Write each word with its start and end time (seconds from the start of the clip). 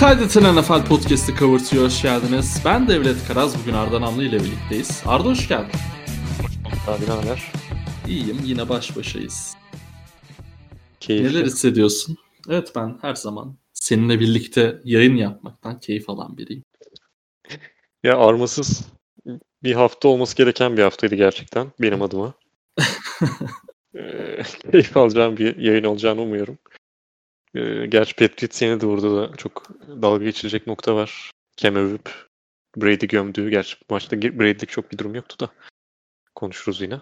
kaydeten 0.00 0.56
NFL 0.56 0.84
Podcast'ı 0.88 1.34
Covert'ya 1.34 1.82
hoş 1.82 2.02
geldiniz. 2.02 2.62
Ben 2.64 2.88
Devlet 2.88 3.28
Karaz, 3.28 3.60
bugün 3.60 3.72
Arda 3.72 4.00
Namlı 4.00 4.24
ile 4.24 4.40
birlikteyiz. 4.40 5.02
Arda 5.06 5.28
hoş 5.28 5.48
geldin. 5.48 5.80
Abi 6.86 7.04
ne 7.04 7.10
haber? 7.10 7.52
İyiyim, 8.08 8.38
yine 8.44 8.68
baş 8.68 8.96
başayız. 8.96 9.56
Keyifli. 11.00 11.28
Neler 11.28 11.44
hissediyorsun? 11.44 12.16
Evet 12.48 12.72
ben 12.76 12.98
her 13.02 13.14
zaman 13.14 13.56
seninle 13.72 14.20
birlikte 14.20 14.80
yayın 14.84 15.16
yapmaktan 15.16 15.80
keyif 15.80 16.10
alan 16.10 16.38
biriyim. 16.38 16.64
Ya 18.02 18.18
armasız 18.18 18.84
bir 19.62 19.74
hafta 19.74 20.08
olması 20.08 20.36
gereken 20.36 20.76
bir 20.76 20.82
haftaydı 20.82 21.14
gerçekten 21.14 21.66
benim 21.80 22.02
adıma. 22.02 22.34
Ee, 23.94 24.42
keyif 24.72 24.96
alacağım 24.96 25.36
bir 25.36 25.56
yayın 25.56 25.84
olacağını 25.84 26.20
umuyorum. 26.20 26.58
Ee, 27.54 27.86
gerçi 27.86 28.16
Patriots 28.16 28.60
de 28.60 28.80
burada 28.80 29.16
da 29.16 29.36
çok 29.36 29.70
dalga 30.02 30.24
geçilecek 30.24 30.66
nokta 30.66 30.96
var. 30.96 31.30
Cam 31.56 31.76
övüp 31.76 32.28
Brady 32.76 33.06
gömdüğü. 33.06 33.50
Gerçi 33.50 33.76
bu 33.90 33.94
maçta 33.94 34.22
Brady'lik 34.22 34.68
çok 34.68 34.92
bir 34.92 34.98
durum 34.98 35.14
yoktu 35.14 35.36
da. 35.40 35.50
Konuşuruz 36.34 36.80
yine. 36.80 37.00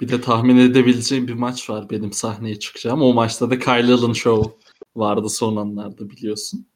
Bir 0.00 0.08
de 0.08 0.20
tahmin 0.20 0.56
edebileceğim 0.56 1.28
bir 1.28 1.34
maç 1.34 1.70
var 1.70 1.90
benim 1.90 2.12
sahneye 2.12 2.58
çıkacağım. 2.58 3.02
O 3.02 3.12
maçta 3.12 3.50
da 3.50 3.58
Kyle 3.58 3.92
Allen 3.92 4.12
Show 4.12 4.52
vardı 4.96 5.28
son 5.28 5.56
anlarda 5.56 6.10
biliyorsun. 6.10 6.66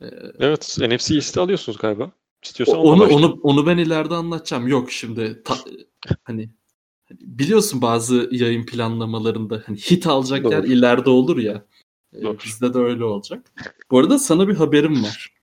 Ee, 0.00 0.06
evet 0.38 0.76
NFC 0.80 1.14
East'i 1.14 1.40
alıyorsunuz 1.40 1.78
galiba. 1.78 2.12
İstiyorsan 2.42 2.78
onu 2.78 3.06
onu 3.06 3.40
onu 3.42 3.66
ben 3.66 3.78
ileride 3.78 4.14
anlatacağım. 4.14 4.68
Yok 4.68 4.92
şimdi 4.92 5.42
ta, 5.44 5.56
hani 6.24 6.50
biliyorsun 7.10 7.82
bazı 7.82 8.28
yayın 8.32 8.66
planlamalarında 8.66 9.62
hani 9.66 9.76
hit 9.76 10.06
alacak 10.06 10.44
Doğru. 10.44 10.52
yer 10.52 10.64
ileride 10.64 11.10
olur 11.10 11.38
ya. 11.38 11.64
Ee, 12.14 12.22
Doğru. 12.22 12.38
Bizde 12.44 12.74
de 12.74 12.78
öyle 12.78 13.04
olacak. 13.04 13.52
Bu 13.90 13.98
arada 13.98 14.18
sana 14.18 14.48
bir 14.48 14.54
haberim 14.54 15.04
var. 15.04 15.34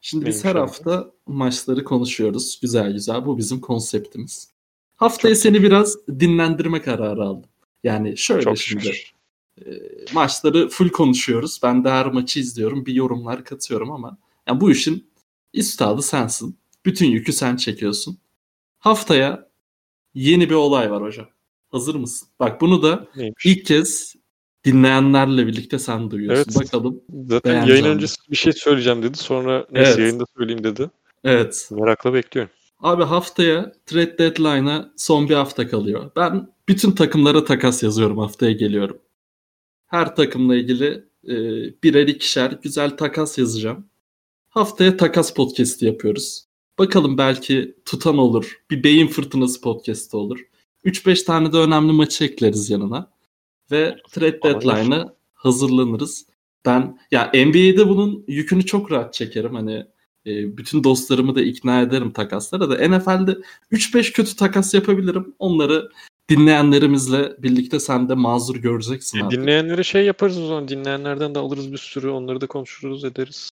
Şimdi 0.00 0.26
biz 0.26 0.44
her 0.44 0.56
hafta 0.56 1.10
maçları 1.26 1.84
konuşuyoruz. 1.84 2.58
Güzel 2.62 2.92
güzel. 2.92 3.26
Bu 3.26 3.38
bizim 3.38 3.60
konseptimiz. 3.60 4.50
Haftaya 4.96 5.34
Çok 5.34 5.42
seni 5.42 5.62
biraz 5.62 6.08
dinlendirme 6.08 6.82
kararı 6.82 7.22
aldım. 7.22 7.50
Yani 7.84 8.16
şöyle 8.16 8.42
Çok 8.42 8.58
şimdi. 8.58 8.92
E, 9.58 9.64
maçları 10.12 10.68
full 10.68 10.88
konuşuyoruz. 10.88 11.60
Ben 11.62 11.84
de 11.84 11.90
her 11.90 12.06
maçı 12.06 12.40
izliyorum. 12.40 12.86
Bir 12.86 12.94
yorumlar 12.94 13.44
katıyorum 13.44 13.90
ama 13.92 14.18
yani 14.46 14.60
bu 14.60 14.70
işin 14.70 15.10
üstadı 15.54 16.02
sensin. 16.02 16.58
Bütün 16.86 17.06
yükü 17.06 17.32
sen 17.32 17.56
çekiyorsun. 17.56 18.18
Haftaya 18.78 19.50
yeni 20.14 20.50
bir 20.50 20.54
olay 20.54 20.90
var 20.90 21.02
hocam. 21.02 21.28
Hazır 21.68 21.94
mısın? 21.94 22.28
Bak 22.40 22.60
bunu 22.60 22.82
da 22.82 23.08
Neymiş? 23.16 23.46
ilk 23.46 23.66
kez 23.66 24.14
dinleyenlerle 24.64 25.46
birlikte 25.46 25.78
sen 25.78 26.10
duyuyorsun. 26.10 26.44
Evet. 26.46 26.64
Bakalım. 26.64 27.00
Zaten 27.26 27.66
yayın 27.66 27.84
öncesi 27.84 28.16
bir 28.30 28.36
şey 28.36 28.52
söyleyeceğim 28.52 29.02
dedi. 29.02 29.18
Sonra 29.18 29.66
neyse 29.70 29.90
evet. 29.90 29.98
yayında 29.98 30.24
söyleyeyim 30.36 30.64
dedi. 30.64 30.90
Evet. 31.24 31.68
Merakla 31.70 32.14
bekliyorum. 32.14 32.52
Abi 32.80 33.04
haftaya 33.04 33.72
trade 33.86 34.18
deadline'a 34.18 34.92
son 34.96 35.28
bir 35.28 35.34
hafta 35.34 35.68
kalıyor. 35.68 36.10
Ben 36.16 36.48
bütün 36.68 36.92
takımlara 36.92 37.44
takas 37.44 37.82
yazıyorum 37.82 38.18
haftaya 38.18 38.52
geliyorum. 38.52 38.98
Her 39.86 40.16
takımla 40.16 40.56
ilgili 40.56 41.04
e, 41.28 41.34
birer 41.82 42.06
ikişer 42.08 42.58
güzel 42.62 42.96
takas 42.96 43.38
yazacağım. 43.38 43.86
Haftaya 44.48 44.96
takas 44.96 45.34
podcast'i 45.34 45.86
yapıyoruz. 45.86 46.44
Bakalım 46.78 47.18
belki 47.18 47.74
tutan 47.84 48.18
olur. 48.18 48.60
Bir 48.70 48.84
beyin 48.84 49.06
fırtınası 49.06 49.60
podcast'i 49.60 50.16
olur. 50.16 50.40
3-5 50.84 51.24
tane 51.24 51.52
de 51.52 51.56
önemli 51.56 51.92
maçı 51.92 52.24
ekleriz 52.24 52.70
yanına. 52.70 53.10
Ve 53.70 53.96
trade 54.12 54.42
deadline'a 54.42 55.14
hazırlanırız. 55.34 56.26
Ben 56.66 56.98
ya 57.10 57.30
NBA'de 57.34 57.88
bunun 57.88 58.24
yükünü 58.28 58.66
çok 58.66 58.92
rahat 58.92 59.14
çekerim. 59.14 59.54
Hani 59.54 59.86
e, 60.26 60.56
bütün 60.56 60.84
dostlarımı 60.84 61.34
da 61.34 61.42
ikna 61.42 61.80
ederim 61.80 62.12
takaslara 62.12 62.70
da 62.70 62.88
NFL'de 62.88 63.38
3-5 63.72 64.12
kötü 64.12 64.36
takas 64.36 64.74
yapabilirim. 64.74 65.34
Onları 65.38 65.90
dinleyenlerimizle 66.28 67.36
birlikte 67.38 67.80
sen 67.80 68.08
de 68.08 68.14
mazur 68.14 68.56
göreceksin 68.56 69.18
e, 69.18 69.24
artık. 69.24 69.40
Dinleyenlere 69.40 69.84
şey 69.84 70.04
yaparız 70.04 70.38
o 70.38 70.46
zaman. 70.46 70.68
Dinleyenlerden 70.68 71.34
de 71.34 71.38
alırız 71.38 71.72
bir 71.72 71.78
sürü. 71.78 72.08
Onları 72.08 72.40
da 72.40 72.46
konuşuruz 72.46 73.04
ederiz. 73.04 73.50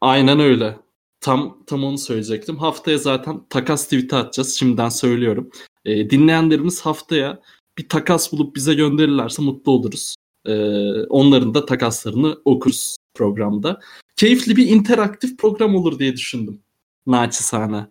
Aynen 0.00 0.40
öyle. 0.40 0.76
Tam 1.20 1.64
tam 1.66 1.84
onu 1.84 1.98
söyleyecektim. 1.98 2.56
Haftaya 2.56 2.98
zaten 2.98 3.40
takas 3.50 3.84
tweet'i 3.84 4.16
atacağız. 4.16 4.54
Şimdiden 4.54 4.88
söylüyorum. 4.88 5.50
E, 5.84 6.10
dinleyenlerimiz 6.10 6.80
haftaya 6.80 7.40
bir 7.78 7.88
takas 7.88 8.32
bulup 8.32 8.56
bize 8.56 8.74
gönderirlerse 8.74 9.42
mutlu 9.42 9.72
oluruz. 9.72 10.14
E, 10.46 10.54
onların 11.02 11.54
da 11.54 11.66
takaslarını 11.66 12.38
okuruz 12.44 12.96
programda. 13.14 13.80
Keyifli 14.16 14.56
bir 14.56 14.68
interaktif 14.68 15.38
program 15.38 15.74
olur 15.74 15.98
diye 15.98 16.12
düşündüm. 16.12 16.62
Naçizane. 17.06 17.86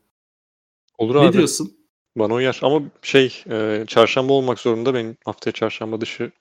Olur 0.98 1.16
ne 1.16 1.20
abi. 1.20 1.28
Ne 1.28 1.34
diyorsun? 1.34 1.78
Bana 2.16 2.34
uyar. 2.34 2.60
Ama 2.64 2.82
şey 3.02 3.44
e, 3.50 3.86
çarşamba 3.88 4.34
olmak 4.34 4.60
zorunda. 4.60 4.94
Benim 4.94 5.18
haftaya 5.26 5.52
çarşamba 5.52 6.02
dışı 6.02 6.32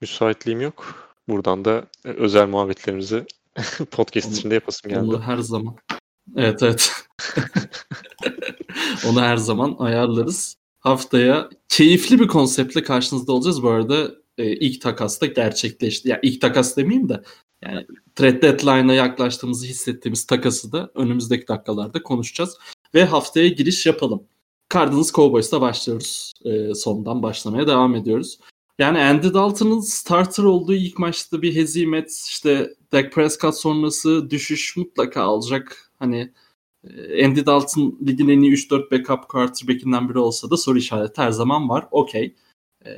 müsaitliğim 0.00 0.60
yok. 0.60 1.08
Buradan 1.28 1.64
da 1.64 1.86
e, 2.04 2.08
özel 2.08 2.48
muhabbetlerimizi 2.48 3.26
podcast 3.90 4.28
onu, 4.28 4.34
içinde 4.34 4.54
yapasım 4.54 4.90
geldi. 4.90 5.00
Onu 5.00 5.22
her 5.22 5.38
zaman. 5.38 5.76
Evet 6.36 6.62
evet. 6.62 6.92
onu 9.08 9.20
her 9.20 9.36
zaman 9.36 9.76
ayarlarız. 9.78 10.56
Haftaya 10.84 11.48
keyifli 11.68 12.20
bir 12.20 12.28
konseptle 12.28 12.82
karşınızda 12.82 13.32
olacağız. 13.32 13.62
Bu 13.62 13.70
arada 13.70 14.14
e, 14.38 14.52
ilk 14.56 14.80
takas 14.80 15.20
da 15.20 15.26
gerçekleşti. 15.26 16.08
Ya 16.08 16.20
ilk 16.22 16.40
takas 16.40 16.76
demeyeyim 16.76 17.08
de 17.08 17.22
yani 17.62 17.86
trade 18.14 18.42
deadline'a 18.42 18.94
yaklaştığımızı 18.94 19.66
hissettiğimiz 19.66 20.26
takası 20.26 20.72
da 20.72 20.90
önümüzdeki 20.94 21.48
dakikalarda 21.48 22.02
konuşacağız. 22.02 22.58
Ve 22.94 23.04
haftaya 23.04 23.48
giriş 23.48 23.86
yapalım. 23.86 24.22
Cardinals 24.74 25.12
Cowboys'ta 25.12 25.60
başlıyoruz. 25.60 26.32
E, 26.44 26.74
sondan 26.74 27.22
başlamaya 27.22 27.66
devam 27.66 27.94
ediyoruz. 27.94 28.38
Yani 28.78 28.98
Andy 28.98 29.34
Dalton'ın 29.34 29.80
starter 29.80 30.44
olduğu 30.44 30.74
ilk 30.74 30.98
maçta 30.98 31.42
bir 31.42 31.54
hezimet, 31.54 32.10
işte 32.28 32.74
Dak 32.92 33.12
Prescott 33.12 33.54
sonrası 33.54 34.30
düşüş 34.30 34.76
mutlaka 34.76 35.28
olacak. 35.28 35.90
Hani 35.98 36.32
Andy 37.24 37.46
Dalton 37.46 37.98
ligin 38.06 38.28
en 38.28 38.40
iyi 38.40 38.52
3-4 38.52 38.90
backup 38.90 39.28
quarterback'inden 39.28 40.08
biri 40.08 40.18
olsa 40.18 40.50
da 40.50 40.56
soru 40.56 40.78
işareti 40.78 41.22
her 41.22 41.30
zaman 41.30 41.68
var. 41.68 41.88
Okey. 41.90 42.34
Ee, 42.86 42.90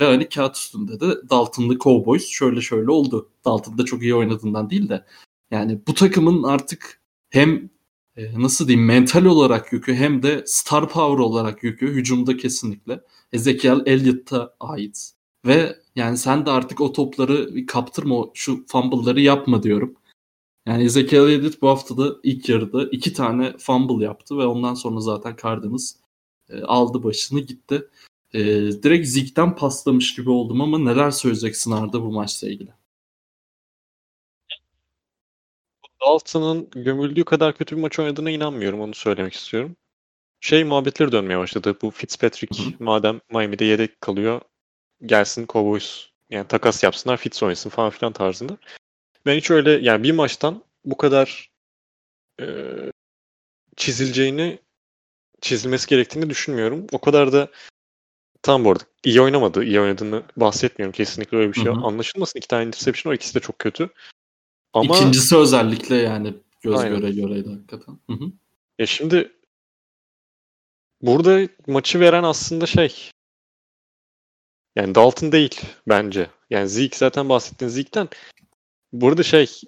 ve 0.00 0.04
hani 0.04 0.28
kağıt 0.28 0.56
üstünde 0.56 1.00
de 1.00 1.06
Dalton'lı 1.30 1.78
Cowboys 1.78 2.26
şöyle 2.26 2.60
şöyle 2.60 2.90
oldu. 2.90 3.30
Dalton 3.44 3.78
da 3.78 3.84
çok 3.84 4.02
iyi 4.02 4.14
oynadığından 4.14 4.70
değil 4.70 4.88
de. 4.88 5.04
Yani 5.50 5.80
bu 5.88 5.94
takımın 5.94 6.42
artık 6.42 7.00
hem 7.30 7.70
e, 8.16 8.42
nasıl 8.42 8.68
diyeyim 8.68 8.86
mental 8.86 9.24
olarak 9.24 9.72
yükü 9.72 9.94
hem 9.94 10.22
de 10.22 10.42
star 10.46 10.88
power 10.88 11.18
olarak 11.18 11.64
yükü 11.64 11.88
hücumda 11.88 12.36
kesinlikle 12.36 13.00
Ezekiel 13.32 13.80
Elliott'a 13.86 14.56
ait. 14.60 15.10
Ve 15.46 15.76
yani 15.96 16.16
sen 16.18 16.46
de 16.46 16.50
artık 16.50 16.80
o 16.80 16.92
topları 16.92 17.66
kaptırma, 17.66 18.24
şu 18.34 18.66
fumble'ları 18.66 19.20
yapma 19.20 19.62
diyorum. 19.62 19.94
Yani 20.66 20.84
Ezekiel 20.84 21.28
Elliott 21.28 21.62
bu 21.62 21.68
haftada 21.68 22.16
ilk 22.22 22.48
yarıda 22.48 22.84
iki 22.84 23.12
tane 23.12 23.56
fumble 23.58 24.04
yaptı 24.04 24.38
ve 24.38 24.46
ondan 24.46 24.74
sonra 24.74 25.00
zaten 25.00 25.36
Cardinals 25.42 25.94
e, 26.48 26.62
aldı 26.62 27.02
başını 27.02 27.40
gitti. 27.40 27.88
E, 28.32 28.40
direkt 28.82 29.08
Zeke'den 29.08 29.56
paslamış 29.56 30.14
gibi 30.14 30.30
oldum 30.30 30.60
ama 30.60 30.78
neler 30.78 31.10
söyleyeceksin 31.10 31.70
Arda 31.70 32.02
bu 32.02 32.12
maçla 32.12 32.48
ilgili? 32.48 32.70
Dalton'ın 36.00 36.70
gömüldüğü 36.70 37.24
kadar 37.24 37.56
kötü 37.56 37.76
bir 37.76 37.80
maç 37.80 37.98
oynadığına 37.98 38.30
inanmıyorum. 38.30 38.80
Onu 38.80 38.94
söylemek 38.94 39.32
istiyorum. 39.32 39.76
Şey 40.40 40.64
muhabbetleri 40.64 41.12
dönmeye 41.12 41.38
başladı. 41.38 41.76
Bu 41.82 41.90
Fitzpatrick 41.90 42.76
madem 42.78 43.20
Miami'de 43.30 43.64
yedek 43.64 44.00
kalıyor 44.00 44.40
gelsin 45.06 45.46
Cowboys 45.48 46.06
yani 46.30 46.48
takas 46.48 46.84
yapsınlar 46.84 47.16
Fitz 47.16 47.42
oynasın 47.42 47.70
falan 47.70 47.90
filan 47.90 48.12
tarzında. 48.12 48.58
Ben 49.26 49.36
hiç 49.36 49.50
öyle 49.50 49.70
yani 49.70 50.02
bir 50.02 50.12
maçtan 50.12 50.62
bu 50.84 50.96
kadar 50.96 51.50
e, 52.40 52.46
çizileceğini 53.76 54.58
çizilmesi 55.40 55.88
gerektiğini 55.88 56.30
düşünmüyorum. 56.30 56.86
O 56.92 56.98
kadar 56.98 57.32
da 57.32 57.50
tam 58.42 58.64
bu 58.64 58.70
arada 58.70 58.84
iyi 59.04 59.20
oynamadı. 59.20 59.64
iyi 59.64 59.80
oynadığını 59.80 60.22
bahsetmiyorum. 60.36 60.92
Kesinlikle 60.92 61.36
öyle 61.36 61.48
bir 61.52 61.58
şey 61.60 61.64
Hı-hı. 61.64 61.80
anlaşılmasın. 61.80 62.38
İki 62.38 62.48
tane 62.48 62.66
interception 62.66 63.10
var. 63.10 63.16
ikisi 63.16 63.34
de 63.34 63.40
çok 63.40 63.58
kötü. 63.58 63.90
Ama 64.72 64.96
İkincisi 64.96 65.36
özellikle 65.36 65.96
yani 65.96 66.34
göz 66.62 66.80
Aynen. 66.80 67.00
göre 67.00 67.10
göreydi 67.10 67.48
hakikaten. 67.48 67.98
Hı-hı. 68.10 68.32
Ya 68.78 68.86
şimdi 68.86 69.32
burada 71.02 71.48
maçı 71.66 72.00
veren 72.00 72.22
aslında 72.22 72.66
şey 72.66 73.10
yani 74.76 74.94
Dalton 74.94 75.32
değil 75.32 75.60
bence. 75.88 76.30
Yani 76.50 76.68
Zeke 76.68 76.96
zaten 76.96 77.28
bahsettiğin 77.28 77.70
Zeke'den. 77.70 78.08
Burada 78.94 79.22
şey 79.22 79.60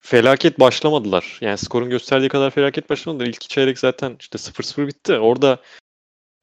felaket 0.00 0.60
başlamadılar. 0.60 1.38
Yani 1.40 1.58
skorun 1.58 1.90
gösterdiği 1.90 2.28
kadar 2.28 2.50
felaket 2.50 2.90
başlamadılar. 2.90 3.26
İlk 3.26 3.40
çeyrek 3.40 3.78
zaten 3.78 4.16
işte 4.20 4.38
0-0 4.38 4.86
bitti. 4.86 5.18
Orada 5.18 5.62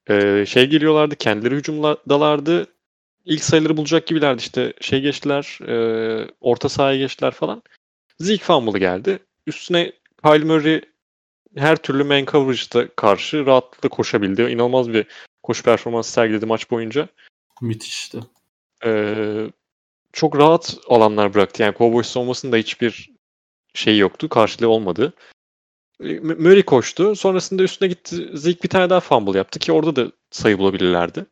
e, 0.10 0.46
şey 0.46 0.66
geliyorlardı. 0.66 1.16
Kendileri 1.16 1.56
hücumdalardı. 1.56 2.68
İlk 3.26 3.44
sayıları 3.44 3.78
bulacak 3.78 4.08
gibilerdi. 4.08 4.40
işte 4.40 4.74
şey 4.82 5.02
geçtiler. 5.02 5.60
E, 5.68 5.76
orta 6.42 6.70
sahaya 6.70 6.98
geçtiler 6.98 7.32
falan. 7.32 7.64
Zeke 8.20 8.44
fumble'ı 8.44 8.80
geldi. 8.80 9.20
Üstüne 9.48 9.92
Kyle 10.24 10.46
Murray 10.46 10.82
her 11.56 11.76
türlü 11.76 12.04
man 12.04 12.26
coverage'da 12.26 12.88
karşı 12.96 13.46
rahatlıkla 13.46 13.90
koşabildi. 13.90 14.42
İnanılmaz 14.42 14.94
bir 14.94 15.08
koşu 15.44 15.64
performansı 15.64 16.12
sergiledi 16.12 16.46
maç 16.46 16.72
boyunca. 16.72 17.08
Müthişti. 17.62 18.20
Ee, 18.86 19.48
çok 20.16 20.38
rahat 20.38 20.78
alanlar 20.88 21.34
bıraktı. 21.34 21.64
Yani 21.64 21.76
Cowboys 21.78 22.08
savunmasında 22.08 22.58
hiçbir 22.58 23.12
şey 23.74 23.98
yoktu. 23.98 24.30
Karşılığı 24.30 24.70
olmadı. 24.70 25.14
Ee, 26.04 26.20
Murray 26.20 26.64
koştu. 26.64 27.16
Sonrasında 27.16 27.64
üstüne 27.64 27.90
gitti. 27.90 28.30
Zeke 28.34 28.64
bir 28.64 28.70
tane 28.70 28.90
daha 28.90 29.00
fumble 29.00 29.38
yaptı 29.38 29.60
ki 29.60 29.72
orada 29.72 29.96
da 29.96 30.12
sayı 30.32 30.58
bulabilirlerdi. 30.58 31.26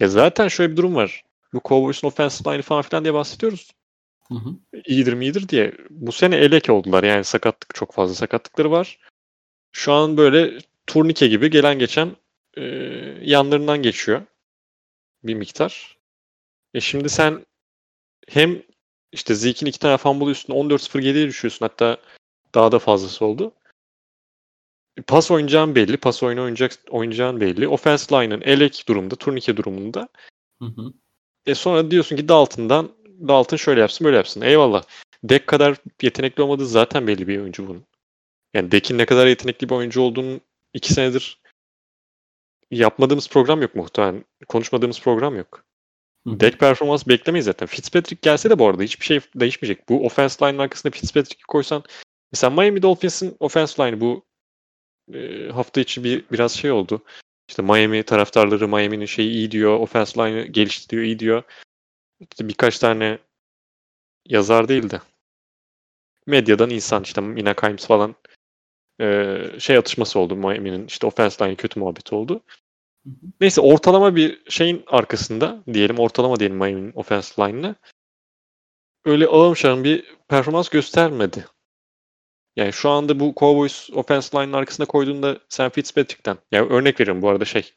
Ya 0.00 0.08
zaten 0.08 0.48
şöyle 0.48 0.72
bir 0.72 0.76
durum 0.76 0.94
var. 0.94 1.24
Bu 1.54 1.60
Cowboys'un 1.64 2.08
offensive 2.08 2.52
line'i 2.52 2.62
falan 2.62 2.82
filan 2.82 3.04
diye 3.04 3.14
bahsediyoruz. 3.14 3.70
Hı 4.28 4.34
hı. 4.34 4.80
İyidir 4.86 5.12
mi 5.12 5.24
iyidir 5.24 5.48
diye. 5.48 5.74
Bu 5.90 6.12
sene 6.12 6.36
elek 6.36 6.70
oldular. 6.70 7.04
Yani 7.04 7.24
sakatlık 7.24 7.74
çok 7.74 7.92
fazla 7.92 8.14
sakatlıkları 8.14 8.70
var. 8.70 8.98
Şu 9.72 9.92
an 9.92 10.16
böyle 10.16 10.58
turnike 10.86 11.26
gibi 11.26 11.50
gelen 11.50 11.78
geçen 11.78 12.16
e, 12.56 12.62
yanlarından 13.22 13.82
geçiyor. 13.82 14.22
Bir 15.24 15.34
miktar. 15.34 15.98
E 16.74 16.80
şimdi 16.80 17.08
sen 17.08 17.44
hem 18.28 18.62
işte 19.12 19.34
Zeke'in 19.34 19.68
iki 19.68 19.78
tane 19.78 19.96
fumble 19.96 20.30
üstüne 20.30 20.56
14-0-7'ye 20.56 21.26
düşüyorsun. 21.28 21.66
Hatta 21.66 21.96
daha 22.54 22.72
da 22.72 22.78
fazlası 22.78 23.24
oldu. 23.24 23.52
Pas 25.06 25.30
oynayacağın 25.30 25.74
belli. 25.74 25.96
Pas 25.96 26.22
oyunu 26.22 26.40
oynayacak, 26.40 26.72
oynayacağın 26.90 27.40
belli. 27.40 27.68
Offense 27.68 28.16
line'ın 28.16 28.40
elek 28.40 28.84
durumda, 28.88 29.16
turnike 29.16 29.56
durumunda. 29.56 30.08
Hı 30.62 30.66
hı. 30.66 30.92
E 31.46 31.54
sonra 31.54 31.90
diyorsun 31.90 32.16
ki 32.16 32.28
Dalton'dan 32.28 32.92
Dalton 33.28 33.56
şöyle 33.56 33.80
yapsın 33.80 34.04
böyle 34.04 34.16
yapsın. 34.16 34.40
Eyvallah. 34.40 34.82
Dek 35.24 35.46
kadar 35.46 35.76
yetenekli 36.02 36.42
olmadığı 36.42 36.66
zaten 36.66 37.06
belli 37.06 37.28
bir 37.28 37.38
oyuncu 37.38 37.68
bunun. 37.68 37.84
Yani 38.54 38.70
Dek'in 38.70 38.98
ne 38.98 39.06
kadar 39.06 39.26
yetenekli 39.26 39.68
bir 39.68 39.74
oyuncu 39.74 40.00
olduğunu 40.00 40.40
iki 40.74 40.92
senedir 40.92 41.40
yapmadığımız 42.70 43.28
program 43.28 43.62
yok 43.62 43.74
muhtemelen. 43.74 44.24
Konuşmadığımız 44.48 45.00
program 45.00 45.36
yok. 45.36 45.64
Hı. 46.26 46.40
Dek 46.40 46.58
performans 46.58 47.08
beklemeyiz 47.08 47.44
zaten. 47.44 47.66
Fitzpatrick 47.66 48.18
gelse 48.22 48.50
de 48.50 48.58
bu 48.58 48.68
arada 48.68 48.82
hiçbir 48.82 49.04
şey 49.04 49.20
değişmeyecek. 49.34 49.88
Bu 49.88 50.06
offense 50.06 50.46
line'ın 50.46 50.58
arkasında 50.58 50.90
Fitzpatrick'i 50.90 51.42
koysan 51.42 51.84
mesela 52.32 52.50
Miami 52.50 52.82
Dolphins'in 52.82 53.36
offense 53.40 53.82
line'ı 53.82 54.00
bu 54.00 54.24
e, 55.14 55.48
hafta 55.48 55.80
içi 55.80 56.04
bir 56.04 56.24
biraz 56.32 56.52
şey 56.52 56.70
oldu. 56.70 57.02
İşte 57.48 57.62
Miami 57.62 58.02
taraftarları 58.02 58.68
Miami'nin 58.68 59.06
şeyi 59.06 59.30
iyi 59.30 59.50
diyor. 59.50 59.80
Offense 59.80 60.20
line'ı 60.20 60.46
geliştiriyor 60.46 61.06
iyi 61.06 61.18
diyor. 61.18 61.42
İşte 62.20 62.48
birkaç 62.48 62.78
tane 62.78 63.18
yazar 64.28 64.68
değil 64.68 64.90
de 64.90 65.00
medyadan 66.26 66.70
insan 66.70 67.02
işte 67.02 67.20
Mina 67.20 67.54
Kimes 67.54 67.86
falan 67.86 68.14
e, 69.00 69.38
şey 69.58 69.76
atışması 69.76 70.18
oldu 70.18 70.36
Miami'nin 70.36 70.86
işte 70.86 71.06
offense 71.06 71.44
line 71.44 71.54
kötü 71.54 71.80
muhabbeti 71.80 72.14
oldu. 72.14 72.40
Neyse 73.40 73.60
ortalama 73.60 74.16
bir 74.16 74.50
şeyin 74.50 74.84
arkasında 74.86 75.64
diyelim 75.72 75.98
ortalama 75.98 76.40
diyelim 76.40 76.56
Miami'nin 76.56 76.92
offense 76.92 77.42
line'ına 77.42 77.74
öyle 79.04 79.26
ağım 79.26 79.56
şahım 79.56 79.84
bir 79.84 80.04
performans 80.28 80.68
göstermedi. 80.68 81.46
Yani 82.56 82.72
şu 82.72 82.90
anda 82.90 83.20
bu 83.20 83.34
Cowboys 83.36 83.90
offense 83.90 84.38
line'ın 84.38 84.52
arkasına 84.52 84.86
koyduğunda 84.86 85.40
sen 85.48 85.70
Fitzpatrick'ten 85.70 86.38
yani 86.52 86.68
örnek 86.68 87.00
veriyorum 87.00 87.22
bu 87.22 87.28
arada 87.28 87.44
şey 87.44 87.72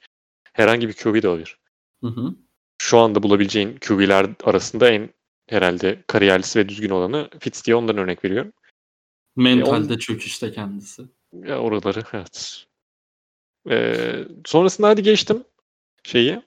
herhangi 0.54 0.88
bir 0.88 0.94
QB 0.94 1.22
de 1.24 1.28
olabilir. 1.28 1.58
Hı 2.02 2.08
hı. 2.08 2.36
Şu 2.82 2.98
anda 2.98 3.24
bulabileceğin 3.24 3.78
QB'ler 3.88 4.30
arasında 4.44 4.90
en 4.90 5.10
herhalde 5.50 6.04
kariyerlisi 6.08 6.60
ve 6.60 6.70
düzgün 6.70 6.90
olanı 6.90 7.30
Fitz 7.40 7.66
diye 7.66 7.76
ondan 7.76 7.98
örnek 7.98 8.26
veriyorum. 8.26 8.54
Mentalde 9.36 9.94
on- 9.94 9.98
çöküşte 9.98 10.52
kendisi. 10.52 11.04
Ya 11.34 11.60
oraları 11.60 12.04
evet. 12.14 12.66
Ee, 13.70 14.26
sonrasında 14.46 14.88
hadi 14.88 15.04
geçtim 15.04 15.44
şeyi. 16.04 16.42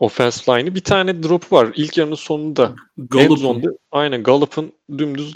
Offense 0.00 0.52
line'ı. 0.52 0.74
Bir 0.74 0.84
tane 0.84 1.22
drop 1.22 1.52
var. 1.52 1.72
İlk 1.76 1.98
yarının 1.98 2.14
sonunda. 2.14 2.74
End 2.98 3.08
Gallup. 3.08 3.38
zone'da. 3.38 3.68
Aynen 3.90 4.22
Gallup'ın 4.22 4.72
dümdüz 4.98 5.34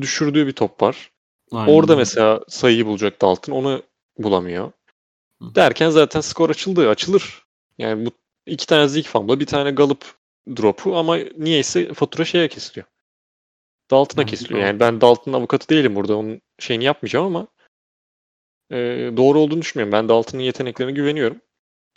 düşürdüğü 0.00 0.46
bir 0.46 0.52
top 0.52 0.82
var. 0.82 1.10
Aynen. 1.52 1.72
Orada 1.72 1.96
mesela 1.96 2.40
sayıyı 2.48 2.86
bulacak 2.86 3.22
Dalton. 3.22 3.52
Onu 3.52 3.82
bulamıyor. 4.18 4.72
Hı. 5.42 5.54
Derken 5.54 5.90
zaten 5.90 6.20
skor 6.20 6.50
açıldı. 6.50 6.88
Açılır. 6.88 7.42
Yani 7.78 8.06
bu 8.06 8.10
iki 8.46 8.66
tane 8.66 8.88
Zeke 8.88 9.08
fumble'la 9.08 9.40
bir 9.40 9.46
tane 9.46 9.70
Gallup 9.70 10.04
drop'u 10.56 10.96
ama 10.96 11.16
niyeyse 11.16 11.94
fatura 11.94 12.24
şeye 12.24 12.48
kesiliyor. 12.48 12.86
Dalton'a 13.90 14.26
kesiliyor. 14.26 14.60
Yani 14.60 14.80
ben 14.80 15.00
Dalton'ın 15.00 15.36
avukatı 15.36 15.68
değilim 15.68 15.96
burada. 15.96 16.16
Onun 16.16 16.40
şeyini 16.58 16.84
yapmayacağım 16.84 17.26
ama 17.26 17.46
e, 18.70 18.76
doğru 19.16 19.38
olduğunu 19.38 19.62
düşünmüyorum. 19.62 19.92
Ben 19.92 20.08
Dalton'ın 20.08 20.42
yeteneklerine 20.42 20.92
güveniyorum. 20.92 21.40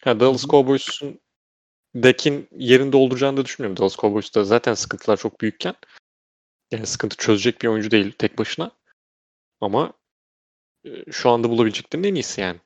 Ha, 0.03 0.19
Dallas. 0.19 0.45
Cowboys'un 0.45 1.19
Dek'in 1.95 2.47
yerini 2.57 2.91
dolduracağını 2.91 3.37
da 3.37 3.45
düşünmüyorum. 3.45 3.77
Dallas 3.77 3.95
Cowboys'ta 3.95 4.43
zaten 4.43 4.73
sıkıntılar 4.73 5.17
çok 5.17 5.41
büyükken 5.41 5.75
yani 6.71 6.85
sıkıntı 6.85 7.17
çözecek 7.17 7.61
bir 7.61 7.67
oyuncu 7.67 7.91
değil 7.91 8.11
tek 8.11 8.37
başına. 8.37 8.71
Ama 9.61 9.93
e, 10.85 11.11
şu 11.11 11.29
anda 11.29 11.49
bulabileceklerin 11.49 12.03
en 12.03 12.15
iyisi 12.15 12.41
yani. 12.41 12.59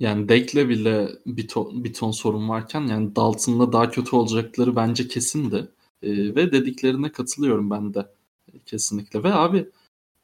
Yani 0.00 0.28
Dek'le 0.28 0.68
bile 0.68 1.08
bir 1.26 1.48
ton, 1.48 1.84
bir 1.84 1.94
ton 1.94 2.10
sorun 2.10 2.48
varken 2.48 2.80
yani 2.86 3.16
Dalton'la 3.16 3.72
daha 3.72 3.90
kötü 3.90 4.16
olacakları 4.16 4.76
bence 4.76 5.08
kesindi. 5.08 5.68
Ee, 6.02 6.34
ve 6.34 6.52
dediklerine 6.52 7.12
katılıyorum 7.12 7.70
ben 7.70 7.94
de 7.94 8.06
e, 8.52 8.58
kesinlikle. 8.66 9.22
Ve 9.22 9.32
abi 9.34 9.68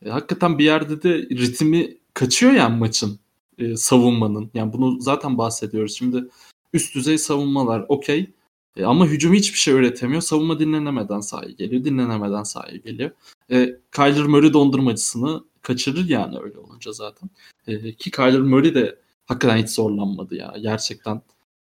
e, 0.05 0.11
hakikaten 0.11 0.59
bir 0.59 0.65
yerde 0.65 1.03
de 1.03 1.19
ritmi 1.19 1.97
kaçıyor 2.19 2.53
yani 2.53 2.79
maçın 2.79 3.19
e, 3.59 3.77
savunmanın. 3.77 4.51
Yani 4.55 4.73
bunu 4.73 5.01
zaten 5.01 5.39
bahsediyoruz. 5.39 5.97
Şimdi 5.97 6.25
üst 6.73 6.95
düzey 6.95 7.19
savunmalar 7.19 7.85
okey. 7.89 8.31
E, 8.77 8.85
ama 8.85 9.07
hücum 9.07 9.35
hiçbir 9.35 9.59
şey 9.59 9.75
öğretemiyor. 9.75 10.23
Savunma 10.23 10.61
dinlenemeden 10.61 11.21
sahaya 11.21 11.51
geliyor. 11.51 11.85
Dinlenemeden 11.85 12.43
sahaya 12.43 12.77
geliyor. 12.77 13.11
E, 13.51 13.77
Kyler 13.93 14.27
Murray 14.27 14.53
dondurmacısını 14.53 15.45
kaçırır 15.63 16.09
yani 16.09 16.39
öyle 16.39 16.59
olunca 16.59 16.93
zaten. 16.93 17.31
E, 17.67 17.93
ki 17.93 18.11
Kyler 18.11 18.41
Murray 18.41 18.75
de 18.75 18.99
hakikaten 19.27 19.57
hiç 19.57 19.71
zorlanmadı 19.71 20.35
ya. 20.35 20.55
Gerçekten 20.61 21.23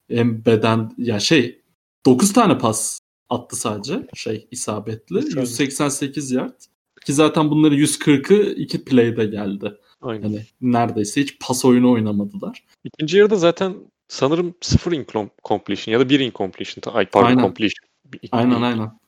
hem 0.10 0.46
beden 0.46 0.94
ya 0.98 1.20
şey 1.20 1.62
9 2.06 2.34
tane 2.34 2.58
pas 2.58 3.00
attı 3.30 3.56
sadece 3.56 4.08
şey 4.16 4.48
isabetli. 4.52 5.20
İsabet. 5.20 5.36
188 5.36 6.32
yard. 6.32 6.60
Ki 7.06 7.14
zaten 7.14 7.50
bunların 7.52 7.78
140'ı 7.78 8.54
iki 8.54 8.84
play'de 8.86 9.26
geldi. 9.26 9.78
Aynen. 10.04 10.24
Hani 10.24 10.46
neredeyse 10.62 11.22
hiç 11.22 11.40
pas 11.40 11.66
oyunu 11.66 11.92
oynamadılar. 11.92 12.64
İkinci 12.84 13.18
yarıda 13.18 13.36
zaten 13.36 13.76
sanırım 14.08 14.56
sıfır 14.62 14.92
incompletion 14.92 15.94
ya 15.94 16.00
da 16.00 16.10
bir 16.10 16.20
incompletion. 16.20 16.94
Ay 16.96 17.06
pardon 17.06 17.28
Aynen. 17.28 17.42
completion. 17.42 17.90
Aynen 18.32 18.62
aynen. 18.62 19.00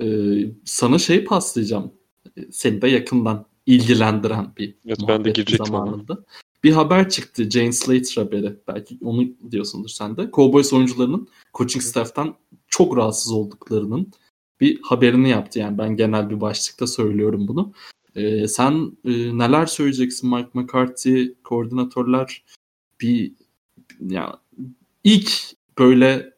Ee, 0.00 0.50
sana 0.64 0.98
şey 0.98 1.24
paslayacağım. 1.24 1.92
Ee, 2.36 2.52
Seni 2.52 2.82
de 2.82 2.88
yakından 2.88 3.46
ilgilendiren 3.66 4.52
bir 4.56 4.74
Evet, 4.86 4.98
ben 5.08 5.24
de 5.24 5.30
girecektim 5.30 5.74
ona. 5.74 5.84
zamanında. 5.84 6.24
Bir 6.64 6.72
haber 6.72 7.08
çıktı. 7.08 7.50
Jane 7.50 7.72
Slater 7.72 8.22
haberi. 8.22 8.56
Belki 8.68 8.98
onu 9.04 9.28
diyorsundur 9.50 9.88
sen 9.88 10.16
de. 10.16 10.30
Cowboys 10.32 10.72
oyuncularının 10.72 11.28
coaching 11.54 11.84
staff'tan 11.84 12.34
çok 12.68 12.96
rahatsız 12.96 13.32
olduklarının 13.32 14.12
bir 14.60 14.80
haberini 14.82 15.28
yaptı. 15.28 15.58
Yani 15.58 15.78
ben 15.78 15.96
genel 15.96 16.30
bir 16.30 16.40
başlıkta 16.40 16.86
söylüyorum 16.86 17.48
bunu. 17.48 17.72
Ee, 18.16 18.48
sen 18.48 18.96
e, 19.04 19.38
neler 19.38 19.66
söyleyeceksin 19.66 20.30
Mike 20.30 20.50
McCarthy, 20.54 21.34
koordinatörler 21.44 22.44
bir 23.00 23.32
ya 24.00 24.40
ilk 25.04 25.32
böyle 25.78 26.34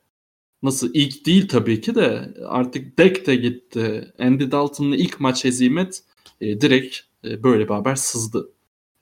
nasıl 0.63 0.91
ilk 0.95 1.27
değil 1.27 1.49
tabii 1.49 1.81
ki 1.81 1.95
de 1.95 2.35
artık 2.47 2.99
Beck 2.99 3.27
de 3.27 3.37
gitti. 3.37 4.13
Andy 4.19 4.51
Dalton'la 4.51 4.97
ilk 4.97 5.21
maç 5.21 5.45
hezimet 5.45 6.05
e, 6.41 6.61
direkt 6.61 6.99
e, 7.25 7.43
böyle 7.43 7.65
bir 7.65 7.75
haber 7.75 7.95
sızdı. 7.95 8.53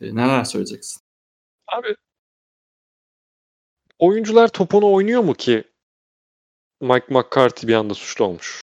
E, 0.01 0.15
neler 0.15 0.45
söyleyeceksin? 0.45 1.03
Abi 1.67 1.95
oyuncular 3.99 4.49
topunu 4.49 4.93
oynuyor 4.93 5.23
mu 5.23 5.35
ki 5.35 5.65
Mike 6.81 7.07
McCarthy 7.09 7.69
bir 7.69 7.75
anda 7.75 7.95
suçlu 7.95 8.25
olmuş? 8.25 8.61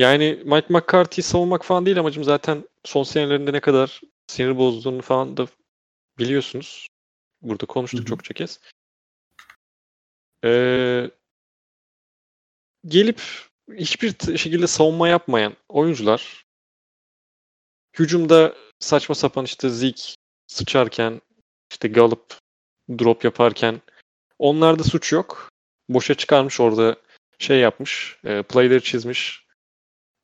Yani 0.00 0.42
Mike 0.44 0.66
McCarthy'yi 0.68 1.24
savunmak 1.24 1.64
falan 1.64 1.86
değil 1.86 1.98
amacım 1.98 2.24
zaten 2.24 2.64
son 2.84 3.02
senelerinde 3.02 3.52
ne 3.52 3.60
kadar 3.60 4.00
sinir 4.26 4.56
bozduğunu 4.56 5.02
falan 5.02 5.36
da 5.36 5.46
biliyorsunuz. 6.18 6.86
Burada 7.42 7.66
konuştuk 7.66 8.00
Hı 8.00 8.02
hı. 8.02 8.08
çokça 8.08 8.34
kez. 8.34 8.60
Ee, 10.44 11.10
gelip 12.86 13.22
hiçbir 13.74 14.36
şekilde 14.38 14.66
savunma 14.66 15.08
yapmayan 15.08 15.56
oyuncular 15.68 16.44
hücumda 17.98 18.54
saçma 18.78 19.14
sapan 19.14 19.44
işte 19.44 19.68
Zeke 19.68 20.02
sıçarken 20.46 21.20
işte 21.72 21.88
Gallup 21.88 22.38
drop 22.98 23.24
yaparken 23.24 23.80
onlarda 24.38 24.84
suç 24.84 25.12
yok. 25.12 25.48
Boşa 25.88 26.14
çıkarmış 26.14 26.60
orada 26.60 26.96
şey 27.38 27.58
yapmış. 27.58 28.16
E, 28.24 28.42
playleri 28.42 28.82
çizmiş. 28.82 29.49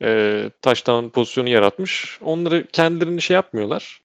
E, 0.02 0.50
touchdown 0.62 1.08
pozisyonu 1.08 1.48
yaratmış. 1.48 2.18
Onları 2.22 2.66
kendilerini 2.66 3.22
şey 3.22 3.34
yapmıyorlar. 3.34 4.02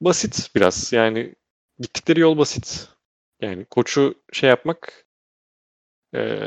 Basit 0.00 0.50
biraz. 0.54 0.92
Yani 0.92 1.34
gittikleri 1.78 2.20
yol 2.20 2.38
basit. 2.38 2.88
Yani 3.40 3.64
koçu 3.64 4.14
şey 4.32 4.48
yapmak 4.48 5.06
e, 6.14 6.40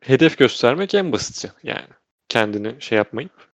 hedef 0.00 0.38
göstermek 0.38 0.94
en 0.94 1.12
basiti. 1.12 1.52
Yani 1.62 1.88
kendini 2.28 2.82
şey 2.82 2.98
yapmayıp. 2.98 3.54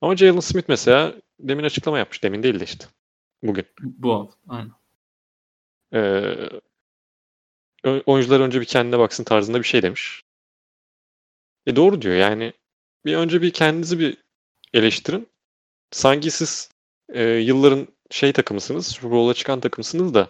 Ama 0.00 0.16
Jalen 0.16 0.40
Smith 0.40 0.68
mesela 0.68 1.14
demin 1.40 1.64
açıklama 1.64 1.98
yapmış. 1.98 2.22
Demin 2.22 2.42
değil 2.42 2.60
de 2.60 2.64
işte. 2.64 2.86
Bugün. 3.42 3.64
Bu 3.80 4.14
hafta. 4.14 4.36
Aynen. 4.48 4.72
Ee, 5.94 6.50
oyuncular 8.06 8.40
önce 8.40 8.60
bir 8.60 8.66
kendine 8.66 8.98
baksın 8.98 9.24
tarzında 9.24 9.58
bir 9.58 9.64
şey 9.64 9.82
demiş. 9.82 10.22
E 11.66 11.76
doğru 11.76 12.02
diyor 12.02 12.14
yani. 12.14 12.52
Bir 13.04 13.16
önce 13.16 13.42
bir 13.42 13.50
kendinizi 13.50 13.98
bir 13.98 14.16
eleştirin. 14.72 15.28
Sanki 15.90 16.30
siz 16.30 16.70
e, 17.08 17.22
yılların 17.22 17.88
şey 18.10 18.32
takımısınız, 18.32 18.98
Bowl'a 19.02 19.34
çıkan 19.34 19.60
takımısınız 19.60 20.14
da 20.14 20.28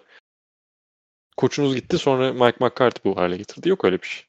koçunuz 1.36 1.74
gitti 1.74 1.98
sonra 1.98 2.32
Mike 2.32 2.56
McCarthy 2.60 3.04
bu 3.04 3.16
hale 3.16 3.36
getirdi. 3.36 3.68
Yok 3.68 3.84
öyle 3.84 4.02
bir 4.02 4.06
şey. 4.06 4.24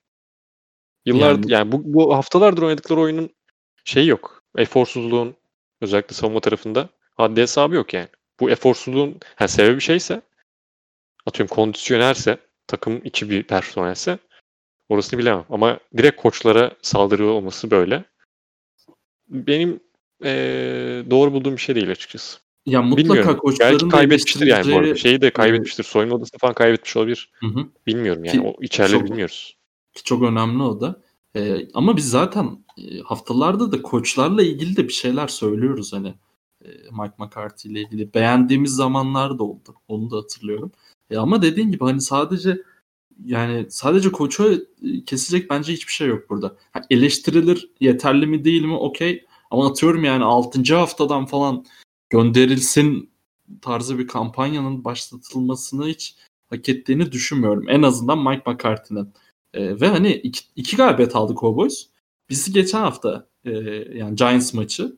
Yıllar 1.05 1.31
yani, 1.31 1.51
yani 1.51 1.71
bu, 1.71 1.81
bu 1.93 2.15
haftalardır 2.15 2.61
oynadıkları 2.61 2.99
oyunun 2.99 3.29
şeyi 3.85 4.07
yok. 4.07 4.43
Eforsuzluğun 4.57 5.35
özellikle 5.81 6.15
savunma 6.15 6.39
tarafında 6.39 6.89
haddi 7.15 7.41
hesabı 7.41 7.75
yok 7.75 7.93
yani. 7.93 8.07
Bu 8.39 8.49
eforsuzluğun 8.49 9.19
yani 9.39 9.49
sebebi 9.49 9.81
şeyse 9.81 10.21
atıyorum 11.25 11.55
kondisyonerse 11.55 12.37
takım 12.67 13.01
içi 13.03 13.29
bir 13.29 13.43
personelse 13.43 14.19
orasını 14.89 15.19
bilemem. 15.19 15.45
Ama 15.49 15.79
direkt 15.97 16.21
koçlara 16.21 16.71
saldırı 16.81 17.27
olması 17.27 17.71
böyle. 17.71 18.03
Benim 19.29 19.79
ee, 20.23 21.03
doğru 21.09 21.33
bulduğum 21.33 21.53
bir 21.53 21.61
şey 21.61 21.75
değil 21.75 21.91
açıkçası. 21.91 22.39
Ya 22.65 22.81
mutlaka 22.81 23.13
Bilmiyorum. 23.13 23.37
koçların 23.37 23.71
Belki 23.73 23.87
kaybetmiştir 23.87 24.47
yani 24.47 24.73
bu 24.73 24.77
arada. 24.77 24.95
Şeyi 24.95 25.21
de 25.21 25.29
kaybetmiştir. 25.29 25.83
Soyunma 25.83 26.15
odasını 26.15 26.39
falan 26.39 26.53
kaybetmiş 26.53 26.97
olabilir. 26.97 27.31
Hı 27.39 27.47
hı. 27.47 27.67
Bilmiyorum 27.87 28.25
yani. 28.25 28.37
Ki, 28.37 28.41
o 28.41 28.63
içerileri 28.63 28.99
çok, 28.99 29.09
bilmiyoruz. 29.09 29.57
Ki 29.93 30.03
çok 30.03 30.23
önemli 30.23 30.63
o 30.63 30.81
da. 30.81 31.01
Ee, 31.35 31.67
ama 31.73 31.97
biz 31.97 32.09
zaten 32.09 32.65
e, 32.77 32.99
haftalarda 32.99 33.71
da 33.71 33.81
koçlarla 33.81 34.43
ilgili 34.43 34.75
de 34.75 34.87
bir 34.87 34.93
şeyler 34.93 35.27
söylüyoruz 35.27 35.93
hani. 35.93 36.13
E, 36.65 36.67
Mike 36.91 37.15
McCarthy 37.17 37.73
ile 37.73 37.81
ilgili. 37.81 38.13
Beğendiğimiz 38.13 38.71
zamanlar 38.71 39.39
da 39.39 39.43
oldu. 39.43 39.75
Onu 39.87 40.11
da 40.11 40.17
hatırlıyorum. 40.17 40.71
E, 41.09 41.17
ama 41.17 41.41
dediğin 41.41 41.71
gibi 41.71 41.83
hani 41.83 42.01
sadece 42.01 42.61
yani 43.25 43.65
sadece 43.69 44.11
koça 44.11 44.43
e, 44.53 44.59
kesecek 45.05 45.49
bence 45.49 45.73
hiçbir 45.73 45.93
şey 45.93 46.07
yok 46.07 46.29
burada. 46.29 46.55
Ha, 46.71 46.81
eleştirilir 46.89 47.69
yeterli 47.79 48.27
mi 48.27 48.43
değil 48.45 48.65
mi 48.65 48.75
okey. 48.75 49.25
Ama 49.51 49.67
atıyorum 49.67 50.03
yani 50.03 50.23
6. 50.23 50.75
haftadan 50.75 51.25
falan 51.25 51.65
gönderilsin 52.09 53.09
tarzı 53.61 53.99
bir 53.99 54.07
kampanyanın 54.07 54.83
başlatılmasını 54.83 55.87
hiç 55.87 56.15
hak 56.49 56.69
ettiğini 56.69 57.11
düşünmüyorum. 57.11 57.69
En 57.69 57.81
azından 57.81 58.19
Mike 58.19 58.51
McCarthy'nin. 58.51 59.13
E, 59.53 59.81
ve 59.81 59.87
hani 59.87 60.13
iki, 60.13 60.41
iki 60.55 60.77
galibiyet 60.77 61.15
aldı 61.15 61.35
Cowboys. 61.39 61.87
Bizi 62.29 62.53
geçen 62.53 62.79
hafta 62.79 63.27
e, 63.45 63.51
yani 63.97 64.15
Giants 64.15 64.53
maçı 64.53 64.95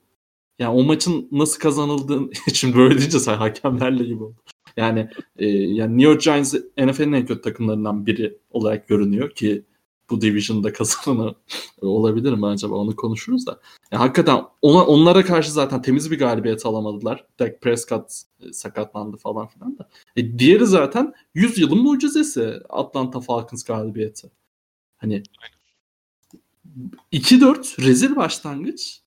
yani 0.60 0.76
o 0.80 0.84
maçın 0.84 1.28
nasıl 1.32 1.60
kazanıldığını 1.60 2.30
şimdi 2.54 2.78
böyle 2.78 2.98
deyince 2.98 3.20
say 3.20 3.36
hakemlerle 3.36 4.04
gibi 4.04 4.24
oldu. 4.24 4.36
Yani 4.78 5.10
e, 5.38 5.48
yani 5.48 5.98
New 5.98 6.12
York 6.12 6.22
Giants 6.22 6.54
NFL'in 6.78 7.14
en 7.14 7.26
kötü 7.26 7.42
takımlarından 7.42 8.06
biri 8.06 8.38
olarak 8.52 8.88
görünüyor 8.88 9.32
ki 9.32 9.66
bu 10.10 10.22
division'da 10.22 10.74
kazananı 10.74 11.36
olabilir 11.82 12.34
mi 12.34 12.48
acaba 12.48 12.76
onu 12.76 12.96
konuşuruz 12.96 13.48
da. 13.48 13.60
Yani 13.92 14.00
hakikaten 14.00 14.44
ona, 14.62 14.86
onlara 14.86 15.26
karşı 15.26 15.52
zaten 15.52 15.82
temiz 15.82 16.12
bir 16.12 16.20
galibiyet 16.20 16.66
alamadılar. 16.66 17.26
Dak 17.40 17.62
Prescott 17.62 18.22
e, 18.40 18.54
sakatlandı 18.54 19.18
falan 19.18 19.48
filan 19.48 19.78
da. 19.78 19.90
E, 20.16 20.40
diğeri 20.40 20.66
zaten 20.66 21.14
100 21.34 21.58
yılın 21.58 21.82
mucizesi 21.82 22.54
Atlanta 22.70 23.20
Falcons 23.20 23.64
galibiyeti. 23.64 24.32
Hani 24.98 25.24
2-4 27.14 27.86
rezil 27.86 28.16
başlangıç 28.16 29.02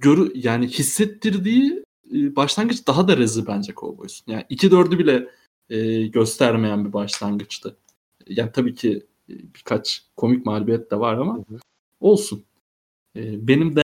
görü 0.00 0.32
yani 0.34 0.68
hissettirdiği 0.68 1.84
başlangıç 2.10 2.86
daha 2.86 3.08
da 3.08 3.16
rezil 3.16 3.46
bence 3.46 3.72
Cowboys'un. 3.76 4.32
Yani 4.32 4.44
2-4'ü 4.50 4.98
bile 4.98 5.28
e, 5.70 6.06
göstermeyen 6.06 6.84
bir 6.84 6.92
başlangıçtı. 6.92 7.76
Yani 8.26 8.52
tabii 8.52 8.74
ki 8.74 9.06
e, 9.28 9.32
birkaç 9.54 10.04
komik 10.16 10.46
mağlubiyet 10.46 10.90
de 10.90 11.00
var 11.00 11.14
ama 11.14 11.36
hı 11.36 11.38
hı. 11.38 11.58
olsun. 12.00 12.44
E, 13.16 13.48
benim 13.48 13.76
de 13.76 13.82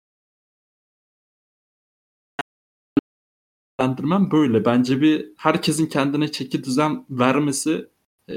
değerlendirmem 3.80 4.32
böyle. 4.32 4.66
Bence 4.66 5.02
bir 5.02 5.32
herkesin 5.38 5.86
kendine 5.86 6.32
çeki 6.32 6.64
düzen 6.64 7.06
vermesi 7.10 7.90
e, 8.30 8.36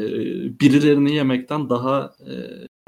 birilerini 0.60 1.14
yemekten 1.14 1.70
daha 1.70 2.14
e, 2.30 2.32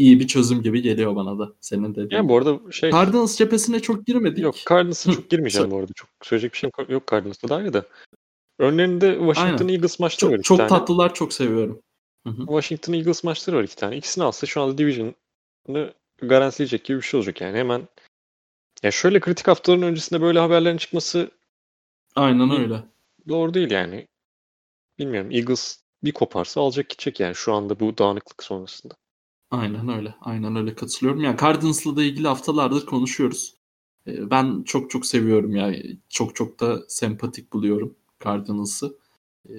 iyi 0.00 0.21
bir 0.21 0.26
çözüm 0.26 0.62
gibi 0.62 0.83
geliyor 0.83 1.16
bana 1.16 1.38
da 1.38 1.52
senin 1.61 1.95
dediğin. 1.95 2.11
Yani 2.11 2.28
bu 2.28 2.37
arada 2.38 2.73
şey... 2.73 2.90
Cardinals 2.90 3.37
cephesine 3.37 3.80
çok 3.80 4.07
girmedik. 4.07 4.45
Yok 4.45 4.54
Cardinals'a 4.69 5.12
çok 5.12 5.30
girmeyeceğim 5.30 5.71
bu 5.71 5.78
arada. 5.78 5.92
Çok 5.92 6.09
söyleyecek 6.23 6.52
bir 6.52 6.59
şey 6.59 6.71
yok 6.88 7.09
Cardinals'ta 7.11 7.49
dair 7.49 7.73
de. 7.73 7.83
Örneğinde 8.59 9.14
Washington 9.19 9.66
Aynen. 9.66 9.75
Eagles 9.75 10.00
maçları 10.00 10.30
çok, 10.30 10.38
var. 10.38 10.42
Çok 10.42 10.59
tane. 10.59 10.69
tatlılar 10.69 11.14
çok 11.14 11.33
seviyorum. 11.33 11.83
Hı-hı. 12.26 12.47
Washington 12.47 12.92
Eagles 12.92 13.25
maçları 13.25 13.57
var 13.57 13.62
iki 13.62 13.76
tane. 13.76 13.97
İkisini 13.97 14.25
alsa 14.25 14.47
şu 14.47 14.61
anda 14.61 14.78
Division'ı 14.78 15.95
garantileyecek 16.23 16.85
gibi 16.85 16.99
bir 16.99 17.02
şey 17.02 17.19
olacak 17.19 17.40
yani. 17.40 17.59
Hemen 17.59 17.88
ya 18.83 18.90
şöyle 18.90 19.21
kritik 19.21 19.49
haftaların 19.49 19.83
öncesinde 19.83 20.21
böyle 20.21 20.38
haberlerin 20.38 20.76
çıkması 20.76 21.30
Aynen 22.16 22.50
öyle. 22.50 22.85
Doğru 23.28 23.54
değil 23.54 23.71
yani. 23.71 24.09
Bilmiyorum. 24.99 25.30
Eagles 25.30 25.80
bir 26.04 26.12
koparsa 26.12 26.61
alacak 26.61 26.88
gidecek 26.88 27.21
yani 27.21 27.35
şu 27.35 27.52
anda 27.52 27.80
bu 27.80 27.99
dağınıklık 27.99 28.42
sonrasında. 28.42 28.95
Aynen 29.50 29.88
öyle. 29.88 30.14
Aynen 30.21 30.57
öyle 30.57 30.75
katılıyorum. 30.75 31.21
Yani 31.21 31.37
Cardinals'la 31.40 31.97
da 31.97 32.02
ilgili 32.02 32.28
haftalardır 32.28 32.87
konuşuyoruz. 32.87 33.54
Ee, 34.07 34.30
ben 34.30 34.62
çok 34.62 34.90
çok 34.90 35.07
seviyorum 35.07 35.57
ya. 35.57 35.66
Yani. 35.66 35.99
Çok 36.09 36.37
çok 36.37 36.61
da 36.61 36.83
sempatik 36.88 37.52
buluyorum 37.52 37.95
Cardinals'ı. 38.25 38.97
Ee, 39.49 39.52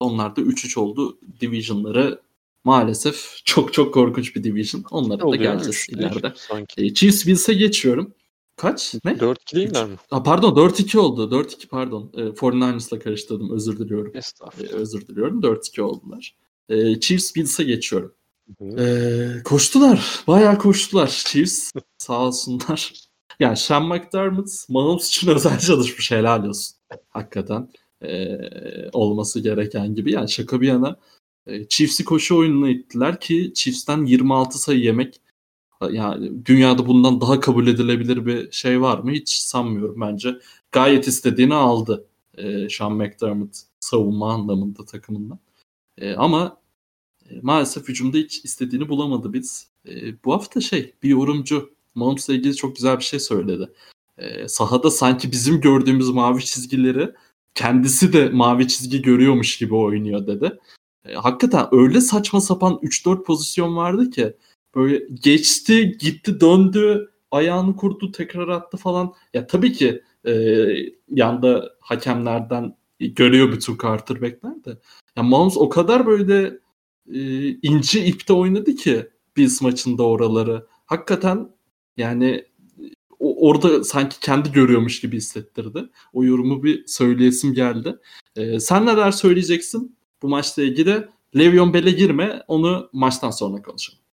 onlar 0.00 0.36
da 0.36 0.40
3-3 0.40 0.78
oldu. 0.78 1.18
Division'ları 1.40 2.22
maalesef 2.64 3.40
çok 3.44 3.72
çok 3.72 3.94
korkunç 3.94 4.36
bir 4.36 4.44
division. 4.44 4.84
Onlara 4.90 5.32
da 5.32 5.36
geleceğiz 5.36 5.86
ileride. 5.90 6.32
Sanki. 6.36 6.84
Ee, 6.84 6.94
Chiefs 6.94 7.26
Bills'e 7.26 7.54
geçiyorum. 7.54 8.14
Kaç? 8.56 8.94
Ne? 9.04 9.10
4-2 9.12 9.56
değiller 9.56 9.86
mi? 9.86 9.96
Ha, 10.10 10.22
pardon 10.22 10.54
4-2 10.54 10.98
oldu. 10.98 11.30
4-2 11.36 11.68
pardon. 11.68 12.12
E, 12.14 12.20
49ers'la 12.20 12.98
karıştırdım. 12.98 13.50
Özür 13.52 13.78
diliyorum. 13.78 14.12
Estağfurullah. 14.16 14.72
E, 14.72 14.74
özür 14.74 15.06
diliyorum. 15.08 15.40
4-2 15.40 15.80
oldular. 15.80 16.36
E, 16.68 17.00
Chiefs 17.00 17.34
Bills'e 17.34 17.64
geçiyorum. 17.64 18.14
E, 18.78 19.42
koştular. 19.44 20.24
Bayağı 20.26 20.58
koştular 20.58 21.22
Chiefs. 21.26 21.72
Sağ 21.98 22.20
olsunlar. 22.20 22.92
Yani 23.40 23.56
Sean 23.56 23.88
McDermott 23.88 24.48
Mahomes 24.68 25.08
için 25.08 25.28
özel 25.34 25.58
çalışmış. 25.58 26.10
Helal 26.10 26.44
olsun. 26.44 26.76
Hakikaten 27.08 27.68
e, 28.02 28.38
olması 28.92 29.40
gereken 29.40 29.94
gibi. 29.94 30.12
Yani 30.12 30.30
şaka 30.30 30.60
bir 30.60 30.66
yana 30.66 30.96
e, 31.46 31.68
Chiefs'i 31.68 32.04
koşu 32.04 32.36
oyununa 32.38 32.70
ittiler 32.70 33.20
ki 33.20 33.52
Chiefs'ten 33.54 34.04
26 34.04 34.58
sayı 34.58 34.80
yemek 34.80 35.20
yani 35.90 36.46
dünyada 36.46 36.86
bundan 36.86 37.20
daha 37.20 37.40
kabul 37.40 37.66
edilebilir 37.66 38.26
bir 38.26 38.52
şey 38.52 38.80
var 38.80 38.98
mı? 38.98 39.10
Hiç 39.10 39.30
sanmıyorum 39.30 40.00
bence. 40.00 40.38
Gayet 40.72 41.08
istediğini 41.08 41.54
aldı 41.54 42.06
e, 42.38 42.68
Sean 42.68 42.92
McDermott 42.92 43.62
savunma 43.80 44.32
anlamında 44.32 44.84
takımından. 44.84 45.38
E, 45.98 46.14
ama 46.14 46.60
e, 47.30 47.40
maalesef 47.42 47.88
hücumda 47.88 48.18
hiç 48.18 48.44
istediğini 48.44 48.88
bulamadı 48.88 49.32
biz. 49.32 49.68
E, 49.88 50.24
bu 50.24 50.32
hafta 50.34 50.60
şey 50.60 50.94
bir 51.02 51.08
yorumcu 51.08 51.70
Mahomes'la 51.94 52.34
ilgili 52.34 52.56
çok 52.56 52.76
güzel 52.76 52.98
bir 52.98 53.04
şey 53.04 53.20
söyledi. 53.20 53.72
E, 54.18 54.48
sahada 54.48 54.90
sanki 54.90 55.32
bizim 55.32 55.60
gördüğümüz 55.60 56.08
mavi 56.08 56.44
çizgileri 56.44 57.10
kendisi 57.54 58.12
de 58.12 58.28
mavi 58.28 58.68
çizgi 58.68 59.02
görüyormuş 59.02 59.58
gibi 59.58 59.74
oynuyor 59.74 60.26
dedi. 60.26 60.58
E, 61.04 61.14
hakikaten 61.14 61.68
öyle 61.72 62.00
saçma 62.00 62.40
sapan 62.40 62.72
3-4 62.82 63.24
pozisyon 63.24 63.76
vardı 63.76 64.10
ki 64.10 64.36
böyle 64.76 65.04
geçti, 65.22 65.98
gitti, 65.98 66.40
döndü, 66.40 67.10
ayağını 67.30 67.76
kurdu, 67.76 68.12
tekrar 68.12 68.48
attı 68.48 68.76
falan. 68.76 69.14
Ya 69.34 69.46
tabii 69.46 69.72
ki 69.72 70.02
e, 70.26 70.32
yanda 71.08 71.70
hakemlerden 71.80 72.76
görüyor 73.00 73.52
bütün 73.52 73.76
quarterbackler 73.76 74.64
de. 74.64 74.78
Ya 75.16 75.22
Mahomes 75.22 75.56
o 75.56 75.68
kadar 75.68 76.06
böyle 76.06 76.58
e, 77.14 77.48
ince 77.48 78.04
ipte 78.04 78.32
oynadı 78.32 78.74
ki 78.74 79.08
Bills 79.36 79.62
maçında 79.62 80.02
oraları. 80.02 80.66
Hakikaten 80.86 81.48
yani 81.96 82.44
orada 83.18 83.84
sanki 83.84 84.20
kendi 84.20 84.52
görüyormuş 84.52 85.00
gibi 85.00 85.16
hissettirdi. 85.16 85.88
O 86.12 86.24
yorumu 86.24 86.62
bir 86.62 86.86
söyleyesim 86.86 87.54
geldi. 87.54 87.98
E, 88.36 88.60
sen 88.60 88.86
neler 88.86 89.10
söyleyeceksin 89.10 89.96
bu 90.22 90.28
maçla 90.28 90.62
ilgili? 90.62 91.08
Le'Veon 91.36 91.74
Bell'e 91.74 91.90
girme 91.90 92.42
onu 92.48 92.90
maçtan 92.92 93.30
sonra 93.30 93.62
konuşalım. 93.62 94.05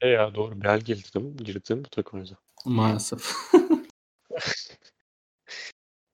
E 0.00 0.08
ya 0.08 0.34
doğru. 0.34 0.62
Bel 0.64 0.80
girdim. 0.80 1.36
Girdim 1.36 1.84
bu 1.84 1.88
takım 1.88 2.20
yüzden. 2.20 2.38
Maalesef. 2.64 3.36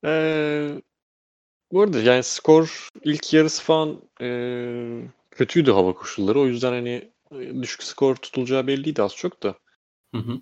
Ee, 0.05 0.83
bu 1.73 1.83
arada 1.83 2.01
yani 2.01 2.23
skor 2.23 2.89
ilk 3.05 3.35
yarısı 3.35 3.63
falan 3.63 4.01
ee, 4.21 5.03
kötüydü 5.31 5.71
hava 5.73 5.95
koşulları. 5.95 6.41
O 6.41 6.47
yüzden 6.47 6.73
hani 6.73 7.13
e, 7.33 7.63
düşük 7.63 7.83
skor 7.83 8.17
tutulacağı 8.17 8.67
belliydi 8.67 9.03
az 9.03 9.17
çok 9.17 9.43
da. 9.43 9.55
Hı 10.15 10.19
hı. 10.19 10.41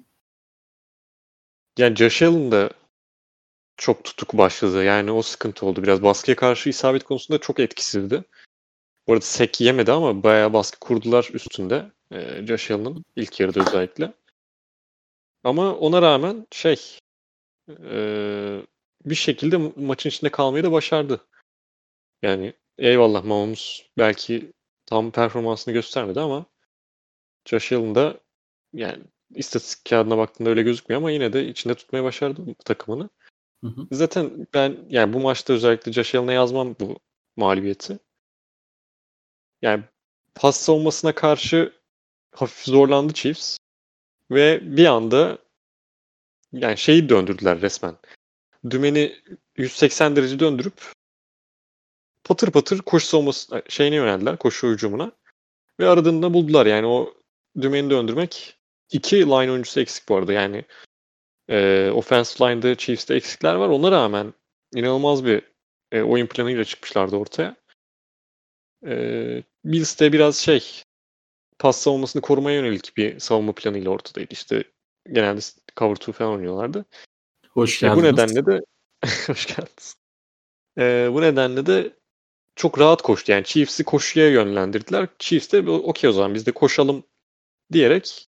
Yani 1.79 1.97
Josh 1.97 2.23
Allen 2.23 2.53
da 2.53 2.71
çok 3.77 4.05
tutuk 4.05 4.39
başladı. 4.39 4.85
Yani 4.85 5.11
o 5.11 5.23
sıkıntı 5.23 5.67
oldu. 5.67 5.83
Biraz 5.83 6.03
baskıya 6.03 6.37
karşı 6.37 6.69
isabet 6.69 7.05
konusunda 7.05 7.41
çok 7.41 7.61
etkisizdi. 7.61 8.25
Bu 9.07 9.13
arada 9.13 9.25
sek 9.25 9.61
yemedi 9.61 9.93
ama 9.93 10.23
bayağı 10.23 10.53
baskı 10.53 10.81
kurdular 10.81 11.31
üstünde. 11.33 11.91
E, 12.13 12.47
Josh 12.47 12.71
Allen'ın 12.71 13.05
ilk 13.17 13.41
yarıda 13.41 13.61
özellikle. 13.61 14.13
Ama 15.45 15.75
ona 15.75 16.03
rağmen 16.03 16.47
şey 16.51 16.99
e, 17.69 18.63
bir 19.05 19.15
şekilde 19.15 19.57
maçın 19.77 20.09
içinde 20.09 20.31
kalmayı 20.31 20.65
da 20.65 20.73
başardı. 20.73 21.21
Yani 22.23 22.53
eyvallah 22.79 23.25
Mahomes 23.25 23.83
belki 23.99 24.53
tam 24.87 25.11
performansını 25.11 25.75
göstermedi 25.75 26.21
ama 26.21 26.47
Josh 27.45 27.73
Allen 27.73 27.95
da 27.95 28.21
yani 28.73 29.03
istatistik 29.35 29.91
kağıdına 29.91 30.19
baktığında 30.19 30.51
öyle 30.51 30.63
gözükmüyor 30.63 31.01
ama 31.01 31.11
yine 31.11 31.33
de 31.33 31.49
içinde 31.49 31.75
tutmaya 31.75 32.05
başardı 32.05 32.55
takımını. 32.65 33.11
Hı 33.65 33.71
hı. 33.71 33.87
Zaten 33.93 34.47
ben 34.55 34.77
yani 34.89 35.13
bu 35.13 35.21
maçta 35.21 35.53
özellikle 35.53 35.93
Josh 35.93 36.15
Allen'a 36.15 36.33
yazmam 36.33 36.77
bu 36.81 36.99
mağlubiyeti. 37.37 37.99
Yani 39.63 39.85
pas 40.35 40.57
savunmasına 40.57 41.15
karşı 41.15 41.73
hafif 42.35 42.65
zorlandı 42.65 43.13
Chiefs. 43.13 43.59
Ve 44.31 44.77
bir 44.77 44.87
anda 44.87 45.39
yani 46.53 46.79
şeyi 46.79 47.09
döndürdüler 47.09 47.61
resmen. 47.61 47.97
Dümeni 48.71 49.17
180 49.57 50.17
derece 50.17 50.39
döndürüp 50.39 50.93
patır 52.25 52.51
patır 52.51 52.79
koşu 52.79 53.07
savunması 53.07 53.63
şeyine 53.69 53.97
yöneldiler. 53.97 54.37
Koşu 54.37 54.69
hücumuna. 54.69 55.13
Ve 55.81 55.89
aradığında 55.89 56.35
buldular. 56.35 56.67
Yani 56.67 56.87
o 56.87 57.15
dümeni 57.61 57.91
döndürmek 57.91 58.59
iki 58.91 59.17
line 59.17 59.51
oyuncusu 59.51 59.81
eksik 59.81 60.09
bu 60.09 60.17
arada. 60.17 60.33
Yani 60.33 60.65
e, 61.49 61.91
offensive 61.95 62.51
line'da 62.51 62.75
Chiefs'te 62.75 63.15
eksikler 63.15 63.55
var. 63.55 63.69
Ona 63.69 63.91
rağmen 63.91 64.35
inanılmaz 64.75 65.25
bir 65.25 65.43
e, 65.93 66.03
oyun 66.03 66.27
planıyla 66.27 66.65
çıkmışlardı 66.65 67.17
ortaya. 67.17 67.57
E, 68.87 69.43
Bills 69.65 70.01
de 70.01 70.13
biraz 70.13 70.37
şey 70.37 70.83
pas 71.59 71.77
savunmasını 71.77 72.23
korumaya 72.23 72.57
yönelik 72.57 72.97
bir 72.97 73.19
savunma 73.21 73.53
planıyla 73.53 73.91
ortadaydı. 73.91 74.33
İşte 74.33 74.65
genelde 75.13 75.41
cover 75.77 75.97
2 75.97 76.13
falan 76.13 76.33
oynuyorlardı. 76.33 76.85
Hoş 77.51 77.83
E, 77.83 77.87
geldiniz. 77.87 78.03
bu 78.05 78.07
nedenle 78.07 78.47
de 78.47 78.65
hoş 79.27 79.47
geldiniz. 79.47 79.97
E, 80.79 81.09
bu 81.13 81.23
nedenle 81.23 81.67
de 81.67 81.97
çok 82.57 82.79
rahat 82.79 83.03
koştu. 83.03 83.33
Yani 83.33 83.45
Chiefs'i 83.45 83.85
koşuya 83.85 84.31
yönlendirdiler. 84.31 85.09
Chiefs 85.19 85.53
de 85.53 85.71
okey 85.71 86.11
o 86.11 86.13
zaman 86.13 86.35
biz 86.35 86.47
de 86.47 86.53
koşalım 86.53 87.05
diyerek 87.73 88.27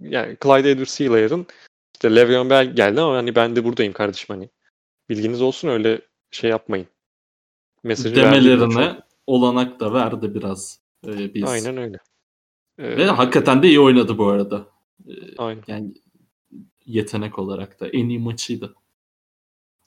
yani 0.00 0.36
Clyde 0.42 0.72
Edwards-Hilaire'ın 0.72 1.46
işte 1.94 2.14
Le'Veon 2.14 2.50
Bell 2.50 2.74
geldi 2.74 3.00
ama 3.00 3.16
hani 3.16 3.34
ben 3.34 3.56
de 3.56 3.64
buradayım 3.64 3.92
kardeşim 3.92 4.36
hani. 4.36 4.50
Bilginiz 5.08 5.42
olsun 5.42 5.68
öyle 5.68 6.00
şey 6.30 6.50
yapmayın. 6.50 6.86
Mesajı 7.86 8.16
Demelerine 8.16 9.00
olanak 9.26 9.80
da 9.80 9.94
verdi 9.94 10.34
biraz 10.34 10.80
e, 11.06 11.34
biz. 11.34 11.44
Aynen 11.44 11.76
öyle. 11.76 11.98
Ee, 12.78 12.96
Ve 12.96 13.06
hakikaten 13.06 13.62
de 13.62 13.68
iyi 13.68 13.80
oynadı 13.80 14.18
bu 14.18 14.26
arada. 14.26 14.66
E, 15.08 15.12
Aynen. 15.38 15.62
Yani 15.66 15.94
yetenek 16.86 17.38
olarak 17.38 17.80
da 17.80 17.88
en 17.88 18.08
iyi 18.08 18.18
maçıydı. 18.18 18.74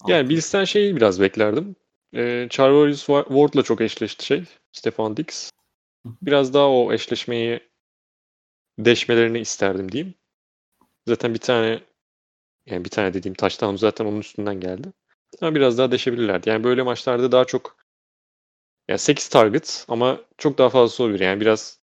Yani 0.07 0.29
Bills'ten 0.29 0.63
şeyi 0.63 0.95
biraz 0.95 1.21
beklerdim. 1.21 1.75
Ee, 2.15 2.47
Charvarius 2.49 3.05
Ward'la 3.05 3.63
çok 3.63 3.81
eşleşti 3.81 4.25
şey. 4.25 4.43
Stefan 4.71 5.17
Dix. 5.17 5.51
Biraz 6.21 6.53
daha 6.53 6.69
o 6.69 6.93
eşleşmeyi 6.93 7.59
deşmelerini 8.79 9.39
isterdim 9.39 9.91
diyeyim. 9.91 10.13
Zaten 11.07 11.33
bir 11.33 11.39
tane 11.39 11.79
yani 12.65 12.85
bir 12.85 12.89
tane 12.89 13.13
dediğim 13.13 13.35
touchdown 13.35 13.75
zaten 13.75 14.05
onun 14.05 14.19
üstünden 14.19 14.59
geldi. 14.59 14.93
Ama 15.41 15.55
biraz 15.55 15.77
daha 15.77 15.91
deşebilirlerdi. 15.91 16.49
Yani 16.49 16.63
böyle 16.63 16.83
maçlarda 16.83 17.31
daha 17.31 17.45
çok 17.45 17.78
yani 18.89 18.99
8 18.99 19.28
target 19.28 19.86
ama 19.88 20.21
çok 20.38 20.58
daha 20.58 20.69
fazla 20.69 21.04
olabilir. 21.04 21.19
Yani 21.19 21.41
biraz 21.41 21.80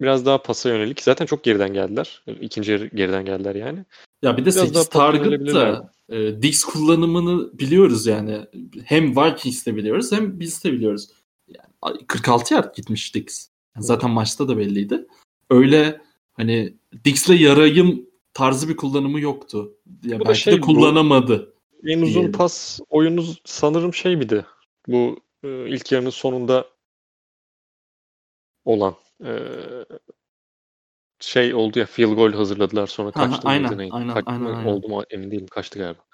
biraz 0.00 0.26
daha 0.26 0.42
pasa 0.42 0.68
yönelik. 0.68 1.02
Zaten 1.02 1.26
çok 1.26 1.44
geriden 1.44 1.72
geldiler. 1.74 2.22
İkinci 2.40 2.72
yarı 2.72 2.86
geriden 2.86 3.24
geldiler 3.24 3.54
yani. 3.54 3.84
Ya 4.22 4.36
bir 4.36 4.42
de 4.42 4.46
Biraz 4.46 4.54
8 4.54 4.74
daha 4.74 4.84
target 4.84 5.54
da 5.54 5.92
e, 6.08 6.42
Dix 6.42 6.64
kullanımını 6.64 7.58
biliyoruz 7.58 8.06
yani. 8.06 8.46
Hem 8.84 9.16
Vikings'te 9.16 9.76
biliyoruz 9.76 10.12
hem 10.12 10.40
biz 10.40 10.64
de 10.64 10.72
biliyoruz. 10.72 11.08
Yani 11.48 12.06
46 12.06 12.54
yard 12.54 12.74
gitmiş 12.76 13.14
Dix. 13.14 13.48
Yani 13.76 13.84
zaten 13.84 14.10
maçta 14.10 14.48
da 14.48 14.58
belliydi. 14.58 15.06
Öyle 15.50 16.00
hani 16.32 16.74
Dix'le 17.04 17.40
yarayım 17.40 18.06
tarzı 18.34 18.68
bir 18.68 18.76
kullanımı 18.76 19.20
yoktu. 19.20 19.72
Ya 20.04 20.20
Bu 20.20 20.24
da 20.24 20.28
belki 20.28 20.40
şey, 20.40 20.52
de 20.52 20.62
bu- 20.62 20.66
kullanamadı. 20.66 21.54
En 21.84 22.02
uzun 22.02 22.32
pas 22.32 22.80
oyunu 22.90 23.24
sanırım 23.44 23.94
şey 23.94 24.16
miydi? 24.16 24.46
Bu 24.88 25.20
e, 25.44 25.68
ilk 25.68 25.92
yarının 25.92 26.10
sonunda 26.10 26.68
olan 28.64 28.94
e, 29.24 29.32
şey 31.20 31.54
oldu 31.54 31.78
ya 31.78 31.86
field 31.86 32.14
goal 32.14 32.32
hazırladılar 32.32 32.86
sonra 32.86 33.10
kaçtı 33.10 33.48
aynen, 33.48 33.78
neydi? 33.78 33.92
aynen, 33.94 34.14
Kaç- 34.14 34.24
aynen, 34.26 34.54
aynen. 34.54 34.72
Oldu 34.72 34.88
mu 34.88 35.04
emin 35.10 35.30
değilim 35.30 35.46
kaçtı 35.46 35.78
galiba. 35.78 36.04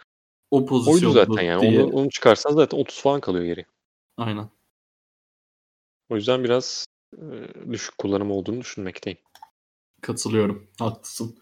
O 0.50 0.66
pozisyon 0.66 1.10
Oydu 1.10 1.10
zaten 1.10 1.42
yani. 1.42 1.60
diye. 1.60 1.82
Onu, 1.82 1.92
onu 1.92 2.10
çıkarsan 2.10 2.54
zaten 2.54 2.78
30 2.78 3.00
falan 3.00 3.20
kalıyor 3.20 3.44
geri. 3.44 3.66
Aynen. 4.16 4.48
O 6.08 6.16
yüzden 6.16 6.44
biraz 6.44 6.86
e, 7.16 7.24
düşük 7.72 7.98
kullanım 7.98 8.30
olduğunu 8.30 8.60
düşünmekteyim. 8.60 9.18
Katılıyorum. 10.00 10.68
Haklısın. 10.78 11.38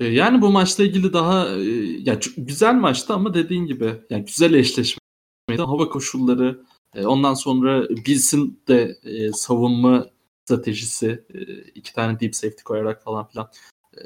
Ee, 0.00 0.04
Yani 0.04 0.42
bu 0.42 0.50
maçla 0.50 0.84
ilgili 0.84 1.12
daha 1.12 1.48
e, 1.48 1.60
ya 2.00 2.18
güzel 2.36 2.74
maçtı 2.74 3.14
ama 3.14 3.34
dediğin 3.34 3.66
gibi 3.66 4.02
yani 4.10 4.24
güzel 4.24 4.54
eşleşmeydi. 4.54 5.62
Hava 5.62 5.88
koşulları 5.88 6.64
e, 6.96 7.06
ondan 7.06 7.34
sonra 7.34 7.88
Bills'in 7.88 8.60
de 8.68 8.98
e, 9.04 9.32
savunma 9.32 10.10
stratejisi 10.44 11.24
e, 11.34 11.40
iki 11.74 11.94
tane 11.94 12.20
deep 12.20 12.36
safety 12.36 12.62
koyarak 12.62 13.02
falan 13.04 13.28
filan 13.28 13.50
e, 13.96 14.00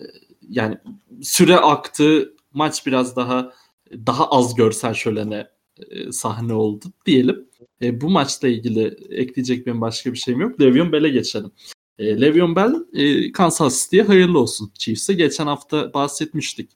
yani 0.48 0.78
süre 1.22 1.56
aktı. 1.56 2.34
Maç 2.52 2.86
biraz 2.86 3.16
daha 3.16 3.52
daha 3.92 4.30
az 4.30 4.54
görsel 4.54 4.94
şölene 4.94 5.48
e, 5.90 6.12
sahne 6.12 6.54
oldu 6.54 6.84
diyelim. 7.06 7.48
E, 7.82 8.00
bu 8.00 8.10
maçla 8.10 8.48
ilgili 8.48 8.84
ekleyecek 9.10 9.66
benim 9.66 9.80
başka 9.80 10.12
bir 10.12 10.18
şeyim 10.18 10.40
yok. 10.40 10.60
Le'Veon 10.60 10.92
Bell'e 10.92 11.08
geçelim. 11.08 11.50
E, 11.98 12.20
Le'Veon 12.20 12.56
Bell 12.56 12.74
e, 12.92 13.32
Kansas 13.32 13.84
City'ye 13.84 14.02
hayırlı 14.02 14.38
olsun 14.38 14.72
Chiefs'e. 14.78 15.14
Geçen 15.14 15.46
hafta 15.46 15.94
bahsetmiştik. 15.94 16.70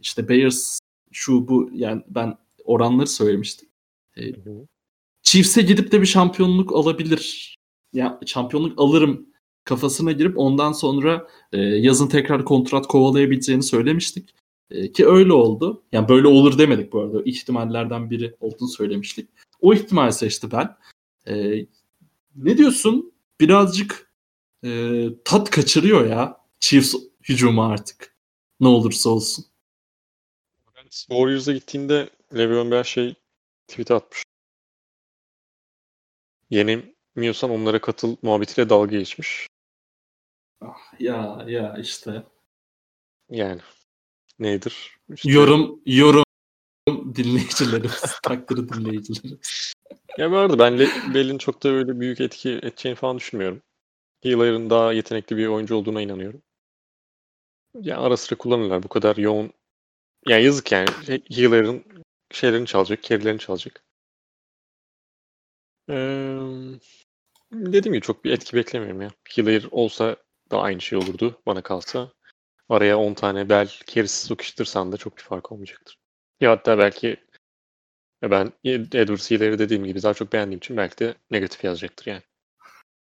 İşte 0.00 0.28
Bears 0.28 0.78
şu 1.12 1.48
bu 1.48 1.70
yani 1.72 2.02
ben 2.08 2.38
oranları 2.64 3.06
söylemiştim. 3.06 3.68
E, 4.16 4.22
Chiefs'e 5.32 5.62
gidip 5.62 5.92
de 5.92 6.00
bir 6.00 6.06
şampiyonluk 6.06 6.72
alabilir. 6.72 7.56
Ya 7.92 8.20
şampiyonluk 8.26 8.80
alırım 8.80 9.26
kafasına 9.64 10.12
girip 10.12 10.38
ondan 10.38 10.72
sonra 10.72 11.28
e, 11.52 11.58
yazın 11.60 12.08
tekrar 12.08 12.44
kontrat 12.44 12.86
kovalayabileceğini 12.86 13.62
söylemiştik. 13.62 14.34
E, 14.70 14.92
ki 14.92 15.06
öyle 15.06 15.32
oldu. 15.32 15.82
Yani 15.92 16.08
böyle 16.08 16.26
olur 16.26 16.58
demedik 16.58 16.92
bu 16.92 17.00
arada. 17.00 17.22
İhtimallerden 17.22 18.10
biri 18.10 18.34
olduğunu 18.40 18.68
söylemiştik. 18.68 19.30
O 19.60 19.74
ihtimali 19.74 20.12
seçti 20.12 20.52
ben. 20.52 20.76
E, 21.26 21.66
ne 22.36 22.58
diyorsun? 22.58 23.12
Birazcık 23.40 24.12
e, 24.64 25.04
tat 25.24 25.50
kaçırıyor 25.50 26.06
ya 26.06 26.36
Chiefs 26.60 26.94
hücumu 27.28 27.62
artık. 27.62 28.16
Ne 28.60 28.68
olursa 28.68 29.10
olsun. 29.10 29.44
Ben 30.76 30.84
Warriors'a 30.90 31.52
gittiğinde 31.52 32.10
Le'Veon 32.36 32.70
Bell 32.70 32.84
şey 32.84 33.14
tweet 33.68 33.90
atmış. 33.90 34.22
Yenilmiyorsan 36.52 37.50
onlara 37.50 37.80
katıl 37.80 38.16
muhabbetiyle 38.22 38.68
dalga 38.68 38.98
geçmiş. 38.98 39.46
Ah, 40.60 41.00
ya 41.00 41.44
ya 41.46 41.76
işte. 41.78 42.22
Yani 43.30 43.60
nedir? 44.38 44.96
İşte- 45.14 45.30
Yorum 45.30 45.80
yorum 45.86 46.24
dinleyicilerimiz, 46.88 48.02
takdiri 48.22 48.68
dinleyicilerimiz. 48.68 49.72
Ya 50.18 50.30
bu 50.30 50.36
arada 50.36 50.58
ben 50.58 50.78
Le- 50.78 51.14
Bell'in 51.14 51.38
çok 51.38 51.62
da 51.62 51.68
öyle 51.68 52.00
büyük 52.00 52.20
etki 52.20 52.50
edeceğini 52.50 52.96
falan 52.96 53.16
düşünmüyorum. 53.18 53.62
Hilaire'ın 54.24 54.70
daha 54.70 54.92
yetenekli 54.92 55.36
bir 55.36 55.46
oyuncu 55.46 55.76
olduğuna 55.76 56.02
inanıyorum. 56.02 56.42
Ya 57.74 57.98
ara 58.00 58.16
sıra 58.16 58.38
kullanırlar 58.38 58.82
bu 58.82 58.88
kadar 58.88 59.16
yoğun. 59.16 59.52
Ya 60.28 60.38
yazık 60.38 60.72
yani. 60.72 60.88
Hilaire'ın 61.30 61.84
şeylerini 62.30 62.66
çalacak, 62.66 63.02
carry'lerini 63.02 63.38
çalacak. 63.38 63.84
Ee, 65.90 66.38
dediğim 67.52 67.94
gibi 67.94 68.00
çok 68.00 68.24
bir 68.24 68.30
etki 68.30 68.56
beklemiyorum 68.56 69.02
ya. 69.02 69.10
Hilaire 69.36 69.66
olsa 69.70 70.16
da 70.50 70.60
aynı 70.60 70.80
şey 70.80 70.98
olurdu 70.98 71.40
bana 71.46 71.62
kalsa. 71.62 72.12
Araya 72.68 72.98
10 72.98 73.14
tane 73.14 73.48
bel 73.48 73.70
kerisi 73.86 74.26
sokuştursan 74.26 74.92
da 74.92 74.96
çok 74.96 75.16
bir 75.16 75.22
fark 75.22 75.52
olmayacaktır. 75.52 75.98
Ya 76.40 76.50
hatta 76.50 76.78
belki 76.78 77.16
ben 78.22 78.52
Edwards 78.64 79.30
Hiller'i 79.30 79.58
dediğim 79.58 79.84
gibi 79.84 80.02
daha 80.02 80.14
çok 80.14 80.32
beğendiğim 80.32 80.58
için 80.58 80.76
belki 80.76 80.98
de 80.98 81.14
negatif 81.30 81.64
yazacaktır 81.64 82.06
yani. 82.06 82.22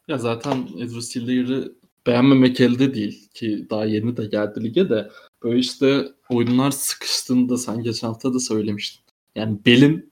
Ya 0.09 0.19
zaten 0.19 0.69
Edwards 0.79 1.17
Hiller'i 1.17 1.73
beğenmemek 2.07 2.61
elde 2.61 2.95
değil 2.95 3.29
ki 3.35 3.67
daha 3.71 3.85
yeni 3.85 4.17
de 4.17 4.27
geldi 4.27 4.65
lige 4.65 4.89
de 4.91 5.11
böyle 5.43 5.59
işte 5.59 6.09
oyunlar 6.29 6.71
sıkıştığında 6.71 7.59
sen 7.59 7.83
geçen 7.83 8.09
hafta 8.09 8.35
da 8.35 8.41
söylemiştin. 8.41 9.03
Yani 9.35 9.59
belin 9.67 10.12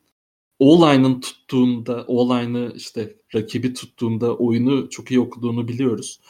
O-line'ın 0.61 1.21
tuttuğunda, 1.21 2.05
O-line'ı 2.07 2.73
işte 2.77 3.17
rakibi 3.35 3.75
tuttuğunda 3.75 4.37
oyunu 4.37 4.91
çok 4.91 5.11
iyi 5.11 5.21
okuduğunu 5.21 5.69
biliyoruz. 5.69 6.21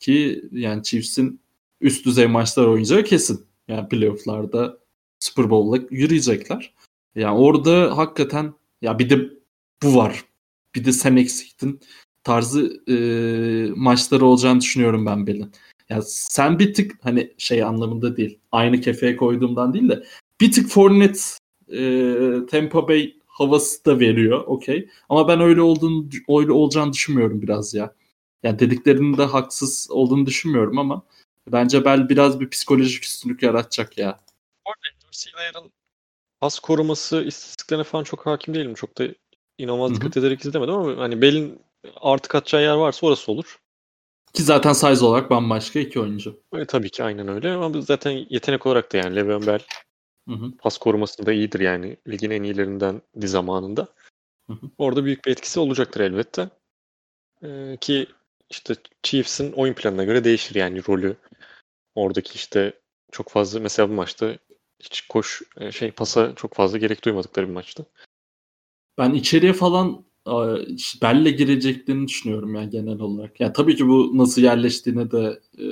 Ki 0.00 0.44
yani 0.52 0.82
Chiefs'in 0.82 1.40
üst 1.80 2.06
düzey 2.06 2.26
maçlar 2.26 2.66
oynayacağı 2.66 3.04
kesin. 3.04 3.46
Yani 3.68 3.88
playoff'larda 3.88 4.78
Super 5.20 5.50
Bowl'la 5.50 5.86
yürüyecekler. 5.90 6.74
Yani 7.14 7.38
orada 7.38 7.96
hakikaten 7.96 8.54
ya 8.82 8.98
bir 8.98 9.10
de 9.10 9.30
bu 9.82 9.96
var. 9.96 10.24
Bir 10.74 10.84
de 10.84 10.92
sen 10.92 11.16
eksiktin 11.16 11.80
tarzı 12.24 12.82
e, 12.88 12.96
maçları 13.76 14.26
olacağını 14.26 14.60
düşünüyorum 14.60 15.06
ben 15.06 15.26
Bell'in. 15.26 15.52
Yani 15.88 16.02
sen 16.06 16.58
bir 16.58 16.74
tık 16.74 16.98
hani 17.02 17.32
şey 17.38 17.62
anlamında 17.62 18.16
değil. 18.16 18.38
Aynı 18.52 18.80
kefeye 18.80 19.16
koyduğumdan 19.16 19.74
değil 19.74 19.88
de 19.88 20.04
bir 20.40 20.52
tık 20.52 20.68
Fournette 20.68 21.20
e, 21.72 22.46
Tampa 22.50 22.88
Bay 22.88 23.14
havası 23.34 23.84
da 23.84 24.00
veriyor. 24.00 24.44
Okey. 24.46 24.88
Ama 25.08 25.28
ben 25.28 25.40
öyle 25.40 25.62
olduğunu 25.62 26.06
öyle 26.28 26.52
olacağını 26.52 26.92
düşünmüyorum 26.92 27.42
biraz 27.42 27.74
ya. 27.74 27.94
Yani 28.42 28.58
dediklerinin 28.58 29.18
de 29.18 29.24
haksız 29.24 29.88
olduğunu 29.90 30.26
düşünmüyorum 30.26 30.78
ama 30.78 31.02
bence 31.52 31.84
Bell 31.84 32.08
biraz 32.08 32.40
bir 32.40 32.50
psikolojik 32.50 33.04
üstünlük 33.04 33.42
yaratacak 33.42 33.98
ya. 33.98 34.20
Orada 34.64 35.68
pas 36.40 36.58
koruması 36.58 37.22
istatistiklerine 37.22 37.84
falan 37.84 38.04
çok 38.04 38.26
hakim 38.26 38.54
değilim. 38.54 38.74
Çok 38.74 38.98
da 38.98 39.04
inanılmaz 39.58 39.94
dikkat 39.94 40.16
ederek 40.16 40.44
izlemedim 40.44 40.74
ama 40.74 41.02
hani 41.02 41.22
Bell'in 41.22 41.60
artık 41.96 42.34
atacağı 42.34 42.62
yer 42.62 42.74
varsa 42.74 43.06
orası 43.06 43.32
olur. 43.32 43.58
Ki 44.32 44.42
zaten 44.42 44.72
size 44.72 45.04
olarak 45.04 45.30
bambaşka 45.30 45.78
iki 45.78 46.00
oyuncu. 46.00 46.40
E, 46.56 46.64
tabii 46.64 46.90
ki 46.90 47.04
aynen 47.04 47.28
öyle 47.28 47.52
ama 47.52 47.80
zaten 47.80 48.26
yetenek 48.30 48.66
olarak 48.66 48.92
da 48.92 48.96
yani 48.96 49.16
Le'Veon 49.16 49.46
Bell 49.46 49.60
hı 50.28 50.34
hı. 50.34 50.56
pas 50.58 50.78
korumasında 50.78 51.32
iyidir 51.32 51.60
yani. 51.60 51.96
Ligin 52.08 52.30
en 52.30 52.42
iyilerinden 52.42 53.02
di 53.20 53.28
zamanında. 53.28 53.88
Hı 54.46 54.52
hı. 54.52 54.70
Orada 54.78 55.04
büyük 55.04 55.24
bir 55.24 55.30
etkisi 55.30 55.60
olacaktır 55.60 56.00
elbette. 56.00 56.48
Ee, 57.42 57.76
ki 57.80 58.06
işte 58.50 58.74
Chiefs'in 59.02 59.52
oyun 59.52 59.74
planına 59.74 60.04
göre 60.04 60.24
değişir 60.24 60.54
yani 60.54 60.82
rolü. 60.88 61.16
Oradaki 61.94 62.34
işte 62.34 62.80
çok 63.12 63.28
fazla 63.28 63.60
mesela 63.60 63.90
bu 63.90 63.92
maçta 63.92 64.38
hiç 64.80 65.00
koş 65.00 65.42
e, 65.56 65.72
şey 65.72 65.90
pasa 65.90 66.34
çok 66.34 66.54
fazla 66.54 66.78
gerek 66.78 67.04
duymadıkları 67.04 67.48
bir 67.48 67.52
maçtı. 67.52 67.86
Ben 68.98 69.14
içeriye 69.14 69.52
falan 69.52 70.04
Bell'le 71.02 71.36
gireceklerini 71.36 72.08
düşünüyorum 72.08 72.54
yani 72.54 72.70
genel 72.70 73.00
olarak. 73.00 73.40
Yani 73.40 73.52
tabii 73.52 73.76
ki 73.76 73.88
bu 73.88 74.18
nasıl 74.18 74.42
yerleştiğine 74.42 75.10
de 75.10 75.40
e, 75.58 75.64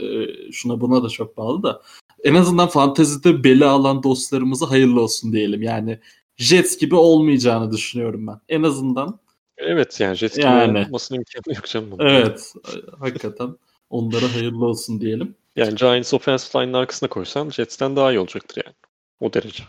şuna 0.53 0.81
buna 0.81 1.03
da 1.03 1.09
çok 1.09 1.37
bağlı 1.37 1.63
da 1.63 1.83
en 2.23 2.35
azından 2.35 2.69
fantezide 2.69 3.45
beli 3.45 3.65
alan 3.65 4.03
dostlarımıza 4.03 4.71
hayırlı 4.71 5.01
olsun 5.01 5.33
diyelim. 5.33 5.63
Yani 5.63 5.99
Jets 6.37 6.79
gibi 6.79 6.95
olmayacağını 6.95 7.73
düşünüyorum 7.73 8.27
ben. 8.27 8.41
En 8.49 8.63
azından. 8.63 9.21
Evet 9.57 10.01
yani 10.01 10.17
Jets 10.17 10.37
gibi 10.37 10.47
yani, 10.47 10.79
olmasının 10.79 11.19
imkanı 11.19 11.57
yok 11.57 11.67
canım. 11.67 11.91
Bunun. 11.91 12.07
Evet. 12.07 12.53
hakikaten 12.99 13.57
onlara 13.91 14.35
hayırlı 14.35 14.65
olsun 14.67 15.01
diyelim. 15.01 15.35
Yani 15.57 15.75
Giants 15.75 16.15
offensive 16.15 16.63
line'ın 16.63 16.75
arkasına 16.75 17.09
koysan 17.09 17.51
Jets'ten 17.51 17.97
daha 17.97 18.13
iyi 18.13 18.19
olacaktır 18.19 18.63
yani. 18.67 18.75
O 19.21 19.33
derece. 19.33 19.65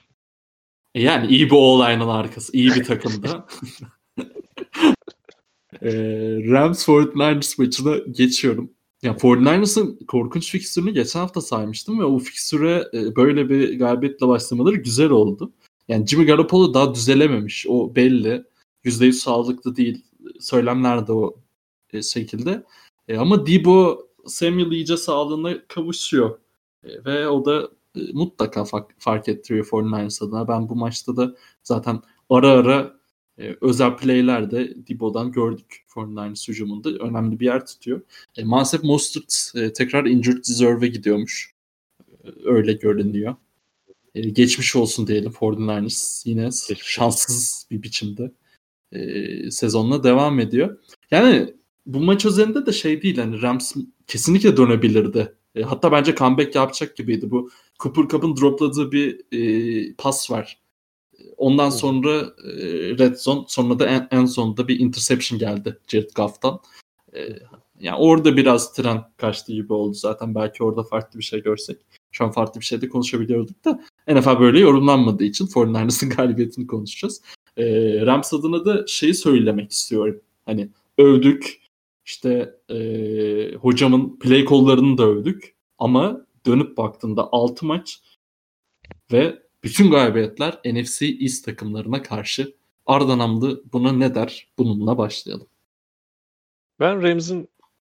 E 0.96 1.02
yani 1.02 1.28
iyi 1.28 1.46
bir 1.46 1.56
O-line'ın 1.56 2.08
arkası. 2.08 2.58
iyi 2.58 2.70
bir 2.76 2.84
takımda. 2.84 3.46
e, 5.82 5.92
Rams 6.52 6.88
49ers 6.88 7.62
maçına 7.62 7.98
geçiyorum. 7.98 8.72
Yani 9.04 9.18
49ers'ın 9.18 10.06
korkunç 10.08 10.52
fikstürünü 10.52 10.92
geçen 10.92 11.20
hafta 11.20 11.42
saymıştım 11.42 12.00
ve 12.00 12.04
o 12.04 12.20
fikstüre 12.20 12.90
e, 12.94 13.16
böyle 13.16 13.50
bir 13.50 13.80
galibiyetle 13.80 14.28
başlamaları 14.28 14.76
güzel 14.76 15.10
oldu. 15.10 15.52
Yani 15.88 16.08
Jimmy 16.08 16.26
Garoppolo 16.26 16.74
daha 16.74 16.96
düzelememiş. 16.96 17.66
O 17.70 17.96
belli. 17.96 18.44
%100 18.86 19.12
sağlıklı 19.12 19.76
değil. 19.76 20.06
Söylemler 20.40 21.08
de 21.08 21.14
o 21.14 21.36
e, 21.94 22.02
şekilde. 22.02 22.64
E, 23.08 23.18
ama 23.18 23.48
Debo 23.48 24.08
Samuel 24.26 24.72
iyice 24.72 24.98
sağlığına 24.98 25.68
kavuşuyor. 25.68 26.40
E, 26.84 27.06
ve 27.06 27.28
o 27.28 27.46
da 27.46 27.70
e, 27.96 28.00
mutlaka 28.14 28.66
fark, 28.66 28.92
fark 28.98 29.30
ettiriyor 29.30 29.66
49ers 29.66 30.26
adına. 30.26 30.48
Ben 30.48 30.70
bu 30.70 30.76
maçta 30.76 31.18
da 31.18 31.36
zaten 31.64 32.02
ara 32.30 32.50
ara 32.50 33.00
e, 33.40 33.56
özel 33.62 33.98
play'ler 33.98 34.52
de 34.52 34.74
Debo'dan 34.88 35.32
gördük 35.32 35.86
49ers 35.96 36.48
hücumunda. 36.48 36.90
Önemli 36.90 37.40
bir 37.40 37.46
yer 37.46 37.66
tutuyor. 37.66 38.02
E, 38.38 38.44
maalesef 38.44 38.84
Mostert 38.84 39.52
e, 39.56 39.74
tekrar 39.74 40.06
injured 40.06 40.38
reserve'e 40.38 40.88
gidiyormuş. 40.88 41.54
E, 42.24 42.28
öyle 42.46 42.74
görünüyor. 42.74 43.36
E, 44.16 44.30
geçmiş 44.30 44.76
olsun 44.76 45.08
diyelim 45.08 45.32
49ers. 45.32 46.30
Yine 46.30 46.50
şanssız 46.78 47.68
bir 47.72 47.84
biçimde 47.84 48.32
e, 48.92 49.52
sezonuna 49.52 50.04
devam 50.04 50.40
ediyor. 50.40 50.78
Yani 51.12 51.54
bu 51.86 52.00
maç 52.00 52.26
üzerinde 52.26 52.66
de 52.66 52.72
şey 52.72 53.02
değil 53.02 53.18
hani 53.18 53.42
Rams 53.42 53.76
kesinlikle 54.08 54.58
dönebilirdi. 54.58 55.36
E, 55.56 55.62
hatta 55.62 55.92
bence 55.92 56.16
comeback 56.16 56.56
yapacak 56.56 56.98
gibiydi. 56.98 57.32
Bu 57.32 57.50
Cooper 57.80 58.08
Cup'ın 58.08 58.38
dropladığı 58.38 58.92
bir 58.92 59.22
e, 59.32 59.94
pas 59.98 60.32
var. 60.32 60.63
Ondan 61.38 61.70
sonra 61.70 62.12
e, 62.46 62.64
red 62.98 63.16
zone 63.16 63.46
sonra 63.48 63.80
da 63.80 63.86
en, 63.86 64.08
en 64.12 64.26
sonunda 64.26 64.68
bir 64.68 64.80
interception 64.80 65.40
geldi 65.40 65.80
Jared 65.88 66.10
Goff'tan. 66.16 66.60
E, 67.16 67.30
yani 67.80 67.98
orada 67.98 68.38
biraz 68.38 68.74
tren 68.74 69.04
kaçtı 69.18 69.54
gibi 69.54 69.74
oldu 69.74 69.94
zaten. 69.94 70.36
Belki 70.36 70.64
orada 70.64 70.84
farklı 70.84 71.20
bir 71.20 71.24
şey 71.24 71.44
görsek. 71.44 71.78
Şu 72.12 72.26
an 72.26 72.32
farklı 72.32 72.60
bir 72.60 72.66
şeyde 72.66 72.90
konuşabiliyorduk 72.90 73.66
da 73.66 73.84
NFL 74.08 74.40
böyle 74.40 74.60
yorumlanmadığı 74.60 75.24
için 75.24 75.48
49ers'ın 75.48 76.10
galibiyetini 76.18 76.68
konuşacağız. 76.68 77.22
E, 77.58 77.66
Rams 78.06 78.34
adına 78.34 78.66
da 78.66 78.88
şeyi 78.88 79.14
söylemek 79.14 79.72
istiyorum. 79.72 80.22
Hani 80.46 80.70
övdük 80.98 81.62
işte 82.06 82.56
e, 82.70 82.78
hocamın 83.56 84.20
play 84.20 84.46
kollarını 84.46 84.98
da 84.98 85.04
övdük 85.04 85.56
ama 85.78 86.26
dönüp 86.46 86.78
baktığında 86.78 87.30
6 87.32 87.66
maç 87.66 88.02
ve 89.12 89.43
bütün 89.64 89.92
galibiyetler 89.92 90.60
NFC 90.66 91.06
East 91.06 91.46
takımlarına 91.46 92.04
karşı. 92.04 92.54
Arda 92.86 93.18
Namlı 93.18 93.64
buna 93.74 93.92
ne 93.92 94.16
der? 94.16 94.48
Bununla 94.58 94.98
başlayalım. 94.98 95.48
Ben 96.80 97.04
Rams'in 97.04 97.50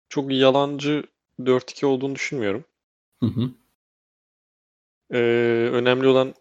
çok 0.09 0.31
yalancı 0.31 1.03
4-2 1.39 1.86
olduğunu 1.86 2.15
düşünmüyorum. 2.15 2.65
Hı 3.19 3.25
hı. 3.25 3.51
Ee, 5.12 5.17
önemli 5.71 6.07
olan 6.07 6.33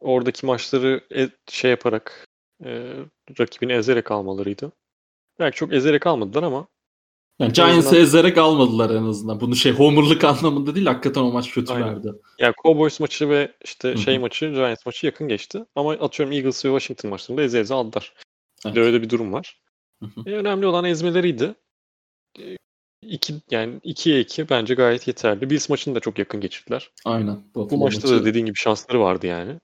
oradaki 0.00 0.46
maçları 0.46 1.04
e- 1.14 1.30
şey 1.48 1.70
yaparak 1.70 2.26
e- 2.64 3.04
rakibini 3.40 3.72
ezerek 3.72 4.10
almalarıydı. 4.10 4.72
Belki 5.38 5.56
çok 5.56 5.72
ezerek 5.72 6.06
almadılar 6.06 6.42
ama 6.42 6.66
yani 7.40 7.52
Giants'ı 7.52 7.96
ezerek 7.96 8.38
almadılar 8.38 8.90
en 8.90 9.02
azından. 9.02 9.40
Bunu 9.40 9.56
şey 9.56 9.72
homerlık 9.72 10.24
anlamında 10.24 10.74
değil 10.74 10.86
hakikaten 10.86 11.20
o 11.20 11.32
maç 11.32 11.50
kötü 11.50 11.72
Aynen. 11.72 11.88
verdi. 11.88 12.12
Yani 12.38 12.54
Cowboys 12.62 13.00
maçı 13.00 13.28
ve 13.28 13.52
işte 13.64 13.88
Hı-hı. 13.88 13.98
şey 13.98 14.18
maçı 14.18 14.46
Giants 14.46 14.86
maçı 14.86 15.06
yakın 15.06 15.28
geçti. 15.28 15.64
Ama 15.76 15.92
atıyorum 15.92 16.32
Eagles 16.32 16.64
ve 16.64 16.68
Washington 16.68 17.10
maçlarında 17.10 17.42
eze 17.42 17.58
eze 17.58 17.74
aldılar. 17.74 18.14
Evet. 18.66 18.76
Öyle 18.76 19.02
bir 19.02 19.10
durum 19.10 19.32
var. 19.32 19.60
E, 20.26 20.30
önemli 20.30 20.66
olan 20.66 20.84
ezmeleriydi. 20.84 21.54
E, 22.38 22.56
iki, 23.02 23.34
yani 23.50 23.78
2'ye 23.84 24.20
2 24.20 24.50
bence 24.50 24.74
gayet 24.74 25.08
yeterli. 25.08 25.50
Bills 25.50 25.68
maçını 25.68 25.94
da 25.94 26.00
çok 26.00 26.18
yakın 26.18 26.40
geçirdiler. 26.40 26.90
Aynen. 27.04 27.42
Bu, 27.54 27.70
Bu 27.70 27.76
maçta 27.76 28.08
maçı... 28.08 28.20
da 28.20 28.24
dediğin 28.24 28.46
gibi 28.46 28.56
şansları 28.56 29.00
vardı 29.00 29.26
yani. 29.26 29.60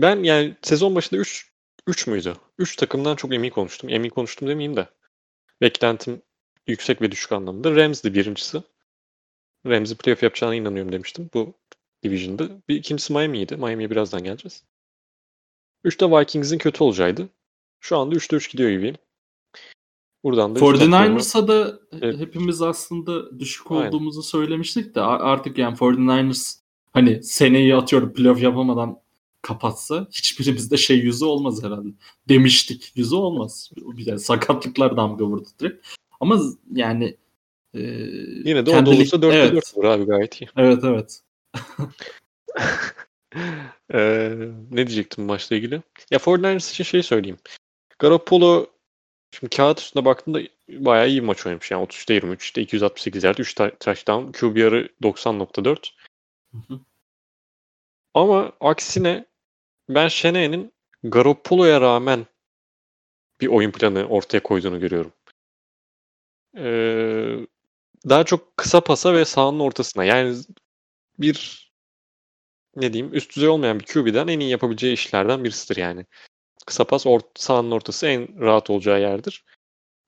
Ben 0.00 0.22
yani 0.22 0.56
sezon 0.62 0.94
başında 0.94 1.20
3 1.20 1.50
3 1.86 2.06
müydü? 2.06 2.34
3 2.58 2.76
takımdan 2.76 3.16
çok 3.16 3.34
emin 3.34 3.50
konuştum. 3.50 3.90
Emin 3.90 4.08
konuştum 4.08 4.48
demeyeyim 4.48 4.76
de. 4.76 4.88
Beklentim 5.60 6.22
yüksek 6.66 7.02
ve 7.02 7.10
düşük 7.10 7.32
anlamında. 7.32 7.76
Rams'di 7.76 8.14
birincisi. 8.14 8.62
Rams'i 9.66 9.96
playoff 9.96 10.22
yapacağına 10.22 10.54
inanıyorum 10.54 10.92
demiştim 10.92 11.30
bu 11.34 11.54
Division'da. 12.02 12.48
Bir 12.68 12.76
ikincisi 12.76 13.12
Miami'ydi. 13.12 13.56
Miami'ye 13.56 13.90
birazdan 13.90 14.24
geleceğiz. 14.24 14.64
Üçte 15.84 16.06
Vikings'in 16.10 16.58
kötü 16.58 16.84
olacağıydı. 16.84 17.28
Şu 17.80 17.96
anda 17.96 18.14
3'te 18.14 18.36
3 18.36 18.50
gidiyor 18.50 18.70
gibiyim. 18.70 18.96
Buradan 20.24 20.54
da 20.54 20.58
49ers'a 20.58 21.48
da 21.48 21.80
evet. 21.92 22.18
hepimiz 22.18 22.62
aslında 22.62 23.38
düşük 23.38 23.70
olduğumuzu 23.70 24.18
Aynen. 24.18 24.28
söylemiştik 24.28 24.94
de 24.94 25.00
artık 25.00 25.58
yani 25.58 25.76
49ers 25.76 26.58
hani 26.92 27.22
seneyi 27.22 27.76
atıyorum 27.76 28.12
playoff 28.12 28.42
yapamadan 28.42 29.00
kapatsa 29.42 30.06
hiçbirimizde 30.10 30.76
şey 30.76 30.98
yüzü 30.98 31.24
olmaz 31.24 31.64
herhalde. 31.64 31.88
Demiştik. 32.28 32.92
Yüzü 32.94 33.14
olmaz. 33.14 33.70
Bir 33.76 34.06
de 34.06 34.18
sakatlıklar 34.18 34.96
damga 34.96 35.24
vurdu 35.24 35.48
direkt. 35.60 35.86
Ama 36.20 36.40
yani 36.72 37.16
e, 37.74 37.80
Yine 38.44 38.66
de 38.66 38.86
da 38.86 38.90
olursa 38.90 39.16
4'te 39.16 39.36
evet. 39.36 39.52
4 39.52 39.76
olur 39.76 39.84
abi 39.84 40.04
gayet 40.04 40.42
iyi. 40.42 40.48
Evet 40.56 40.84
evet. 40.84 41.22
ee, 43.94 44.38
ne 44.70 44.86
diyecektim 44.86 45.24
maçla 45.24 45.56
ilgili? 45.56 45.82
Ya 46.10 46.18
49ers 46.18 46.70
için 46.70 46.84
şey 46.84 47.02
söyleyeyim. 47.02 47.38
Garoppolo 47.98 48.66
şimdi 49.32 49.56
kağıt 49.56 49.80
üstünde 49.80 50.04
baktığımda 50.04 50.40
bayağı 50.68 51.08
iyi 51.08 51.20
maç 51.20 51.46
oynamış. 51.46 51.70
Yani 51.70 51.84
33'te 51.84 52.14
23, 52.14 52.44
işte 52.44 52.62
268 52.62 53.24
yard, 53.24 53.38
3 53.38 53.54
touchdown, 53.54 54.32
QBR'ı 54.32 54.88
90.4. 55.02 55.90
Ama 58.14 58.52
aksine 58.60 59.26
ben 59.88 60.08
Şene'nin 60.08 60.72
Garoppolo'ya 61.02 61.80
rağmen 61.80 62.26
bir 63.40 63.46
oyun 63.46 63.70
planı 63.70 64.08
ortaya 64.08 64.42
koyduğunu 64.42 64.80
görüyorum. 64.80 65.12
Ee, 66.56 67.46
daha 68.08 68.24
çok 68.24 68.56
kısa 68.56 68.80
pasa 68.80 69.14
ve 69.14 69.24
sahanın 69.24 69.60
ortasına. 69.60 70.04
Yani 70.04 70.36
bir 71.18 71.68
ne 72.76 72.92
diyeyim 72.92 73.14
üst 73.14 73.36
düzey 73.36 73.48
olmayan 73.48 73.80
bir 73.80 73.84
QB'den 73.84 74.28
en 74.28 74.40
iyi 74.40 74.50
yapabileceği 74.50 74.94
işlerden 74.94 75.44
birisidir 75.44 75.76
yani. 75.80 76.06
Kısa 76.66 76.84
pas 76.84 77.06
or 77.06 77.20
sahanın 77.36 77.70
ortası 77.70 78.06
en 78.06 78.40
rahat 78.40 78.70
olacağı 78.70 79.00
yerdir. 79.00 79.44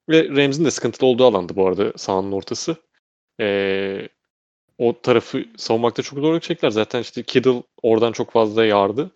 Ve 0.08 0.28
Rams'in 0.28 0.64
de 0.64 0.70
sıkıntılı 0.70 1.06
olduğu 1.08 1.24
alandı 1.26 1.56
bu 1.56 1.66
arada 1.66 1.92
sahanın 1.98 2.32
ortası. 2.32 2.76
Ee, 3.40 4.08
o 4.78 5.02
tarafı 5.02 5.44
savunmakta 5.56 6.02
çok 6.02 6.18
zorluk 6.18 6.42
çektiler. 6.42 6.70
Zaten 6.70 7.00
işte 7.00 7.22
Kittle 7.22 7.62
oradan 7.82 8.12
çok 8.12 8.30
fazla 8.30 8.64
yardı. 8.64 9.10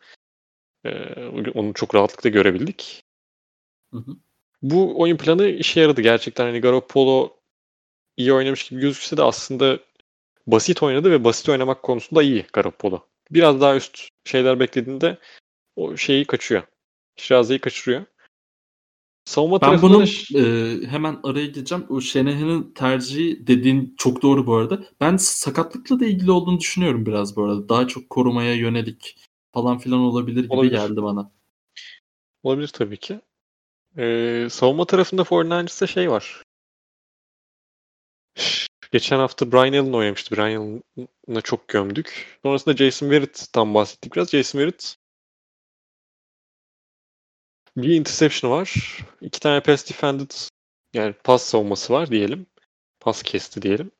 Ee, 0.84 1.50
onu 1.54 1.74
çok 1.74 1.94
rahatlıkla 1.94 2.30
görebildik. 2.30 3.02
Hı 3.92 3.98
hı. 3.98 4.16
Bu 4.62 5.00
oyun 5.00 5.16
planı 5.16 5.48
işe 5.48 5.80
yaradı 5.80 6.00
gerçekten. 6.00 6.44
Hani 6.44 6.60
Garoppolo 6.60 7.36
iyi 8.16 8.32
oynamış 8.32 8.68
gibi 8.68 8.80
gözükse 8.80 9.16
de 9.16 9.22
aslında 9.22 9.78
basit 10.46 10.82
oynadı 10.82 11.10
ve 11.10 11.24
basit 11.24 11.48
oynamak 11.48 11.82
konusunda 11.82 12.22
iyi 12.22 12.46
Garoppolo. 12.52 13.00
Biraz 13.30 13.60
daha 13.60 13.76
üst 13.76 14.08
şeyler 14.24 14.60
beklediğinde 14.60 15.18
o 15.76 15.96
şeyi 15.96 16.24
kaçıyor. 16.24 16.62
Şiraze'yi 17.16 17.58
kaçırıyor. 17.60 18.04
Savunma 19.24 19.60
ben 19.60 19.82
bunun 19.82 20.06
da... 20.06 20.38
e, 20.38 20.80
hemen 20.86 21.20
araya 21.22 21.46
gireceğim. 21.46 21.86
O 21.88 22.00
Şenehe'nin 22.00 22.72
tercihi 22.74 23.46
dediğin 23.46 23.94
çok 23.98 24.22
doğru 24.22 24.46
bu 24.46 24.54
arada. 24.54 24.84
Ben 25.00 25.16
sakatlıkla 25.16 26.00
da 26.00 26.06
ilgili 26.06 26.30
olduğunu 26.30 26.60
düşünüyorum 26.60 27.06
biraz 27.06 27.36
bu 27.36 27.44
arada. 27.44 27.68
Daha 27.68 27.88
çok 27.88 28.10
korumaya 28.10 28.54
yönelik 28.54 29.16
falan 29.54 29.78
filan 29.78 30.00
olabilir 30.00 30.42
gibi 30.42 30.52
olabilir. 30.52 30.72
geldi 30.72 31.02
bana. 31.02 31.30
Olabilir 32.42 32.68
tabii 32.68 32.96
ki. 32.96 33.20
Ee, 33.98 34.46
savunma 34.50 34.84
tarafında 34.84 35.22
49ers'ta 35.22 35.86
şey 35.86 36.10
var. 36.10 36.42
Geçen 38.92 39.18
hafta 39.18 39.52
Brian 39.52 39.84
Allen 39.84 39.92
oynamıştı. 39.92 40.36
Brian 40.36 40.82
Allen'a 40.96 41.40
çok 41.40 41.68
gömdük. 41.68 42.38
Sonrasında 42.42 42.76
Jason 42.76 43.10
Verrett'tan 43.10 43.74
bahsettik 43.74 44.14
biraz. 44.16 44.30
Jason 44.30 44.58
Verrett 44.58 44.96
bir 47.76 47.94
interception 47.94 48.52
var. 48.52 48.98
İki 49.20 49.40
tane 49.40 49.60
pass 49.60 49.90
defended 49.90 50.30
yani 50.94 51.12
pas 51.24 51.42
savunması 51.42 51.92
var 51.92 52.10
diyelim. 52.10 52.46
Pas 53.00 53.22
kesti 53.22 53.62
diyelim. 53.62 53.90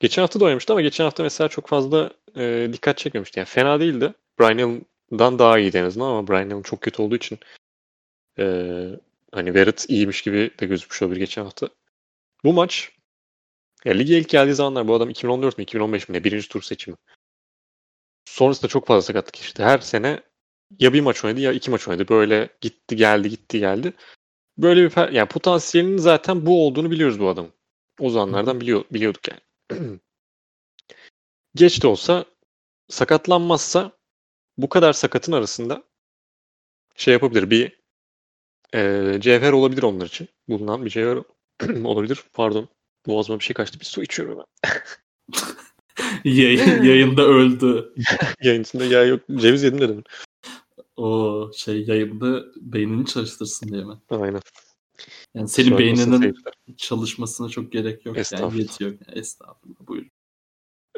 Geçen 0.00 0.22
hafta 0.22 0.40
da 0.40 0.44
oynamıştı 0.44 0.72
ama 0.72 0.82
geçen 0.82 1.04
hafta 1.04 1.22
mesela 1.22 1.48
çok 1.48 1.68
fazla 1.68 2.10
e, 2.36 2.70
dikkat 2.72 2.98
çekmemişti. 2.98 3.38
Yani 3.38 3.46
fena 3.46 3.80
değildi. 3.80 4.14
Brian 4.38 4.58
Allen'dan 4.58 5.38
daha 5.38 5.58
iyiydi 5.58 5.76
en 5.76 5.84
azından 5.84 6.06
ama 6.06 6.28
Brian 6.28 6.50
Allen 6.50 6.62
çok 6.62 6.80
kötü 6.80 7.02
olduğu 7.02 7.16
için 7.16 7.38
e, 8.38 8.44
hani 9.32 9.54
Verrett 9.54 9.86
iyiymiş 9.88 10.22
gibi 10.22 10.50
de 10.60 10.66
gözükmüş 10.66 11.02
olabilir 11.02 11.20
geçen 11.20 11.44
hafta. 11.44 11.68
Bu 12.44 12.52
maç 12.52 12.92
ya 13.84 13.92
lige 13.92 14.18
ilk 14.18 14.28
geldiği 14.28 14.54
zamanlar 14.54 14.88
bu 14.88 14.94
adam 14.94 15.10
2014 15.10 15.58
mi 15.58 15.62
2015 15.62 16.08
mi 16.08 16.12
ne 16.12 16.24
birinci 16.24 16.48
tur 16.48 16.62
seçimi. 16.62 16.96
Sonrasında 18.24 18.68
çok 18.68 18.86
fazla 18.86 19.02
sakatlık 19.02 19.36
işte. 19.36 19.64
Her 19.64 19.78
sene 19.78 20.22
ya 20.78 20.92
bir 20.92 21.00
maç 21.00 21.24
oynadı 21.24 21.40
ya 21.40 21.52
iki 21.52 21.70
maç 21.70 21.88
oynadı. 21.88 22.08
Böyle 22.08 22.48
gitti 22.60 22.96
geldi 22.96 23.28
gitti 23.30 23.58
geldi. 23.58 23.92
Böyle 24.58 24.84
bir 24.84 25.12
yani 25.12 25.28
potansiyelinin 25.28 25.96
zaten 25.98 26.46
bu 26.46 26.66
olduğunu 26.66 26.90
biliyoruz 26.90 27.20
bu 27.20 27.28
adamın. 27.28 27.52
O 28.00 28.10
zamanlardan 28.10 28.60
biliyor, 28.60 28.84
biliyorduk 28.90 29.22
yani. 29.28 29.40
Geç 31.54 31.82
de 31.82 31.86
olsa 31.86 32.24
sakatlanmazsa 32.88 33.92
bu 34.62 34.68
kadar 34.68 34.92
sakatın 34.92 35.32
arasında 35.32 35.82
şey 36.96 37.12
yapabilir. 37.12 37.50
Bir 37.50 37.80
e, 38.74 39.16
cevher 39.20 39.52
olabilir 39.52 39.82
onlar 39.82 40.06
için. 40.06 40.28
Bulunan 40.48 40.84
bir 40.84 40.90
cevher 40.90 41.18
olabilir. 41.84 42.24
Pardon. 42.32 42.68
Boğazıma 43.06 43.38
bir 43.38 43.44
şey 43.44 43.54
kaçtı. 43.54 43.80
Bir 43.80 43.84
su 43.84 44.02
içiyorum 44.02 44.38
ben. 44.38 44.70
Yayın, 46.24 46.82
yayında 46.82 47.22
öldü. 47.22 47.94
Yayın 48.42 48.62
içinde 48.62 48.84
yağ 48.84 49.04
yok. 49.04 49.20
Ceviz 49.36 49.62
yedim 49.62 49.80
dedim. 49.80 50.04
O 50.96 51.50
şey 51.56 51.84
yayında 51.84 52.44
beynini 52.56 53.06
çalıştırsın 53.06 53.68
diye 53.68 53.84
mi? 53.84 53.94
Aynen. 54.10 54.40
Yani 55.34 55.48
senin 55.48 55.68
Şöyle 55.68 55.84
beyninin 55.84 56.34
çalışmasına 56.76 57.48
çok 57.48 57.72
gerek 57.72 58.06
yok. 58.06 58.16
Yani 58.32 58.58
yetiyor. 58.58 58.94
Estağfurullah. 59.12 59.86
Buyurun. 59.86 60.10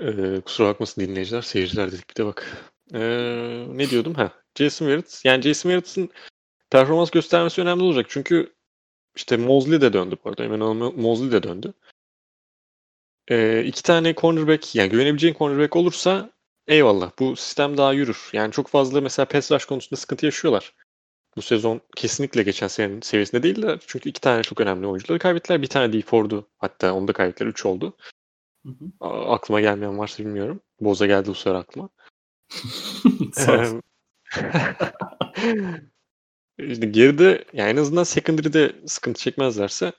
Ee, 0.02 0.40
kusura 0.40 0.68
bakmasın 0.68 1.00
dinleyiciler. 1.00 1.42
Seyirciler 1.42 1.92
dedik 1.92 2.10
bir 2.10 2.16
de 2.16 2.24
bak. 2.24 2.72
Ee, 2.92 3.66
ne 3.68 3.90
diyordum? 3.90 4.14
Ha, 4.14 4.32
Jason 4.54 4.86
Verrett. 4.86 5.20
Yani 5.24 5.42
Jason 5.42 5.70
Verrett'in 5.70 6.12
performans 6.70 7.10
göstermesi 7.10 7.60
önemli 7.60 7.82
olacak. 7.82 8.06
Çünkü 8.08 8.54
işte 9.16 9.36
Mosley 9.36 9.80
de 9.80 9.92
döndü 9.92 10.16
bu 10.24 10.28
arada. 10.28 10.44
Emmanuel 10.44 10.92
Mosley 10.96 11.32
de 11.32 11.42
döndü. 11.42 11.74
Ee, 13.28 13.64
iki 13.64 13.82
tane 13.82 14.14
cornerback 14.14 14.74
yani 14.74 14.90
güvenebileceğin 14.90 15.34
cornerback 15.34 15.76
olursa 15.76 16.30
eyvallah 16.68 17.10
bu 17.18 17.36
sistem 17.36 17.76
daha 17.76 17.92
yürür. 17.92 18.30
Yani 18.32 18.52
çok 18.52 18.68
fazla 18.68 19.00
mesela 19.00 19.26
pass 19.26 19.52
rush 19.52 19.64
konusunda 19.64 20.00
sıkıntı 20.00 20.26
yaşıyorlar. 20.26 20.74
Bu 21.36 21.42
sezon 21.42 21.80
kesinlikle 21.96 22.42
geçen 22.42 22.68
senenin 22.68 23.00
seviyesinde 23.00 23.42
değiller. 23.42 23.78
Çünkü 23.86 24.08
iki 24.08 24.20
tane 24.20 24.42
çok 24.42 24.60
önemli 24.60 24.86
oyuncuları 24.86 25.18
kaybettiler. 25.18 25.62
Bir 25.62 25.66
tane 25.66 25.92
D 25.92 26.02
Ford'u 26.02 26.48
hatta 26.58 26.94
onu 26.94 27.08
da 27.08 27.12
kaybettiler. 27.12 27.50
Üç 27.50 27.66
oldu. 27.66 27.96
Hı 28.66 28.68
hı. 28.68 29.06
Aklıma 29.06 29.60
gelmeyen 29.60 29.98
varsa 29.98 30.24
bilmiyorum. 30.24 30.60
Boza 30.80 31.06
geldi 31.06 31.28
bu 31.28 31.34
sefer 31.34 31.54
aklıma. 31.54 31.88
işte 36.58 36.86
geride 36.86 37.44
yani 37.52 37.70
en 37.70 37.76
azından 37.76 38.04
secondary'de 38.04 38.76
sıkıntı 38.86 39.20
çekmezlerse 39.20 39.92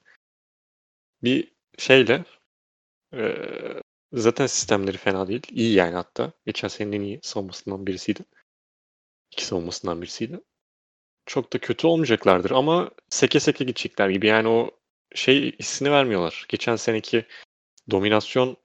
bir 1.23 1.51
şeyle 1.77 2.25
e, 3.13 3.36
zaten 4.13 4.47
sistemleri 4.47 4.97
fena 4.97 5.27
değil. 5.27 5.43
İyi 5.51 5.73
yani 5.73 5.95
hatta. 5.95 6.31
Geçen 6.45 6.67
senenin 6.67 6.91
en 6.97 7.01
iyi 7.01 7.19
savunmasından 7.23 7.88
birisiydi. 7.88 8.25
İki 9.31 9.45
savunmasından 9.45 10.01
birisiydi. 10.01 10.39
Çok 11.25 11.53
da 11.53 11.60
kötü 11.60 11.88
olmayacaklardır 11.88 12.51
ama 12.51 12.91
seke 13.10 13.39
seke 13.39 13.63
gidecekler 13.63 14.10
gibi. 14.10 14.27
Yani 14.27 14.47
o 14.47 14.71
şey 15.15 15.58
hissini 15.60 15.91
vermiyorlar. 15.91 16.45
Geçen 16.49 16.75
seneki 16.75 17.25
dominasyon 17.91 18.58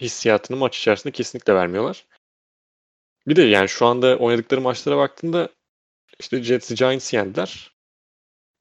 hissiyatını 0.00 0.56
maç 0.56 0.78
içerisinde 0.78 1.12
kesinlikle 1.12 1.54
vermiyorlar. 1.54 2.06
Bir 3.28 3.36
de 3.36 3.42
yani 3.42 3.68
şu 3.68 3.86
anda 3.86 4.16
oynadıkları 4.16 4.60
maçlara 4.60 4.96
baktığında 4.96 5.48
işte 6.20 6.42
Jets 6.42 6.74
Giants 6.74 7.14
yendiler. 7.14 7.72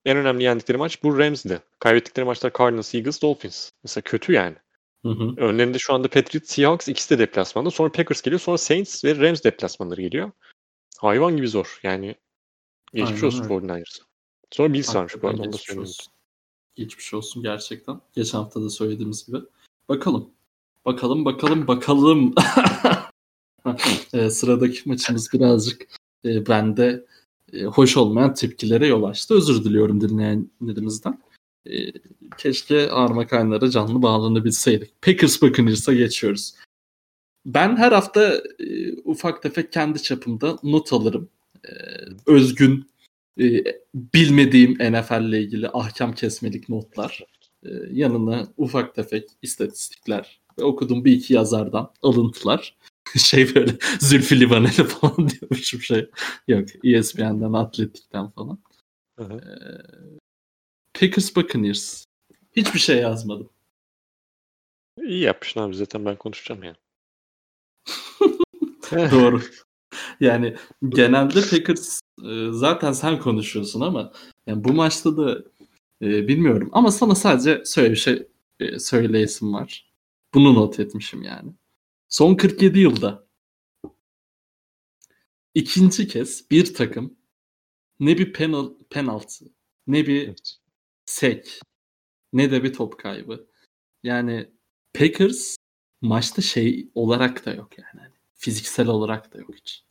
En 0.05 0.17
önemli 0.17 0.43
yendikleri 0.43 0.77
maç 0.77 1.03
bu 1.03 1.19
Rams'di. 1.19 1.61
Kaybettikleri 1.79 2.25
maçlar 2.25 2.53
Cardinals, 2.57 2.95
Eagles, 2.95 3.21
Dolphins. 3.21 3.71
Mesela 3.83 4.01
kötü 4.01 4.33
yani. 4.33 4.55
Hı 5.05 5.09
hı. 5.09 5.33
Önlerinde 5.37 5.79
şu 5.79 5.93
anda 5.93 6.07
Patriots, 6.07 6.49
Seahawks 6.49 6.87
ikisi 6.87 7.09
de 7.09 7.19
deplasmanda. 7.19 7.71
Sonra 7.71 7.91
Packers 7.91 8.21
geliyor. 8.21 8.39
Sonra 8.39 8.57
Saints 8.57 9.05
ve 9.05 9.15
Rams 9.15 9.43
deplasmanları 9.43 10.01
geliyor. 10.01 10.31
Hayvan 10.97 11.37
gibi 11.37 11.47
zor. 11.47 11.79
Yani 11.83 12.15
geçmiş 12.93 13.23
olsun 13.23 13.43
49ers'a. 13.43 14.03
Sonra 14.51 14.73
Bills 14.73 14.95
varmış 14.95 15.15
bu 15.21 15.27
arada. 15.27 15.41
Onu 15.41 15.53
da 15.53 15.57
söyleyeyim. 15.57 15.89
Geçmiş 16.75 17.13
olsun 17.13 17.43
gerçekten. 17.43 18.01
Geçen 18.15 18.37
hafta 18.37 18.61
da 18.61 18.69
söylediğimiz 18.69 19.25
gibi. 19.25 19.37
Bakalım. 19.89 20.29
Bakalım 20.85 21.25
bakalım 21.25 21.67
bakalım. 21.67 22.35
e, 24.13 24.29
sıradaki 24.29 24.89
maçımız 24.89 25.33
birazcık 25.33 25.87
e, 26.25 26.47
bende 26.47 27.05
e, 27.53 27.63
hoş 27.63 27.97
olmayan 27.97 28.33
tepkilere 28.33 28.87
yol 28.87 29.03
açtı. 29.03 29.35
Özür 29.35 29.63
diliyorum 29.63 30.01
dinleyenlerimizden. 30.01 31.21
E, 31.69 31.91
keşke 32.37 32.91
Arma 32.91 33.27
Kaynar'a 33.27 33.69
canlı 33.69 34.01
bağlanabilseydik. 34.01 35.01
Packers 35.01 35.41
Buccaneers'a 35.41 35.93
geçiyoruz. 35.93 36.53
Ben 37.45 37.77
her 37.77 37.91
hafta 37.91 38.41
e, 38.59 38.93
ufak 39.03 39.43
tefek 39.43 39.71
kendi 39.71 40.01
çapımda 40.01 40.57
not 40.63 40.93
alırım. 40.93 41.29
E, 41.65 41.71
özgün, 42.25 42.89
e, 43.39 43.63
bilmediğim 43.95 44.73
NFL 44.73 45.29
ile 45.29 45.41
ilgili 45.41 45.69
ahkam 45.69 46.13
kesmelik 46.13 46.69
notlar. 46.69 47.23
E, 47.63 47.69
yanına 47.91 48.47
ufak 48.57 48.95
tefek 48.95 49.29
istatistikler 49.41 50.41
ve 50.59 50.63
okuduğum 50.63 51.05
bir 51.05 51.11
iki 51.11 51.33
yazardan 51.33 51.91
alıntılar. 52.01 52.77
şey 53.17 53.55
böyle 53.55 53.77
Zülfü 53.99 54.39
Livaneli 54.39 54.83
falan 54.83 55.29
diyormuşum 55.29 55.81
şey. 55.81 56.09
Yok 56.47 56.69
ESPN'den, 56.83 57.53
Atletik'ten 57.53 58.29
falan. 58.29 58.59
Hı 59.19 59.23
hı. 59.23 59.33
Ee, 59.33 60.19
Packers 60.99 61.35
Buccaneers. 61.35 62.05
Hiçbir 62.55 62.79
şey 62.79 62.97
yazmadım. 62.97 63.49
İyi 65.03 65.21
yapmışsın 65.21 65.59
abi 65.59 65.75
zaten 65.75 66.05
ben 66.05 66.15
konuşacağım 66.15 66.63
yani. 66.63 66.77
Doğru. 69.11 69.41
Yani 70.19 70.55
genelde 70.89 71.41
Packers 71.41 71.99
e, 72.23 72.51
zaten 72.51 72.91
sen 72.91 73.19
konuşuyorsun 73.19 73.81
ama 73.81 74.11
yani 74.47 74.63
bu 74.63 74.73
maçta 74.73 75.17
da 75.17 75.43
e, 76.01 76.27
bilmiyorum 76.27 76.69
ama 76.73 76.91
sana 76.91 77.15
sadece 77.15 77.63
şöyle 77.65 77.91
bir 77.91 77.95
şey 77.95 78.27
e, 78.59 78.79
söyleyesim 78.79 79.53
var. 79.53 79.91
Bunu 80.33 80.53
not 80.55 80.79
etmişim 80.79 81.23
yani. 81.23 81.51
Son 82.09 82.35
47 82.35 82.79
yılda 82.79 83.27
ikinci 85.53 86.07
kez 86.07 86.51
bir 86.51 86.73
takım 86.73 87.17
ne 87.99 88.17
bir 88.17 88.33
penal, 88.33 88.73
penaltı 88.89 89.45
ne 89.87 90.07
bir 90.07 90.27
Evet. 90.27 90.57
sek 91.05 91.59
ne 92.33 92.51
de 92.51 92.63
bir 92.63 92.73
top 92.73 92.99
kaybı. 92.99 93.47
Yani 94.03 94.51
Packers 94.93 95.55
maçta 96.01 96.41
şey 96.41 96.89
olarak 96.95 97.45
da 97.45 97.53
yok 97.53 97.77
yani. 97.77 97.99
Hani 97.99 98.13
Fiziksel 98.35 98.87
olarak 98.87 99.33
da 99.33 99.37
yok 99.37 99.55
hiç. 99.55 99.83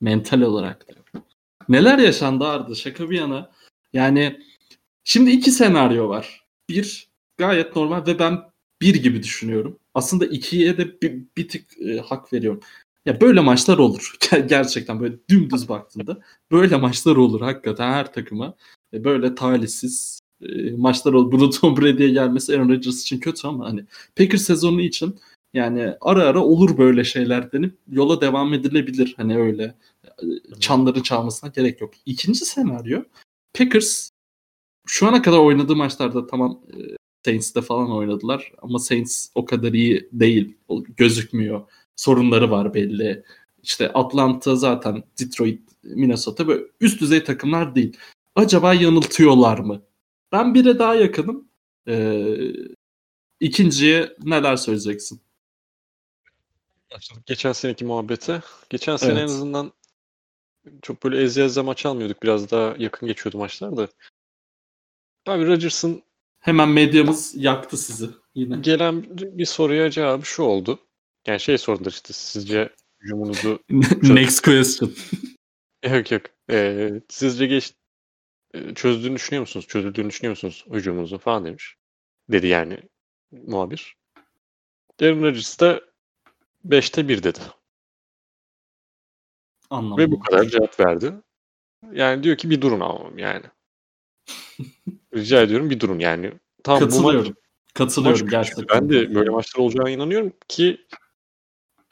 Mental 0.00 0.40
olarak 0.40 0.88
da 0.88 0.92
yok. 0.92 1.26
Neler 1.68 1.98
yaşandı 1.98 2.44
Arda 2.44 2.74
şaka 2.74 3.10
bir 3.10 3.18
yana. 3.18 3.52
Yani 3.92 4.40
şimdi 5.04 5.30
iki 5.30 5.50
senaryo 5.50 6.08
var. 6.08 6.46
Bir 6.68 7.08
gayet 7.36 7.76
normal 7.76 8.06
ve 8.06 8.18
ben 8.18 8.50
bir 8.80 8.94
gibi 8.94 9.22
düşünüyorum. 9.22 9.78
Aslında 9.94 10.26
ikiye 10.26 10.78
de 10.78 11.00
bir, 11.02 11.22
bir 11.36 11.48
tık 11.48 11.78
e, 11.80 11.98
hak 11.98 12.32
veriyorum. 12.32 12.60
Ya 13.06 13.20
böyle 13.20 13.40
maçlar 13.40 13.78
olur. 13.78 14.14
Ger- 14.20 14.48
Gerçekten 14.48 15.00
böyle 15.00 15.16
dümdüz 15.28 15.68
baktığında 15.68 16.20
böyle 16.50 16.76
maçlar 16.76 17.16
olur 17.16 17.40
hakikaten 17.40 17.92
her 17.92 18.12
takıma. 18.12 18.54
E, 18.92 19.04
böyle 19.04 19.34
talihsiz 19.34 20.20
e, 20.42 20.70
maçlar 20.70 21.12
olur. 21.12 21.32
Bunu 21.32 21.50
Tom 21.60 21.76
Brady'ye 21.76 22.10
gelmesi 22.10 22.54
Aaron 22.54 22.68
Rodgers 22.68 23.02
için 23.02 23.20
kötü 23.20 23.48
ama 23.48 23.64
hani 23.66 23.84
Packers 24.16 24.42
sezonu 24.42 24.80
için 24.80 25.18
yani 25.54 25.94
ara 26.00 26.22
ara 26.24 26.44
olur 26.44 26.78
böyle 26.78 27.04
şeyler 27.04 27.52
denip 27.52 27.74
yola 27.90 28.20
devam 28.20 28.54
edilebilir. 28.54 29.14
Hani 29.16 29.36
öyle 29.38 29.74
e, 30.04 30.24
çanları 30.60 31.02
çalmasına 31.02 31.50
gerek 31.50 31.80
yok. 31.80 31.94
İkinci 32.06 32.44
senaryo 32.44 33.02
Packers 33.58 34.10
şu 34.86 35.06
ana 35.08 35.22
kadar 35.22 35.38
oynadığı 35.38 35.76
maçlarda 35.76 36.26
tamam 36.26 36.60
e, 36.72 36.96
Saints'te 37.24 37.62
falan 37.62 37.92
oynadılar 37.92 38.52
ama 38.62 38.78
Saints 38.78 39.28
o 39.34 39.44
kadar 39.44 39.72
iyi 39.72 40.08
değil. 40.12 40.56
Gözükmüyor. 40.96 41.62
Sorunları 41.96 42.50
var 42.50 42.74
belli. 42.74 43.24
İşte 43.62 43.92
Atlanta 43.92 44.56
zaten 44.56 45.04
Detroit, 45.20 45.60
Minnesota 45.82 46.48
böyle 46.48 46.64
üst 46.80 47.00
düzey 47.00 47.24
takımlar 47.24 47.74
değil. 47.74 47.96
Acaba 48.34 48.74
yanıltıyorlar 48.74 49.58
mı? 49.58 49.82
Ben 50.32 50.54
bire 50.54 50.78
daha 50.78 50.94
yakınım. 50.94 51.48
Ee, 51.88 52.36
ikinciye 53.40 54.16
neler 54.22 54.56
söyleyeceksin? 54.56 55.20
Geçen 57.26 57.52
seneki 57.52 57.84
muhabbete. 57.84 58.42
Geçen 58.70 58.96
sene 58.96 59.12
en 59.12 59.16
Evet. 59.16 59.30
azından 59.30 59.72
çok 60.82 61.04
böyle 61.04 61.22
eze 61.22 61.44
eze 61.44 61.62
maç 61.62 61.86
almıyorduk. 61.86 62.22
Biraz 62.22 62.50
daha 62.50 62.74
yakın 62.78 63.08
geçiyordu 63.08 63.38
maçlar 63.38 63.76
da. 63.76 63.88
Abi 65.26 65.46
Rodgers'ın 65.46 66.02
Hemen 66.44 66.68
medyamız 66.68 67.34
yaktı 67.36 67.76
sizi 67.76 68.10
yine. 68.34 68.56
gelen 68.56 69.18
bir 69.18 69.44
soruya 69.44 69.90
cevabı 69.90 70.26
şu 70.26 70.42
oldu. 70.42 70.78
Yani 71.26 71.40
şey 71.40 71.58
sordular 71.58 71.90
işte 71.90 72.12
sizce 72.12 72.70
hücumunuzu 73.00 73.58
Next 74.02 74.44
question. 74.44 74.92
yok 75.90 76.10
yok. 76.12 76.22
Ee, 76.50 76.90
sizce 77.08 77.46
geç 77.46 77.74
e, 78.54 78.74
çözdüğünü 78.74 79.14
düşünüyor 79.14 79.40
musunuz? 79.40 79.66
Çözüldüğünü 79.66 80.08
düşünüyor 80.08 80.30
musunuz 80.30 80.64
hücumunuzu 80.70 81.18
falan 81.18 81.44
demiş. 81.44 81.76
Dedi 82.28 82.46
yani 82.46 82.78
muhabir. 83.32 83.96
Aaron 85.02 85.22
Rodgers 85.22 85.60
da 85.60 85.80
5'te 86.68 87.08
1 87.08 87.22
dedi. 87.22 87.40
Anlamadım. 89.70 90.04
Ve 90.04 90.12
bu 90.12 90.20
kadar 90.20 90.44
cevap 90.44 90.80
verdi. 90.80 91.12
Yani 91.92 92.22
diyor 92.22 92.36
ki 92.36 92.50
bir 92.50 92.60
durun 92.60 92.80
ama 92.80 93.10
yani. 93.16 93.44
Rica 95.14 95.42
ediyorum 95.42 95.70
bir 95.70 95.80
durun 95.80 95.98
yani. 95.98 96.32
Tamam 96.64 96.80
bu 96.80 96.84
maç, 96.84 96.92
Katılıyorum. 96.92 97.26
maç 97.26 97.36
Katılıyorum 97.74 98.28
gerçekten. 98.28 98.66
Ben 98.68 98.90
de 98.90 99.14
böyle 99.14 99.30
maçlar 99.30 99.60
olacağına 99.60 99.90
inanıyorum 99.90 100.32
ki 100.48 100.86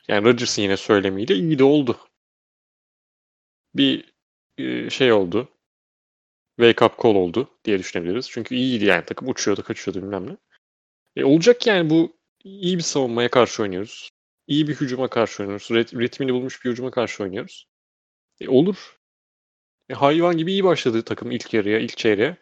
yani 0.08 0.24
Rodgers'ın 0.24 0.62
yine 0.62 0.76
söylemiyle 0.76 1.34
iyi 1.34 1.58
de 1.58 1.64
oldu. 1.64 1.98
Bir 3.74 4.14
e, 4.58 4.90
şey 4.90 5.12
oldu. 5.12 5.48
Wake 6.56 6.84
up 6.84 7.02
call 7.02 7.14
oldu 7.14 7.48
diye 7.64 7.78
düşünebiliriz. 7.78 8.30
Çünkü 8.30 8.54
iyiydi 8.54 8.84
yani 8.84 9.04
takım 9.04 9.28
uçuyordu, 9.28 9.62
kaçıyordu 9.62 10.02
bilmem 10.02 10.26
ne. 10.26 10.36
E, 11.16 11.24
olacak 11.24 11.66
yani 11.66 11.90
bu 11.90 12.16
iyi 12.44 12.78
bir 12.78 12.82
savunmaya 12.82 13.30
karşı 13.30 13.62
oynuyoruz. 13.62 14.10
İyi 14.46 14.68
bir 14.68 14.74
hücuma 14.74 15.08
karşı 15.08 15.42
oynuyoruz. 15.42 15.70
Rit- 15.70 16.00
ritmini 16.00 16.34
bulmuş 16.34 16.64
bir 16.64 16.70
hücuma 16.70 16.90
karşı 16.90 17.22
oynuyoruz. 17.22 17.66
E, 18.40 18.48
olur. 18.48 18.98
E, 19.88 19.94
hayvan 19.94 20.36
gibi 20.36 20.52
iyi 20.52 20.64
başladı 20.64 21.02
takım 21.02 21.30
ilk 21.30 21.54
yarıya, 21.54 21.78
ilk 21.78 21.96
çeyreğe. 21.96 22.36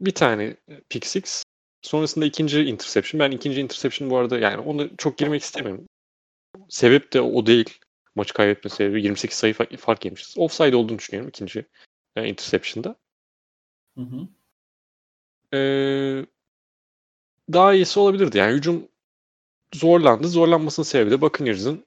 Bir 0.00 0.14
tane 0.14 0.56
pick 0.88 1.06
six. 1.06 1.44
Sonrasında 1.82 2.24
ikinci 2.24 2.62
interception. 2.62 3.20
Ben 3.20 3.30
ikinci 3.30 3.60
interception 3.60 4.10
bu 4.10 4.16
arada 4.16 4.38
yani 4.38 4.58
onu 4.58 4.90
çok 4.96 5.18
girmek 5.18 5.42
istemiyorum. 5.42 5.86
Sebep 6.68 7.12
de 7.12 7.20
o 7.20 7.46
değil. 7.46 7.78
Maçı 8.14 8.34
kaybetme 8.34 8.70
sebebi 8.70 9.02
28 9.02 9.38
sayı 9.38 9.54
fa- 9.54 9.76
fark 9.76 10.04
yemişiz. 10.04 10.38
Offside 10.38 10.76
olduğunu 10.76 10.98
düşünüyorum 10.98 11.28
ikinci 11.28 11.66
e, 12.16 12.28
interception'da. 12.28 12.96
Hı 13.96 14.00
hı. 14.00 14.28
Ee, 15.56 16.26
daha 17.52 17.74
iyisi 17.74 18.00
olabilirdi. 18.00 18.38
Yani 18.38 18.56
hücum 18.56 18.88
zorlandı. 19.74 20.28
Zorlanmasının 20.28 20.84
sebebi 20.84 21.10
de 21.10 21.20
Buccaneers'ın 21.20 21.86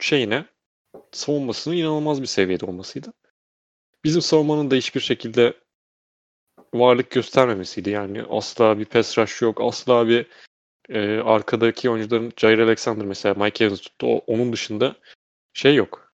şeyine 0.00 0.46
savunmasının 1.12 1.76
inanılmaz 1.76 2.22
bir 2.22 2.26
seviyede 2.26 2.66
olmasıydı. 2.66 3.12
Bizim 4.04 4.22
savunmanın 4.22 4.70
da 4.70 4.74
hiçbir 4.74 5.00
şekilde 5.00 5.54
varlık 6.74 7.10
göstermemesiydi. 7.10 7.90
Yani 7.90 8.22
asla 8.30 8.78
bir 8.78 8.84
pass 8.84 9.18
rush 9.18 9.42
yok. 9.42 9.60
Asla 9.60 10.08
bir 10.08 10.26
e, 10.88 11.18
arkadaki 11.18 11.90
oyuncuların 11.90 12.32
Jair 12.36 12.58
Alexander 12.58 13.06
mesela 13.06 13.34
Mike 13.34 13.64
Evans 13.64 13.80
tuttu. 13.80 14.06
O, 14.06 14.18
onun 14.26 14.52
dışında 14.52 14.96
şey 15.52 15.74
yok. 15.74 16.12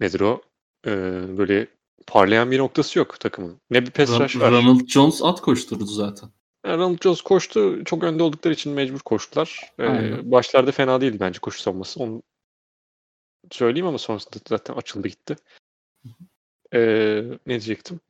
Nedir 0.00 0.20
o? 0.20 0.42
Ee, 0.86 0.90
böyle 1.38 1.66
parlayan 2.06 2.50
bir 2.50 2.58
noktası 2.58 2.98
yok 2.98 3.20
takımın. 3.20 3.60
Ne 3.70 3.86
bir 3.86 3.90
pass 3.90 4.20
rush 4.20 4.36
var. 4.36 4.52
Ronald 4.52 4.86
Jones 4.86 5.22
at 5.22 5.40
koşturdu 5.40 5.84
zaten. 5.84 6.30
Yani 6.66 6.76
Ronald 6.76 7.02
Jones 7.02 7.20
koştu. 7.20 7.84
Çok 7.84 8.04
önde 8.04 8.22
oldukları 8.22 8.54
için 8.54 8.72
mecbur 8.72 8.98
koştular. 8.98 9.72
Ee, 9.80 10.30
başlarda 10.30 10.72
fena 10.72 11.00
değildi 11.00 11.20
bence 11.20 11.38
koşu 11.38 11.60
savunması. 11.60 12.00
Onu 12.00 12.22
söyleyeyim 13.50 13.86
ama 13.86 13.98
sonrasında 13.98 14.36
zaten 14.48 14.74
açıldı 14.74 15.08
gitti. 15.08 15.36
Ee, 16.74 17.22
ne 17.46 17.50
diyecektim? 17.52 18.00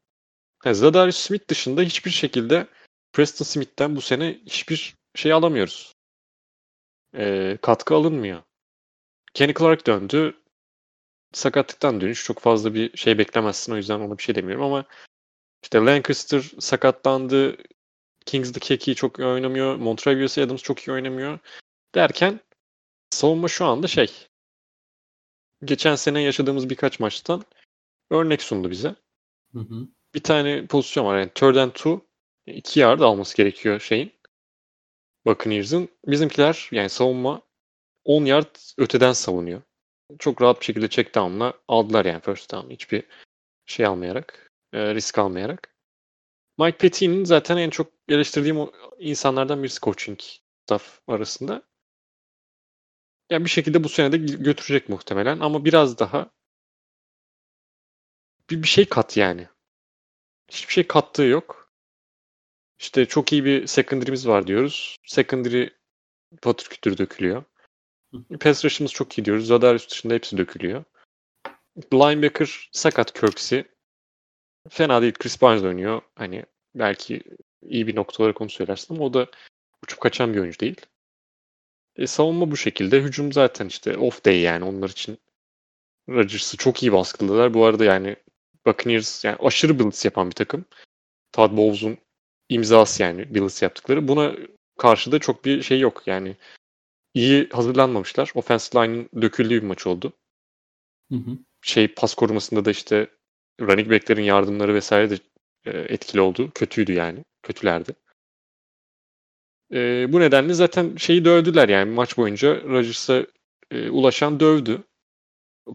Ha, 0.61 0.75
Zadarius 0.75 1.17
Smith 1.17 1.49
dışında 1.49 1.83
hiçbir 1.83 2.11
şekilde 2.11 2.67
Preston 3.13 3.45
Smith'ten 3.45 3.97
bu 3.97 4.01
sene 4.01 4.41
hiçbir 4.47 4.95
şey 5.15 5.33
alamıyoruz. 5.33 5.95
Ee, 7.17 7.59
katkı 7.63 7.95
alınmıyor. 7.95 8.43
Kenny 9.35 9.55
Clark 9.55 9.87
döndü. 9.87 10.37
Sakatlıktan 11.33 12.01
dönüş. 12.01 12.25
Çok 12.25 12.39
fazla 12.39 12.75
bir 12.75 12.97
şey 12.97 13.19
beklemezsin. 13.19 13.73
O 13.73 13.77
yüzden 13.77 14.01
ona 14.01 14.19
bir 14.19 14.23
şey 14.23 14.35
demiyorum 14.35 14.65
ama 14.65 14.85
işte 15.63 15.79
Lancaster 15.79 16.41
sakatlandı. 16.59 17.57
Kingsley 18.27 18.61
Keki 18.61 18.95
çok 18.95 19.19
iyi 19.19 19.27
oynamıyor. 19.27 19.77
Montrevious 19.77 20.39
Adams 20.39 20.63
çok 20.63 20.89
iyi 20.89 20.93
oynamıyor. 20.93 21.39
Derken 21.95 22.41
savunma 23.11 23.49
şu 23.49 23.65
anda 23.65 23.87
şey 23.87 24.29
geçen 25.65 25.95
sene 25.95 26.23
yaşadığımız 26.23 26.71
birkaç 26.71 27.01
maçtan 27.01 27.45
örnek 28.11 28.43
sundu 28.43 28.71
bize. 28.71 28.95
Hı 29.53 29.59
hı. 29.59 29.89
Bir 30.15 30.23
tane 30.23 30.67
pozisyon 30.67 31.07
var. 31.07 31.19
Yani 31.19 31.31
third 31.35 31.57
and 31.57 31.71
two. 31.71 32.01
iki 32.47 32.81
yard 32.81 33.01
alması 33.01 33.37
gerekiyor 33.37 33.81
şeyin. 33.81 34.13
Buccaneers'ın. 35.27 35.89
Bizimkiler 36.07 36.69
yani 36.73 36.89
savunma 36.89 37.43
10 38.05 38.25
yard 38.25 38.57
öteden 38.79 39.13
savunuyor. 39.13 39.63
Çok 40.19 40.43
rahat 40.43 40.61
bir 40.61 40.65
şekilde 40.65 40.89
check 40.89 41.15
down'la 41.15 41.55
aldılar 41.69 42.05
yani 42.05 42.21
first 42.21 42.53
down. 42.53 42.71
Hiçbir 42.71 43.03
şey 43.67 43.87
almayarak, 43.87 44.51
e, 44.73 44.95
risk 44.95 45.19
almayarak. 45.19 45.75
Mike 46.59 46.79
Pettine'in 46.79 47.25
zaten 47.25 47.57
en 47.57 47.71
çok 47.71 47.93
eleştirdiğim 48.09 48.59
o 48.59 48.73
insanlardan 48.99 49.63
birisi 49.63 49.81
coaching 49.81 50.21
staff 50.65 51.01
arasında. 51.09 51.63
Yani 53.31 53.45
bir 53.45 53.51
şekilde 53.51 53.85
bu 53.85 53.89
sene 53.89 54.13
de 54.13 54.17
götürecek 54.17 54.89
muhtemelen 54.89 55.41
ama 55.41 55.65
biraz 55.65 55.99
daha 55.99 56.31
bir, 58.51 58.63
bir 58.63 58.69
şey 58.69 58.89
kat 58.89 59.17
yani. 59.17 59.49
Hiçbir 60.51 60.73
şey 60.73 60.87
kattığı 60.87 61.23
yok. 61.23 61.71
İşte 62.79 63.07
çok 63.07 63.33
iyi 63.33 63.45
bir 63.45 63.67
secondary'miz 63.67 64.29
var 64.29 64.47
diyoruz. 64.47 64.97
Secondary 65.07 65.67
patır 66.43 66.69
kütür 66.69 66.99
dökülüyor. 66.99 67.45
Pass 68.41 68.65
rush'ımız 68.65 68.93
çok 68.93 69.19
iyi 69.19 69.25
diyoruz. 69.25 69.47
Zadarius 69.47 69.91
dışında 69.91 70.15
hepsi 70.15 70.39
dökülüyor. 70.39 70.85
Linebacker 71.93 72.69
sakat 72.73 73.21
Kirksey. 73.21 73.65
Fena 74.69 75.03
değil. 75.03 75.15
Chris 75.15 75.43
Barnes 75.43 75.63
oynuyor. 75.63 76.03
Hani 76.15 76.45
belki 76.75 77.23
iyi 77.63 77.87
bir 77.87 77.97
nokta 77.97 78.23
olarak 78.23 78.41
onu 78.41 78.51
söylersin 78.51 78.95
ama 78.95 79.05
o 79.05 79.15
da 79.15 79.27
uçup 79.85 80.01
kaçan 80.01 80.35
bir 80.35 80.39
oyuncu 80.39 80.61
değil. 80.61 80.87
E, 81.97 82.07
savunma 82.07 82.51
bu 82.51 82.57
şekilde. 82.57 83.03
Hücum 83.03 83.33
zaten 83.33 83.67
işte 83.67 83.97
off 83.97 84.25
day 84.25 84.41
yani 84.41 84.65
onlar 84.65 84.89
için. 84.89 85.19
Rodgers'ı 86.09 86.57
çok 86.57 86.83
iyi 86.83 86.93
baskıladılar. 86.93 87.55
Bu 87.55 87.65
arada 87.65 87.85
yani 87.85 88.17
Buccaneers 88.67 89.25
yani 89.25 89.37
aşırı 89.41 89.79
blitz 89.79 90.05
yapan 90.05 90.27
bir 90.27 90.35
takım. 90.35 90.65
Todd 91.33 91.57
Bowles'un 91.57 91.99
imzası 92.49 93.03
yani 93.03 93.35
blitz 93.35 93.63
yaptıkları. 93.63 94.09
Buna 94.09 94.37
karşı 94.79 95.13
da 95.13 95.19
çok 95.19 95.45
bir 95.45 95.63
şey 95.63 95.81
yok 95.81 96.03
yani. 96.07 96.37
iyi 97.15 97.49
hazırlanmamışlar. 97.49 98.33
Offensive 98.35 98.83
line'ın 98.83 99.23
döküldüğü 99.23 99.63
bir 99.63 99.67
maç 99.67 99.87
oldu. 99.87 100.13
Hı 101.13 101.17
hı. 101.17 101.39
Şey 101.63 101.89
pas 101.89 102.15
korumasında 102.15 102.65
da 102.65 102.71
işte 102.71 103.11
running 103.61 103.91
back'lerin 103.91 104.23
yardımları 104.23 104.75
vesaire 104.75 105.11
de 105.11 105.19
e, 105.65 105.71
etkili 105.79 106.21
oldu. 106.21 106.51
Kötüydü 106.55 106.93
yani. 106.93 107.25
Kötülerdi. 107.43 107.95
E, 109.73 110.07
bu 110.13 110.21
nedenle 110.21 110.55
zaten 110.55 110.97
şeyi 110.97 111.25
dövdüler 111.25 111.69
yani 111.69 111.91
maç 111.91 112.17
boyunca 112.17 112.63
Rodgers'a 112.63 113.27
e, 113.71 113.91
ulaşan 113.91 114.41
dövdü. 114.41 114.83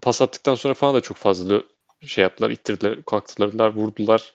Pas 0.01 0.21
attıktan 0.21 0.55
sonra 0.55 0.73
falan 0.73 0.95
da 0.95 1.01
çok 1.01 1.17
fazla 1.17 1.63
şey 2.07 2.21
yaptılar, 2.21 2.49
ittirdiler, 2.49 3.03
kalktılar, 3.05 3.73
vurdular. 3.73 4.33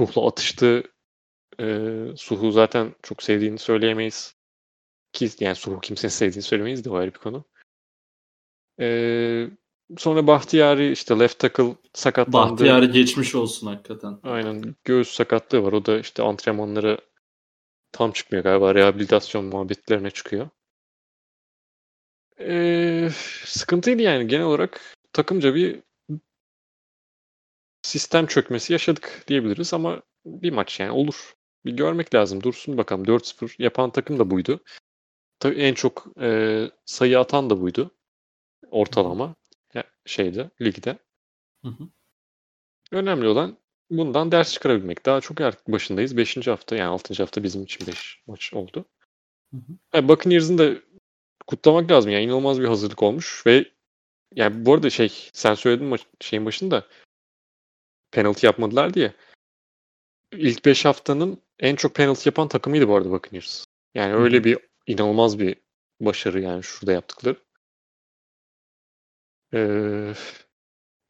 Ruhla 0.00 0.26
atıştı. 0.26 0.82
E, 1.60 1.86
Suhu 2.16 2.50
zaten 2.50 2.94
çok 3.02 3.22
sevdiğini 3.22 3.58
söyleyemeyiz. 3.58 4.34
Ki 5.12 5.30
yani 5.40 5.54
Suhu 5.54 5.80
kimsenin 5.80 6.10
sevdiğini 6.10 6.42
söylemeyiz 6.42 6.84
de 6.84 6.90
o 6.90 6.94
ayrı 6.94 7.14
bir 7.14 7.18
konu. 7.18 7.44
E, 8.80 9.48
sonra 9.98 10.26
Bahtiyari 10.26 10.92
işte 10.92 11.18
left 11.18 11.38
tackle 11.38 11.76
sakatlandı. 11.94 12.50
Bahtiyari 12.52 12.90
geçmiş 12.90 13.34
olsun 13.34 13.66
hakikaten. 13.66 14.18
Aynen 14.22 14.74
göğüs 14.84 15.10
sakatlığı 15.10 15.62
var. 15.62 15.72
O 15.72 15.86
da 15.86 15.98
işte 15.98 16.22
antrenmanlara 16.22 16.98
tam 17.92 18.12
çıkmıyor 18.12 18.44
galiba. 18.44 18.74
Rehabilitasyon 18.74 19.44
muhabbetlerine 19.44 20.10
çıkıyor. 20.10 20.48
Ee, 22.40 23.08
sıkıntıydı 23.44 24.02
yani 24.02 24.26
genel 24.26 24.44
olarak 24.46 24.80
takımca 25.12 25.54
bir 25.54 25.82
sistem 27.82 28.26
çökmesi 28.26 28.72
yaşadık 28.72 29.24
diyebiliriz 29.28 29.74
ama 29.74 30.02
bir 30.24 30.52
maç 30.52 30.80
yani 30.80 30.90
olur. 30.90 31.34
Bir 31.64 31.72
görmek 31.72 32.14
lazım. 32.14 32.42
Dursun 32.42 32.78
bakalım. 32.78 33.04
4-0 33.04 33.54
yapan 33.58 33.90
takım 33.90 34.18
da 34.18 34.30
buydu. 34.30 34.60
Tabii 35.38 35.60
en 35.60 35.74
çok 35.74 36.06
e, 36.20 36.70
sayı 36.84 37.18
atan 37.18 37.50
da 37.50 37.60
buydu. 37.60 37.90
Ortalama 38.70 39.34
şeyde, 40.06 40.50
ligde. 40.60 40.98
Hı 41.64 41.68
hı. 41.68 41.88
Önemli 42.92 43.28
olan 43.28 43.58
bundan 43.90 44.32
ders 44.32 44.52
çıkarabilmek. 44.52 45.06
Daha 45.06 45.20
çok 45.20 45.40
artık 45.40 45.68
başındayız. 45.68 46.16
5. 46.16 46.46
hafta 46.46 46.76
yani 46.76 46.88
6. 46.88 47.14
hafta 47.14 47.42
bizim 47.42 47.62
için 47.62 47.86
5 47.86 48.22
maç 48.26 48.54
oldu. 48.54 48.84
Hı 49.50 49.56
hı. 49.56 49.72
Yani 49.94 50.08
Buccaneers'ın 50.08 50.58
da 50.58 50.74
kutlamak 51.46 51.90
lazım. 51.90 52.10
Yani 52.10 52.24
inanılmaz 52.24 52.60
bir 52.60 52.68
hazırlık 52.68 53.02
olmuş 53.02 53.46
ve 53.46 53.64
yani 54.34 54.66
bu 54.66 54.74
arada 54.74 54.90
şey 54.90 55.28
sen 55.32 55.54
söyledin 55.54 55.86
maç, 55.86 56.06
şeyin 56.20 56.46
başında 56.46 56.86
penaltı 58.12 58.46
yapmadılar 58.46 58.94
diye. 58.94 59.12
İlk 60.32 60.64
5 60.64 60.84
haftanın 60.84 61.42
en 61.58 61.76
çok 61.76 61.94
penaltı 61.94 62.28
yapan 62.28 62.48
takımıydı 62.48 62.88
bu 62.88 62.96
arada 62.96 63.10
Buccaneers. 63.10 63.64
Yani 63.94 64.14
öyle 64.14 64.36
Hı 64.36 64.40
hı. 64.40 64.44
bir 64.44 64.58
inanılmaz 64.86 65.38
bir 65.38 65.56
başarı 66.00 66.40
yani 66.40 66.62
şurada 66.62 66.92
yaptıkları. 66.92 67.36
Ee, 69.54 70.14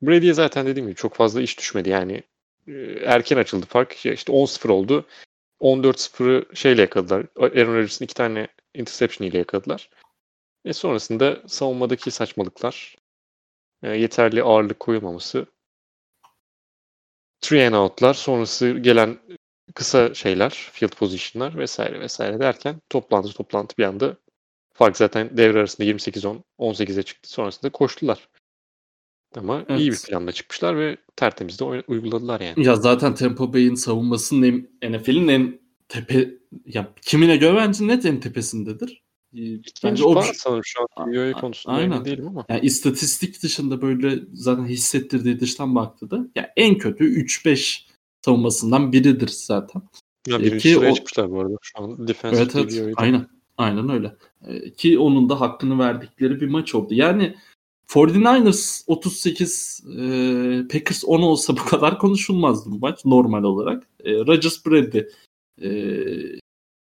Brady'ye 0.03 0.35
zaten 0.35 0.67
dediğim 0.67 0.89
gibi 0.89 0.97
çok 0.97 1.15
fazla 1.15 1.43
iş 1.43 1.59
düşmedi. 1.59 1.89
Yani 1.89 2.23
e, 2.67 2.73
erken 3.05 3.37
açıldı 3.37 3.67
fark. 3.67 4.07
İşte 4.07 4.33
10-0 4.33 4.69
oldu. 4.69 5.07
14-0'ı 5.61 6.57
şeyle 6.57 6.81
yakaladılar. 6.81 7.27
Aaron 7.37 7.75
Rodgers'ın 7.75 8.05
iki 8.05 8.15
tane 8.15 8.49
interception 8.75 9.29
ile 9.29 9.39
yakaladılar. 9.39 9.91
Ve 10.67 10.73
sonrasında 10.73 11.43
savunmadaki 11.47 12.11
saçmalıklar, 12.11 12.97
e, 13.83 13.89
yeterli 13.89 14.43
ağırlık 14.43 14.81
koyulmaması, 14.81 15.47
three 17.41 17.67
and 17.67 17.75
out'lar, 17.75 18.15
sonrası 18.15 18.71
gelen 18.71 19.19
kısa 19.75 20.15
şeyler, 20.15 20.51
field 20.73 20.93
position'lar 20.93 21.59
vesaire 21.59 22.01
vesaire 22.01 22.41
derken 22.41 22.77
toplantı 22.91 23.33
toplantı 23.33 23.79
bir 23.79 23.85
anda 23.85 24.17
fark 24.73 24.97
zaten 24.97 25.37
devre 25.37 25.59
arasında 25.59 25.87
28-10, 25.87 26.43
18'e 26.59 27.03
çıktı. 27.03 27.31
Sonrasında 27.31 27.73
koştular. 27.73 28.29
Ama 29.37 29.65
Evet. 29.69 29.81
iyi 29.81 29.93
bir 29.93 30.03
planla 30.09 30.33
çıkmışlar 30.33 30.79
ve 30.79 30.97
tertemiz 31.17 31.61
de 31.61 31.65
uyguladılar 31.65 32.41
yani. 32.41 32.67
Ya 32.67 32.77
zaten 32.77 33.15
Tampa 33.15 33.53
Bay'in 33.53 33.75
savunmasının 33.75 34.71
NFL'in 34.83 35.29
en 35.29 35.61
tepe 35.89 36.31
ya 36.67 36.93
kimine 37.03 37.37
göre 37.37 37.57
bence 37.57 37.87
net 37.87 38.07
en 38.07 38.21
tepesindedir. 38.21 39.03
Ee, 39.35 39.39
İkinci 39.55 39.85
Bence 39.85 40.05
o 40.05 40.15
falan 40.15 40.33
sanırım 40.33 40.65
şu 40.65 40.81
an 40.97 41.13
VOA 41.13 41.29
A- 41.37 41.41
konusunda 41.41 41.77
aynen. 41.77 41.93
emin 41.93 42.05
değilim 42.05 42.27
ama. 42.29 42.45
yani 42.49 42.61
istatistik 42.61 43.43
dışında 43.43 43.83
böyle 43.83 44.19
zaten 44.33 44.65
hissettirdiği 44.67 45.41
dıştan 45.41 45.75
baktı 45.75 46.11
da 46.11 46.27
ya 46.37 46.53
en 46.57 46.79
kötü 46.79 47.05
3-5 47.05 47.87
savunmasından 48.25 48.93
biridir 48.93 49.29
zaten. 49.29 49.83
Ya 50.29 50.37
Ee, 50.37 50.41
birinci 50.41 50.59
ki 50.63 50.75
sıraya 50.75 50.93
o- 50.93 50.95
çıkmışlar 50.95 51.31
bu 51.31 51.41
arada. 51.41 51.55
Şu 51.63 51.83
an 51.83 52.09
defensive 52.09 52.43
Evet 52.43 52.57
evet 52.57 52.73
DVOA'da. 52.73 52.93
aynen. 52.97 53.27
Aynen 53.59 53.89
öyle. 53.89 54.17
Ee, 54.47 54.73
ki 54.73 54.99
onun 54.99 55.29
da 55.29 55.41
hakkını 55.41 55.79
verdikleri 55.79 56.41
bir 56.41 56.49
maç 56.49 56.75
oldu. 56.75 56.95
Yani 56.95 57.35
49ers 57.89 58.85
38 58.87 59.85
e, 59.99 60.69
Packers 60.73 61.05
10 61.05 61.23
olsa 61.23 61.57
bu 61.57 61.65
kadar 61.65 61.99
konuşulmazdı 61.99 62.71
bu 62.71 62.79
maç 62.79 63.05
normal 63.05 63.43
olarak. 63.43 63.89
E, 64.05 64.13
Rodgers 64.15 64.67
Brady 64.67 64.99
e, 65.63 65.71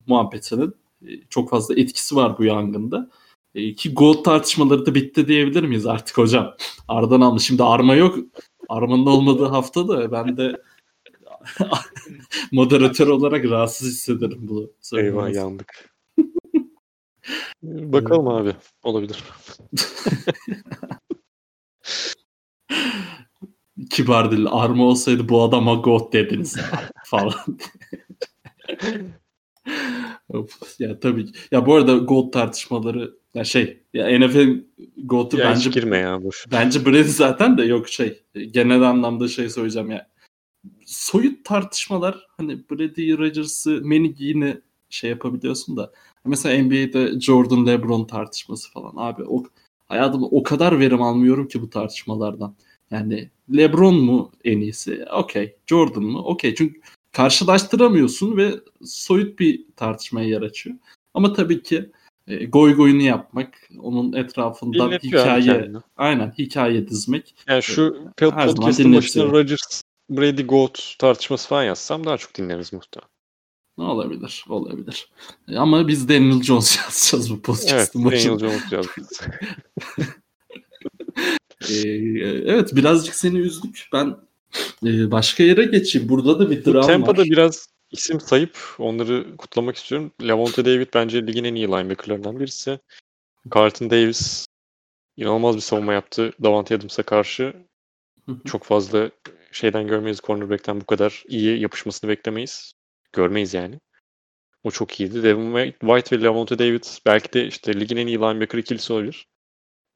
muhabbetinin 0.08 0.74
çok 1.30 1.50
fazla 1.50 1.76
etkisi 1.76 2.16
var 2.16 2.38
bu 2.38 2.44
yangında. 2.44 3.10
E, 3.56 3.76
ki 3.76 3.94
GOAT 3.94 4.26
tartışmaları 4.26 4.86
da 4.86 4.96
bitti 4.96 5.28
diyebilir 5.28 5.64
miyiz 5.64 5.86
artık 5.86 6.18
hocam? 6.18 6.56
Ardan 6.88 7.22
almış. 7.22 7.44
Şimdi 7.44 7.64
arma 7.64 7.96
yok. 7.96 8.18
Armanın 8.70 9.06
olmadığı 9.06 9.46
haftada 9.46 10.12
ben 10.12 10.38
de 10.38 10.62
moderatör 12.52 13.08
olarak 13.08 13.46
rahatsız 13.46 13.88
hissederim 13.88 14.48
bunu. 14.48 14.72
Eyvah 14.98 15.34
yandık. 15.34 15.90
Bakalım 17.64 18.28
abi. 18.28 18.56
Olabilir. 18.84 19.24
kibar 23.90 24.32
dil. 24.32 24.46
Arma 24.50 24.84
olsaydı 24.84 25.30
bu 25.30 25.44
adama 25.44 25.74
God 25.74 26.14
dediniz 26.14 26.58
falan. 27.06 27.34
Ya 30.80 31.00
tabii 31.00 31.26
ki. 31.26 31.32
Ya 31.52 31.66
bu 31.66 31.76
arada 31.76 31.98
God 31.98 32.34
tartışmaları 32.34 33.14
ya 33.34 33.44
şey 33.44 33.84
ya 33.94 34.20
NFL'in 34.20 34.72
GOAT'u 34.98 35.38
Ya 35.38 35.50
bence 35.50 35.70
girme 35.70 35.98
ya 35.98 36.24
boş. 36.24 36.46
bence 36.52 36.86
Brady 36.86 37.04
zaten 37.04 37.58
de 37.58 37.64
yok 37.64 37.90
şey. 37.90 38.24
Genel 38.52 38.82
anlamda 38.82 39.28
şey 39.28 39.50
söyleyeceğim 39.50 39.92
ya. 39.92 40.10
Soyut 40.86 41.46
tartışmalar 41.46 42.28
hani 42.38 42.70
Brady, 42.72 43.18
Rodgers'ı, 43.18 43.70
Manning'i 43.84 44.24
yine 44.24 44.62
şey 44.90 45.10
yapabiliyorsun 45.10 45.78
da 45.78 45.92
mesela 46.26 46.64
NBA'de 46.64 47.20
Jordan 47.20 47.68
LeBron 47.68 48.06
tartışması 48.06 48.72
falan 48.72 48.94
abi 48.96 49.24
o 49.24 49.44
hayatımda 49.88 50.26
o 50.26 50.44
kadar 50.44 50.80
verim 50.80 51.02
almıyorum 51.02 51.48
ki 51.48 51.62
bu 51.62 51.70
tartışmalardan. 51.70 52.56
Yani 52.92 53.30
LeBron 53.58 53.96
mu 53.96 54.32
en 54.44 54.60
iyisi? 54.60 55.06
Okey. 55.14 55.56
Jordan 55.68 56.04
mu? 56.04 56.20
Okey. 56.20 56.56
Çünkü 56.56 56.82
karşılaştıramıyorsun 57.12 58.38
ve 58.38 58.52
soyut 58.86 59.40
bir 59.40 59.66
tartışmaya 59.76 60.28
yer 60.30 60.42
açıyor. 60.42 60.76
Ama 61.14 61.34
tabii 61.34 61.64
ki 61.64 61.92
e, 62.28 62.46
goy 62.46 62.76
goyunu 62.76 63.02
yapmak, 63.02 63.70
onun 63.80 64.14
etrafında 64.14 64.88
Dinletiyor 64.88 65.28
abi 65.28 65.42
hikaye, 65.42 65.60
kendini. 65.62 65.78
aynen 65.98 66.34
hikaye 66.38 66.88
dizmek. 66.88 67.36
Yani 67.48 67.64
şu 67.64 67.96
Her 68.20 68.30
zaman 68.30 68.56
podcast'ın 68.56 68.84
dinletiyor. 68.84 69.32
Rodgers 69.32 69.82
Brady 70.10 70.42
Goat 70.44 70.96
tartışması 71.00 71.50
falan 71.50 71.64
yazsam 71.64 72.06
daha 72.06 72.18
çok 72.18 72.36
dinleriz 72.36 72.74
muhtemelen. 72.74 73.10
Ne 73.78 73.84
olabilir? 73.84 74.46
Olabilir. 74.50 75.10
E, 75.48 75.58
Ama 75.58 75.88
biz 75.88 76.10
Daniel 76.10 76.42
Jones 76.44 76.78
yazacağız 76.86 77.30
bu 77.30 77.34
Evet, 77.34 77.44
podcast'ın 77.44 78.06
Daniel. 78.06 78.22
Jones 78.22 78.72
yazdı. 78.72 78.92
Ee, 81.70 81.74
evet 82.54 82.76
birazcık 82.76 83.16
seni 83.16 83.38
üzdük. 83.38 83.90
Ben 83.94 84.16
e, 84.86 85.12
başka 85.12 85.44
yere 85.44 85.64
geçeyim. 85.64 86.10
Burada 86.10 86.40
da 86.40 86.50
bir 86.50 86.66
dram 86.66 86.88
Tampa'da 86.88 87.22
var. 87.22 87.28
biraz 87.28 87.68
isim 87.92 88.20
sayıp 88.20 88.58
onları 88.78 89.38
kutlamak 89.38 89.76
istiyorum. 89.76 90.12
Lavonte 90.22 90.66
David 90.66 90.88
bence 90.94 91.28
ligin 91.28 91.44
en 91.44 91.56
iyi 91.56 91.68
linebackerlarından 91.68 92.40
birisi. 92.40 92.80
Carlton 93.56 93.90
Davis 93.90 94.46
inanılmaz 95.18 95.56
bir 95.56 95.62
savunma 95.62 95.94
yaptı 95.94 96.32
Davante 96.44 96.76
Adams'a 96.76 97.04
karşı. 97.04 97.54
Çok 98.46 98.64
fazla 98.64 99.12
şeyden 99.52 99.88
görmeyiz. 99.88 100.20
Cornerback'ten 100.20 100.82
bu 100.82 100.86
kadar 100.86 101.24
iyi 101.28 101.60
yapışmasını 101.60 102.10
beklemeyiz. 102.10 102.74
Görmeyiz 103.14 103.54
yani. 103.54 103.80
O 104.64 104.72
çok 104.72 105.00
iyiydi. 105.00 105.24
Devin 105.24 105.72
White 105.80 106.20
ve 106.20 106.24
Lavonte 106.24 106.60
David 106.60 106.84
belki 107.06 107.34
de 107.34 107.48
işte 107.48 107.80
ligin 107.80 107.98
en 107.98 108.08
iyi 108.08 108.18
linebacker 108.18 108.60
ikilisi 108.60 108.94
olabilir. 108.94 109.28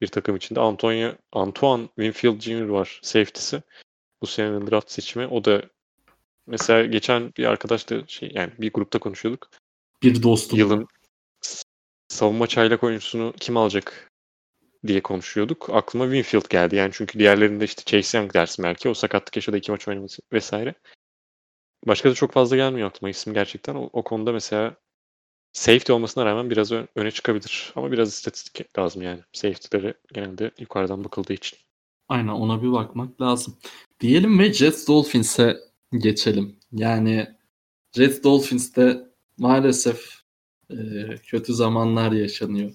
Bir 0.00 0.06
takım 0.06 0.36
içinde. 0.36 0.60
Antonio, 0.60 1.12
Antoine 1.32 1.86
Winfield 1.86 2.40
Jr. 2.40 2.68
var 2.68 3.00
safety'si. 3.02 3.62
Bu 4.24 4.28
senenin 4.28 4.70
draft 4.70 4.90
seçimi. 4.90 5.26
O 5.26 5.44
da 5.44 5.62
mesela 6.46 6.84
geçen 6.86 7.32
bir 7.36 7.44
arkadaşla 7.44 8.02
şey 8.06 8.30
yani 8.34 8.52
bir 8.58 8.72
grupta 8.72 8.98
konuşuyorduk. 8.98 9.50
Bir 10.02 10.22
dostum. 10.22 10.58
Yılın 10.58 10.86
savunma 12.08 12.46
çaylak 12.46 12.84
oyuncusunu 12.84 13.34
kim 13.40 13.56
alacak 13.56 14.10
diye 14.86 15.02
konuşuyorduk. 15.02 15.70
Aklıma 15.72 16.04
Winfield 16.04 16.50
geldi. 16.50 16.76
Yani 16.76 16.90
çünkü 16.94 17.18
diğerlerinde 17.18 17.64
işte 17.64 17.82
Chase 17.84 18.18
Young 18.18 18.34
dersin 18.34 18.64
belki. 18.64 18.88
O 18.88 18.94
sakatlık 18.94 19.36
yaşadı 19.36 19.56
iki 19.56 19.70
maç 19.70 19.88
oynaması 19.88 20.22
vesaire. 20.32 20.74
Başka 21.86 22.10
da 22.10 22.14
çok 22.14 22.32
fazla 22.32 22.56
gelmiyor 22.56 22.88
aklıma 22.88 23.10
isim 23.10 23.34
gerçekten. 23.34 23.74
O, 23.74 23.90
o 23.92 24.04
konuda 24.04 24.32
mesela 24.32 24.76
safety 25.52 25.92
olmasına 25.92 26.24
rağmen 26.24 26.50
biraz 26.50 26.72
öne 26.72 27.10
çıkabilir. 27.10 27.72
Ama 27.76 27.92
biraz 27.92 28.08
istatistik 28.08 28.78
lazım 28.78 29.02
yani. 29.02 29.20
Safety'lere 29.32 29.94
genelde 30.12 30.50
yukarıdan 30.58 31.04
bakıldığı 31.04 31.32
için. 31.32 31.58
Aynen 32.08 32.28
ona 32.28 32.62
bir 32.62 32.72
bakmak 32.72 33.20
lazım. 33.20 33.56
Diyelim 34.00 34.38
ve 34.38 34.52
Jets 34.52 34.88
Dolphins'e 34.88 35.56
geçelim. 35.92 36.56
Yani 36.72 37.26
Jets 37.92 38.22
Dolphins'te 38.22 39.08
maalesef 39.38 40.24
e, 40.70 40.76
kötü 41.26 41.54
zamanlar 41.54 42.12
yaşanıyor. 42.12 42.72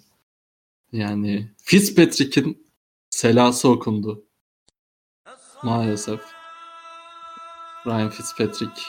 Yani 0.92 1.52
Fitzpatrick'in 1.58 2.68
selası 3.10 3.70
okundu. 3.70 4.26
Maalesef. 5.64 6.22
Ryan 7.86 8.10
Fitzpatrick 8.10 8.82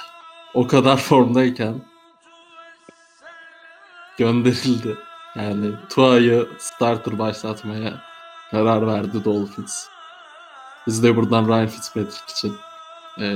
o 0.55 0.67
kadar 0.67 0.97
formdayken 0.97 1.83
gönderildi. 4.19 4.97
Yani 5.37 5.75
Tua'yı 5.89 6.49
starter 6.59 7.19
başlatmaya 7.19 8.03
karar 8.51 8.87
verdi 8.87 9.25
Dolphins. 9.25 9.89
Biz 10.87 11.03
de 11.03 11.17
buradan 11.17 11.49
Ryan 11.49 11.67
Fitzpatrick 11.69 12.33
için 12.33 12.53
e, 13.19 13.27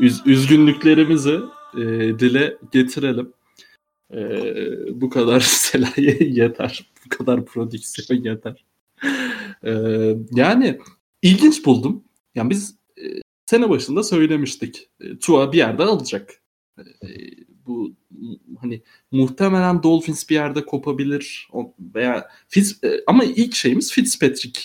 üz, 0.00 0.26
üzgünlüklerimizi 0.26 1.38
e, 1.74 1.80
dile 2.18 2.56
getirelim. 2.72 3.32
E, 4.14 4.20
bu 5.00 5.10
kadar 5.10 5.40
Sela'ya 5.46 6.14
yeter. 6.20 6.90
Bu 7.04 7.16
kadar 7.18 7.44
prodüksiyon 7.44 8.24
yeter. 8.24 8.64
E, 9.64 9.72
yani 10.32 10.78
ilginç 11.22 11.66
buldum. 11.66 12.04
Yani 12.34 12.50
biz 12.50 12.74
e, 12.98 13.04
sene 13.46 13.70
başında 13.70 14.02
söylemiştik. 14.02 14.88
E, 15.00 15.18
Tua 15.18 15.52
bir 15.52 15.58
yerde 15.58 15.82
alacak. 15.82 16.42
E, 16.78 16.84
bu 17.66 17.92
hani 18.60 18.82
muhtemelen 19.10 19.82
Dolphins 19.82 20.28
bir 20.28 20.34
yerde 20.34 20.64
kopabilir 20.66 21.48
veya 21.94 22.28
Fitz, 22.48 22.84
e, 22.84 23.00
ama 23.06 23.24
ilk 23.24 23.54
şeyimiz 23.54 23.92
Fitzpatrick. 23.92 24.60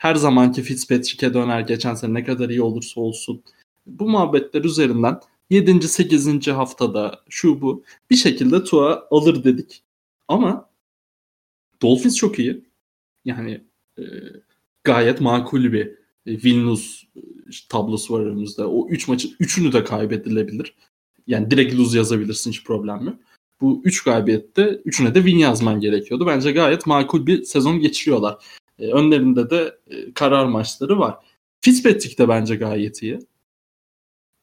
Her 0.00 0.14
zamanki 0.14 0.62
Fitzpatrick'e 0.62 1.34
döner 1.34 1.60
geçen 1.60 1.94
sene 1.94 2.14
ne 2.14 2.24
kadar 2.24 2.48
iyi 2.48 2.62
olursa 2.62 3.00
olsun. 3.00 3.42
Bu 3.86 4.08
muhabbetler 4.08 4.64
üzerinden 4.64 5.20
7. 5.50 5.88
8. 5.88 6.48
haftada 6.48 7.24
şu 7.28 7.60
bu 7.60 7.84
bir 8.10 8.16
şekilde 8.16 8.64
Tua 8.64 9.06
alır 9.10 9.44
dedik. 9.44 9.82
Ama 10.28 10.70
Dolphins 11.82 12.16
çok 12.16 12.38
iyi. 12.38 12.64
Yani 13.24 13.60
e, 13.98 14.02
gayet 14.84 15.20
makul 15.20 15.72
bir 15.72 15.86
e, 16.26 16.42
Vilnius 16.44 17.04
e, 17.16 17.20
tablosu 17.68 18.14
var 18.14 18.20
önümüzde. 18.20 18.64
O 18.64 18.88
3 18.88 19.02
üç 19.02 19.08
maçın 19.08 19.36
3'ünü 19.40 19.72
de 19.72 19.84
kaybedilebilir. 19.84 20.74
Yani 21.26 21.50
direkt 21.50 21.74
lose 21.74 21.98
yazabilirsin 21.98 22.50
hiç 22.50 22.64
problem 22.64 23.06
yok. 23.06 23.16
Bu 23.60 23.80
3 23.84 23.94
üç 23.94 24.04
galibiyette 24.04 24.62
3'üne 24.86 25.14
de 25.14 25.18
win 25.18 25.38
yazman 25.38 25.80
gerekiyordu. 25.80 26.26
Bence 26.26 26.52
gayet 26.52 26.86
makul 26.86 27.26
bir 27.26 27.42
sezon 27.42 27.80
geçiriyorlar. 27.80 28.38
E, 28.80 28.92
önlerinde 28.92 29.50
de 29.50 29.78
e, 29.86 30.12
karar 30.14 30.46
maçları 30.46 30.98
var. 30.98 31.18
Fitzpatrick 31.60 32.18
de 32.18 32.28
bence 32.28 32.56
gayet 32.56 33.02
iyi. 33.02 33.18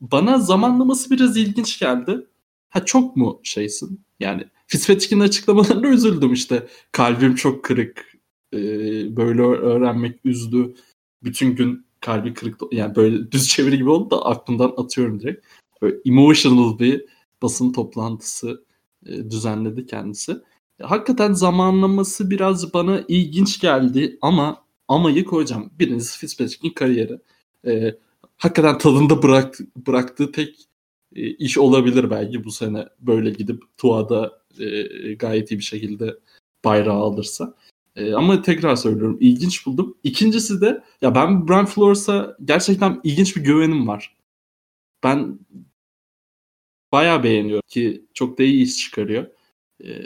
Bana 0.02 0.38
zamanlaması 0.38 1.12
biraz 1.12 1.38
ilginç 1.38 1.80
geldi. 1.80 2.28
Ha 2.70 2.86
çok 2.86 3.16
mu 3.16 3.40
şeysin? 3.44 4.02
Yani 4.20 4.48
Fitzpatrick'in 4.68 5.20
açıklamalarına 5.20 5.88
üzüldüm 5.94 6.34
işte. 6.34 6.68
Kalbim 6.92 7.36
çok 7.36 7.64
kırık. 7.66 8.14
E, 8.54 8.58
böyle 9.18 9.42
öğrenmek 9.42 10.20
üzdü. 10.26 10.76
Bütün 11.24 11.56
gün 11.56 11.86
kalbi 12.00 12.34
kırık. 12.34 12.62
Yani 12.72 12.96
böyle 12.96 13.32
düz 13.32 13.48
çeviri 13.48 13.78
gibi 13.78 13.90
oldu 13.90 14.10
da 14.12 14.26
aklımdan 14.26 14.74
atıyorum 14.78 15.20
direkt. 15.20 15.46
Böyle 15.82 15.98
emotional 16.06 16.80
bir 16.80 17.06
basın 17.42 17.74
toplantısı 17.74 18.66
düzenledi 19.06 19.86
kendisi. 19.86 20.38
Hakikaten 20.82 21.34
zamanlaması 21.34 22.30
biraz 22.32 22.74
bana 22.74 23.04
ilginç 23.08 23.60
geldi 23.60 24.18
ama 24.22 24.66
amayı 24.88 25.26
koyacağım. 25.26 25.72
Birincisi 25.80 26.20
Fitzpatrick'in 26.20 26.74
kariyeri. 26.74 27.20
E, 27.68 27.96
hakikaten 28.38 28.78
tadında 28.78 29.24
bırak, 29.24 29.58
bıraktığı 29.88 30.32
tek 30.32 30.68
e, 31.16 31.22
iş 31.28 31.58
olabilir 31.58 32.10
belki 32.10 32.44
bu 32.44 32.52
sene 32.52 32.88
böyle 33.00 33.30
gidip 33.30 33.64
Tua'da 33.78 34.42
e, 34.60 35.14
gayet 35.14 35.52
iyi 35.52 35.58
bir 35.60 35.64
şekilde 35.64 36.20
bayrağı 36.66 36.98
alırsa. 36.98 37.56
E, 37.96 38.14
ama 38.14 38.42
tekrar 38.42 38.76
söylüyorum 38.76 39.18
ilginç 39.22 39.66
buldum. 39.66 39.98
İkincisi 40.04 40.62
de 40.62 40.84
ya 41.02 41.16
ben 41.16 41.48
Brian 41.48 41.66
Flores'a 41.66 42.38
gerçekten 42.46 43.02
ilginç 43.04 43.36
bir 43.36 43.44
güvenim 43.44 43.88
var. 43.88 44.18
Ben 45.04 45.40
bayağı 46.92 47.24
beğeniyorum 47.24 47.68
ki 47.68 48.06
çok 48.14 48.38
da 48.40 48.44
iyi 48.44 48.64
iş 48.64 48.78
çıkarıyor. 48.78 49.28
E, 49.84 50.06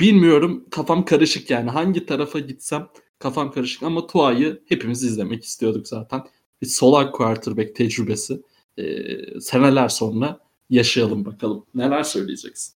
bilmiyorum 0.00 0.66
kafam 0.70 1.04
karışık 1.04 1.50
yani 1.50 1.70
hangi 1.70 2.06
tarafa 2.06 2.38
gitsem 2.38 2.88
kafam 3.18 3.52
karışık 3.52 3.82
ama 3.82 4.06
Tua'yı 4.06 4.62
hepimiz 4.68 5.04
izlemek 5.04 5.44
istiyorduk 5.44 5.88
zaten. 5.88 6.26
Bir 6.62 6.66
solak 6.66 7.14
quarterback 7.14 7.76
tecrübesi 7.76 8.42
e, 8.76 9.40
seneler 9.40 9.88
sonra 9.88 10.40
yaşayalım 10.70 11.24
bakalım. 11.24 11.66
Neler 11.74 12.02
söyleyeceksin? 12.02 12.74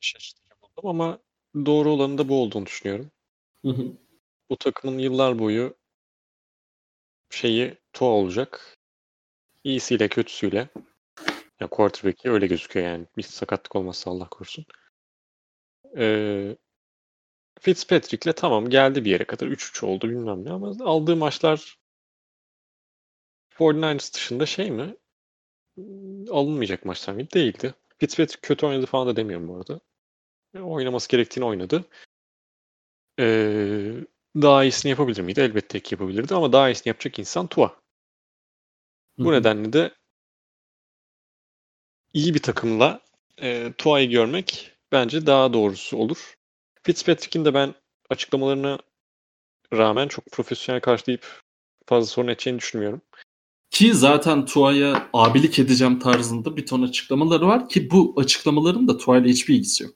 Şaşırtıcı 0.00 0.54
buldum 0.62 0.90
ama 0.90 1.18
doğru 1.66 1.90
olanı 1.90 2.18
da 2.18 2.28
bu 2.28 2.42
olduğunu 2.42 2.66
düşünüyorum. 2.66 3.10
Hı 3.64 3.68
hı. 3.70 3.92
Bu 4.50 4.56
takımın 4.56 4.98
yıllar 4.98 5.38
boyu 5.38 5.74
şeyi 7.30 7.74
Tua 7.92 8.08
olacak. 8.08 8.78
İyisiyle 9.64 10.08
kötüsüyle. 10.08 10.68
Ya 11.60 11.66
quarterback'i 11.66 12.30
öyle 12.30 12.46
gözüküyor 12.46 12.86
yani. 12.86 13.06
Bir 13.16 13.22
sakatlık 13.22 13.76
olmazsa 13.76 14.10
Allah 14.10 14.28
korusun. 14.28 14.64
Ee, 15.96 16.56
Fitzpatrick'le 17.60 18.36
tamam 18.36 18.70
geldi 18.70 19.04
bir 19.04 19.10
yere 19.10 19.24
kadar 19.24 19.46
3-3 19.46 19.82
oldu 19.82 20.08
bilmem 20.08 20.44
ne 20.44 20.50
ama 20.50 20.74
aldığı 20.84 21.16
maçlar 21.16 21.78
49ers 23.58 24.14
dışında 24.14 24.46
şey 24.46 24.70
mi? 24.70 24.96
Alınmayacak 26.30 26.84
maçlar 26.84 27.14
mıydı? 27.14 27.30
Değildi. 27.34 27.74
Fitzpatrick 27.98 28.40
kötü 28.42 28.66
oynadı 28.66 28.86
falan 28.86 29.08
da 29.08 29.16
demiyorum 29.16 29.48
bu 29.48 29.56
arada. 29.56 29.80
Oynaması 30.62 31.08
gerektiğini 31.08 31.44
oynadı. 31.44 31.84
Ee, 33.20 33.92
daha 34.36 34.64
iyisini 34.64 34.90
yapabilir 34.90 35.20
miydi? 35.22 35.40
Elbette 35.40 35.80
ki 35.80 35.94
yapabilirdi 35.94 36.34
ama 36.34 36.52
daha 36.52 36.70
iyisini 36.70 36.88
yapacak 36.88 37.18
insan 37.18 37.46
Tua. 37.46 37.80
Bu 39.18 39.24
Hı-hı. 39.24 39.32
nedenle 39.32 39.72
de 39.72 39.94
iyi 42.14 42.34
bir 42.34 42.42
takımla 42.42 43.00
e, 43.42 43.72
Tua'yı 43.78 44.10
görmek 44.10 44.72
bence 44.92 45.26
daha 45.26 45.52
doğrusu 45.52 45.96
olur. 45.96 46.34
Fitzpatrick'in 46.82 47.44
de 47.44 47.54
ben 47.54 47.74
açıklamalarına 48.10 48.78
rağmen 49.72 50.08
çok 50.08 50.26
profesyonel 50.26 50.80
karşılayıp 50.80 51.42
fazla 51.86 52.06
sorun 52.06 52.28
edeceğini 52.28 52.58
düşünmüyorum. 52.58 53.00
Ki 53.70 53.94
zaten 53.94 54.46
Tua'ya 54.46 55.08
abilik 55.12 55.58
edeceğim 55.58 55.98
tarzında 55.98 56.56
bir 56.56 56.66
ton 56.66 56.82
açıklamaları 56.82 57.46
var 57.46 57.68
ki 57.68 57.90
bu 57.90 58.14
açıklamaların 58.16 58.88
da 58.88 58.98
Tua'yla 58.98 59.28
hiçbir 59.28 59.54
ilgisi 59.54 59.84
yok. 59.84 59.94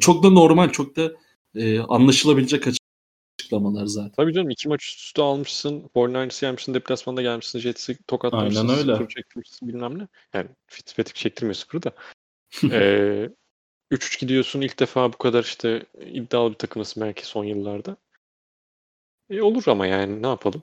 Çok 0.00 0.22
da 0.22 0.30
normal, 0.30 0.68
çok 0.70 0.96
da 0.96 1.12
e, 1.54 1.80
anlaşılabilecek 1.80 2.66
açıklamalar 3.52 3.86
zaten. 3.86 4.12
Tabii 4.16 4.32
canım 4.32 4.50
iki 4.50 4.68
maç 4.68 4.84
üst 4.84 5.00
üste 5.00 5.22
almışsın. 5.22 5.90
49ers'ı 5.94 6.44
yenmişsin. 6.44 6.74
Deplasmanda 6.74 7.22
gelmişsin. 7.22 7.58
Jets'i 7.58 7.98
tokatlamışsın. 8.06 8.68
Aynen 8.68 8.78
öyle. 8.78 8.92
Sıfır 8.92 9.08
çektirmişsin 9.08 9.68
bilmem 9.68 9.98
ne. 9.98 10.08
Yani 10.34 10.48
Fitzpatrick 10.66 11.20
çektirmiyor 11.20 11.54
sıfırı 11.54 11.82
da. 11.82 11.92
ee, 12.70 13.30
3-3 13.90 14.20
gidiyorsun. 14.20 14.60
ilk 14.60 14.78
defa 14.78 15.12
bu 15.12 15.18
kadar 15.18 15.44
işte 15.44 15.86
iddialı 16.06 16.50
bir 16.50 16.58
takımısın 16.58 17.02
belki 17.02 17.26
son 17.26 17.44
yıllarda. 17.44 17.96
E, 19.30 19.42
olur 19.42 19.62
ama 19.66 19.86
yani 19.86 20.22
ne 20.22 20.26
yapalım. 20.26 20.62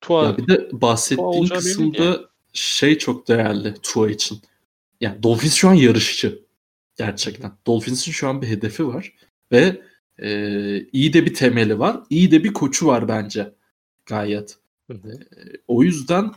Tua, 0.00 0.24
ya 0.24 0.36
bir 0.36 0.46
de 0.46 0.68
bahsettiğin 0.72 1.46
kısımda 1.46 2.04
yani. 2.04 2.18
şey 2.52 2.98
çok 2.98 3.28
değerli 3.28 3.74
Tua 3.82 4.10
için. 4.10 4.38
Yani 5.00 5.22
Dolphins 5.22 5.54
şu 5.54 5.68
an 5.68 5.74
yarışçı. 5.74 6.44
Gerçekten. 6.96 7.52
Dolphins'in 7.66 8.12
şu 8.12 8.28
an 8.28 8.42
bir 8.42 8.46
hedefi 8.46 8.86
var. 8.86 9.12
Ve 9.52 9.82
e, 10.22 10.30
iyi 10.92 11.12
de 11.12 11.26
bir 11.26 11.34
temeli 11.34 11.78
var. 11.78 12.00
İyi 12.10 12.30
de 12.30 12.44
bir 12.44 12.52
koçu 12.52 12.86
var 12.86 13.08
bence. 13.08 13.54
Gayet. 14.06 14.56
Hı 14.90 14.94
hı. 14.94 15.10
E, 15.10 15.40
o 15.68 15.82
yüzden 15.82 16.30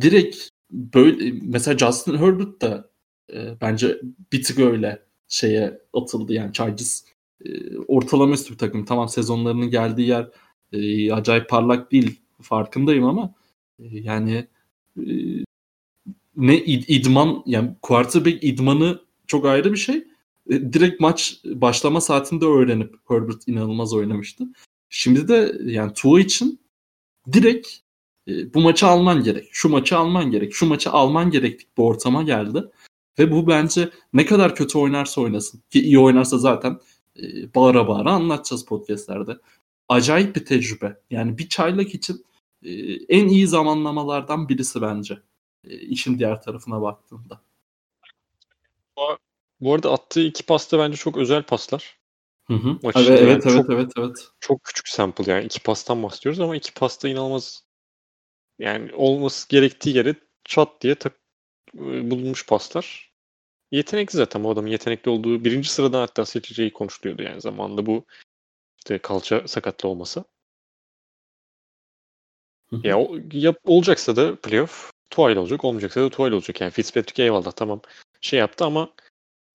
direkt 0.00 0.48
böyle 0.70 1.40
mesela 1.42 1.78
Justin 1.78 2.16
Herbert 2.16 2.60
da 2.60 2.90
e, 3.32 3.60
bence 3.60 4.00
bir 4.32 4.42
tık 4.42 4.58
öyle 4.58 5.02
şeye 5.28 5.78
atıldı 5.92 6.32
yani 6.32 6.52
Chargers 6.52 7.02
e, 7.44 7.78
ortalama 7.78 8.34
üstü 8.34 8.52
bir 8.52 8.58
takım. 8.58 8.84
Tamam 8.84 9.08
sezonlarının 9.08 9.70
geldiği 9.70 10.08
yer 10.08 10.28
e, 10.72 11.12
acayip 11.12 11.48
parlak 11.48 11.92
değil 11.92 12.20
farkındayım 12.42 13.04
ama 13.04 13.34
e, 13.78 13.84
yani 13.90 14.46
e, 14.98 15.04
ne 16.36 16.64
id, 16.64 16.84
idman 16.88 17.42
yani 17.46 17.70
quarterback 17.82 18.44
idmanı 18.44 19.00
çok 19.26 19.46
ayrı 19.46 19.72
bir 19.72 19.78
şey. 19.78 20.04
E, 20.50 20.72
direkt 20.72 21.00
maç 21.00 21.40
başlama 21.44 22.00
saatinde 22.00 22.44
öğrenip 22.44 22.94
Herbert 23.08 23.48
inanılmaz 23.48 23.94
oynamıştı. 23.94 24.44
Şimdi 24.88 25.28
de 25.28 25.58
yani 25.64 25.92
Tua 25.94 26.20
için 26.20 26.60
direkt 27.32 27.68
e, 28.28 28.54
bu 28.54 28.60
maçı 28.60 28.86
alman 28.86 29.22
gerek, 29.22 29.48
şu 29.52 29.68
maçı 29.68 29.98
alman 29.98 30.30
gerek, 30.30 30.54
şu 30.54 30.66
maçı 30.66 30.90
alman 30.90 31.30
gerektik 31.30 31.78
bir 31.78 31.82
ortama 31.82 32.22
geldi. 32.22 32.64
Ve 33.18 33.32
bu 33.32 33.46
bence 33.46 33.90
ne 34.12 34.26
kadar 34.26 34.54
kötü 34.54 34.78
oynarsa 34.78 35.20
oynasın 35.20 35.62
ki 35.70 35.80
iyi 35.82 35.98
oynarsa 35.98 36.38
zaten 36.38 36.80
e, 37.22 37.54
bağıra 37.54 37.88
bağıra 37.88 38.12
anlatacağız 38.12 38.64
podcastlerde. 38.64 39.38
Acayip 39.88 40.36
bir 40.36 40.44
tecrübe. 40.44 41.00
Yani 41.10 41.38
bir 41.38 41.48
çaylak 41.48 41.94
için 41.94 42.24
e, 42.62 42.72
en 43.08 43.28
iyi 43.28 43.46
zamanlamalardan 43.46 44.48
birisi 44.48 44.82
bence. 44.82 45.18
E, 45.64 45.78
işin 45.78 46.18
diğer 46.18 46.42
tarafına 46.42 46.82
baktığında. 46.82 47.40
Bu 49.60 49.74
arada 49.74 49.92
attığı 49.92 50.20
iki 50.20 50.46
pasta 50.46 50.78
bence 50.78 50.96
çok 50.96 51.16
özel 51.16 51.42
paslar. 51.42 51.98
Hı 52.44 52.54
hı. 52.54 52.78
Evet, 52.84 52.96
yani 52.96 53.20
evet, 53.20 53.42
çok, 53.42 53.70
evet, 53.70 53.92
evet. 53.98 54.28
Çok 54.40 54.64
küçük 54.64 54.88
sample 54.88 55.32
yani 55.32 55.44
iki 55.44 55.62
pastan 55.62 56.02
bahsediyoruz 56.02 56.40
ama 56.40 56.56
iki 56.56 56.74
pasta 56.74 57.08
inanılmaz 57.08 57.64
yani 58.58 58.94
olması 58.94 59.48
gerektiği 59.48 59.96
yere 59.96 60.14
çat 60.44 60.68
diye 60.80 60.94
tak, 60.94 61.12
e, 61.74 62.10
bulunmuş 62.10 62.46
paslar. 62.46 63.14
Yetenekli 63.70 64.16
zaten 64.16 64.44
bu 64.44 64.50
adamın 64.50 64.68
yetenekli 64.68 65.10
olduğu 65.10 65.44
birinci 65.44 65.68
sıradan 65.68 66.00
hatta 66.00 66.24
seçileceği 66.24 66.72
konuşuluyordu 66.72 67.22
yani 67.22 67.40
zamanında 67.40 67.86
bu 67.86 68.04
işte 68.78 68.98
kalça 68.98 69.48
sakatlı 69.48 69.88
olmasa. 69.88 70.24
ya, 72.82 73.08
yap, 73.32 73.56
olacaksa 73.64 74.16
da 74.16 74.36
playoff 74.40 74.92
Tuayl 75.10 75.36
olacak, 75.36 75.64
olmayacaksa 75.64 76.02
da 76.02 76.10
Tuayl 76.10 76.32
olacak. 76.32 76.60
Yani 76.60 76.70
Fitzpatrick 76.70 77.22
eyvallah 77.22 77.52
tamam 77.52 77.80
şey 78.20 78.38
yaptı 78.38 78.64
ama 78.64 78.92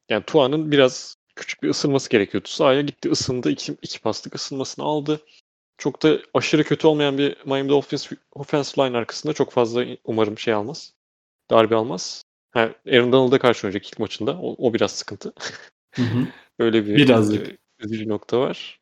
yani 0.09 0.23
Tua'nın 0.23 0.71
biraz 0.71 1.15
küçük 1.35 1.63
bir 1.63 1.69
ısınması 1.69 2.09
gerekiyordu. 2.09 2.47
Sahaya 2.47 2.81
gitti 2.81 3.11
ısındı. 3.11 3.51
iki, 3.51 3.77
iki 3.81 4.01
paslık 4.01 4.35
ısınmasını 4.35 4.85
aldı. 4.85 5.21
Çok 5.77 6.03
da 6.03 6.19
aşırı 6.33 6.63
kötü 6.63 6.87
olmayan 6.87 7.17
bir 7.17 7.35
Miami 7.45 7.69
Dolphins 7.69 8.11
offensive 8.31 8.85
line 8.85 8.97
arkasında 8.97 9.33
çok 9.33 9.51
fazla 9.51 9.85
umarım 10.03 10.37
şey 10.37 10.53
almaz. 10.53 10.93
Darbe 11.51 11.75
almaz. 11.75 12.23
Ha, 12.51 12.69
Aaron 12.87 13.11
Donald'a 13.11 13.39
karşı 13.39 13.67
oynayacak 13.67 13.87
ilk 13.87 13.99
maçında. 13.99 14.37
O, 14.41 14.67
o 14.67 14.73
biraz 14.73 14.91
sıkıntı. 14.91 15.33
Hı 15.95 16.01
hı. 16.01 16.27
Öyle 16.59 16.85
bir 16.85 16.95
Birazcık. 16.95 17.49
E, 17.49 17.57
üzücü 17.79 18.09
nokta 18.09 18.39
var. 18.39 18.79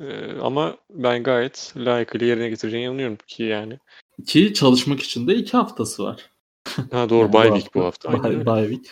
E, 0.00 0.32
ama 0.40 0.76
ben 0.90 1.22
gayet 1.22 1.72
layıkıyla 1.76 2.26
yerine 2.26 2.48
getireceğine 2.48 2.86
inanıyorum 2.86 3.18
ki 3.26 3.42
yani. 3.42 3.78
Ki 4.26 4.54
çalışmak 4.54 5.00
için 5.00 5.26
de 5.28 5.34
iki 5.34 5.56
haftası 5.56 6.04
var. 6.04 6.30
Ha 6.90 7.08
doğru 7.08 7.22
yani 7.22 7.32
bye 7.32 7.52
week 7.52 7.74
bu 7.74 7.84
hafta. 7.84 8.12
Bye, 8.12 8.46
bye 8.46 8.68
week. 8.68 8.90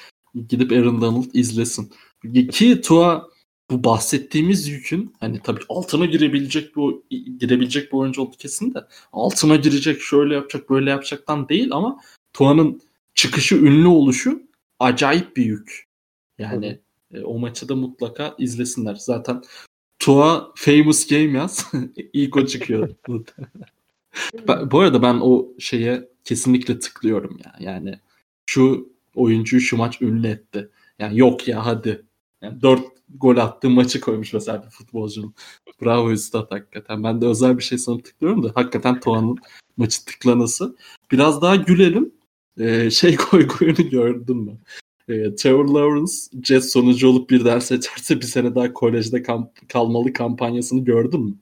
Gidip 0.49 0.72
Aaron 0.72 1.01
Donald 1.01 1.35
izlesin. 1.35 1.93
Ki 2.51 2.80
Tua 2.80 3.28
bu 3.70 3.85
bahsettiğimiz 3.85 4.68
yükün 4.68 5.14
hani 5.20 5.41
tabii 5.45 5.61
altına 5.68 6.07
girebilecek 6.07 6.76
bu 6.76 7.05
girebilecek 7.39 7.93
bir 7.93 7.99
oyuncu 7.99 8.22
oldu 8.22 8.37
kesin 8.39 8.74
de 8.74 8.78
altına 9.12 9.57
girecek 9.57 10.01
şöyle 10.01 10.35
yapacak 10.35 10.70
böyle 10.70 10.91
yapacaktan 10.91 11.49
değil 11.49 11.68
ama 11.72 12.01
Tua'nın 12.33 12.80
çıkışı 13.14 13.57
ünlü 13.57 13.87
oluşu 13.89 14.43
acayip 14.78 15.37
bir 15.37 15.45
yük. 15.45 15.89
Yani 16.39 16.80
e, 17.14 17.20
o 17.20 17.39
maçı 17.39 17.68
da 17.68 17.76
mutlaka 17.76 18.35
izlesinler. 18.39 18.95
Zaten 18.95 19.43
Tua 19.99 20.53
famous 20.55 21.07
game 21.07 21.39
yaz. 21.39 21.72
İlk 22.12 22.37
o 22.37 22.47
çıkıyor. 22.47 22.95
ben, 24.49 24.70
bu 24.70 24.80
arada 24.80 25.03
ben 25.03 25.14
o 25.14 25.49
şeye 25.59 26.09
kesinlikle 26.24 26.78
tıklıyorum 26.78 27.39
ya. 27.45 27.55
Yani 27.61 27.99
şu 28.47 28.91
oyuncuyu 29.14 29.60
şu 29.60 29.76
maç 29.76 30.02
ünlü 30.02 30.26
etti. 30.28 30.70
Yani 30.98 31.18
yok 31.18 31.48
ya 31.48 31.66
hadi. 31.66 32.06
Yani 32.42 32.62
4 32.62 32.80
gol 33.14 33.36
attığı 33.36 33.70
maçı 33.70 34.00
koymuş 34.00 34.32
mesela 34.32 34.62
bir 34.64 34.70
futbolcunun. 34.70 35.34
Bravo 35.82 36.10
Üstad 36.10 36.50
hakikaten. 36.50 37.04
Ben 37.04 37.20
de 37.20 37.26
özel 37.26 37.58
bir 37.58 37.62
şey 37.62 37.78
sana 37.78 37.98
tıklıyorum 37.98 38.42
da 38.42 38.52
hakikaten 38.54 39.00
Tuan'ın 39.00 39.36
maçı 39.76 40.04
tıklanası. 40.04 40.76
Biraz 41.10 41.42
daha 41.42 41.56
gülelim. 41.56 42.14
Ee, 42.58 42.90
şey 42.90 43.16
koy 43.30 43.46
koyunu 43.46 43.90
gördün 43.90 44.36
mü? 44.36 44.58
Ee, 45.08 45.34
Trevor 45.34 45.68
Lawrence 45.68 46.12
Jets 46.44 46.72
sonucu 46.72 47.08
olup 47.08 47.30
birden 47.30 47.58
seçerse 47.58 48.16
bir 48.20 48.26
sene 48.26 48.54
daha 48.54 48.72
kolejde 48.72 49.22
kamp- 49.22 49.68
kalmalı 49.68 50.12
kampanyasını 50.12 50.84
gördün 50.84 51.20
mü? 51.24 51.34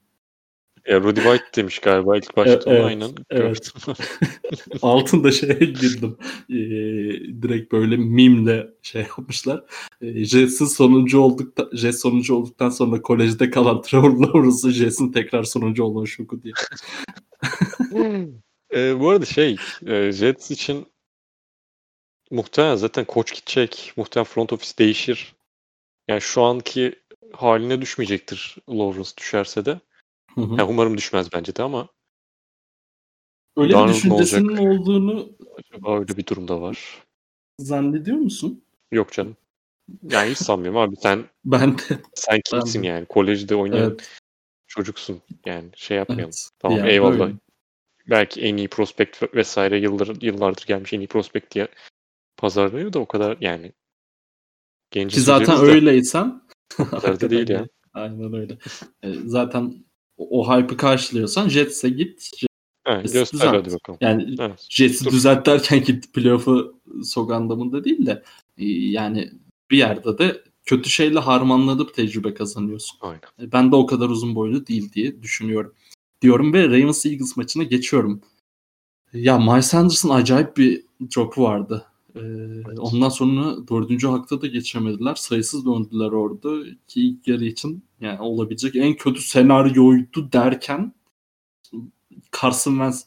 Ya 0.87 1.01
Rudy 1.01 1.21
White 1.21 1.45
demiş 1.57 1.79
galiba 1.79 2.17
ilk 2.17 2.37
başta 2.37 2.71
evet, 2.71 2.85
aynen. 2.85 3.11
Evet. 3.31 3.73
Altında 4.83 5.33
şeye 5.33 5.55
girdim. 5.55 6.17
Ee, 6.51 6.55
direkt 7.43 7.73
böyle 7.73 7.97
mimle 7.97 8.67
şey 8.83 9.03
yapmışlar. 9.03 9.65
Ee, 10.03 10.25
Jets'in 10.25 10.65
sonuncu 10.67 11.21
olduktan 11.21 11.71
Jets 11.73 12.03
sonuncu 12.03 12.35
olduktan 12.35 12.71
sonra 12.71 13.03
kolejde 13.03 13.51
kalan 13.51 13.83
Trevor 13.91 14.11
Lawrence'ın 14.11 14.71
Jets'in 14.73 15.13
tekrar 15.13 15.45
sonuncu 15.45 15.85
olduğunu 15.85 16.07
şoku 16.07 16.43
diye. 16.43 16.55
ee, 18.75 19.01
bu 19.01 19.11
arada 19.11 19.25
şey 19.25 19.57
e, 19.87 20.13
Jets 20.13 20.51
için 20.51 20.87
muhtemelen 22.31 22.77
zaten 22.77 23.05
koç 23.05 23.35
gidecek. 23.35 23.93
Muhtemelen 23.97 24.27
front 24.27 24.53
office 24.53 24.79
değişir. 24.79 25.35
Yani 26.09 26.21
şu 26.21 26.43
anki 26.43 26.95
haline 27.33 27.81
düşmeyecektir 27.81 28.57
Lawrence 28.69 29.11
düşerse 29.17 29.65
de. 29.65 29.81
Hı 30.35 30.41
hı. 30.41 30.51
Yani 30.51 30.63
umarım 30.63 30.97
düşmez 30.97 31.33
bence 31.33 31.57
de 31.57 31.63
ama 31.63 31.89
öyle 33.57 33.75
bir 33.75 33.89
düşüncesinin 33.89 34.57
olduğunu 34.57 35.33
acaba 35.59 35.99
öyle 35.99 36.17
bir 36.17 36.27
durumda 36.27 36.61
var. 36.61 37.03
Zannediyor 37.59 38.17
musun? 38.17 38.65
Yok 38.93 39.13
canım. 39.13 39.37
Yani 40.03 40.31
hiç 40.31 40.39
sanmıyorum 40.39 40.81
abi 40.81 40.97
sen 40.97 41.25
ben 41.45 41.79
de 41.79 41.83
sen 42.15 42.41
kimsin 42.45 42.83
yani 42.83 43.07
kolejde 43.07 43.57
oynayan 43.57 43.91
evet. 43.91 44.21
çocuksun 44.67 45.23
yani 45.47 45.69
şey 45.75 45.97
yapmayalım. 45.97 46.25
Evet. 46.25 46.51
Tamam 46.59 46.79
yani 46.79 46.91
eyvallah. 46.91 47.27
Öyle. 47.27 47.37
Belki 48.11 48.41
en 48.41 48.57
iyi 48.57 48.69
prospekt 48.69 49.35
vesaire 49.35 49.79
yıllar, 49.79 50.23
yıllardır 50.23 50.67
gelmiş 50.67 50.93
en 50.93 51.01
iyi 51.01 51.09
prospekt 51.09 51.55
diye 51.55 51.69
pazarlıyor 52.37 52.93
da 52.93 52.99
o 52.99 53.07
kadar 53.07 53.37
yani 53.41 53.73
genç 54.91 55.15
Ki 55.15 55.21
zaten 55.21 55.61
öyleysen 55.61 56.43
o 56.79 56.85
kadar 56.85 57.21
da 57.21 57.31
değil 57.31 57.49
ya. 57.49 57.67
Aynen 57.95 58.33
öyle. 58.33 58.59
E, 59.03 59.13
zaten 59.13 59.85
o, 60.31 60.51
hype'ı 60.51 60.77
karşılıyorsan 60.77 61.49
Jets'e 61.49 61.89
git. 61.89 62.31
Evet, 62.87 63.13
göster 63.13 63.39
düzelt. 63.39 63.55
hadi 63.55 63.75
bakalım. 63.75 63.99
Yani 64.01 64.37
evet. 64.41 64.67
Jets'i 64.69 65.11
düzelt 65.11 65.47
derken 65.47 65.85
git 65.85 66.13
playoff'u 66.15 66.81
sok 67.05 67.33
anlamında 67.33 67.85
değil 67.85 68.07
de 68.07 68.23
e, 68.59 68.65
yani 68.69 69.31
bir 69.71 69.79
yerde 69.79 70.19
de 70.19 70.43
kötü 70.65 70.91
şeyle 70.91 71.19
harmanlanıp 71.19 71.95
tecrübe 71.95 72.35
kazanıyorsun. 72.35 72.99
Aynen. 73.01 73.21
E, 73.41 73.53
ben 73.53 73.73
de 73.73 73.77
o 73.77 73.87
kadar 73.87 74.09
uzun 74.09 74.35
boylu 74.35 74.67
değil 74.67 74.93
diye 74.93 75.23
düşünüyorum. 75.23 75.75
Diyorum 76.23 76.53
ve 76.53 76.69
Ravens 76.69 77.07
Eagles 77.07 77.37
maçına 77.37 77.63
geçiyorum. 77.63 78.21
Ya 79.13 79.39
Miles 79.39 79.67
Sanders'ın 79.67 80.09
acayip 80.09 80.57
bir 80.57 80.85
drop'u 81.17 81.43
vardı. 81.43 81.87
Ee, 82.17 82.21
ondan 82.79 83.09
sonra 83.09 83.69
dördüncü 83.69 84.07
hakta 84.07 84.43
da 84.43 84.47
geçemediler. 84.47 85.15
Sayısız 85.15 85.67
döndüler 85.67 86.11
orada 86.11 86.65
ki 86.89 87.01
ilk 87.01 87.29
yarı 87.29 87.45
için 87.45 87.85
yani 88.01 88.21
olabilecek 88.21 88.77
en 88.77 88.95
kötü 88.95 89.21
senaryoydu 89.21 90.33
derken 90.33 90.93
Carson 92.43 92.73
Wentz 92.73 93.07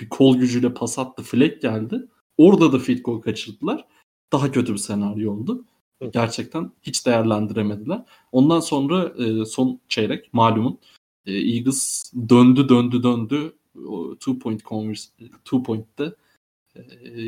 bir 0.00 0.08
kol 0.08 0.36
gücüyle 0.36 0.74
pas 0.74 0.98
attı. 0.98 1.22
Fleck 1.22 1.62
geldi. 1.62 2.06
Orada 2.38 2.72
da 2.72 2.78
field 2.78 3.02
goal 3.02 3.20
kaçırdılar. 3.20 3.84
Daha 4.32 4.52
kötü 4.52 4.72
bir 4.72 4.78
senaryo 4.78 5.32
oldu. 5.32 5.64
Gerçekten 6.12 6.72
hiç 6.82 7.06
değerlendiremediler. 7.06 8.04
Ondan 8.32 8.60
sonra 8.60 9.12
e, 9.24 9.44
son 9.44 9.80
çeyrek 9.88 10.34
malumun 10.34 10.78
e, 11.26 11.32
Eagles 11.32 12.12
döndü 12.28 12.68
döndü 12.68 13.02
döndü. 13.02 13.56
O 13.88 14.14
two 14.14 14.38
point 14.38 14.64
converse, 14.64 15.10
two 15.44 15.62
point'te 15.62 16.14
e, 16.76 16.80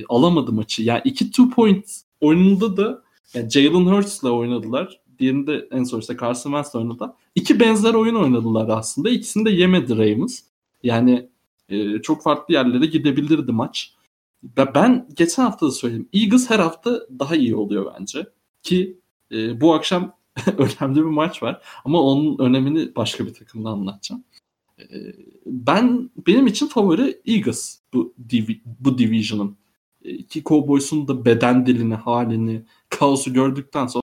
alamadı 0.09 0.53
maçı. 0.53 0.83
Yani 0.83 1.01
iki 1.05 1.31
two 1.31 1.51
point 1.51 2.01
oyununda 2.21 2.77
da 2.77 3.03
yani 3.35 3.51
Jalen 3.51 3.87
Hurts'la 3.87 4.31
oynadılar. 4.31 5.01
Diğerinde 5.19 5.69
en 5.71 5.85
son 5.85 6.01
işte 6.01 6.17
Carson 6.21 6.51
Wentz 6.51 6.75
oynadı. 6.75 7.15
İki 7.35 7.61
benzer 7.61 7.95
oyun 7.95 8.15
oynadılar 8.15 8.69
aslında. 8.69 9.11
İkisini 9.11 9.45
de 9.45 9.51
yemedi 9.51 9.99
Ravens. 9.99 10.43
Yani 10.83 11.29
e, 11.69 12.03
çok 12.03 12.23
farklı 12.23 12.55
yerlere 12.55 12.87
gidebilirdi 12.87 13.53
maç. 13.53 13.95
Ben 14.75 15.09
geçen 15.15 15.43
hafta 15.43 15.67
da 15.67 15.71
söyledim. 15.71 16.09
Eagles 16.13 16.51
her 16.51 16.59
hafta 16.59 17.01
daha 17.19 17.37
iyi 17.37 17.57
oluyor 17.57 17.95
bence. 17.99 18.27
Ki 18.63 18.99
e, 19.33 19.61
bu 19.61 19.75
akşam 19.75 20.17
önemli 20.59 20.97
bir 20.97 21.11
maç 21.11 21.43
var. 21.43 21.63
Ama 21.85 22.03
onun 22.03 22.39
önemini 22.39 22.97
başka 22.97 23.27
bir 23.27 23.35
takımda 23.35 23.69
anlatacağım. 23.69 24.25
E, 24.79 24.85
ben 25.47 26.11
benim 26.27 26.47
için 26.47 26.67
favori 26.67 27.21
Eagles 27.27 27.79
bu 27.95 28.15
divi, 28.31 28.61
bu 28.81 28.99
division'ın. 28.99 29.57
E, 30.05 30.23
ki 30.23 30.43
Cowboys'un 30.45 31.09
da 31.09 31.25
beden 31.25 31.67
dilini, 31.67 31.95
halini, 31.95 32.63
kaosu 32.89 33.33
gördükten 33.33 33.87
sonra 33.87 34.03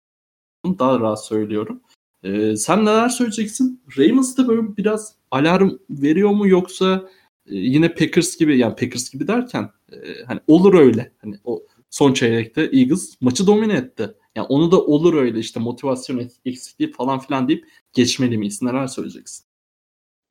daha 0.78 1.00
rahat 1.00 1.24
söylüyorum. 1.24 1.80
Ee, 2.24 2.56
sen 2.56 2.84
neler 2.84 3.08
söyleyeceksin? 3.08 3.82
Ravens 3.98 4.36
da 4.36 4.48
böyle 4.48 4.76
biraz 4.76 5.14
alarm 5.30 5.70
veriyor 5.90 6.30
mu 6.30 6.48
yoksa 6.48 7.08
e, 7.46 7.56
yine 7.56 7.94
Packers 7.94 8.36
gibi 8.36 8.58
yani 8.58 8.74
Packers 8.76 9.10
gibi 9.10 9.28
derken 9.28 9.70
e, 9.92 10.24
hani 10.26 10.40
olur 10.46 10.74
öyle. 10.74 11.12
Hani 11.22 11.38
o 11.44 11.62
son 11.90 12.12
çeyrekte 12.12 12.62
Eagles 12.62 13.14
maçı 13.20 13.46
domine 13.46 13.74
etti. 13.74 14.14
Yani 14.36 14.46
onu 14.46 14.72
da 14.72 14.80
olur 14.80 15.14
öyle 15.14 15.38
işte 15.38 15.60
motivasyon 15.60 16.30
eksikliği 16.44 16.92
falan 16.92 17.18
filan 17.18 17.48
deyip 17.48 17.68
geçmeli 17.92 18.38
miyiz? 18.38 18.62
Neler 18.62 18.86
söyleyeceksin? 18.86 19.44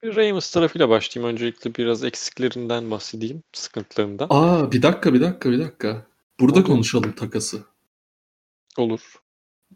Ravens 0.04 0.52
tarafıyla 0.52 0.90
başlayayım. 0.90 1.34
Öncelikle 1.34 1.76
biraz 1.76 2.04
eksiklerinden 2.04 2.92
bahsedeyim. 2.92 3.44
Sıkıntılarından. 3.54 4.28
Aa 4.30 4.72
bir 4.72 4.82
dakika 4.82 5.14
bir 5.14 5.22
dakika 5.22 5.52
bir 5.52 5.60
dakika. 5.60 6.08
Burada 6.40 6.60
Olur. 6.60 6.66
konuşalım 6.66 7.12
takası. 7.12 7.64
Olur. 8.78 9.21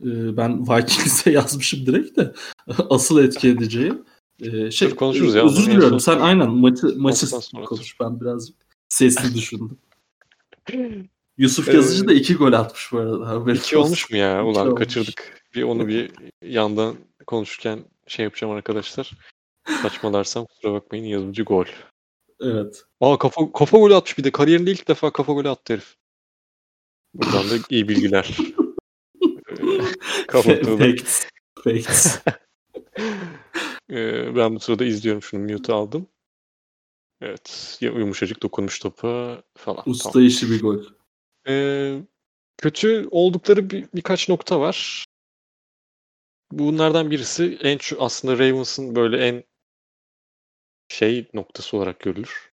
Ee, 0.01 0.37
ben 0.37 0.61
Vikings'e 0.61 1.31
yazmışım 1.31 1.85
direkt 1.85 2.17
de 2.17 2.33
asıl 2.89 3.23
etki 3.23 3.49
edeceği. 3.49 3.93
Ee, 4.41 4.71
şey, 4.71 4.91
Dur, 4.91 4.95
konuşuruz 4.95 5.35
ya. 5.35 5.45
Özür 5.45 5.65
diliyorum. 5.71 5.99
Sen 5.99 6.19
aynen 6.19 6.49
maçı 6.51 6.87
maçı 6.97 7.27
konuş. 7.65 7.99
Ben 7.99 8.21
birazcık 8.21 8.55
sesli 8.89 9.33
düşündüm. 9.35 9.77
Yusuf 11.37 11.69
Ee, 11.69 11.73
Yazıcı 11.73 12.07
da 12.07 12.13
iki 12.13 12.35
gol 12.35 12.53
atmış 12.53 12.91
bu 12.91 12.97
arada. 12.97 13.27
Haberin 13.27 13.55
İki 13.55 13.77
olsun. 13.77 13.87
olmuş 13.87 14.11
mu 14.11 14.17
ya? 14.17 14.39
İki 14.41 14.47
Ulan 14.49 14.67
olmuş. 14.67 14.79
kaçırdık. 14.79 15.41
Bir 15.55 15.63
onu 15.63 15.87
bir 15.87 16.11
yandan 16.41 16.95
konuşurken 17.27 17.79
şey 18.07 18.23
yapacağım 18.23 18.53
arkadaşlar. 18.53 19.11
Saçmalarsam 19.81 20.45
kusura 20.45 20.73
bakmayın 20.73 21.05
yazıcı 21.05 21.43
gol. 21.43 21.65
Evet. 22.41 22.83
Aa 23.01 23.17
kafa 23.17 23.51
kafa 23.51 23.77
golü 23.77 23.95
atmış 23.95 24.17
bir 24.17 24.23
de. 24.23 24.31
Kariyerinde 24.31 24.71
ilk 24.71 24.87
defa 24.87 25.13
kafa 25.13 25.33
golü 25.33 25.49
attı 25.49 25.73
herif. 25.73 25.95
Buradan 27.13 27.49
da 27.49 27.53
iyi 27.69 27.89
bilgiler. 27.89 28.37
Ee, 30.19 30.27
Kapatıldı. 30.27 30.77
Facts. 30.77 31.25
Facts. 31.63 32.19
Ee, 33.89 34.35
ben 34.35 34.55
bu 34.55 34.59
sırada 34.59 34.85
izliyorum 34.85 35.21
şunu 35.21 35.51
mute 35.51 35.73
aldım. 35.73 36.07
Evet. 37.21 37.77
Yumuşacık 37.81 38.43
dokunmuş 38.43 38.79
topa 38.79 39.43
falan. 39.57 39.83
Usta 39.89 40.11
Tamam. 40.11 40.27
işi 40.27 40.51
bir 40.51 40.61
gol. 40.61 40.83
Ee, 41.47 41.99
kötü 42.57 43.07
oldukları 43.11 43.69
bir, 43.69 43.87
birkaç 43.95 44.29
nokta 44.29 44.59
var. 44.59 45.05
Bunlardan 46.51 47.11
birisi 47.11 47.57
en 47.61 47.77
şu 47.77 48.03
aslında 48.03 48.33
Ravens'ın 48.39 48.95
böyle 48.95 49.27
en 49.27 49.43
şey 50.89 51.29
noktası 51.33 51.77
olarak 51.77 51.99
görülür. 51.99 52.51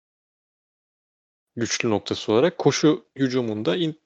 Güçlü 1.56 1.90
noktası 1.90 2.32
olarak 2.32 2.58
koşu 2.58 3.06
hücumunda 3.16 3.76
in, 3.76 4.00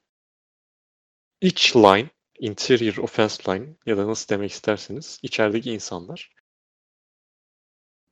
iç 1.40 1.76
line, 1.76 2.10
interior 2.42 2.96
offense 2.96 3.52
line 3.52 3.66
ya 3.86 3.98
da 3.98 4.06
nasıl 4.06 4.28
demek 4.28 4.50
isterseniz 4.52 5.18
içerideki 5.22 5.72
insanlar 5.72 6.30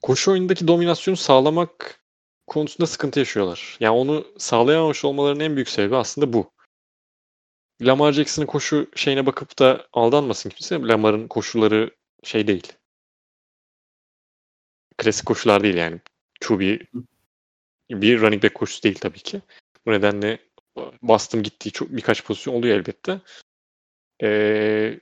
koşu 0.03 0.31
oyundaki 0.31 0.69
dominasyonu 0.69 1.17
sağlamak 1.17 2.05
konusunda 2.47 2.87
sıkıntı 2.87 3.19
yaşıyorlar. 3.19 3.77
Yani 3.81 3.97
onu 3.97 4.27
sağlayamamış 4.39 5.05
olmalarının 5.05 5.45
en 5.45 5.55
büyük 5.57 5.69
sebebi 5.69 5.97
aslında 5.97 6.33
bu. 6.33 6.53
Lamar 7.83 8.13
Jackson'ın 8.13 8.47
koşu 8.47 8.91
şeyine 8.97 9.27
bakıp 9.27 9.59
da 9.59 9.89
aldanmasın 9.93 10.51
kimse. 10.51 10.81
Lamar'ın 10.81 11.29
koşuları 11.29 11.97
şey 12.23 12.47
değil. 12.47 12.73
Klasik 14.99 15.27
koşular 15.27 15.63
değil 15.63 15.77
yani. 15.77 16.01
QB 16.41 16.61
bir 17.91 18.21
running 18.21 18.43
back 18.43 18.55
koşusu 18.55 18.83
değil 18.83 18.99
tabii 19.01 19.19
ki. 19.19 19.43
Bu 19.87 19.91
nedenle 19.93 20.39
bastım 21.03 21.43
gittiği 21.43 21.73
çok 21.73 21.91
birkaç 21.91 22.25
pozisyon 22.25 22.55
oluyor 22.55 22.79
elbette. 22.79 23.21
Ee, 24.23 25.01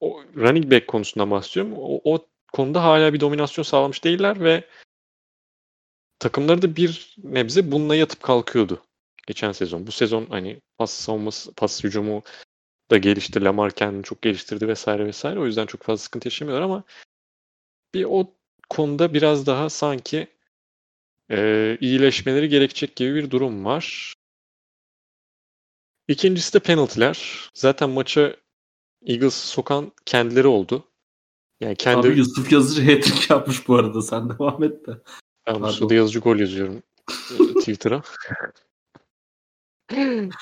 o 0.00 0.24
running 0.36 0.72
back 0.72 0.88
konusundan 0.88 1.30
bahsediyorum. 1.30 1.74
O, 1.78 2.14
o 2.14 2.26
konuda 2.52 2.84
hala 2.84 3.12
bir 3.12 3.20
dominasyon 3.20 3.62
sağlamış 3.62 4.04
değiller 4.04 4.44
ve 4.44 4.64
takımları 6.18 6.62
da 6.62 6.76
bir 6.76 7.16
nebze 7.24 7.72
bununla 7.72 7.94
yatıp 7.94 8.22
kalkıyordu 8.22 8.82
geçen 9.26 9.52
sezon. 9.52 9.86
Bu 9.86 9.92
sezon 9.92 10.26
hani 10.26 10.60
pas 10.78 10.90
savunması, 10.90 11.54
pas 11.54 11.84
hücumu 11.84 12.22
da 12.90 12.98
gelişti. 12.98 13.44
Lamar 13.44 13.72
kendini 13.72 14.04
çok 14.04 14.22
geliştirdi 14.22 14.68
vesaire 14.68 15.06
vesaire. 15.06 15.40
O 15.40 15.46
yüzden 15.46 15.66
çok 15.66 15.82
fazla 15.82 16.02
sıkıntı 16.02 16.28
yaşamıyorlar 16.28 16.64
ama 16.64 16.84
bir 17.94 18.04
o 18.04 18.34
konuda 18.68 19.14
biraz 19.14 19.46
daha 19.46 19.70
sanki 19.70 20.26
e, 21.30 21.78
iyileşmeleri 21.80 22.48
gerekecek 22.48 22.96
gibi 22.96 23.14
bir 23.14 23.30
durum 23.30 23.64
var. 23.64 24.14
İkincisi 26.08 26.54
de 26.54 26.58
penaltılar. 26.58 27.48
Zaten 27.54 27.90
maça 27.90 28.36
Eagles 29.08 29.34
sokan 29.34 29.92
kendileri 30.06 30.46
oldu. 30.46 30.84
Yani 31.60 31.76
kendi 31.76 32.08
Abi 32.08 32.18
Yusuf 32.18 32.52
Yazıcı 32.52 32.92
hat-trick 32.92 33.34
yapmış 33.34 33.68
bu 33.68 33.74
arada. 33.76 34.02
Sen 34.02 34.28
devam 34.38 34.62
et 34.62 34.86
de. 34.86 35.02
Ben 35.46 35.62
bu 35.62 35.72
sırada 35.72 35.94
yazıcı 35.94 36.18
gol 36.18 36.36
yazıyorum 36.36 36.82
e, 37.08 37.54
Twitter'a. 37.60 38.02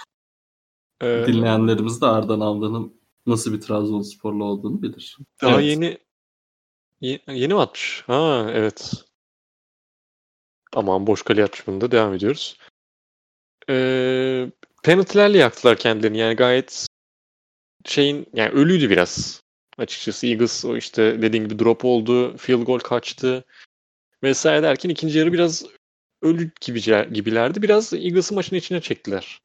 Ee, 1.02 1.24
Dinleyenlerimiz 1.26 2.00
de 2.00 2.06
Ardan 2.06 2.40
Avlan'ın 2.40 3.00
nasıl 3.26 3.52
bir 3.52 3.60
Trabzonsporlu 3.60 4.44
olduğunu 4.44 4.82
bilir. 4.82 5.16
daha 5.42 5.52
Evet. 5.60 5.64
yeni 5.64 5.98
ye- 7.00 7.20
yeni 7.28 7.54
mi 7.54 7.60
atmış? 7.60 8.04
Ha 8.06 8.50
evet. 8.52 9.04
Aman 10.74 11.06
boş 11.06 11.22
kale 11.22 11.44
atmış 11.44 11.66
bunu 11.66 11.80
da 11.80 11.90
devam 11.90 12.14
ediyoruz. 12.14 12.58
Ee, 13.70 14.50
penaltılarla 14.82 15.36
yaktılar 15.36 15.76
kendilerini. 15.78 16.18
Yani 16.18 16.36
gayet 16.36 16.86
şeyin 17.87 18.26
yani 18.34 18.51
ölüydü 18.51 18.91
biraz. 18.91 19.43
Açıkçası 19.78 20.26
Eagles 20.26 20.64
o 20.64 20.76
işte 20.76 21.22
dediğin 21.22 21.49
gibi 21.49 21.59
drop 21.59 21.84
oldu. 21.84 22.37
Field 22.37 22.62
goal 22.62 22.78
kaçtı. 22.78 23.45
Vesaire 24.22 24.62
derken 24.62 24.89
ikinci 24.91 25.18
yarı 25.18 25.32
biraz 25.32 25.64
ölü 26.22 26.51
gibi, 26.61 26.80
gibilerdi. 27.12 27.62
Biraz 27.62 27.93
Eagles'ı 27.93 28.34
maçın 28.34 28.57
içine 28.57 28.80
çektiler. 28.80 29.41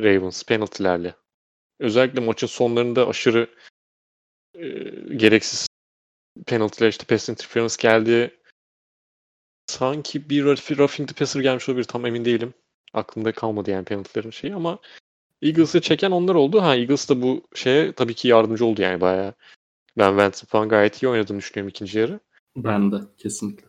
Ravens 0.00 0.44
penaltılarla. 0.44 1.16
Özellikle 1.80 2.20
maçın 2.20 2.46
sonlarında 2.46 3.08
aşırı 3.08 3.48
e, 4.54 4.68
gereksiz 5.16 5.66
penaltılar 6.46 6.88
işte 6.88 7.04
pass 7.04 7.28
interference 7.28 7.74
geldi. 7.78 8.40
Sanki 9.66 10.30
bir 10.30 10.44
rough- 10.44 10.78
roughing 10.78 11.08
the 11.08 11.14
passer 11.14 11.40
gelmiş 11.40 11.68
olabilir 11.68 11.84
tam 11.84 12.06
emin 12.06 12.24
değilim. 12.24 12.54
Aklımda 12.92 13.32
kalmadı 13.32 13.70
yani 13.70 13.84
penaltıların 13.84 14.30
şeyi 14.30 14.54
ama 14.54 14.78
Eagles'ı 15.42 15.80
çeken 15.80 16.10
onlar 16.10 16.34
oldu. 16.34 16.62
Ha 16.62 16.76
Eagles 16.76 17.08
da 17.08 17.22
bu 17.22 17.42
şeye 17.54 17.92
tabii 17.92 18.14
ki 18.14 18.28
yardımcı 18.28 18.66
oldu 18.66 18.82
yani 18.82 19.00
bayağı. 19.00 19.34
Ben 19.98 20.16
Vance'ın 20.16 20.46
falan 20.46 20.68
gayet 20.68 21.02
iyi 21.02 21.08
oynadığını 21.08 21.38
düşünüyorum 21.38 21.68
ikinci 21.68 21.98
yarı. 21.98 22.20
Ben 22.56 22.92
de 22.92 22.96
kesinlikle. 23.18 23.66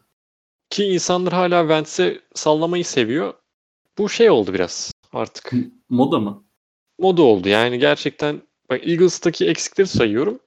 Ki 0.69 0.86
insanlar 0.86 1.34
hala 1.34 1.67
Vance'e 1.69 2.19
sallamayı 2.34 2.86
seviyor. 2.86 3.34
Bu 3.97 4.09
şey 4.09 4.30
oldu 4.30 4.53
biraz 4.53 4.91
artık. 5.13 5.51
Moda 5.89 6.19
mı? 6.19 6.43
moda 7.01 7.22
oldu. 7.22 7.49
Yani 7.49 7.80
gerçekten 7.80 8.41
bak 8.69 8.88
Eagles'taki 8.88 9.47
eksikleri 9.47 9.88
sayıyorum. 9.88 10.39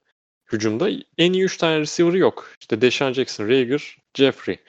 Hücumda 0.51 0.89
en 1.17 1.33
iyi 1.33 1.43
3 1.43 1.57
tane 1.57 1.79
receiver 1.79 2.13
yok. 2.13 2.51
İşte 2.61 2.81
Deshaun 2.81 3.13
Jackson, 3.13 3.47
Rager, 3.49 3.97
Jeffrey. 4.13 4.59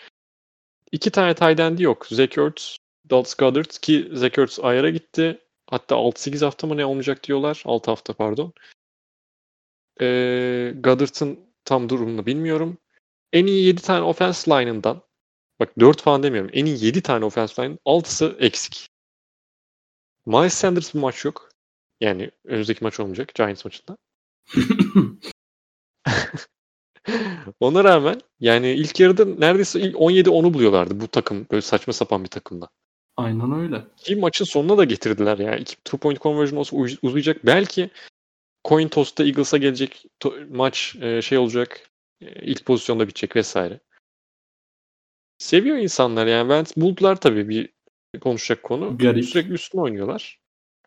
İki 0.93 1.11
tane 1.11 1.35
tight 1.35 1.61
end'i 1.61 1.83
yok. 1.83 2.07
Zach 2.07 2.39
Ertz, 2.39 2.77
Dallas 3.11 3.35
Goddard 3.35 3.71
ki 3.83 4.09
Zach 4.13 4.39
Ertz 4.39 4.61
ayara 4.61 4.91
gitti. 4.91 5.39
Hatta 5.71 5.95
6-8 5.95 6.45
hafta 6.45 6.67
mı 6.67 6.77
ne 6.77 6.85
olmayacak 6.87 7.25
diyorlar. 7.25 7.63
6 7.65 7.91
hafta 7.91 8.13
pardon. 8.13 8.53
Ee, 10.01 10.73
Goddard'ın 10.77 11.41
tam 11.65 11.89
durumunu 11.89 12.27
bilmiyorum. 12.27 12.79
En 13.33 13.47
iyi 13.47 13.67
7 13.67 13.83
tane 13.83 14.05
offense 14.05 14.51
line'ından 14.51 15.03
bak 15.61 15.79
4 15.81 16.03
falan 16.03 16.23
demiyorum. 16.23 16.51
En 16.55 16.67
iyi 16.67 16.85
7 16.85 17.03
tane 17.03 17.25
offense 17.25 17.63
line'ın 17.63 17.79
6'sı 17.87 18.37
eksik. 18.41 18.89
Miles 20.27 20.55
Sanders 20.55 20.95
bu 20.95 20.99
maç 20.99 21.25
yok. 21.25 21.49
Yani 22.01 22.31
önümüzdeki 22.45 22.85
maç 22.85 23.01
olmayacak 23.01 23.35
Giants 23.35 23.65
maçında. 23.65 23.97
Ona 27.61 27.85
rağmen 27.85 28.21
yani 28.41 28.71
ilk 28.73 29.01
yarıda 29.01 29.25
neredeyse 29.25 29.81
ilk 29.81 29.97
17-10'u 29.97 30.55
buluyorlardı 30.55 31.01
bu 31.01 31.09
takım. 31.09 31.47
Böyle 31.51 31.63
saçma 31.63 31.93
sapan 31.93 32.25
bir 32.25 32.29
takımda. 32.29 32.69
Aynen 33.17 33.53
öyle. 33.53 33.85
Ki 33.97 34.17
maçın 34.17 34.45
sonuna 34.45 34.79
da 34.79 34.85
getirdiler 34.85 35.39
ya. 35.39 35.57
İki 35.57 35.77
two 35.77 35.99
point 35.99 36.21
conversion 36.21 36.59
olsa 36.59 36.77
uz- 36.77 36.99
uzayacak. 37.03 37.47
Belki 37.47 37.91
coin 38.69 38.89
toss'ta 38.89 39.25
Eagles'a 39.25 39.57
gelecek 39.57 40.07
maç 40.51 40.97
e, 41.01 41.23
şey 41.23 41.39
olacak. 41.39 41.91
e, 42.21 42.47
ilk 42.47 42.65
pozisyonda 42.65 43.09
bitecek 43.09 43.37
vesaire. 43.37 43.81
Seviyor 45.39 45.77
insanlar 45.77 46.27
yani. 46.27 46.49
Ben 46.49 46.67
buldular 46.77 47.21
tabii 47.21 47.49
bir 47.49 47.69
konuşacak 48.21 48.63
konu. 48.63 48.99
Garip. 48.99 49.25
Sürekli 49.25 49.53
üstüne 49.53 49.81
oynuyorlar. 49.81 50.41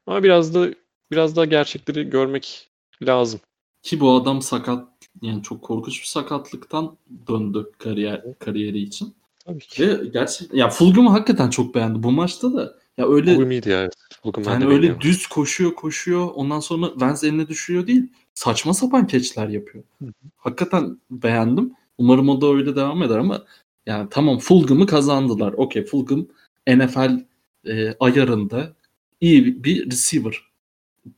Ama 0.08 0.24
biraz 0.24 0.56
da 0.56 0.74
biraz 1.12 1.36
daha 1.36 1.46
gerçekleri 1.46 2.10
görmek 2.10 2.70
lazım. 3.02 3.40
Ki 3.84 4.00
bu 4.00 4.12
adam 4.16 4.42
sakat 4.42 4.88
yani 5.22 5.44
çok 5.44 5.62
korkunç 5.64 6.02
bir 6.02 6.08
sakatlıktan 6.08 6.98
döndü 7.28 7.72
kariyer 7.78 8.40
kariyeri 8.40 8.80
için. 8.80 9.16
Tabii 9.50 9.60
ki. 9.60 9.88
Ve 9.88 10.06
gerçekten 10.08 10.58
ya 10.58 10.70
Fulgum'u 10.70 11.14
hakikaten 11.14 11.50
çok 11.50 11.76
beğendi 11.76 12.04
bu 12.04 12.12
maçta 12.12 12.54
da. 12.54 12.78
Ya 12.98 13.08
öyle 13.08 13.36
Fulgham 13.36 13.52
iyiydi 13.52 13.70
ya. 13.70 13.90
Ben 14.38 14.44
yani 14.44 14.64
öyle 14.66 14.70
beğeniyorum. 14.70 15.02
düz 15.02 15.28
koşuyor 15.28 15.76
koşuyor 15.76 16.30
ondan 16.36 16.60
sonra 16.60 16.92
Vance 16.96 17.28
eline 17.28 17.48
düşüyor 17.48 17.88
değil. 17.88 18.08
Saçma 18.34 18.74
sapan 18.74 19.08
keçler 19.08 19.48
yapıyor. 19.48 19.84
Hı 20.00 20.06
hı. 20.06 20.12
Hakikaten 20.38 20.98
beğendim. 21.12 21.74
Umarım 21.98 22.30
o 22.30 22.42
da 22.42 22.48
öyle 22.48 22.76
devam 22.76 23.04
eder 23.04 23.18
ama 23.18 23.46
yani 23.86 24.08
tamam 24.12 24.38
Fulgum'u 24.40 24.86
kazandılar. 24.86 25.54
Okey 25.54 25.86
Fulgum 25.86 26.28
NFL 26.68 27.26
e, 27.68 27.96
ayarında 28.00 28.74
iyi 29.22 29.46
bir- 29.46 29.64
bir 29.64 29.92
receiver. 29.92 30.42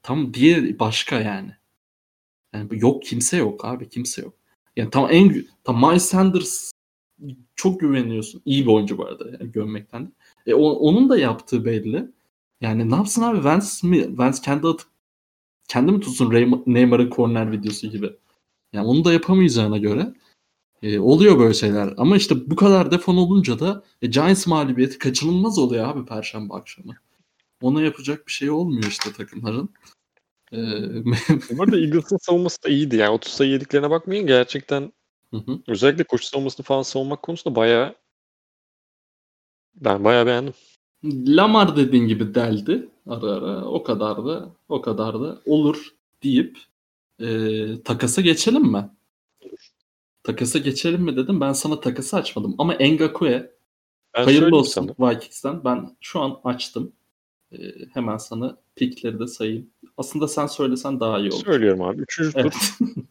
Tam 0.03 0.33
diye 0.33 0.79
başka 0.79 1.19
yani. 1.19 1.51
Yani 2.53 2.67
yok 2.71 3.03
kimse 3.03 3.37
yok 3.37 3.65
abi 3.65 3.89
kimse 3.89 4.21
yok. 4.21 4.33
Yani 4.77 4.89
tam 4.89 5.07
en 5.11 5.45
tam 5.63 5.79
Miles 5.89 6.05
Sanders 6.05 6.71
çok 7.61 7.79
güveniyorsun. 7.79 8.41
İyi 8.45 8.65
bir 8.65 8.71
oyuncu 8.71 8.97
bu 8.97 9.05
arada 9.05 9.25
yani 9.39 9.51
gömmekten. 9.51 10.13
E, 10.47 10.53
o, 10.53 10.61
onun 10.69 11.09
da 11.09 11.17
yaptığı 11.17 11.65
belli. 11.65 12.11
Yani 12.61 12.91
ne 12.91 12.95
yapsın 12.95 13.21
abi 13.21 13.43
Vance 13.43 13.67
mi? 13.83 14.17
Vance 14.17 14.37
kendi 14.43 14.67
atıp 14.67 14.87
kendi 15.67 15.91
mi 15.91 15.99
tutsun 15.99 16.31
Neymar'ın 16.65 17.09
corner 17.09 17.51
videosu 17.51 17.87
gibi. 17.87 18.13
Yani 18.73 18.87
onu 18.87 19.05
da 19.05 19.13
yapamayacağına 19.13 19.77
göre 19.77 20.13
e, 20.83 20.99
oluyor 20.99 21.39
böyle 21.39 21.53
şeyler. 21.53 21.93
Ama 21.97 22.17
işte 22.17 22.49
bu 22.51 22.55
kadar 22.55 22.91
defon 22.91 23.17
olunca 23.17 23.59
da 23.59 23.83
e, 24.01 24.07
Giants 24.07 24.47
mağlubiyeti 24.47 24.99
kaçınılmaz 24.99 25.59
oluyor 25.59 25.87
abi 25.87 26.05
Perşembe 26.05 26.53
akşamı. 26.53 26.95
Ona 27.61 27.81
yapacak 27.81 28.27
bir 28.27 28.31
şey 28.31 28.49
olmuyor 28.49 28.83
işte 28.83 29.13
takımların. 29.13 29.69
Ee, 30.53 30.57
Bu 31.57 31.63
arada 31.63 31.77
Eagles'ın 31.77 32.17
savunması 32.17 32.63
da 32.63 32.69
iyiydi. 32.69 32.95
Yani 32.95 33.11
30 33.11 33.33
sayı 33.33 33.51
yediklerine 33.51 33.89
bakmayın. 33.89 34.27
Gerçekten 34.27 34.91
hı 35.31 35.37
hı. 35.37 35.59
özellikle 35.67 36.03
koşu 36.03 36.25
savunmasını 36.25 36.65
falan 36.65 36.81
savunmak 36.81 37.21
konusunda 37.21 37.55
bayağı 37.55 37.95
ben 39.75 40.03
bayağı 40.03 40.25
beğendim. 40.25 40.53
Lamar 41.05 41.75
dediğin 41.75 42.07
gibi 42.07 42.35
deldi 42.35 42.89
ara 43.07 43.31
ara. 43.31 43.65
O 43.65 43.83
kadar 43.83 44.25
da 44.25 44.49
o 44.69 44.81
kadar 44.81 45.21
da 45.21 45.41
olur 45.45 45.87
deyip 46.23 46.57
e, 47.19 47.83
takasa 47.83 48.21
geçelim 48.21 48.63
mi? 48.63 48.89
Takasa 50.23 50.59
geçelim 50.59 51.01
mi 51.01 51.15
dedim. 51.15 51.41
Ben 51.41 51.53
sana 51.53 51.79
takası 51.79 52.17
açmadım. 52.17 52.55
Ama 52.57 52.73
Engakue 52.73 53.51
hayırlı 54.13 54.55
olsun 54.55 54.95
sana. 54.97 55.09
Vikings'ten. 55.11 55.63
Ben 55.63 55.97
şu 56.01 56.19
an 56.19 56.39
açtım. 56.43 56.91
E, 57.51 57.57
hemen 57.93 58.17
sana 58.17 58.57
pickleri 58.75 59.19
de 59.19 59.27
sayayım. 59.27 59.69
Aslında 59.97 60.27
sen 60.27 60.47
söylesen 60.47 60.99
daha 60.99 61.19
iyi 61.19 61.31
olur. 61.31 61.43
Söylüyorum 61.45 61.81
abi. 61.81 62.01
Üçüncü 62.01 62.31
evet. 62.35 62.53
tur 62.53 62.85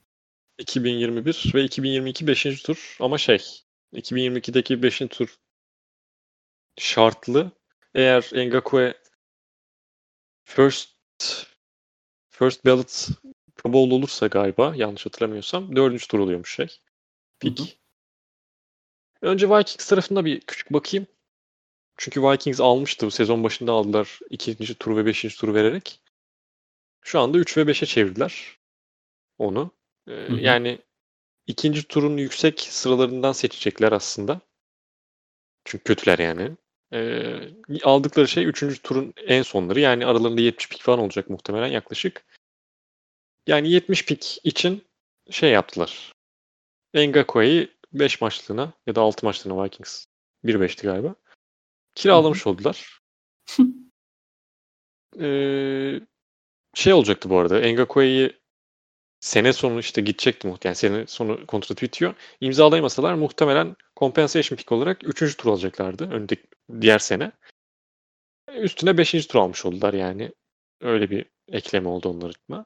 2021 0.61 1.53
ve 1.55 1.65
2022 1.65 2.27
beşinci 2.27 2.63
tur. 2.63 2.97
Ama 3.01 3.19
şey 3.19 3.63
2022'deki 3.93 4.83
beşinci 4.83 5.17
tur 5.17 5.37
şartlı. 6.79 7.53
Eğer 7.95 8.31
Engakue 8.35 8.95
first 10.45 10.91
first 12.31 12.67
ballot 12.67 13.09
Pro 13.57 13.73
Bowl 13.73 13.95
olursa 13.95 14.27
galiba 14.27 14.73
yanlış 14.77 15.07
hatırlamıyorsam 15.07 15.77
dördüncü 15.77 16.09
tur 16.09 16.19
oluyormuş 16.19 16.55
şey. 16.55 16.81
Pick. 17.41 17.61
Hı 17.61 17.65
hı. 17.65 17.69
Önce 19.23 19.51
Vikings 19.51 19.89
tarafında 19.89 20.25
bir 20.25 20.41
küçük 20.41 20.73
bakayım. 20.73 21.07
Çünkü 21.97 22.23
Vikings 22.23 22.61
almıştı. 22.61 23.07
Bu 23.07 23.11
sezon 23.11 23.45
başında 23.45 23.73
aldılar. 23.73 24.19
ikinci 24.31 24.75
tur 24.75 24.97
ve 24.97 25.07
beşinci 25.07 25.37
tur 25.37 25.55
vererek. 25.55 26.01
Şu 27.03 27.21
anda 27.21 27.39
3 27.39 27.57
ve 27.57 27.63
5'e 27.63 27.87
çevirdiler 27.87 28.59
onu. 29.39 29.80
Ee, 30.11 30.13
hı 30.13 30.33
hı. 30.33 30.41
Yani 30.41 30.79
ikinci 31.47 31.89
turun 31.89 32.17
yüksek 32.17 32.61
sıralarından 32.61 33.33
seçecekler 33.33 33.93
aslında. 33.93 34.41
Çünkü 35.65 35.85
kötüler 35.85 36.19
yani. 36.19 36.57
Ee, 36.93 37.41
aldıkları 37.83 38.29
şey 38.29 38.47
üçüncü 38.47 38.83
turun 38.83 39.15
en 39.27 39.43
sonları. 39.43 39.81
Yani 39.81 40.07
aralarında 40.07 40.41
70 40.41 40.69
pik 40.69 40.83
falan 40.83 40.99
olacak 40.99 41.31
muhtemelen 41.31 41.69
yaklaşık. 41.69 42.25
Yani 43.47 43.71
70 43.71 44.07
pik 44.07 44.39
için 44.45 44.85
şey 45.31 45.51
yaptılar. 45.51 46.13
Engakue'yi 46.95 47.69
5 47.93 48.21
maçlığına 48.21 48.73
ya 48.87 48.95
da 48.95 49.01
6 49.01 49.27
maçlığına 49.27 49.65
Vikings 49.65 50.05
1-5'ti 50.45 50.87
galiba. 50.87 51.15
Kiralamış 51.95 52.47
oldular. 52.47 53.01
ee, 55.21 56.01
şey 56.75 56.93
olacaktı 56.93 57.31
bu 57.31 57.39
arada. 57.39 57.61
Engakue'yi 57.61 58.40
sene 59.21 59.53
sonu 59.53 59.81
işte 59.81 60.01
gidecekti 60.01 60.49
muhtemelen. 60.49 60.75
Yani 60.75 60.77
sene 60.77 61.07
sonu 61.07 61.47
kontratı 61.47 61.83
bitiyor. 61.83 62.15
İmzalayamasalar 62.41 63.15
muhtemelen 63.15 63.77
compensation 63.97 64.57
pick 64.57 64.73
olarak 64.73 65.23
3. 65.23 65.37
tur 65.37 65.51
alacaklardı. 65.51 66.11
Öndeki 66.11 66.43
diğer 66.81 66.99
sene. 66.99 67.33
Üstüne 68.55 68.99
5. 68.99 69.27
tur 69.27 69.39
almış 69.39 69.65
oldular 69.65 69.95
yani. 69.95 70.33
Öyle 70.81 71.11
bir 71.11 71.27
ekleme 71.49 71.89
oldu 71.89 72.09
onlar 72.09 72.31
için. 72.31 72.65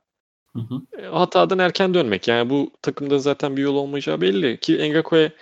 Hı 0.53 0.59
hı. 0.59 1.03
E, 1.03 1.07
hatadan 1.07 1.59
erken 1.59 1.95
dönmek. 1.95 2.29
Yani 2.29 2.51
bu 2.51 2.73
takımda 2.83 3.19
zaten 3.19 3.57
bir 3.57 3.63
yol 3.63 3.75
olmayacağı 3.75 4.21
belli. 4.21 4.61
Ki 4.61 4.79
Engakue 4.79 5.33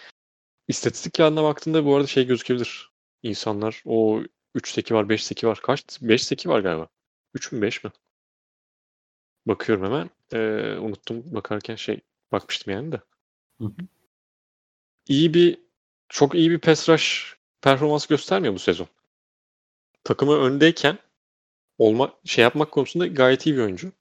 istatistik 0.69 1.15
kağıdına 1.15 1.43
baktığında 1.45 1.85
bu 1.85 1.97
arada 1.97 2.07
şey 2.07 2.27
gözükebilir. 2.27 2.91
İnsanlar 3.23 3.83
o 3.85 4.23
3 4.55 4.73
seki 4.73 4.95
var, 4.95 5.09
5 5.09 5.25
seki 5.25 5.47
var. 5.47 5.61
Kaç? 5.63 5.85
5 6.03 6.25
seki 6.25 6.49
var 6.49 6.61
galiba. 6.61 6.89
3 7.35 7.53
mü 7.53 7.63
5 7.63 7.85
mi? 7.85 7.91
Bakıyorum 9.47 9.85
hemen. 9.85 10.11
Ee, 10.33 10.77
unuttum 10.81 11.35
bakarken 11.35 11.77
şey 11.77 12.01
bakmıştım 12.33 12.73
yani 12.73 12.93
de. 12.93 13.01
Hı 13.61 13.65
hı. 13.65 13.73
İyi 15.09 15.35
bir 15.35 15.59
çok 16.09 16.35
iyi 16.35 16.51
bir 16.51 16.59
pass 16.59 16.89
rush 16.89 17.37
performans 17.63 18.07
göstermiyor 18.07 18.55
bu 18.55 18.59
sezon. 18.59 18.87
Takımı 20.05 20.39
öndeyken 20.39 20.99
olma 21.79 22.15
şey 22.25 22.43
yapmak 22.43 22.73
konusunda 22.73 23.07
gayet 23.07 23.47
iyi 23.47 23.57
bir 23.57 23.61
oyuncu. 23.61 23.93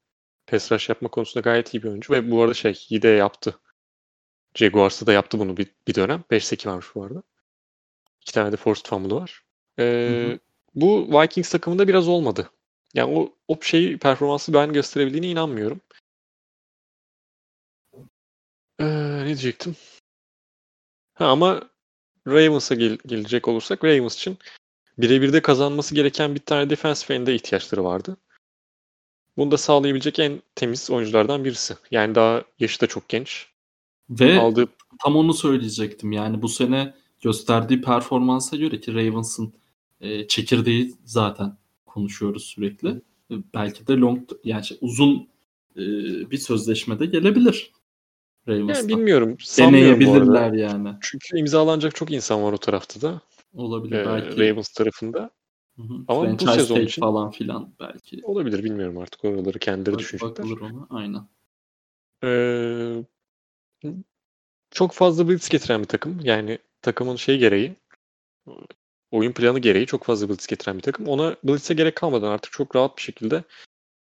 Pass 0.48 0.72
rush 0.72 0.90
yapma 0.90 1.10
konusunda 1.10 1.42
gayet 1.50 1.74
iyi 1.74 1.84
bir 1.84 1.88
oyuncu 1.88 2.14
ve 2.14 2.32
bu 2.32 2.42
arada 2.42 2.54
şey 2.54 2.86
iyi 2.90 3.02
de 3.02 3.08
yaptı. 3.08 3.60
Jaguars'ta 4.56 5.08
da 5.08 5.14
yaptı 5.14 5.40
bunu 5.40 5.58
bir, 5.58 5.68
bir 5.88 5.96
dönem. 5.96 6.24
5 6.32 6.46
seki 6.46 6.70
varmış 6.70 6.86
bu 6.96 7.04
arada. 7.04 7.24
İki 8.22 8.34
tane 8.34 8.52
de 8.52 8.58
forced 8.58 8.86
fumble'ı 8.86 9.16
var. 9.16 9.44
Ee, 9.80 9.84
hı 9.84 10.34
hı. 10.34 10.40
Bu 10.76 11.22
Vikings 11.22 11.50
takımında 11.50 11.88
biraz 11.88 12.08
olmadı. 12.08 12.50
Yani 12.94 13.20
o, 13.20 13.34
o 13.48 13.62
şeyi 13.62 13.98
performansı 13.98 14.54
ben 14.54 14.74
gösterebildiğine 14.74 15.28
inanmıyorum. 15.28 15.82
Ee, 18.82 19.22
ne 19.22 19.26
diyecektim? 19.26 19.76
Ha, 21.14 21.26
ama 21.26 21.70
Ravens'a 22.28 22.76
gel- 22.76 22.98
gelecek 23.06 23.48
olursak 23.48 23.84
Ravens 23.84 24.16
için 24.16 24.38
birebir 24.98 25.34
de 25.34 25.42
kazanması 25.42 25.96
gereken 25.96 26.36
bir 26.36 26.40
tane 26.40 26.70
defensive 26.70 27.18
end'e 27.18 27.36
ihtiyaçları 27.36 27.84
vardı. 27.84 28.18
Bunu 29.38 29.52
da 29.52 29.58
sağlayabilecek 29.58 30.20
en 30.20 30.42
temiz 30.56 30.92
oyunculardan 30.92 31.46
birisi. 31.46 31.76
Yani 31.92 32.16
daha 32.16 32.44
yaşı 32.60 32.82
da 32.82 32.88
çok 32.88 33.10
genç. 33.10 33.48
Ve 34.10 34.40
Aldığı... 34.40 34.68
tam 35.04 35.16
onu 35.16 35.34
söyleyecektim. 35.34 36.12
Yani 36.12 36.42
bu 36.42 36.50
sene 36.50 36.94
gösterdiği 37.22 37.82
performansa 37.82 38.56
göre 38.58 38.80
ki 38.80 38.94
Ravens'ın 38.94 39.54
e, 40.02 40.28
çekirdeği 40.28 40.94
zaten 41.06 41.58
konuşuyoruz 41.86 42.44
sürekli. 42.44 42.90
E, 43.32 43.34
belki 43.54 43.88
de 43.88 43.94
long 43.94 44.30
yani 44.44 44.66
şey, 44.66 44.78
uzun 44.82 45.28
e, 45.76 45.82
bir 46.32 46.38
sözleşmede 46.38 47.06
gelebilir. 47.06 47.72
Ravens'tan. 48.48 48.82
Yani 48.82 48.90
bilmiyorum. 48.90 49.38
Deneyebilirler 49.58 50.54
yani. 50.54 50.96
Çünkü 51.02 51.38
imzalanacak 51.38 51.96
çok 51.96 52.12
insan 52.12 52.44
var 52.44 52.54
o 52.54 52.58
tarafta 52.58 53.02
da. 53.02 53.22
Olabilir 53.54 53.96
ee, 53.96 54.06
belki. 54.06 54.40
Ravens 54.40 54.70
tarafında. 54.70 55.30
Hı 55.76 55.82
hı. 55.82 55.94
Ama 56.08 56.24
Franchise 56.24 56.48
bu 56.48 56.52
sezon 56.52 56.80
için 56.80 57.02
falan 57.02 57.32
filan 57.32 57.74
belki. 57.80 58.22
Olabilir 58.24 58.64
bilmiyorum 58.64 58.98
artık 58.98 59.26
oraları 59.26 59.60
kendileri 59.60 59.94
Bak, 59.94 60.00
düşünecekler. 60.00 60.46
Bakılır 60.46 60.62
ona 60.62 60.88
aynen. 60.90 61.28
Ee, 62.24 63.04
çok 64.72 64.92
fazla 64.92 65.28
blitz 65.28 65.50
getiren 65.50 65.82
bir 65.82 65.88
takım. 65.88 66.20
Yani 66.24 66.58
takımın 66.82 67.16
şey 67.16 67.38
gereği 67.38 67.76
oyun 69.12 69.32
planı 69.32 69.60
gereği 69.60 69.86
çok 69.86 70.04
fazla 70.04 70.30
blitz 70.30 70.48
getiren 70.48 70.78
bir 70.78 70.84
takım. 70.84 71.08
Ona 71.08 71.36
blitz'e 71.44 71.74
gerek 71.74 71.96
kalmadan 71.96 72.32
artık 72.32 72.52
çok 72.52 72.76
rahat 72.76 72.98
bir 72.98 73.02
şekilde 73.02 73.44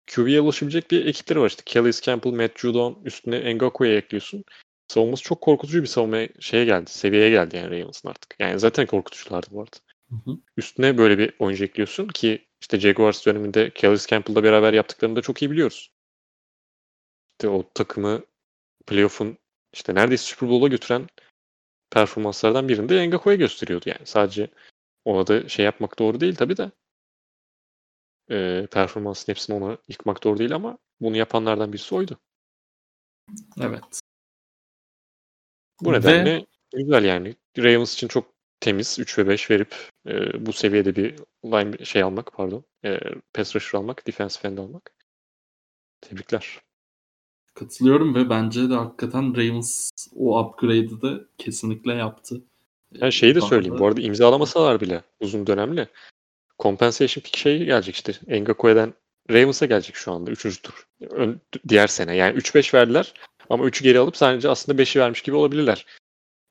QB'ye 0.07 0.41
ulaşabilecek 0.41 0.91
bir 0.91 1.07
ekipleri 1.07 1.41
var 1.41 1.47
işte. 1.47 1.63
Kelly 1.67 1.93
Campbell, 1.93 2.33
Matt 2.33 2.59
Judon, 2.59 2.99
üstüne 3.05 3.55
Ngako'ya 3.55 3.97
ekliyorsun. 3.97 4.45
Savunması 4.89 5.23
çok 5.23 5.41
korkutucu 5.41 5.83
bir 5.83 5.87
savunma 5.87 6.27
şeye 6.41 6.65
geldi. 6.65 6.91
Seviyeye 6.91 7.31
geldi 7.31 7.57
yani 7.57 7.71
Ravens'ın 7.71 8.09
artık. 8.09 8.35
Yani 8.39 8.61
zaten 8.61 8.87
korkutuculardı 8.87 9.47
bu 9.51 9.61
arada. 9.61 9.77
Hı 10.09 10.31
hı. 10.31 10.39
Üstüne 10.57 10.99
böyle 10.99 11.19
bir 11.19 11.33
oyuncu 11.39 11.65
ekliyorsun 11.65 12.09
ki 12.09 12.47
işte 12.61 12.81
Jaguars 12.81 13.27
döneminde 13.27 13.71
Kelly 13.71 13.99
Campbell'la 14.09 14.43
beraber 14.43 14.73
yaptıklarını 14.73 15.17
da 15.17 15.23
çok 15.23 15.43
iyi 15.43 15.51
biliyoruz. 15.51 15.93
İşte 17.31 17.49
o 17.49 17.71
takımı 17.75 18.25
playoff'un 18.87 19.39
işte 19.73 19.95
neredeyse 19.95 20.25
Super 20.25 20.49
Bowl'a 20.49 20.69
götüren 20.69 21.07
performanslardan 21.91 22.69
birinde 22.69 23.07
Ngako'ya 23.07 23.37
gösteriyordu 23.37 23.85
yani. 23.89 24.07
Sadece 24.07 24.49
ona 25.05 25.27
da 25.27 25.49
şey 25.49 25.65
yapmak 25.65 25.99
doğru 25.99 26.21
değil 26.21 26.35
tabii 26.35 26.57
de. 26.57 26.71
E, 28.31 28.66
performansın 28.70 29.33
hepsini 29.33 29.57
ona 29.57 29.78
yıkmak 29.89 30.24
doğru 30.24 30.39
değil 30.39 30.55
ama 30.55 30.78
bunu 31.01 31.16
yapanlardan 31.16 31.72
birisi 31.72 31.95
oydu. 31.95 32.18
Evet. 33.61 34.01
Bu 35.81 35.93
nedenle 35.93 36.47
Ve... 36.74 36.83
güzel 36.83 37.05
yani. 37.05 37.37
Ravens 37.59 37.95
için 37.95 38.09
çok 38.09 38.35
temiz 38.61 38.99
3 38.99 39.18
ve 39.18 39.28
5 39.28 39.51
verip 39.51 39.74
e, 40.07 40.47
bu 40.47 40.53
seviyede 40.53 40.97
bir 40.97 41.14
line 41.45 41.85
şey 41.85 42.03
almak 42.03 42.33
pardon. 42.33 42.64
E, 42.85 43.01
pass 43.35 43.57
rusher 43.57 43.78
almak, 43.78 44.07
defensive 44.07 44.53
end 44.53 44.59
almak. 44.59 44.95
Tebrikler. 46.01 46.61
Katılıyorum 47.55 48.14
ve 48.14 48.31
bence 48.31 48.70
de 48.70 48.74
hakikaten 48.74 49.37
Ravens 49.37 49.91
o 50.16 50.41
upgrade'ı 50.41 51.03
da 51.03 51.20
kesinlikle 51.39 51.93
yaptı. 51.93 52.43
Yani 52.93 53.12
şeyi 53.12 53.35
de 53.35 53.41
söyleyeyim. 53.41 53.78
Bu 53.78 53.87
arada 53.87 54.01
imzalamasalar 54.01 54.81
bile 54.81 55.03
uzun 55.20 55.47
dönemli 55.47 55.89
compensation 56.61 57.23
pick 57.23 57.37
şey 57.37 57.65
gelecek 57.65 57.95
işte. 57.95 58.13
Engakue'den 58.27 58.95
Ravens'a 59.31 59.67
gelecek 59.67 59.97
şu 59.97 60.13
anda 60.13 60.31
3. 60.31 60.63
tur. 60.63 60.87
Ön, 61.11 61.41
diğer 61.69 61.87
sene. 61.87 62.17
Yani 62.17 62.39
3-5 62.39 62.75
verdiler 62.75 63.15
ama 63.51 63.65
3'ü 63.65 63.83
geri 63.83 63.99
alıp 63.99 64.17
sadece 64.17 64.49
aslında 64.49 64.83
5'i 64.83 65.01
vermiş 65.01 65.23
gibi 65.23 65.37
olabilirler. 65.37 65.87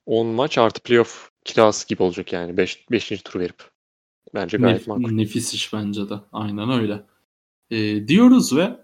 10 0.05 0.27
maç 0.27 0.57
artı 0.57 0.81
playoff 0.81 1.29
kirası 1.45 1.87
gibi 1.87 2.03
olacak 2.03 2.33
yani 2.33 2.57
5. 2.57 2.91
Beş, 2.91 3.21
tur 3.23 3.39
verip. 3.39 3.63
Bence 4.33 4.57
gayet 4.57 4.87
Nef- 4.87 4.89
makul. 4.89 5.11
Nefis 5.11 5.53
iş 5.53 5.73
bence 5.73 6.09
de. 6.09 6.13
Aynen 6.31 6.69
öyle. 6.69 7.03
Ee, 7.71 8.07
diyoruz 8.07 8.55
ve 8.55 8.79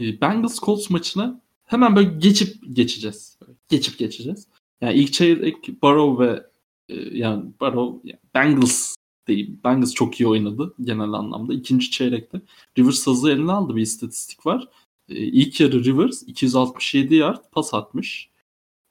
e, 0.00 0.20
Bengals 0.20 0.60
Colts 0.60 0.90
maçına 0.90 1.40
hemen 1.64 1.96
böyle 1.96 2.08
geçip 2.18 2.76
geçeceğiz. 2.76 3.38
Geçip 3.68 3.98
geçeceğiz. 3.98 4.48
Yani 4.80 4.94
ilk 4.94 5.12
çeyrek 5.12 5.82
Burrow 5.82 6.26
ve 6.26 6.46
e, 6.88 7.18
yani 7.18 7.44
Burrow 7.60 8.08
yani 8.08 8.20
Bengals 8.34 8.87
değil. 9.28 9.56
Bengals 9.64 9.94
çok 9.94 10.20
iyi 10.20 10.26
oynadı 10.26 10.74
genel 10.80 11.12
anlamda. 11.12 11.54
İkinci 11.54 11.90
çeyrekte 11.90 12.40
Rivers 12.78 13.06
hızlı 13.06 13.32
eline 13.32 13.52
aldı 13.52 13.76
bir 13.76 13.82
istatistik 13.82 14.46
var. 14.46 14.68
E, 15.08 15.14
ilk 15.14 15.60
yarı 15.60 15.84
Rivers 15.84 16.22
267 16.22 17.14
yard 17.14 17.44
pas 17.52 17.74
atmış. 17.74 18.30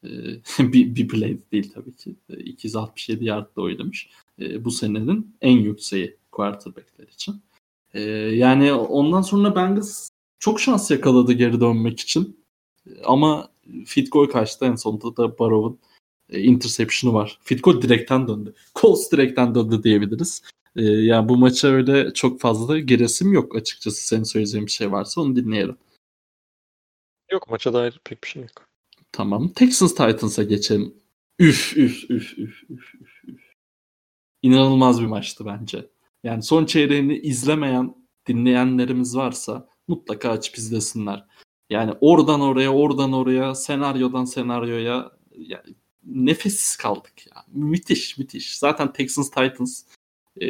E, 0.03 0.09
bir, 0.59 0.95
bir 0.95 1.07
play 1.07 1.37
değil 1.51 1.71
tabii 1.73 1.95
ki. 1.95 2.15
E, 2.29 2.37
267 2.39 3.25
yard 3.25 3.55
da 3.55 3.61
oynamış. 3.61 4.09
E, 4.39 4.65
bu 4.65 4.71
senenin 4.71 5.35
en 5.41 5.57
yükseği 5.57 6.17
quarterbackler 6.31 7.07
için. 7.07 7.41
E, 7.93 8.01
yani 8.35 8.73
ondan 8.73 9.21
sonra 9.21 9.55
Bengals 9.55 10.09
çok 10.39 10.59
şans 10.61 10.91
yakaladı 10.91 11.33
geri 11.33 11.61
dönmek 11.61 11.99
için. 11.99 12.43
E, 12.87 12.91
ama 13.05 13.49
field 13.85 14.07
goal 14.07 14.25
kaçtı 14.25 14.65
en 14.65 14.75
sonunda 14.75 15.17
da 15.17 15.39
Barrow'un 15.39 15.79
e, 16.29 16.39
interception'ı 16.39 17.13
var. 17.13 17.39
Goal 17.63 17.81
direkten 17.81 18.27
döndü. 18.27 18.53
Colts 18.75 19.11
direkten 19.11 19.55
döndü 19.55 19.83
diyebiliriz. 19.83 20.43
E, 20.75 20.83
yani 20.83 21.29
bu 21.29 21.37
maça 21.37 21.67
öyle 21.67 22.13
çok 22.13 22.39
fazla 22.39 22.79
geresim 22.79 23.33
yok 23.33 23.55
açıkçası. 23.55 24.07
Senin 24.07 24.23
söyleyeceğin 24.23 24.65
bir 24.65 24.71
şey 24.71 24.91
varsa 24.91 25.21
onu 25.21 25.35
dinleyelim. 25.35 25.77
Yok 27.31 27.49
maça 27.49 27.73
dair 27.73 27.99
pek 28.03 28.23
bir 28.23 28.27
şey 28.29 28.41
yok. 28.41 28.67
Tamam. 29.11 29.49
Texans 29.49 29.95
Titans'a 29.95 30.43
geçelim. 30.43 30.93
Üf 31.39 31.77
üf 31.77 32.09
üf 32.09 32.39
üf 32.39 32.63
üf 32.69 32.95
üf. 32.95 33.23
üf. 33.27 33.53
İnanılmaz 34.41 35.01
bir 35.01 35.05
maçtı 35.05 35.45
bence. 35.45 35.89
Yani 36.23 36.43
son 36.43 36.65
çeyreğini 36.65 37.17
izlemeyen 37.17 37.95
dinleyenlerimiz 38.27 39.17
varsa 39.17 39.69
mutlaka 39.87 40.29
açıp 40.29 40.57
izlesinler. 40.57 41.25
Yani 41.69 41.93
oradan 42.01 42.41
oraya, 42.41 42.73
oradan 42.73 43.13
oraya, 43.13 43.55
senaryodan 43.55 44.25
senaryoya 44.25 45.11
yani 45.37 45.75
nefessiz 46.07 46.75
kaldık 46.75 47.27
ya. 47.27 47.45
Müthiş, 47.53 48.17
müthiş. 48.17 48.57
Zaten 48.57 48.93
Texans 48.93 49.29
Titans 49.29 49.83
e, 50.41 50.47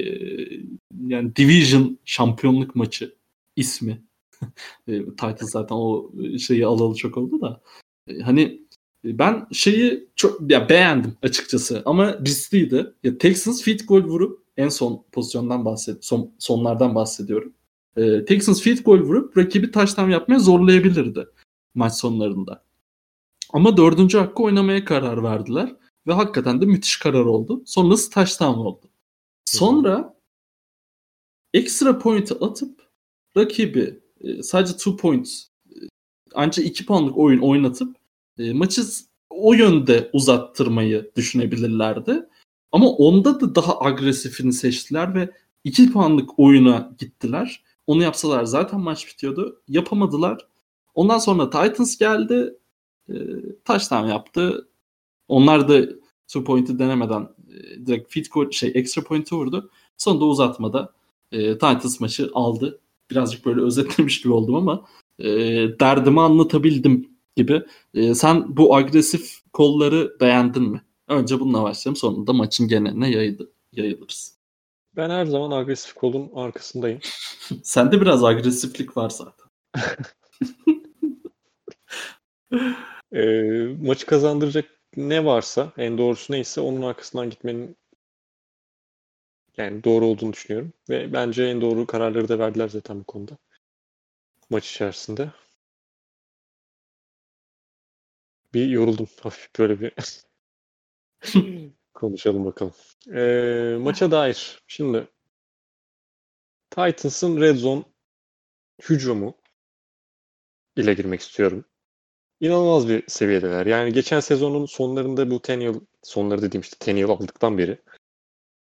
yani 1.07 1.35
Division 1.35 1.97
şampiyonluk 2.05 2.75
maçı 2.75 3.15
ismi. 3.55 4.03
e, 4.87 5.05
Titans 5.05 5.51
zaten 5.51 5.75
o 5.75 6.11
şeyi 6.39 6.65
alalı 6.65 6.95
çok 6.95 7.17
oldu 7.17 7.41
da. 7.41 7.61
E, 8.07 8.19
hani 8.19 8.61
ben 9.03 9.47
şeyi 9.51 10.07
çok 10.15 10.51
ya 10.51 10.69
beğendim 10.69 11.17
açıkçası 11.21 11.81
ama 11.85 12.19
riskliydi. 12.19 12.93
Ya 13.03 13.17
Texans 13.17 13.61
field 13.61 13.85
goal 13.87 14.03
vurup 14.03 14.43
en 14.57 14.69
son 14.69 15.05
pozisyondan 15.11 15.65
bahsed 15.65 15.97
son, 16.01 16.31
sonlardan 16.39 16.95
bahsediyorum. 16.95 17.53
Ee, 17.97 18.25
Texans 18.25 18.61
field 18.61 18.83
goal 18.83 18.99
vurup 18.99 19.37
rakibi 19.37 19.71
taştan 19.71 20.09
yapmaya 20.09 20.39
zorlayabilirdi 20.39 21.27
maç 21.75 21.93
sonlarında. 21.93 22.63
Ama 23.53 23.77
dördüncü 23.77 24.17
hakkı 24.17 24.43
oynamaya 24.43 24.85
karar 24.85 25.23
verdiler 25.23 25.75
ve 26.07 26.13
hakikaten 26.13 26.61
de 26.61 26.65
müthiş 26.65 26.97
karar 26.97 27.25
oldu. 27.25 27.63
Sonrası 27.65 28.09
taştan 28.09 28.57
oldu. 28.57 28.89
Sonra 29.45 30.15
ekstra 31.53 31.99
point'i 31.99 32.33
atıp 32.33 32.81
rakibi 33.37 33.99
e, 34.21 34.43
sadece 34.43 34.73
two 34.73 34.95
points 34.95 35.43
e, 35.69 35.75
ancak 36.33 36.65
iki 36.65 36.85
puanlık 36.85 37.17
oyun 37.17 37.39
oynatıp 37.39 37.95
e, 38.37 38.53
maçı 38.53 38.81
o 39.29 39.53
yönde 39.53 40.09
uzattırmayı 40.13 41.11
düşünebilirlerdi. 41.15 42.27
Ama 42.71 42.89
onda 42.89 43.41
da 43.41 43.55
daha 43.55 43.81
agresifini 43.81 44.53
seçtiler 44.53 45.15
ve 45.15 45.31
2 45.63 45.91
puanlık 45.91 46.39
oyuna 46.39 46.91
gittiler. 46.97 47.63
Onu 47.87 48.03
yapsalar 48.03 48.43
zaten 48.43 48.79
maç 48.79 49.07
bitiyordu. 49.07 49.61
Yapamadılar. 49.67 50.47
Ondan 50.95 51.17
sonra 51.17 51.49
Titans 51.49 51.97
geldi. 51.97 52.53
E, 53.09 53.15
touchdown 53.65 54.07
yaptı. 54.07 54.67
Onlar 55.27 55.67
da 55.67 55.81
two 56.27 56.43
point'i 56.43 56.79
denemeden 56.79 57.29
e, 57.49 57.85
direkt 57.85 58.11
fit 58.11 58.31
goal, 58.31 58.51
şey 58.51 58.71
extra 58.75 59.03
point'i 59.03 59.35
vurdu. 59.35 59.71
Sonunda 59.97 60.25
uzatmada 60.25 60.93
e, 61.31 61.53
Titans 61.53 61.99
maçı 61.99 62.29
aldı. 62.33 62.79
Birazcık 63.11 63.45
böyle 63.45 63.61
özetlemiş 63.65 64.21
gibi 64.21 64.33
oldum 64.33 64.55
ama 64.55 64.85
e, 65.19 65.25
derdimi 65.79 66.21
anlatabildim 66.21 67.09
gibi. 67.35 67.63
E, 67.93 68.15
sen 68.15 68.57
bu 68.57 68.75
agresif 68.75 69.39
kolları 69.53 70.17
beğendin 70.19 70.63
mi? 70.63 70.81
Önce 71.07 71.39
bununla 71.39 71.63
başlayalım 71.63 71.95
sonra 71.95 72.27
da 72.27 72.33
maçın 72.33 72.67
geneline 72.67 73.09
yayılır, 73.09 73.47
yayılırız. 73.73 74.37
Ben 74.95 75.09
her 75.09 75.25
zaman 75.25 75.51
agresif 75.51 75.93
kolun 75.93 76.31
arkasındayım. 76.35 76.99
Sende 77.63 78.01
biraz 78.01 78.23
agresiflik 78.23 78.97
var 78.97 79.09
zaten. 79.09 79.47
e, 83.11 83.21
maçı 83.81 84.05
kazandıracak 84.05 84.65
ne 84.95 85.25
varsa, 85.25 85.73
en 85.77 85.97
doğrusu 85.97 86.33
neyse 86.33 86.61
onun 86.61 86.81
arkasından 86.81 87.29
gitmenin 87.29 87.77
yani 89.57 89.83
doğru 89.83 90.05
olduğunu 90.05 90.33
düşünüyorum. 90.33 90.73
Ve 90.89 91.13
bence 91.13 91.43
en 91.43 91.61
doğru 91.61 91.85
kararları 91.87 92.29
da 92.29 92.39
verdiler 92.39 92.67
zaten 92.67 92.99
bu 92.99 93.03
konuda. 93.03 93.37
Maç 94.49 94.71
içerisinde. 94.71 95.31
Bir 98.53 98.65
yoruldum 98.67 99.07
hafif 99.21 99.59
böyle 99.59 99.81
bir 99.81 99.93
konuşalım 101.93 102.45
bakalım. 102.45 102.73
Ee, 103.13 103.77
maça 103.79 104.11
dair. 104.11 104.63
Şimdi 104.67 105.07
Titans'ın 106.69 107.41
Red 107.41 107.55
Zone 107.55 107.83
hücumu 108.89 109.37
ile 110.75 110.93
girmek 110.93 111.21
istiyorum. 111.21 111.65
İnanılmaz 112.39 112.89
bir 112.89 113.03
seviyedeler. 113.07 113.65
Yani 113.65 113.93
geçen 113.93 114.19
sezonun 114.19 114.65
sonlarında 114.65 115.31
bu 115.31 115.41
ten 115.41 115.59
yıl 115.59 115.81
sonları 116.03 116.41
dediğim 116.41 116.61
işte 116.61 116.77
ten 116.79 116.95
yıl 116.95 117.09
aldıktan 117.09 117.57
beri 117.57 117.77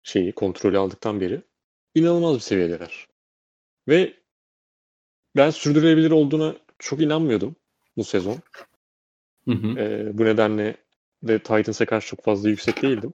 şeyi 0.02 0.32
kontrolü 0.32 0.78
aldıktan 0.78 1.20
beri 1.20 1.42
inanılmaz 1.94 2.34
bir 2.34 2.40
seviyedeler. 2.40 3.06
Ve 3.88 4.14
ben 5.36 5.50
sürdürülebilir 5.50 6.11
olduğuna 6.11 6.56
çok 6.78 7.00
inanmıyordum 7.00 7.56
bu 7.96 8.04
sezon. 8.04 8.38
Hı 9.44 9.50
hı. 9.54 9.78
Ee, 9.78 10.18
bu 10.18 10.24
nedenle 10.24 10.76
de 11.22 11.38
Titans'a 11.38 11.86
karşı 11.86 12.09
çok 12.09 12.24
fazla 12.24 12.48
yüksek 12.48 12.82
değildim. 12.82 13.12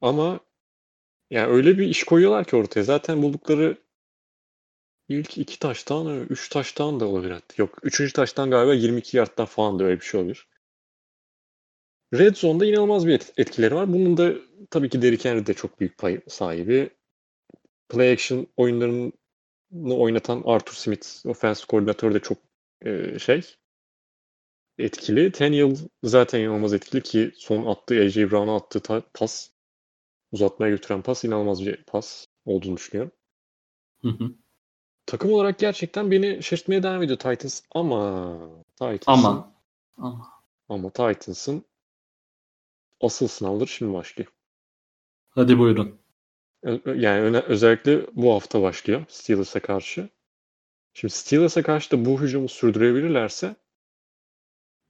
Ama 0.00 0.40
yani 1.30 1.46
öyle 1.52 1.78
bir 1.78 1.86
iş 1.86 2.04
koyuyorlar 2.04 2.44
ki 2.44 2.56
ortaya. 2.56 2.82
Zaten 2.82 3.22
buldukları 3.22 3.78
ilk 5.08 5.38
iki 5.38 5.58
taştan, 5.58 6.26
üç 6.30 6.48
taştan 6.48 7.00
da 7.00 7.06
olabilir. 7.06 7.42
Yok, 7.56 7.78
üçüncü 7.82 8.12
taştan 8.12 8.50
galiba 8.50 8.74
22 8.74 9.16
yardtan 9.16 9.46
falan 9.46 9.78
da 9.78 9.84
öyle 9.84 10.00
bir 10.00 10.04
şey 10.04 10.20
olabilir. 10.20 10.46
Red 12.14 12.36
Zone'da 12.36 12.66
inanılmaz 12.66 13.06
bir 13.06 13.20
etkileri 13.36 13.74
var. 13.74 13.92
Bunun 13.92 14.16
da 14.16 14.34
tabii 14.70 14.88
ki 14.88 15.02
Derrick 15.02 15.30
Henry 15.30 15.46
de 15.46 15.54
çok 15.54 15.80
büyük 15.80 15.98
pay 15.98 16.20
sahibi. 16.28 16.90
Play 17.88 18.12
action 18.12 18.46
oyunlarını 18.56 19.12
oynatan 19.94 20.42
Arthur 20.46 20.74
Smith, 20.74 21.26
offense 21.26 21.64
koordinatör 21.66 22.14
de 22.14 22.20
çok 22.20 22.38
e, 22.84 23.18
şey 23.18 23.42
etkili. 24.78 25.32
Ten 25.32 25.52
yıl 25.52 25.76
zaten 26.02 26.40
inanılmaz 26.40 26.74
etkili 26.74 27.02
ki 27.02 27.30
son 27.34 27.66
attığı 27.66 28.00
AJ 28.00 28.16
Brown'a 28.16 28.56
attığı 28.56 29.02
pas 29.14 29.50
uzatmaya 30.32 30.70
götüren 30.70 31.02
pas 31.02 31.24
inanılmaz 31.24 31.66
bir 31.66 31.84
pas 31.84 32.26
olduğunu 32.44 32.76
düşünüyorum. 32.76 33.12
Hı 34.02 34.08
hı. 34.08 34.34
Takım 35.06 35.32
olarak 35.32 35.58
gerçekten 35.58 36.10
beni 36.10 36.42
şaşırtmaya 36.42 36.82
devam 36.82 37.02
ediyor 37.02 37.18
Titans 37.18 37.62
ama 37.74 38.38
Titans'ın 38.76 39.12
Ama 39.12 39.52
ama 39.96 40.32
ama 40.68 40.90
Titans'ın 40.90 41.64
asıl 43.00 43.28
sınavları 43.28 43.68
şimdi 43.68 43.92
başlıyor. 43.92 44.32
hadi 45.28 45.58
buyurun. 45.58 45.98
Yani 46.86 47.20
öne, 47.20 47.40
özellikle 47.40 48.06
bu 48.12 48.32
hafta 48.32 48.62
başlıyor 48.62 49.04
Steelers'a 49.08 49.60
karşı. 49.60 50.08
Şimdi 50.94 51.14
Steelers'a 51.14 51.62
karşı 51.62 51.90
da 51.90 52.04
bu 52.04 52.20
hücumu 52.20 52.48
sürdürebilirlerse 52.48 53.56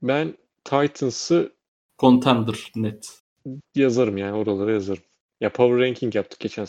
ben 0.02 0.36
Titans'ı 0.64 1.52
Contender 1.98 2.72
net. 2.76 3.22
yazarım 3.74 4.16
yani 4.16 4.36
oralara 4.36 4.72
yazarım. 4.72 5.02
Ya 5.40 5.52
power 5.52 5.88
ranking 5.88 6.14
yaptık 6.14 6.40
geçen 6.40 6.64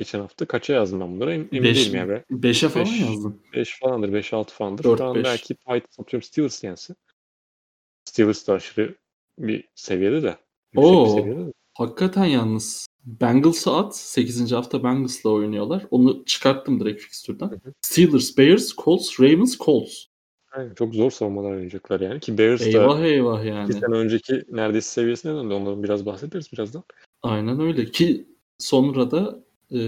geçen 0.00 0.20
hafta. 0.20 0.46
Kaça 0.46 0.72
yazdım 0.72 1.00
ben 1.00 1.14
bunları? 1.16 1.32
Emin 1.34 1.48
Beş, 1.52 1.76
değilim 1.86 1.98
yani. 1.98 2.22
5'e 2.30 2.68
falan 2.68 2.86
Beş. 2.86 3.00
yazdım. 3.00 3.42
5 3.54 3.78
falandır, 3.78 4.08
5-6 4.12 4.50
falandır. 4.50 4.84
Dört, 4.84 4.98
Şu 4.98 5.04
an 5.04 5.14
beş. 5.14 5.24
belki 5.24 5.54
Titans 5.54 6.00
atıyorum 6.00 6.22
Steelers 6.22 6.64
yense. 6.64 6.94
Steelers 8.04 8.48
da 8.48 8.52
aşırı 8.52 8.94
bir 9.38 9.68
seviyede 9.74 10.22
de. 10.22 10.36
Oo. 10.76 11.04
bir 11.04 11.10
seviyede 11.20 11.46
de. 11.46 11.52
Hakikaten 11.74 12.24
yalnız 12.24 12.86
Bengals'ı 13.04 13.70
at. 13.70 13.96
8. 13.96 14.52
hafta 14.52 14.84
Bengals'la 14.84 15.30
oynuyorlar. 15.30 15.86
Onu 15.90 16.24
çıkarttım 16.24 16.80
direkt 16.80 17.02
fikstürden. 17.02 17.60
Steelers, 17.80 18.38
Bears, 18.38 18.76
Colts, 18.76 19.20
Ravens, 19.20 19.58
Colts. 19.58 20.04
Aynen, 20.52 20.74
çok 20.74 20.94
zor 20.94 21.10
savunmalar 21.10 21.50
oynayacaklar 21.50 22.00
yani. 22.00 22.20
Ki 22.20 22.38
Bears 22.38 22.62
Eyvah 22.66 22.98
da 22.98 23.06
eyvah 23.06 23.44
yani. 23.44 23.72
sene 23.72 23.94
önceki 23.94 24.42
neredeyse 24.48 24.90
seviyesine 24.90 25.32
döndü. 25.34 25.54
Ondan 25.54 25.82
biraz 25.82 26.06
bahsederiz 26.06 26.52
birazdan. 26.52 26.82
Aynen 27.22 27.60
öyle 27.60 27.84
ki 27.84 28.26
sonra 28.58 29.10
da 29.10 29.44
e, 29.74 29.80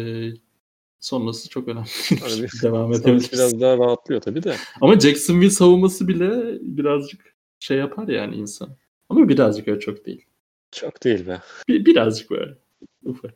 sonrası 1.00 1.48
çok 1.48 1.68
önemli. 1.68 1.88
Hani 2.20 2.46
Devam 2.62 2.92
edebiliriz. 2.92 3.32
biraz 3.32 3.60
daha 3.60 3.78
rahatlıyor 3.78 4.20
tabii 4.20 4.42
de. 4.42 4.56
Ama 4.80 5.00
Jacksonville 5.00 5.50
savunması 5.50 6.08
bile 6.08 6.58
birazcık 6.60 7.36
şey 7.60 7.78
yapar 7.78 8.08
yani 8.08 8.36
insan. 8.36 8.76
Ama 9.08 9.28
birazcık 9.28 9.68
öyle 9.68 9.80
çok 9.80 10.06
değil. 10.06 10.26
Çok 10.72 11.04
değil 11.04 11.26
be. 11.26 11.40
Bir, 11.68 11.84
birazcık 11.86 12.30
böyle. 12.30 12.58
Ufak. 13.04 13.34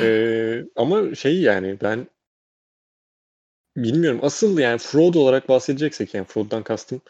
Ee, 0.00 0.64
ama 0.76 1.14
şey 1.14 1.40
yani 1.40 1.78
ben 1.82 2.06
bilmiyorum. 3.76 4.20
Asıl 4.22 4.58
yani 4.58 4.78
fraud 4.78 5.14
olarak 5.14 5.48
bahsedeceksek 5.48 6.14
yani 6.14 6.26
fraud'dan 6.26 6.62
kastım 6.62 7.00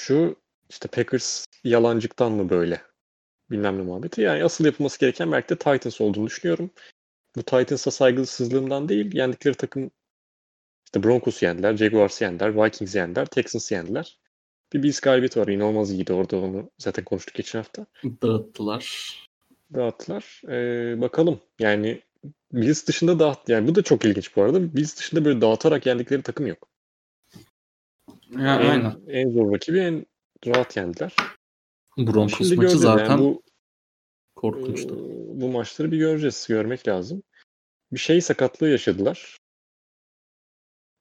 şu 0.00 0.36
işte 0.70 0.88
Packers 0.88 1.44
yalancıktan 1.64 2.32
mı 2.32 2.50
böyle 2.50 2.82
bilmem 3.50 3.78
ne 3.78 3.82
muhabbeti. 3.82 4.20
Yani 4.20 4.44
asıl 4.44 4.64
yapılması 4.64 5.00
gereken 5.00 5.32
belki 5.32 5.48
de 5.48 5.56
Titans 5.58 6.00
olduğunu 6.00 6.26
düşünüyorum. 6.26 6.70
Bu 7.36 7.42
Titans'a 7.42 7.90
saygısızlığımdan 7.90 8.88
değil. 8.88 9.14
Yendikleri 9.14 9.54
takım 9.54 9.90
işte 10.84 11.02
Broncos 11.02 11.42
yendiler, 11.42 11.76
Jaguars 11.76 12.22
yendiler, 12.22 12.64
Vikings 12.64 12.94
yendiler, 12.94 13.26
Texans 13.26 13.72
yendiler. 13.72 14.18
Bir 14.72 14.82
Bills 14.82 15.00
galibiyeti 15.00 15.40
var. 15.40 15.48
İnanılmaz 15.48 15.92
iyiydi 15.92 16.12
orada 16.12 16.36
onu 16.36 16.70
zaten 16.78 17.04
konuştuk 17.04 17.34
geçen 17.34 17.58
hafta. 17.58 17.86
Dağıttılar. 18.04 19.14
Dağıttılar. 19.74 20.42
Ee, 20.48 21.00
bakalım. 21.00 21.40
Yani 21.58 22.02
Bills 22.52 22.86
dışında 22.86 23.18
dağıt. 23.18 23.48
Yani 23.48 23.68
bu 23.68 23.74
da 23.74 23.82
çok 23.82 24.04
ilginç 24.04 24.36
bu 24.36 24.42
arada. 24.42 24.74
Bills 24.76 24.98
dışında 24.98 25.24
böyle 25.24 25.40
dağıtarak 25.40 25.86
yendikleri 25.86 26.22
takım 26.22 26.46
yok. 26.46 26.68
Ya, 28.30 28.60
en, 28.60 28.70
aynen. 28.70 28.96
en 29.08 29.30
zor 29.30 29.52
rakibi 29.52 29.78
en 29.78 30.06
rahat 30.46 30.76
yendiler. 30.76 31.16
Broncos 31.98 32.38
Şimdi 32.38 32.56
maçı 32.56 32.78
zaten 32.78 33.10
yani 33.10 33.20
bu 33.20 33.42
korkunçtu. 34.52 34.96
bu 35.40 35.48
maçları 35.48 35.92
bir 35.92 35.98
göreceğiz. 35.98 36.46
Görmek 36.48 36.88
lazım. 36.88 37.22
Bir 37.92 37.98
şey 37.98 38.20
sakatlığı 38.20 38.68
yaşadılar. 38.68 39.38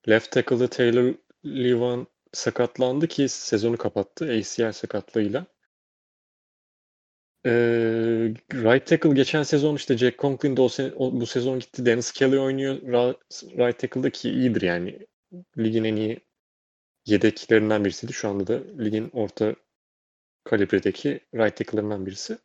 Left 0.09 0.31
tackle'da 0.31 0.67
Taylor 0.67 1.15
Lewan 1.45 2.07
sakatlandı 2.33 3.07
ki 3.07 3.29
sezonu 3.29 3.77
kapattı 3.77 4.25
ACL 4.25 4.71
sakatlığıyla. 4.71 5.45
Ee, 7.45 7.51
right 8.53 8.87
tackle 8.87 9.09
geçen 9.13 9.43
sezon 9.43 9.75
işte 9.75 9.97
Jack 9.97 10.19
Conklin 10.19 10.57
de 10.57 10.61
o 10.61 10.69
sene- 10.69 10.93
o- 10.95 11.19
bu 11.21 11.25
sezon 11.25 11.59
gitti. 11.59 11.85
Dennis 11.85 12.11
Kelly 12.11 12.39
oynuyor 12.39 12.75
ra- 12.81 13.17
right 13.57 13.79
tackle'da 13.79 14.09
ki 14.09 14.29
iyidir 14.29 14.61
yani. 14.61 15.07
Ligin 15.57 15.83
en 15.83 15.95
iyi 15.95 16.19
yedeklerinden 17.05 17.85
birisiydi. 17.85 18.13
Şu 18.13 18.29
anda 18.29 18.47
da 18.47 18.83
ligin 18.83 19.09
orta 19.13 19.55
kalibredeki 20.43 21.19
right 21.33 21.57
tackle'larından 21.57 22.05
birisi. 22.05 22.37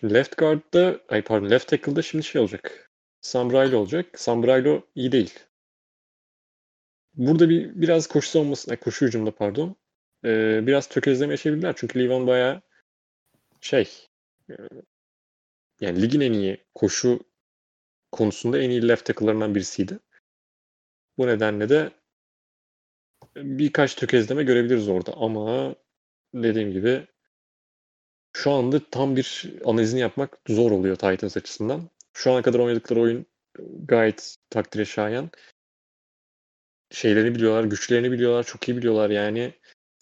Şimdi 0.00 0.14
left 0.14 0.36
guard'da, 0.36 1.00
ay 1.08 1.22
pardon 1.22 1.50
left 1.50 1.68
tackle'da 1.68 2.02
şimdi 2.02 2.24
şey 2.24 2.40
olacak. 2.40 2.90
Sam 3.20 3.54
olacak. 3.54 4.20
Sam 4.20 4.42
Riley 4.42 4.80
iyi 4.94 5.12
değil. 5.12 5.38
Burada 7.14 7.48
bir 7.48 7.80
biraz 7.80 8.06
koşu 8.06 8.28
savunması, 8.28 8.70
ay, 8.70 8.76
koşu 8.76 9.06
hücumda 9.06 9.30
pardon. 9.30 9.76
Ee, 10.24 10.60
biraz 10.66 10.88
tökezleme 10.88 11.32
yaşayabilirler. 11.32 11.74
Çünkü 11.76 11.98
Levan 11.98 12.26
bayağı 12.26 12.62
şey 13.60 14.08
e, 14.50 14.54
yani 15.80 16.02
ligin 16.02 16.20
en 16.20 16.32
iyi 16.32 16.64
koşu 16.74 17.20
konusunda 18.12 18.58
en 18.58 18.70
iyi 18.70 18.88
left 18.88 19.04
tackle'larından 19.04 19.54
birisiydi. 19.54 19.98
Bu 21.18 21.26
nedenle 21.26 21.68
de 21.68 21.90
birkaç 23.36 23.94
tökezleme 23.94 24.42
görebiliriz 24.42 24.88
orada 24.88 25.12
ama 25.12 25.74
dediğim 26.34 26.72
gibi 26.72 27.06
şu 28.36 28.50
anda 28.50 28.80
tam 28.90 29.16
bir 29.16 29.52
analizini 29.64 30.00
yapmak 30.00 30.38
zor 30.48 30.70
oluyor 30.70 30.96
Titans 30.96 31.36
açısından. 31.36 31.90
Şu 32.12 32.32
ana 32.32 32.42
kadar 32.42 32.58
oynadıkları 32.58 33.00
oyun 33.00 33.26
gayet 33.84 34.36
takdire 34.50 34.84
şayan. 34.84 35.30
Şeylerini 36.90 37.34
biliyorlar, 37.34 37.64
güçlerini 37.64 38.12
biliyorlar, 38.12 38.44
çok 38.44 38.68
iyi 38.68 38.76
biliyorlar 38.76 39.10
yani. 39.10 39.54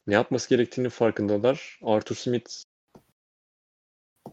Ne 0.06 0.14
yapması 0.14 0.48
gerektiğini 0.48 0.88
farkındalar. 0.88 1.78
Arthur 1.82 2.16
Smith 2.16 2.50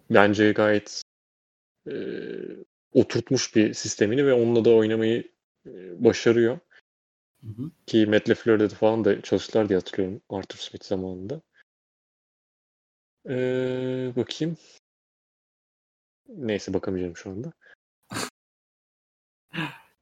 bence 0.09 0.51
gayet 0.51 1.01
e, 1.87 1.93
oturtmuş 2.93 3.55
bir 3.55 3.73
sistemini 3.73 4.25
ve 4.25 4.33
onunla 4.33 4.65
da 4.65 4.69
oynamayı 4.69 5.31
e, 5.65 6.03
başarıyor. 6.03 6.59
Hı 7.41 7.47
hı. 7.47 7.71
Ki 7.87 8.05
Matt 8.05 8.29
LaFleur'de 8.29 8.69
de 8.69 8.75
falan 8.75 9.05
da 9.05 9.21
çalıştılar 9.21 9.69
diye 9.69 9.79
hatırlıyorum 9.79 10.21
Arthur 10.29 10.57
Smith 10.57 10.85
zamanında. 10.85 11.41
Ee, 13.29 14.13
bakayım. 14.15 14.57
Neyse 16.29 16.73
bakamayacağım 16.73 17.17
şu 17.17 17.29
anda. 17.29 17.51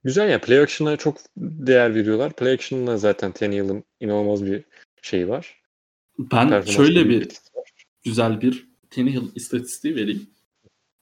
Güzel 0.04 0.30
ya. 0.30 0.42
Play 0.42 0.60
action'a 0.60 0.98
çok 0.98 1.18
değer 1.38 1.96
veriyorlar. 1.96 2.34
Play 2.34 2.54
action'la 2.54 2.98
zaten 2.98 3.32
Tannehill'in 3.32 3.86
inanılmaz 4.00 4.46
bir 4.46 4.64
şeyi 5.02 5.30
var. 5.30 5.62
Ben 6.20 6.50
Performans 6.50 6.76
şöyle 6.76 7.10
bir 7.10 7.22
bir 7.22 7.30
güzel 8.04 8.42
bir 8.42 8.70
Tannehill 8.90 9.36
istatistiği 9.36 9.96
vereyim. 9.96 10.28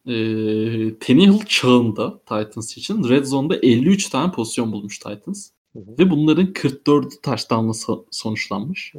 Ee, 0.06 1.00
Tannehill 1.00 1.46
çağında 1.46 2.20
Titans 2.20 2.78
için 2.78 3.10
Red 3.10 3.24
Zone'da 3.24 3.56
53 3.56 4.10
tane 4.10 4.32
pozisyon 4.32 4.72
bulmuş 4.72 5.00
Titans. 5.00 5.50
Hı 5.74 5.80
hı. 5.80 5.98
Ve 6.00 6.10
bunların 6.10 6.54
44'ü 6.54 7.22
touchdown'la 7.22 7.72
so- 7.72 8.06
sonuçlanmış. 8.12 8.94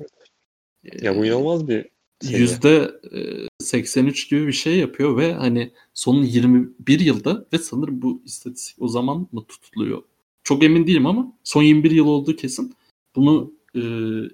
Ya 0.83 1.17
bu 1.17 1.27
inanılmaz 1.27 1.69
bir. 1.69 1.89
Yüzde 2.23 2.91
e, 3.13 3.49
83 3.65 4.31
gibi 4.31 4.47
bir 4.47 4.53
şey 4.53 4.77
yapıyor 4.79 5.17
ve 5.17 5.35
hani 5.35 5.73
son 5.95 6.23
21 6.23 7.01
yılda 7.01 7.47
ve 7.53 7.59
sanırım 7.59 8.03
bu 8.03 8.23
istatistik 8.25 8.77
o 8.83 8.89
zaman 8.89 9.29
mı 9.33 9.45
tutuluyor? 9.45 10.03
Çok 10.45 10.65
emin 10.65 10.87
değilim 10.87 11.07
ama 11.07 11.33
son 11.45 11.63
21 11.63 11.91
yıl 11.91 12.07
olduğu 12.07 12.37
kesin. 12.37 12.75
Bunu 13.17 13.53
e, 13.75 13.81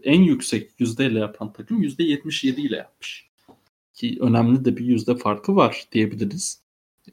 en 0.03 0.21
yüksek 0.23 0.71
yüzdeyle 0.79 1.19
yapan 1.19 1.53
takım 1.53 1.83
yüzde 1.83 2.03
77 2.03 2.61
ile 2.61 2.77
yapmış. 2.77 3.29
Ki 3.95 4.19
önemli 4.21 4.65
de 4.65 4.77
bir 4.77 4.85
yüzde 4.85 5.17
farkı 5.17 5.57
var 5.57 5.87
diyebiliriz. 5.93 6.61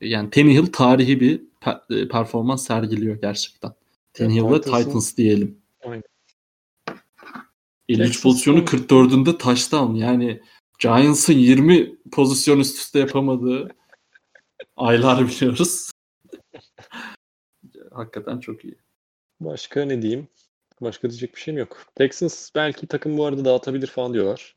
Yani 0.01 0.29
Tannehill 0.29 0.65
tarihi 0.65 1.19
bir 1.19 1.41
e, 1.89 2.07
performans 2.07 2.67
sergiliyor 2.67 3.21
gerçekten. 3.21 3.71
Tannehill 4.13 4.51
ve 4.51 4.61
Titans 4.61 5.17
diyelim. 5.17 5.57
Aynen. 5.83 6.03
53 7.89 8.07
Texas 8.07 8.23
pozisyonu 8.23 8.57
son- 8.57 8.77
44'ünde 8.77 9.37
touchdown. 9.37 9.95
Yani 9.95 10.41
Giants'ın 10.81 11.33
20 11.33 11.95
pozisyon 12.11 12.59
üst 12.59 12.77
üste 12.77 12.99
yapamadığı 12.99 13.75
aylar 14.75 15.27
biliyoruz. 15.27 15.91
Hakikaten 17.91 18.39
çok 18.39 18.65
iyi. 18.65 18.77
Başka 19.39 19.85
ne 19.85 20.01
diyeyim? 20.01 20.27
Başka 20.81 21.09
diyecek 21.09 21.35
bir 21.35 21.39
şeyim 21.41 21.57
yok. 21.57 21.85
Texans 21.95 22.49
belki 22.55 22.87
takım 22.87 23.17
bu 23.17 23.25
arada 23.25 23.45
dağıtabilir 23.45 23.87
falan 23.87 24.13
diyorlar. 24.13 24.55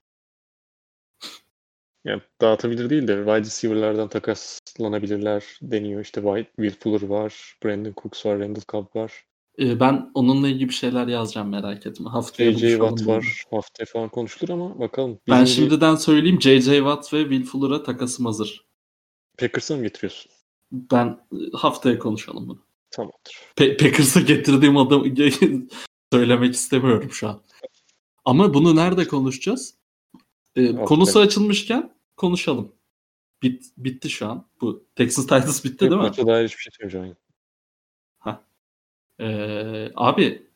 Yani 2.05 2.23
dağıtabilir 2.41 2.91
değil 2.91 3.09
de 3.09 3.17
wide 3.17 3.39
receiver'lardan 3.39 4.09
takaslanabilirler 4.09 5.59
deniyor. 5.63 6.01
İşte 6.01 6.21
White, 6.23 6.51
Will 6.57 6.81
Fuller 6.81 7.09
var, 7.09 7.59
Brandon 7.65 7.95
Cooks 7.97 8.27
var, 8.27 8.39
Randall 8.39 8.63
Cobb 8.69 8.97
var. 8.97 9.25
Ee, 9.59 9.81
ben 9.81 10.11
onunla 10.15 10.49
ilgili 10.49 10.69
bir 10.69 10.75
şeyler 10.75 11.07
yazacağım 11.07 11.49
merak 11.49 11.87
etme. 11.87 12.11
Haftaya 12.11 12.53
J.J. 12.53 12.71
Watt 12.71 13.07
var. 13.07 13.43
Haftaya 13.51 13.87
falan 13.87 14.09
konuşulur 14.09 14.49
ama 14.53 14.79
bakalım. 14.79 15.19
Ben 15.29 15.45
Bizim 15.45 15.65
bir 15.65 15.71
şimdiden 15.71 15.95
söyleyeyim 15.95 16.43
J.J. 16.43 16.77
Watt 16.77 17.13
ve 17.13 17.23
Will 17.23 17.45
Fuller'a 17.45 17.83
takasım 17.83 18.27
hazır. 18.27 18.65
Packers'a 19.39 19.77
mı 19.77 19.83
getiriyorsun? 19.83 20.33
Ben 20.73 21.07
e, 21.33 21.37
haftaya 21.53 21.99
konuşalım 21.99 22.49
bunu. 22.49 22.63
Tamamdır. 22.91 23.41
Pe- 23.57 23.77
Packers'a 23.77 24.21
getirdiğim 24.21 24.77
adamı 24.77 25.15
söylemek 26.13 26.55
istemiyorum 26.55 27.11
şu 27.13 27.29
an. 27.29 27.43
Ama 28.25 28.55
bunu 28.55 28.77
nerede 28.77 29.09
konuşacağız? 29.09 29.75
Ee, 30.57 30.67
Haftaya. 30.67 30.85
konusu 30.85 31.19
açılmışken 31.21 31.97
konuşalım. 32.17 32.73
Bit, 33.43 33.65
bitti 33.77 34.11
şu 34.11 34.27
an. 34.27 34.47
Bu 34.61 34.87
Texas 34.97 35.25
Titans 35.25 35.65
bitti 35.65 35.81
değil 35.81 35.93
mi? 35.93 35.97
Maça 35.99 36.27
dair 36.27 36.49
hiçbir 36.49 36.63
şey 36.63 36.73
söyleyeceğim. 36.79 37.17
Ee, 39.21 39.91
abi 39.95 40.47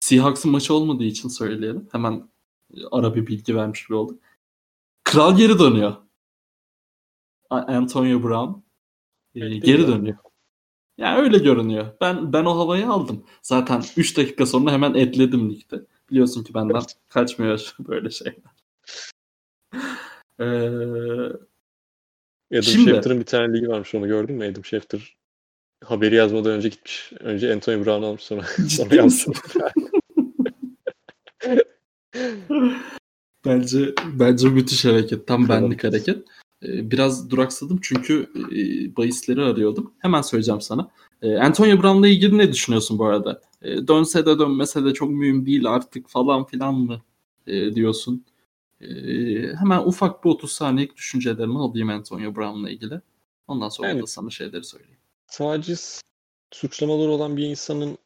Seahawks'ın 0.00 0.50
maçı 0.50 0.74
olmadığı 0.74 1.04
için 1.04 1.28
söyleyelim. 1.28 1.88
Hemen 1.92 2.28
ara 2.90 3.14
bir 3.14 3.26
bilgi 3.26 3.56
vermiş 3.56 3.86
gibi 3.86 3.94
olduk. 3.96 4.22
Kral 5.04 5.36
geri 5.36 5.58
dönüyor. 5.58 5.96
Antonio 7.50 8.22
Brown 8.22 8.60
e, 9.34 9.40
Evet, 9.46 9.62
geri 9.64 9.86
dönüyor. 9.88 10.16
Yani 10.98 11.18
öyle 11.22 11.38
görünüyor. 11.38 11.86
Ben 12.00 12.32
ben 12.32 12.44
o 12.44 12.58
havayı 12.58 12.88
aldım. 12.88 13.24
Zaten 13.42 13.82
3 13.96 14.16
dakika 14.16 14.46
sonra 14.46 14.72
hemen 14.72 14.94
ekledim 14.94 15.50
ligde. 15.50 15.86
Biliyorsun 16.10 16.44
ki 16.44 16.54
benden 16.54 16.82
kaçmıyor 17.08 17.74
böyle 17.88 18.10
şeyler. 18.10 18.42
Ee, 20.40 20.44
Adam 22.52 22.62
Şimdi- 22.62 22.90
Schefter'ın 22.90 23.20
bir 23.20 23.24
tane 23.24 23.54
ligi 23.56 23.68
varmış 23.68 23.94
onu 23.94 24.06
gördün 24.06 24.36
mü? 24.36 24.46
Adam 24.52 24.64
Schefter 24.64 25.16
haberi 25.84 26.14
yazmadan 26.14 26.52
önce 26.52 26.68
gitmiş. 26.68 27.12
Önce 27.20 27.52
Anthony 27.54 27.84
Brown 27.84 28.02
almış 28.02 28.22
sonra, 28.22 28.42
sonra 28.68 29.04
misin? 29.04 29.34
bence 33.44 33.94
bence 34.12 34.48
müthiş 34.48 34.84
hareket. 34.84 35.26
Tam 35.26 35.48
benlik 35.48 35.84
hareket. 35.84 36.18
Ee, 36.62 36.90
Biraz 36.90 37.30
duraksadım 37.30 37.78
çünkü 37.82 38.30
e, 38.52 38.96
bahisleri 38.96 39.42
arıyordum. 39.42 39.92
Hemen 39.98 40.22
söyleyeceğim 40.22 40.60
sana. 40.60 40.90
Ee, 41.22 41.36
Antonio 41.36 41.82
Brown'la 41.82 42.08
ilgili 42.08 42.38
ne 42.38 42.52
düşünüyorsun 42.52 42.98
bu 42.98 43.06
arada? 43.06 43.40
Ee, 43.62 43.88
Dönse 43.88 44.26
de 44.26 44.38
dönmese 44.38 44.84
de 44.84 44.92
çok 44.94 45.10
mühim 45.10 45.46
değil 45.46 45.66
artık 45.70 46.08
falan 46.08 46.44
filan 46.44 46.74
mı 46.74 47.02
e, 47.46 47.74
diyorsun? 47.74 48.24
Hemen 49.60 49.78
ufak 49.86 50.24
bir 50.24 50.30
30 50.30 50.52
saniyelik 50.52 50.96
düşüncelerimi 50.96 51.58
alayım 51.58 51.88
Antonio 51.88 52.36
Brown'la 52.36 52.70
ilgili. 52.70 53.00
Ondan 53.48 53.68
sonra 53.68 53.90
Evet. 53.90 54.02
da 54.02 54.06
sana 54.06 54.30
şeyleri 54.30 54.64
söyleyeyim. 54.64 54.97
Taciz 55.28 56.02
suçlamaları 56.50 57.10
olan 57.10 57.36
bir 57.36 57.44
insanın 57.44 57.98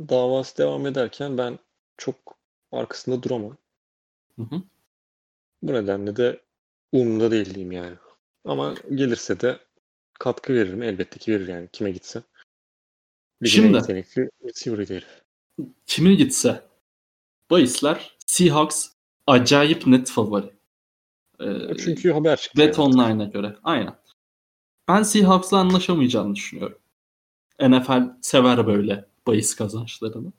davası 0.00 0.58
devam 0.58 0.86
ederken 0.86 1.38
ben 1.38 1.58
çok 1.96 2.16
arkasında 2.72 3.22
duramam. 3.22 3.56
Hı 4.36 4.42
hı. 4.42 4.62
Bu 5.62 5.72
nedenle 5.72 6.16
de 6.16 6.40
umurumda 6.92 7.30
değil 7.30 7.46
diyeyim 7.54 7.72
yani. 7.72 7.96
Ama 8.44 8.74
gelirse 8.94 9.40
de 9.40 9.58
katkı 10.18 10.54
veririm. 10.54 10.82
Elbette 10.82 11.18
ki 11.18 11.32
verir 11.32 11.48
yani 11.48 11.68
kime 11.72 11.90
gitse. 11.90 12.22
Ligin 13.42 13.52
Şimdi- 13.62 13.68
en 13.76 13.80
yetenekli 13.80 14.30
receiver'ı 14.44 14.88
değil. 14.88 15.04
Kime 15.86 16.14
gitse 16.14 16.62
bahisler 17.50 18.16
Seahawks 18.26 18.88
acayip 19.26 19.86
net 19.86 20.10
favori. 20.10 20.50
Ee, 21.40 21.76
Çünkü 21.84 22.12
haber 22.12 22.36
çıktı. 22.36 22.58
Bet 22.58 22.78
yani. 22.78 22.88
Online'a 22.88 23.24
göre. 23.24 23.56
Aynen. 23.64 23.94
Ben 24.88 25.02
Seahawks'la 25.02 25.58
anlaşamayacağını 25.58 26.34
düşünüyorum. 26.34 26.78
NFL 27.60 28.02
sever 28.22 28.66
böyle 28.66 29.04
bahis 29.26 29.54
kazançlarını. 29.54 30.32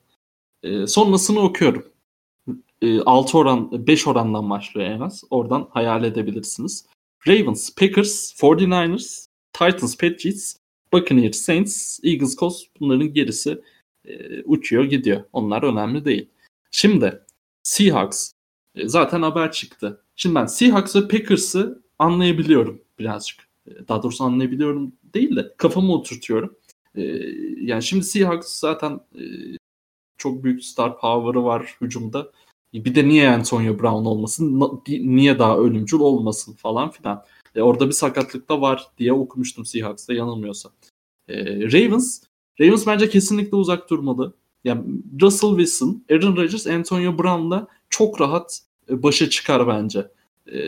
Ee, 0.64 0.88
sonrasını 0.88 1.40
okuyorum. 1.40 1.86
Ee, 2.82 3.00
6 3.00 3.38
oran, 3.38 3.88
5 3.88 4.08
orandan 4.08 4.50
başlıyor 4.50 4.90
en 4.90 5.00
az. 5.00 5.24
Oradan 5.30 5.68
hayal 5.72 6.04
edebilirsiniz. 6.04 6.86
Ravens, 7.28 7.76
Packers, 7.76 8.34
49ers, 8.34 9.28
Titans, 9.54 9.98
Patriots, 9.98 10.56
Buccaneers, 10.94 11.38
Saints, 11.38 12.00
Eagles, 12.04 12.36
Colts 12.38 12.64
bunların 12.80 13.14
gerisi 13.14 13.62
e, 14.06 14.44
uçuyor 14.44 14.84
gidiyor. 14.84 15.24
Onlar 15.34 15.64
önemli 15.64 16.06
değil. 16.06 16.30
Şimdi 16.72 17.22
Seahawks 17.64 18.32
e, 18.76 18.88
zaten 18.88 19.22
haber 19.22 19.52
çıktı. 19.52 20.02
Şimdi 20.16 20.36
ben 20.36 20.46
Seahawks 20.46 20.96
ve 20.96 21.08
Packers'ı 21.08 21.84
anlayabiliyorum 22.00 22.82
birazcık. 23.00 23.47
Daha 23.88 24.04
doğrusu 24.04 24.24
anlayabiliyorum 24.24 24.94
değil 25.14 25.36
de 25.36 25.54
kafamı 25.58 25.94
oturtuyorum. 25.94 26.56
E, 26.96 27.02
Yani 27.62 27.84
şimdi 27.84 28.04
Seahawks 28.04 28.60
zaten 28.60 29.00
e, 29.16 29.24
çok 30.18 30.44
büyük 30.44 30.64
star 30.66 31.00
power'ı 31.00 31.44
var 31.44 31.78
hücumda. 31.82 32.32
Bir 32.74 32.96
de 32.96 33.08
niye 33.08 33.30
Antonio 33.30 33.80
Brown 33.80 34.06
olmasın? 34.06 34.62
Niye 34.88 35.40
daha 35.40 35.58
ölümcül 35.58 36.00
olmasın 36.00 36.54
falan 36.54 36.92
filan. 36.92 37.24
E, 37.56 37.62
orada 37.62 37.88
bir 37.88 37.92
sakatlık 37.94 38.50
da 38.50 38.62
var 38.62 38.88
diye 38.98 39.14
okumuştum 39.14 39.66
Seahawks'ta 39.66 40.14
yanılmıyorsa. 40.14 40.70
E, 41.28 41.46
Ravens 41.72 42.22
Ravens 42.62 42.88
bence 42.88 43.10
kesinlikle 43.10 43.58
uzak 43.58 43.90
durmalı. 43.90 44.34
Yani 44.64 44.84
Russell 45.22 45.50
Wilson, 45.50 46.04
Aaron 46.12 46.36
Rodgers, 46.38 46.68
Antonio 46.68 47.18
Brown'la 47.18 47.68
çok 47.90 48.22
rahat 48.22 48.60
e, 48.90 49.04
başa 49.04 49.30
çıkar 49.30 49.68
bence. 49.68 50.12
E, 50.48 50.60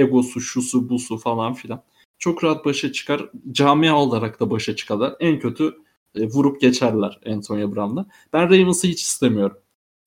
egosu, 0.00 0.40
şusu, 0.40 0.88
busu 0.88 1.16
falan 1.18 1.54
filan. 1.54 1.82
Çok 2.18 2.44
rahat 2.44 2.64
başa 2.64 2.92
çıkar. 2.92 3.30
Camia 3.52 3.96
olarak 3.96 4.40
da 4.40 4.50
başa 4.50 4.76
çıkarlar. 4.76 5.16
En 5.20 5.38
kötü 5.38 5.76
e, 6.14 6.26
vurup 6.26 6.60
geçerler 6.60 7.20
Antonio 7.26 7.76
Brown'la. 7.76 8.06
Ben 8.32 8.50
Ravens'ı 8.50 8.86
hiç 8.86 9.02
istemiyorum. 9.02 9.56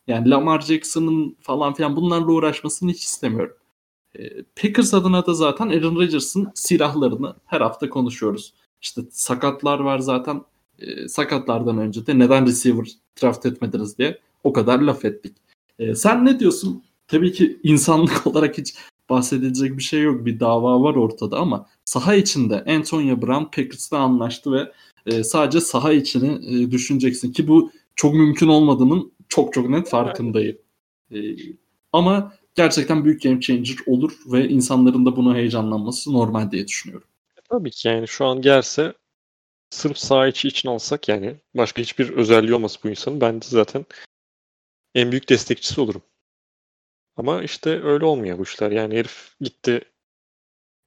Yani 0.07 0.29
Lamar 0.29 0.61
Jackson'ın 0.61 1.37
falan 1.41 1.73
filan 1.73 1.95
bunlarla 1.95 2.31
uğraşmasını 2.31 2.91
hiç 2.91 3.03
istemiyorum. 3.03 3.55
E, 4.15 4.43
Packers 4.43 4.93
adına 4.93 5.25
da 5.25 5.33
zaten 5.33 5.69
Aaron 5.69 5.95
Rodgers'ın 5.95 6.51
silahlarını 6.55 7.35
her 7.45 7.61
hafta 7.61 7.89
konuşuyoruz. 7.89 8.53
İşte 8.81 9.01
sakatlar 9.11 9.79
var 9.79 9.99
zaten. 9.99 10.41
E, 10.79 11.07
sakatlardan 11.07 11.77
önce 11.77 12.07
de 12.07 12.19
neden 12.19 12.47
receiver 12.47 12.87
draft 13.21 13.45
etmediniz 13.45 13.97
diye 13.97 14.19
o 14.43 14.53
kadar 14.53 14.79
laf 14.79 15.05
ettik. 15.05 15.37
E, 15.79 15.95
sen 15.95 16.25
ne 16.25 16.39
diyorsun? 16.39 16.83
Tabii 17.07 17.31
ki 17.31 17.59
insanlık 17.63 18.27
olarak 18.27 18.57
hiç 18.57 18.75
bahsedilecek 19.11 19.77
bir 19.77 19.83
şey 19.83 20.01
yok. 20.01 20.25
Bir 20.25 20.39
dava 20.39 20.83
var 20.83 20.95
ortada 20.95 21.37
ama 21.37 21.67
saha 21.85 22.15
içinde 22.15 22.65
Antonio 22.65 23.21
Brown 23.21 23.43
Packers'la 23.43 23.97
anlaştı 23.97 24.51
ve 24.51 24.71
e, 25.05 25.23
sadece 25.23 25.61
saha 25.61 25.93
içini 25.93 26.55
e, 26.55 26.71
düşüneceksin 26.71 27.31
ki 27.31 27.47
bu 27.47 27.71
çok 27.95 28.13
mümkün 28.13 28.47
olmadığının 28.47 29.11
çok 29.29 29.53
çok 29.53 29.69
net 29.69 29.89
farkındayım. 29.89 30.57
E, 31.11 31.17
ama 31.93 32.33
gerçekten 32.55 33.05
büyük 33.05 33.21
game 33.21 33.41
changer 33.41 33.75
olur 33.87 34.11
ve 34.25 34.49
insanların 34.49 35.05
da 35.05 35.15
buna 35.15 35.35
heyecanlanması 35.35 36.13
normal 36.13 36.51
diye 36.51 36.67
düşünüyorum. 36.67 37.07
Tabii 37.49 37.71
ki 37.71 37.87
yani 37.87 38.07
şu 38.07 38.25
an 38.25 38.41
gelse 38.41 38.93
sırf 39.69 39.97
saha 39.97 40.27
içi 40.27 40.47
için 40.47 40.69
alsak 40.69 41.09
yani 41.09 41.35
başka 41.55 41.81
hiçbir 41.81 42.09
özelliği 42.09 42.53
olması 42.53 42.79
bu 42.83 42.89
insanın 42.89 43.21
ben 43.21 43.41
de 43.41 43.45
zaten 43.45 43.85
en 44.95 45.11
büyük 45.11 45.29
destekçisi 45.29 45.81
olurum. 45.81 46.01
Ama 47.21 47.43
işte 47.43 47.83
öyle 47.83 48.05
olmuyor 48.05 48.37
bu 48.37 48.43
işler. 48.43 48.71
Yani 48.71 48.95
herif 48.97 49.35
gitti 49.39 49.81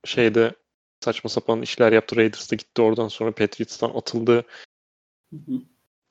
şeyde 0.05 0.55
saçma 1.01 1.31
sapan 1.31 1.63
işler 1.63 1.93
yaptı. 1.93 2.17
Raiders'ta 2.17 2.57
gitti 2.57 2.83
oradan 2.83 3.09
sonra 3.09 3.33
Patriots'tan 3.33 3.91
atıldı. 3.95 4.45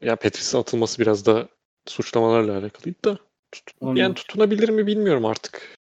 Ya 0.01 0.15
Patriots'tan 0.15 0.59
atılması 0.59 1.01
biraz 1.01 1.25
da 1.25 1.49
suçlamalarla 1.85 2.57
alakalıydı 2.57 3.03
da. 3.05 3.17
Tut- 3.51 3.97
yani 3.97 4.13
tutunabilir 4.13 4.69
mi 4.69 4.87
bilmiyorum 4.87 5.25
artık. 5.25 5.77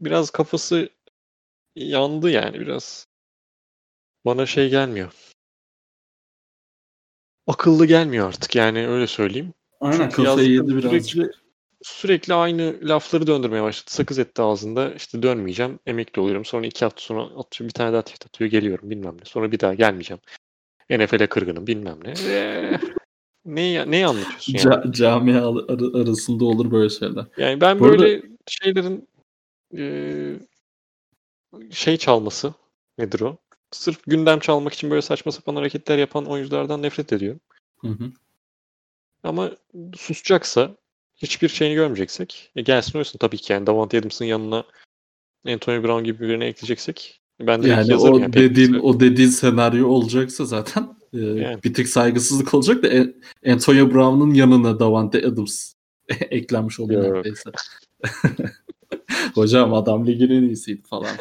Biraz 0.00 0.30
kafası 0.30 0.88
yandı 1.74 2.30
yani 2.30 2.60
biraz. 2.60 3.06
Bana 4.24 4.46
şey 4.46 4.70
gelmiyor. 4.70 5.12
Akıllı 7.46 7.86
gelmiyor 7.86 8.28
artık 8.28 8.56
yani 8.56 8.88
öyle 8.88 9.06
söyleyeyim. 9.06 9.54
Aynen 9.80 9.98
Çünkü 9.98 10.24
kafayı 10.24 10.50
yedi 10.50 10.76
birazcık. 10.76 11.10
Sürekli, 11.10 11.49
sürekli 11.82 12.34
aynı 12.34 12.76
lafları 12.82 13.26
döndürmeye 13.26 13.62
başladı. 13.62 13.90
Sakız 13.90 14.18
etti 14.18 14.42
ağzında. 14.42 14.94
İşte 14.94 15.22
dönmeyeceğim. 15.22 15.78
Emekli 15.86 16.20
oluyorum. 16.20 16.44
Sonra 16.44 16.66
iki 16.66 16.84
hafta 16.84 17.00
sonra 17.02 17.22
atıyor, 17.22 17.68
bir 17.68 17.74
tane 17.74 17.92
daha 17.92 18.02
tweet 18.02 18.26
atıyor. 18.26 18.50
Geliyorum 18.50 18.90
bilmem 18.90 19.14
ne. 19.20 19.24
Sonra 19.24 19.52
bir 19.52 19.60
daha 19.60 19.74
gelmeyeceğim. 19.74 20.20
NFL'e 20.90 21.26
kırgınım 21.26 21.66
bilmem 21.66 21.98
ne. 22.04 22.12
Eee, 22.26 22.80
neyi, 23.44 23.90
neyi 23.90 24.06
anlatıyorsun 24.06 24.52
yani? 24.52 24.64
Ca- 24.64 24.92
camia 24.92 25.48
ar- 25.48 26.00
arasında 26.02 26.44
olur 26.44 26.70
böyle 26.70 26.88
şeyler. 26.90 27.24
Yani 27.36 27.60
ben 27.60 27.80
Bu 27.80 27.84
arada- 27.84 27.98
böyle 28.02 28.22
şeylerin 28.46 29.08
eee, 29.72 30.40
şey 31.70 31.96
çalması 31.96 32.54
nedir 32.98 33.20
o? 33.20 33.36
Sırf 33.70 34.02
gündem 34.06 34.38
çalmak 34.38 34.72
için 34.72 34.90
böyle 34.90 35.02
saçma 35.02 35.32
sapan 35.32 35.56
hareketler 35.56 35.98
yapan 35.98 36.26
oyunculardan 36.26 36.82
nefret 36.82 37.12
ediyorum. 37.12 37.40
Hı 37.78 37.88
hı. 37.88 38.12
Ama 39.22 39.50
susacaksa 39.96 40.76
hiçbir 41.22 41.48
şeyini 41.48 41.74
görmeyeceksek 41.74 42.50
e 42.56 42.62
gelsin 42.62 42.98
oysun 42.98 43.18
tabii 43.18 43.36
ki 43.36 43.52
yani 43.52 43.66
Davante 43.66 43.98
Adams'ın 43.98 44.24
yanına 44.24 44.64
Antonio 45.46 45.82
Brown 45.82 46.04
gibi 46.04 46.20
birini 46.20 46.44
ekleyeceksek 46.44 47.20
ben 47.40 47.62
de 47.62 47.68
Yani 47.68 47.96
o 47.96 48.18
yani. 48.18 48.32
dediğin 48.32 48.72
Pek- 48.72 48.82
o 48.84 49.00
dediğin 49.00 49.28
senaryo 49.28 49.88
olacaksa 49.88 50.44
zaten 50.44 50.88
e, 51.12 51.18
Yani. 51.18 51.62
bir 51.64 51.74
tık 51.74 51.88
saygısızlık 51.88 52.54
olacak 52.54 52.82
da 52.82 52.88
e, 52.88 53.14
Antonio 53.46 53.94
Brown'un 53.94 54.34
yanına 54.34 54.80
Davante 54.80 55.26
Adams 55.26 55.72
eklenmiş 56.08 56.80
oluyor 56.80 57.04
Yok. 57.04 57.14
neredeyse. 57.14 57.50
Hocam 59.34 59.74
adam 59.74 60.06
ligin 60.06 60.30
en 60.30 60.42
iyisiydi 60.42 60.82
falan. 60.82 61.16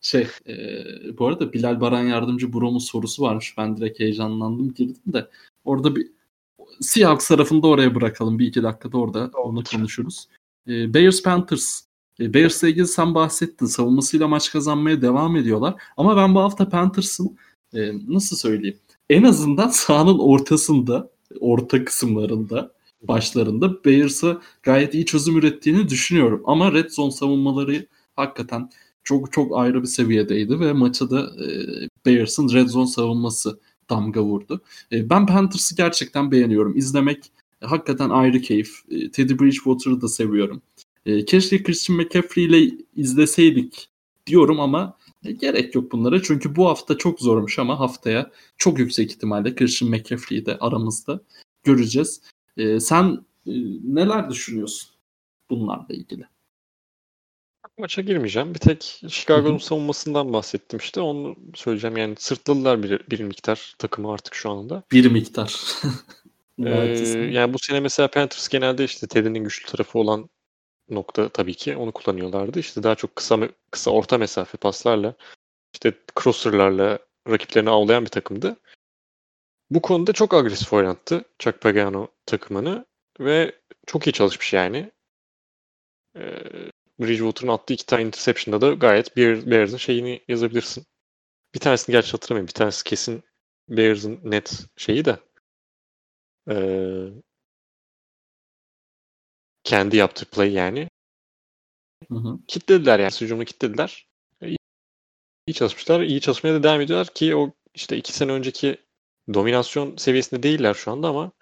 Şey, 0.00 0.26
e, 0.48 0.84
bu 1.18 1.26
arada 1.26 1.52
Bilal 1.52 1.80
Baran 1.80 2.02
Yardımcı 2.02 2.52
Brom'un 2.52 2.78
sorusu 2.78 3.22
varmış. 3.22 3.54
Ben 3.58 3.76
direkt 3.76 4.00
heyecanlandım 4.00 4.74
girdim 4.74 5.12
de. 5.12 5.28
Orada 5.64 5.96
bir 5.96 6.10
Seahawks 6.80 7.28
tarafını 7.28 7.62
da 7.62 7.66
oraya 7.66 7.94
bırakalım. 7.94 8.38
Bir 8.38 8.46
iki 8.46 8.62
dakikada 8.62 8.98
orada 8.98 9.30
onu 9.44 9.64
konuşuruz. 9.64 10.28
E, 10.68 10.94
Bears 10.94 11.22
Panthers. 11.22 11.82
E, 12.20 12.34
Bears'la 12.34 12.68
ilgili 12.68 12.86
sen 12.86 13.14
bahsettin. 13.14 13.66
Savunmasıyla 13.66 14.28
maç 14.28 14.52
kazanmaya 14.52 15.02
devam 15.02 15.36
ediyorlar. 15.36 15.74
Ama 15.96 16.16
ben 16.16 16.34
bu 16.34 16.40
hafta 16.40 16.68
Panthers'ın 16.68 17.36
e, 17.74 17.92
nasıl 18.08 18.36
söyleyeyim? 18.36 18.76
En 19.10 19.22
azından 19.22 19.68
sahanın 19.68 20.18
ortasında, 20.18 21.10
orta 21.40 21.84
kısımlarında, 21.84 22.72
başlarında 23.02 23.84
Bears'a 23.84 24.40
gayet 24.62 24.94
iyi 24.94 25.06
çözüm 25.06 25.36
ürettiğini 25.38 25.88
düşünüyorum. 25.88 26.42
Ama 26.46 26.72
red 26.72 26.90
zone 26.90 27.10
savunmaları 27.10 27.86
hakikaten 28.16 28.70
çok 29.04 29.32
çok 29.32 29.58
ayrı 29.58 29.82
bir 29.82 29.88
seviyedeydi 29.88 30.60
ve 30.60 30.72
maça 30.72 31.10
da 31.10 31.20
e, 31.20 31.46
Bears'ın 32.06 32.52
red 32.52 32.68
zone 32.68 32.86
savunması 32.86 33.60
damga 33.90 34.22
vurdu. 34.22 34.60
E, 34.92 35.10
ben 35.10 35.26
Panthers'ı 35.26 35.76
gerçekten 35.76 36.30
beğeniyorum. 36.32 36.76
İzlemek 36.76 37.32
hakikaten 37.60 38.10
ayrı 38.10 38.40
keyif. 38.40 38.82
E, 38.90 39.10
Teddy 39.10 39.38
Bridgewater'ı 39.38 40.00
da 40.00 40.08
seviyorum. 40.08 40.62
E, 41.06 41.24
keşke 41.24 41.62
Christian 41.62 41.98
McCaffrey 41.98 42.44
ile 42.44 42.76
izleseydik 42.96 43.88
diyorum 44.26 44.60
ama 44.60 44.98
gerek 45.40 45.74
yok 45.74 45.92
bunlara 45.92 46.22
çünkü 46.22 46.56
bu 46.56 46.68
hafta 46.68 46.98
çok 46.98 47.20
zormuş 47.20 47.58
ama 47.58 47.80
haftaya 47.80 48.30
çok 48.58 48.78
yüksek 48.78 49.10
ihtimalle 49.10 49.54
Christian 49.54 49.90
McCaffrey'i 49.90 50.46
de 50.46 50.58
aramızda 50.58 51.20
göreceğiz. 51.64 52.22
Sen 52.78 53.24
neler 53.84 54.30
düşünüyorsun 54.30 54.90
bunlarla 55.50 55.94
ilgili? 55.94 56.31
Maça 57.82 58.02
girmeyeceğim. 58.02 58.54
Bir 58.54 58.58
tek 58.58 58.82
Chicago'nun 59.08 59.58
savunmasından 59.58 60.32
bahsettim 60.32 60.78
işte. 60.78 61.00
Onu 61.00 61.36
söyleyeceğim. 61.54 61.96
Yani 61.96 62.14
sırtladılar 62.18 62.82
bir, 62.82 63.10
bir 63.10 63.20
miktar 63.20 63.74
takımı 63.78 64.12
artık 64.12 64.34
şu 64.34 64.50
anda. 64.50 64.82
Bir 64.92 65.10
miktar. 65.10 65.54
ee, 66.64 66.70
yani 67.30 67.54
bu 67.54 67.58
sene 67.58 67.80
mesela 67.80 68.08
Panthers 68.08 68.48
genelde 68.48 68.84
işte 68.84 69.06
Teddy'nin 69.06 69.44
güçlü 69.44 69.70
tarafı 69.70 69.98
olan 69.98 70.30
nokta 70.88 71.28
tabii 71.28 71.54
ki 71.54 71.76
onu 71.76 71.92
kullanıyorlardı. 71.92 72.58
İşte 72.58 72.82
daha 72.82 72.94
çok 72.94 73.16
kısa 73.16 73.48
kısa 73.70 73.90
orta 73.90 74.18
mesafe 74.18 74.58
paslarla 74.58 75.14
işte 75.74 75.92
crosser'larla 76.20 76.98
rakiplerini 77.28 77.70
avlayan 77.70 78.04
bir 78.04 78.10
takımdı. 78.10 78.56
Bu 79.70 79.82
konuda 79.82 80.12
çok 80.12 80.34
agresif 80.34 80.72
oynattı 80.72 81.24
Chuck 81.38 81.60
Pagano 81.60 82.08
takımını 82.26 82.86
ve 83.20 83.54
çok 83.86 84.06
iyi 84.06 84.12
çalışmış 84.12 84.52
yani. 84.52 84.90
Ee, 86.16 86.42
Bridgewater'ın 87.02 87.52
attığı 87.52 87.74
iki 87.74 87.86
tane 87.86 88.02
interception'da 88.02 88.60
da 88.60 88.72
gayet 88.74 89.16
Bears'ın 89.16 89.76
şeyini 89.76 90.24
yazabilirsin. 90.28 90.86
Bir 91.54 91.60
tanesini 91.60 91.92
gerçi 91.92 92.12
hatırlamıyorum. 92.12 92.48
Bir 92.48 92.54
tanesi 92.54 92.84
kesin 92.84 93.22
Bears'ın 93.68 94.20
net 94.24 94.66
şeyi 94.76 95.04
de 95.04 95.18
ee, 96.50 97.08
kendi 99.64 99.96
yaptığı 99.96 100.24
play 100.24 100.52
yani. 100.52 100.88
Hı 102.08 102.14
hı. 102.14 102.38
Kitlediler 102.48 102.98
yani. 102.98 103.12
Hücumunu 103.20 103.44
kitlediler. 103.44 104.08
İyi, 104.42 104.56
iyi 105.46 105.54
çalışmışlar. 105.54 106.00
İyi 106.00 106.20
çalışmaya 106.20 106.54
da 106.54 106.62
devam 106.62 106.80
ediyorlar 106.80 107.14
ki 107.14 107.36
o 107.36 107.52
işte 107.74 107.96
iki 107.96 108.12
sene 108.12 108.32
önceki 108.32 108.76
dominasyon 109.34 109.96
seviyesinde 109.96 110.42
değiller 110.42 110.74
şu 110.74 110.90
anda 110.90 111.08
ama 111.08 111.32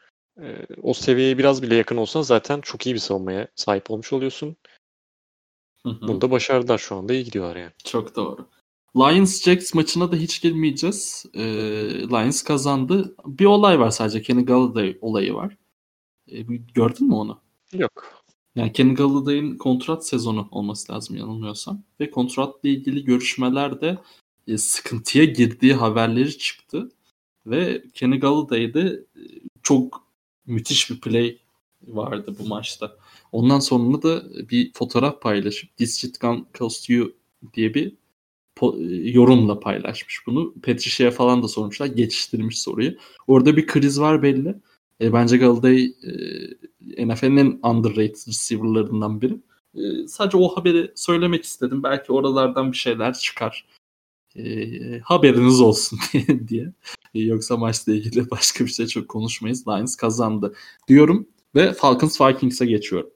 e, 0.43 0.67
o 0.83 0.95
seviyeye 0.95 1.39
biraz 1.39 1.63
bile 1.63 1.75
yakın 1.75 1.97
olsan 1.97 2.23
zaten 2.23 2.61
çok 2.61 2.87
iyi 2.87 2.95
bir 2.95 3.01
savunmaya 3.01 3.49
sahip 3.55 3.91
olmuş 3.91 4.13
oluyorsun. 4.13 4.57
Hı 5.87 5.91
hı. 5.91 6.09
Bunu 6.09 6.21
da 6.21 6.31
başardılar 6.31 6.79
şu 6.79 6.97
anda. 6.97 7.13
iyi 7.13 7.25
gidiyorlar 7.25 7.57
yani. 7.57 7.73
Çok 7.85 8.17
doğru. 8.17 8.47
Lions 8.97 9.43
Jacks 9.43 9.75
maçına 9.75 10.13
da 10.13 10.17
hiç 10.17 10.43
girmeyeceğiz. 10.43 11.27
Ee, 11.35 11.43
Lions 12.09 12.43
kazandı. 12.43 13.15
Bir 13.27 13.45
olay 13.45 13.79
var 13.79 13.91
sadece. 13.91 14.23
Kenny 14.23 14.45
Galladay 14.45 14.99
olayı 15.01 15.35
var. 15.35 15.57
Ee, 16.33 16.43
gördün 16.75 17.07
mü 17.09 17.15
onu? 17.15 17.41
Yok. 17.73 18.23
Yani 18.55 18.73
Kenny 18.73 18.95
Galladay'ın 18.95 19.59
kontrat 19.59 20.07
sezonu 20.07 20.49
olması 20.51 20.93
lazım 20.93 21.17
yanılmıyorsam. 21.17 21.83
Ve 22.01 22.11
kontratla 22.11 22.69
ilgili 22.69 23.05
görüşmelerde 23.05 23.99
e, 24.47 24.59
sıkıntıya 24.59 25.25
girdiği 25.25 25.75
haberleri 25.75 26.39
çıktı. 26.39 26.93
Ve 27.47 27.85
Kenny 27.95 28.21
Galladay'da 28.21 28.81
e, 28.93 29.23
çok 29.63 30.03
müthiş 30.47 30.91
bir 30.91 31.01
play 31.01 31.39
vardı 31.83 32.37
bu 32.39 32.49
maçta. 32.49 32.97
Ondan 33.33 33.61
sonra 33.61 34.03
da 34.03 34.23
bir 34.51 34.73
fotoğraf 34.73 35.23
paylaşıp 35.23 35.77
This 35.77 35.99
shit 36.01 36.21
gun 36.21 36.47
cost 36.55 36.91
you 36.91 37.13
diye 37.55 37.75
bir 37.75 37.93
yorumla 39.13 39.61
paylaşmış 39.61 40.27
bunu. 40.27 40.55
Patricia'ya 40.55 41.11
falan 41.11 41.43
da 41.43 41.49
sormuşlar. 41.49 41.87
Geçiştirmiş 41.87 42.61
soruyu. 42.61 42.93
Orada 43.27 43.57
bir 43.57 43.67
kriz 43.67 44.01
var 44.01 44.23
belli. 44.23 44.55
E, 45.01 45.13
bence 45.13 45.37
Galladay 45.37 45.85
e, 46.97 47.09
NFL'in 47.09 47.37
en 47.37 47.61
underrated 47.63 48.29
receiver'larından 48.29 49.21
biri. 49.21 49.37
E, 49.75 50.09
sadece 50.09 50.37
o 50.37 50.57
haberi 50.57 50.93
söylemek 50.95 51.45
istedim. 51.45 51.83
Belki 51.83 52.13
oralardan 52.13 52.73
bir 52.73 52.77
şeyler 52.77 53.15
çıkar. 53.15 53.67
E, 54.37 54.65
haberiniz 55.05 55.61
olsun 55.61 55.99
diye. 56.49 56.73
E, 57.15 57.21
yoksa 57.21 57.57
maçla 57.57 57.93
ilgili 57.93 58.31
başka 58.31 58.65
bir 58.65 58.71
şey 58.71 58.87
çok 58.87 59.09
konuşmayız. 59.09 59.69
Lions 59.69 59.97
kazandı 59.97 60.55
diyorum 60.89 61.29
ve 61.55 61.73
Falcons 61.73 62.21
Vikings'e 62.21 62.67
geçiyorum. 62.67 63.11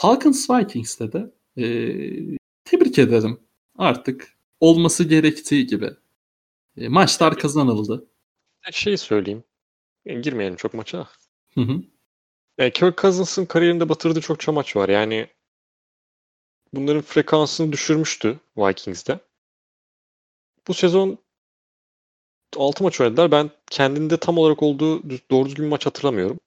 Falcons 0.00 0.50
Vikings'te 0.50 1.12
de 1.12 1.30
e, 1.56 1.64
tebrik 2.64 2.98
ederim. 2.98 3.40
Artık 3.78 4.38
olması 4.60 5.04
gerektiği 5.04 5.66
gibi. 5.66 5.90
E, 6.76 6.88
maçlar 6.88 7.38
kazanıldı. 7.38 8.06
Şey 8.72 8.96
söyleyeyim. 8.96 9.44
Girmeyelim 10.06 10.56
çok 10.56 10.74
maça. 10.74 11.08
Hı 11.54 11.60
hı. 11.60 11.82
Yani 12.58 12.72
Kirk 12.72 12.98
Cousins'ın 12.98 13.46
kariyerinde 13.46 13.88
batırdığı 13.88 14.20
çok 14.20 14.48
maç 14.48 14.76
var. 14.76 14.88
Yani 14.88 15.28
bunların 16.72 17.02
frekansını 17.02 17.72
düşürmüştü 17.72 18.40
Vikings'de. 18.56 19.20
Bu 20.68 20.74
sezon 20.74 21.18
6 22.56 22.84
maç 22.84 23.00
oynadılar. 23.00 23.30
Ben 23.30 23.50
kendinde 23.70 24.16
tam 24.16 24.38
olarak 24.38 24.62
olduğu 24.62 25.02
doğru 25.30 25.46
düzgün 25.46 25.66
maç 25.66 25.86
hatırlamıyorum. 25.86 26.38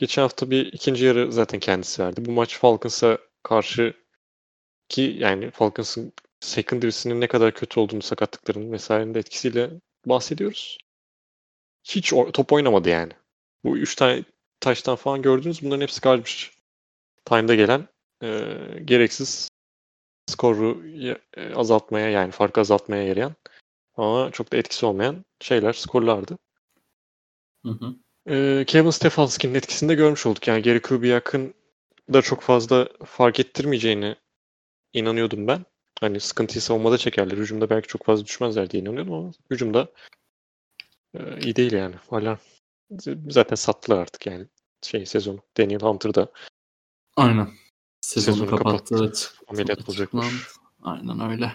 Geçen 0.00 0.22
hafta 0.22 0.50
bir 0.50 0.66
ikinci 0.72 1.04
yarı 1.04 1.32
zaten 1.32 1.60
kendisi 1.60 2.02
verdi. 2.02 2.24
Bu 2.24 2.32
maç 2.32 2.58
Falcons'a 2.58 3.18
karşı 3.42 3.94
ki 4.88 5.16
yani 5.18 5.50
Falcons'ın 5.50 6.12
secondary'sinin 6.40 7.20
ne 7.20 7.26
kadar 7.26 7.54
kötü 7.54 7.80
olduğunu 7.80 8.02
sakatlıkların 8.02 8.72
vesairenin 8.72 9.14
etkisiyle 9.14 9.70
bahsediyoruz. 10.06 10.78
Hiç 11.84 12.10
top 12.32 12.52
oynamadı 12.52 12.88
yani. 12.88 13.12
Bu 13.64 13.78
üç 13.78 13.96
tane 13.96 14.24
taştan 14.60 14.96
falan 14.96 15.22
gördünüz 15.22 15.62
bunların 15.62 15.80
hepsi 15.80 16.00
garbage 16.00 16.32
time'da 17.24 17.54
gelen 17.54 17.88
e, 18.22 18.28
gereksiz 18.84 19.48
skoru 20.26 20.86
e, 21.36 21.54
azaltmaya 21.54 22.10
yani 22.10 22.30
farkı 22.30 22.60
azaltmaya 22.60 23.04
yarayan 23.04 23.34
ama 23.96 24.30
çok 24.30 24.52
da 24.52 24.56
etkisi 24.56 24.86
olmayan 24.86 25.24
şeyler, 25.40 25.72
skorlardı. 25.72 26.38
Hı 27.64 27.70
hı. 27.70 27.94
Ee, 28.30 28.64
Kevin 28.66 28.90
Stefanski'nin 28.90 29.54
etkisini 29.54 29.88
de 29.88 29.94
görmüş 29.94 30.26
olduk. 30.26 30.48
Yani 30.48 30.62
Gary 30.62 30.80
Kubiak'ın 30.80 31.54
da 32.12 32.22
çok 32.22 32.40
fazla 32.40 32.88
fark 33.04 33.40
ettirmeyeceğini 33.40 34.16
inanıyordum 34.92 35.46
ben. 35.46 35.64
Hani 36.00 36.20
sıkıntıyı 36.20 36.62
savunmada 36.62 36.98
çekerler. 36.98 37.36
Hücumda 37.36 37.70
belki 37.70 37.88
çok 37.88 38.04
fazla 38.04 38.26
düşmezler 38.26 38.70
diye 38.70 38.82
inanıyordum 38.82 39.12
ama 39.12 39.32
hücumda 39.50 39.88
e, 41.14 41.40
iyi 41.40 41.56
değil 41.56 41.72
yani. 41.72 41.94
Hala 42.10 42.38
zaten 43.28 43.56
sattılar 43.56 43.98
artık 43.98 44.26
yani 44.26 44.46
şey 44.82 45.06
sezonu. 45.06 45.38
Daniel 45.58 45.80
Hunter 45.80 46.14
da 46.14 46.32
Aynen. 47.16 47.48
Sezonu, 48.00 48.34
sezonu 48.34 48.50
kapattı. 48.50 48.64
kapattı. 48.64 49.04
Evet. 49.04 49.32
Ameliyat 49.48 49.88
olacakmış. 49.88 50.26
Aynen 50.82 51.30
öyle. 51.30 51.52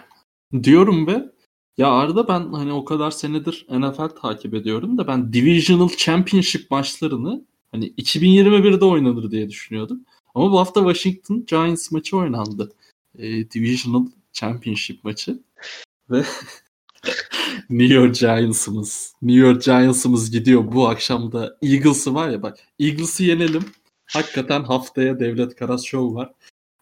Diyorum 0.62 1.06
ve 1.06 1.35
ya 1.78 1.90
Arda 1.90 2.28
ben 2.28 2.52
hani 2.52 2.72
o 2.72 2.84
kadar 2.84 3.10
senedir 3.10 3.66
NFL 3.70 4.08
takip 4.08 4.54
ediyorum 4.54 4.98
da 4.98 5.06
ben 5.06 5.32
Divisional 5.32 5.88
Championship 5.88 6.70
maçlarını 6.70 7.44
hani 7.72 7.92
2021'de 7.92 8.84
oynanır 8.84 9.30
diye 9.30 9.48
düşünüyordum. 9.48 10.00
Ama 10.34 10.52
bu 10.52 10.58
hafta 10.58 10.80
Washington 10.80 11.44
Giants 11.46 11.92
maçı 11.92 12.16
oynandı. 12.16 12.72
Ee, 13.18 13.50
Divisional 13.50 14.06
Championship 14.32 15.04
maçı. 15.04 15.42
Ve 16.10 16.24
New 17.70 17.94
York 17.94 18.14
Giants'ımız. 18.14 19.14
New 19.22 19.46
York 19.46 19.62
Giants'ımız 19.62 20.30
gidiyor 20.30 20.72
bu 20.72 20.88
akşam 20.88 21.32
da 21.32 21.58
Eagles'ı 21.62 22.14
var 22.14 22.28
ya 22.28 22.42
bak. 22.42 22.58
Eagles'ı 22.80 23.24
yenelim. 23.24 23.64
Hakikaten 24.06 24.64
haftaya 24.64 25.20
Devlet 25.20 25.56
Karas 25.56 25.84
Show 25.84 26.14
var. 26.14 26.32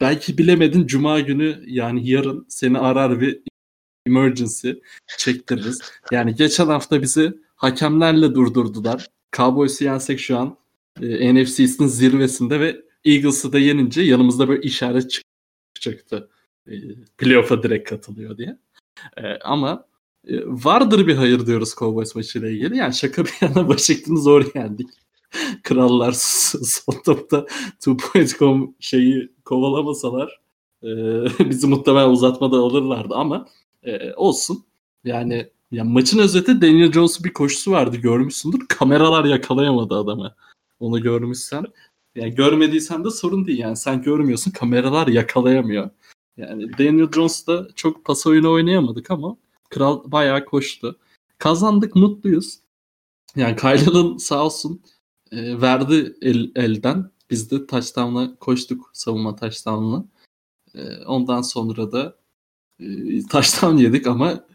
Belki 0.01 0.39
bilemedin 0.39 0.87
Cuma 0.87 1.21
günü 1.21 1.63
yani 1.67 2.11
yarın 2.11 2.47
seni 2.49 2.79
arar 2.79 3.21
ve 3.21 3.39
emergency 4.07 4.71
çektiririz. 5.19 5.81
Yani 6.13 6.35
geçen 6.35 6.67
hafta 6.67 7.03
bizi 7.03 7.35
hakemlerle 7.57 8.35
durdurdular. 8.35 9.07
Cowboys'u 9.33 9.85
yensek 9.85 10.21
şu 10.21 10.39
an 10.39 10.57
e, 11.03 11.35
NFC 11.35 11.67
zirvesinde 11.67 12.61
ve 12.61 12.83
Eagles'ı 13.05 13.53
da 13.53 13.59
yenince 13.59 14.03
yanımızda 14.03 14.49
böyle 14.49 14.63
işaret 14.63 15.23
çıkacaktı. 15.75 16.29
E, 16.67 16.73
playoff'a 17.19 17.63
direkt 17.63 17.91
katılıyor 17.91 18.39
diye. 18.39 18.59
E, 19.17 19.23
ama 19.45 19.87
e, 20.29 20.41
vardır 20.47 21.07
bir 21.07 21.15
hayır 21.15 21.47
diyoruz 21.47 21.75
Cowboys 21.79 22.15
maçıyla 22.15 22.49
ilgili. 22.49 22.77
Yani 22.77 22.95
şaka 22.95 23.25
bir 23.25 23.35
yana 23.41 23.77
Washington'ı 23.77 24.19
zor 24.19 24.45
yendik. 24.55 24.89
Krallar 25.63 26.13
son 26.13 27.03
topta 27.05 27.47
two.com 27.81 28.75
şeyi 28.81 29.33
kovalamasalar 29.45 30.41
e, 30.83 30.89
bizi 31.51 31.67
muhtemelen 31.67 32.09
uzatmada 32.09 32.57
alırlardı 32.57 33.15
ama 33.15 33.47
e, 33.85 34.15
olsun. 34.15 34.65
Yani 35.05 35.49
ya 35.71 35.85
maçın 35.85 36.19
özeti 36.19 36.61
Daniel 36.63 36.93
Jones'un 36.93 37.25
bir 37.25 37.33
koşusu 37.33 37.71
vardı 37.71 37.97
görmüşsündür. 37.97 38.67
Kameralar 38.69 39.25
yakalayamadı 39.25 39.95
adamı. 39.95 40.35
Onu 40.81 41.03
görmüşsen. 41.03 41.67
Yani 42.15 42.35
görmediysen 42.35 43.05
de 43.05 43.11
sorun 43.11 43.47
değil. 43.47 43.59
Yani 43.59 43.77
sen 43.77 44.03
görmüyorsun 44.03 44.51
kameralar 44.51 45.07
yakalayamıyor. 45.07 45.91
Yani 46.37 46.79
Daniel 46.79 47.13
Jones 47.13 47.47
da 47.47 47.69
çok 47.77 48.05
pas 48.05 48.27
oyunu 48.27 48.51
oynayamadık 48.53 49.11
ama 49.11 49.37
kral 49.71 50.13
bayağı 50.13 50.45
koştu. 50.45 50.99
Kazandık 51.39 51.97
mutluyuz. 51.97 52.59
Yani 53.37 53.57
Kyle'ın 53.57 54.17
sağ 54.17 54.45
olsun 54.45 54.83
e, 55.33 55.61
verdi 55.61 56.17
el, 56.23 56.53
elden. 56.57 57.11
Biz 57.31 57.51
de 57.51 57.67
touchdown'la 57.67 58.37
koştuk 58.37 58.91
savunma 58.93 59.37
touchdown'la. 59.37 60.05
E, 60.75 61.05
ondan 61.07 61.43
sonra 61.43 61.93
da 61.93 62.17
taştan 63.31 63.77
yedik 63.77 64.07
ama 64.07 64.47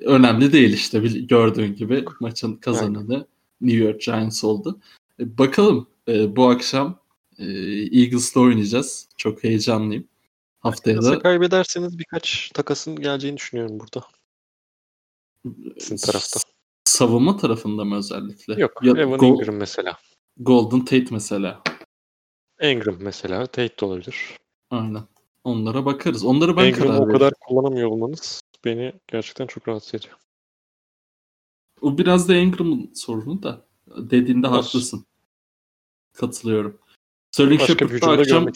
önemli 0.00 0.52
değil 0.52 0.72
işte 0.72 0.98
gördüğün 1.08 1.74
gibi 1.74 2.04
maçın 2.20 2.56
kazananı 2.56 3.26
New 3.60 3.84
York 3.84 4.00
Giants 4.00 4.44
oldu. 4.44 4.80
E, 5.20 5.38
bakalım 5.38 5.88
e, 6.08 6.36
bu 6.36 6.48
akşam 6.48 7.00
e, 7.38 7.44
Eagles'la 8.00 8.40
oynayacağız. 8.40 9.08
Çok 9.16 9.44
heyecanlıyım. 9.44 10.08
Haftaya 10.60 11.02
da 11.02 11.18
kaybederseniz 11.18 11.98
birkaç 11.98 12.50
takasın 12.54 12.96
geleceğini 12.96 13.36
düşünüyorum 13.36 13.80
burada. 13.80 14.04
Sizin 15.78 15.96
tarafta. 15.96 16.40
Savunma 16.84 17.36
tarafında 17.36 17.84
mı 17.84 17.96
özellikle? 17.96 18.60
Yok. 18.60 18.72
Ya, 18.82 18.92
Evan 18.92 19.18
Go- 19.18 19.42
Ingram 19.42 19.56
mesela. 19.56 19.98
Golden 20.36 20.80
Tate 20.80 21.06
mesela. 21.10 21.62
Ingram 22.62 22.96
mesela. 23.00 23.46
Tate 23.46 23.78
de 23.80 23.84
olabilir. 23.84 24.16
Aynen. 24.70 25.02
Onlara 25.46 25.84
bakarız. 25.84 26.24
Onları 26.24 26.56
ben 26.56 26.68
Ingram'ı 26.68 27.00
o 27.00 27.08
kadar 27.08 27.32
kullanamıyor 27.40 27.88
olmanız 27.88 28.42
beni 28.64 28.92
gerçekten 29.06 29.46
çok 29.46 29.68
rahatsız 29.68 29.94
ediyor. 29.94 30.16
O 31.80 31.98
biraz 31.98 32.28
da 32.28 32.36
Ingram'ın 32.36 32.90
sorunu 32.94 33.42
da. 33.42 33.66
Dediğinde 33.96 34.46
Nasıl? 34.46 34.56
haklısın. 34.56 35.06
Katılıyorum. 36.12 36.78
Sterling 37.30 37.60
bir 37.60 38.08
akşam, 38.08 38.48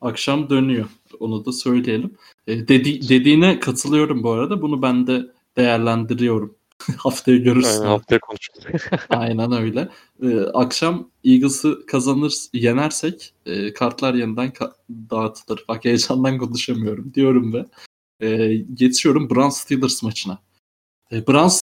akşam 0.00 0.50
dönüyor. 0.50 0.88
Onu 1.20 1.44
da 1.44 1.52
söyleyelim. 1.52 2.16
E, 2.46 2.68
dedi, 2.68 3.08
dediğine 3.08 3.60
katılıyorum 3.60 4.22
bu 4.22 4.30
arada. 4.30 4.62
Bunu 4.62 4.82
ben 4.82 5.06
de 5.06 5.32
değerlendiriyorum. 5.56 6.54
haftaya 6.96 7.38
görürsün. 7.38 7.80
Aynen 7.80 7.86
haftaya 7.86 8.20
konuşuruz. 8.20 8.82
Aynen 9.08 9.52
öyle. 9.52 9.88
Ee, 10.22 10.40
akşam 10.40 11.10
Eagles'ı 11.24 11.86
kazanır, 11.86 12.46
yenersek 12.52 13.34
e, 13.46 13.72
kartlar 13.72 14.14
yeniden 14.14 14.48
ka- 14.50 14.74
dağıtılır. 14.90 15.64
Bak 15.68 15.84
heyecandan 15.84 16.38
konuşamıyorum 16.38 17.14
diyorum 17.14 17.52
ve 17.52 17.66
e, 18.26 18.56
geçiyorum 18.74 19.30
Browns 19.30 19.56
Steelers 19.56 20.02
maçına. 20.02 20.38
E, 21.12 21.26
Browns 21.26 21.60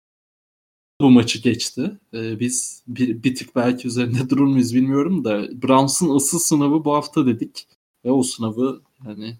bu 1.00 1.10
maçı 1.10 1.42
geçti. 1.42 1.98
E, 2.14 2.40
biz 2.40 2.82
bir, 2.86 3.22
bir 3.22 3.34
tık 3.34 3.56
belki 3.56 3.88
üzerinde 3.88 4.30
durur 4.30 4.46
muyuz 4.46 4.74
bilmiyorum 4.74 5.24
da 5.24 5.62
Browns'ın 5.62 6.16
asıl 6.16 6.38
sınavı 6.38 6.84
bu 6.84 6.94
hafta 6.94 7.26
dedik. 7.26 7.68
Ve 8.04 8.10
o 8.10 8.22
sınavı 8.22 8.82
yani 9.06 9.38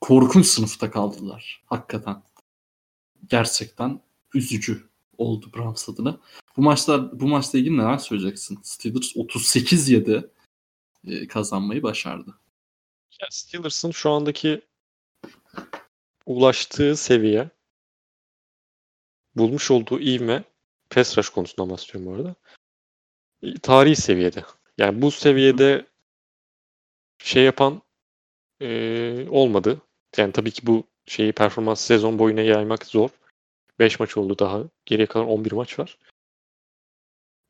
korkunç 0.00 0.46
sınıfta 0.46 0.90
kaldılar. 0.90 1.62
Hakikaten. 1.66 2.22
Gerçekten 3.28 4.00
üzücü 4.34 4.87
oldu 5.18 5.50
Browns 5.56 5.88
adına. 5.88 6.20
Bu 6.56 6.62
maçlar 6.62 7.20
bu 7.20 7.28
maçla 7.28 7.58
ilgili 7.58 7.78
neler 7.78 7.98
söyleyeceksin? 7.98 8.58
Steelers 8.62 9.16
38-7 9.16 10.30
e, 11.06 11.26
kazanmayı 11.26 11.82
başardı. 11.82 12.34
Ya 13.20 13.28
Steelers'ın 13.30 13.90
şu 13.90 14.10
andaki 14.10 14.60
ulaştığı 16.26 16.96
seviye 16.96 17.50
bulmuş 19.36 19.70
olduğu 19.70 20.00
ivme 20.00 20.44
pass 20.90 21.18
rush 21.18 21.28
konusundan 21.28 21.70
bahsediyorum 21.70 22.06
bu 22.06 22.14
arada. 22.14 22.34
Tarihi 23.62 23.96
seviyede. 23.96 24.44
Yani 24.78 25.02
bu 25.02 25.10
seviyede 25.10 25.86
şey 27.18 27.44
yapan 27.44 27.82
e, 28.60 29.28
olmadı. 29.30 29.80
Yani 30.16 30.32
tabii 30.32 30.50
ki 30.50 30.66
bu 30.66 30.84
şeyi 31.06 31.32
performans 31.32 31.80
sezon 31.80 32.18
boyuna 32.18 32.40
yaymak 32.40 32.86
zor. 32.86 33.10
5 33.78 34.00
maç 34.00 34.16
oldu 34.16 34.38
daha. 34.38 34.62
Geriye 34.86 35.06
kalan 35.06 35.26
11 35.26 35.52
maç 35.52 35.78
var. 35.78 35.98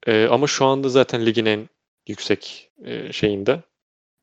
E, 0.06 0.26
ama 0.26 0.46
şu 0.46 0.64
anda 0.64 0.88
zaten 0.88 1.26
ligin 1.26 1.46
en 1.46 1.68
yüksek 2.08 2.70
e, 2.84 3.12
şeyinde 3.12 3.62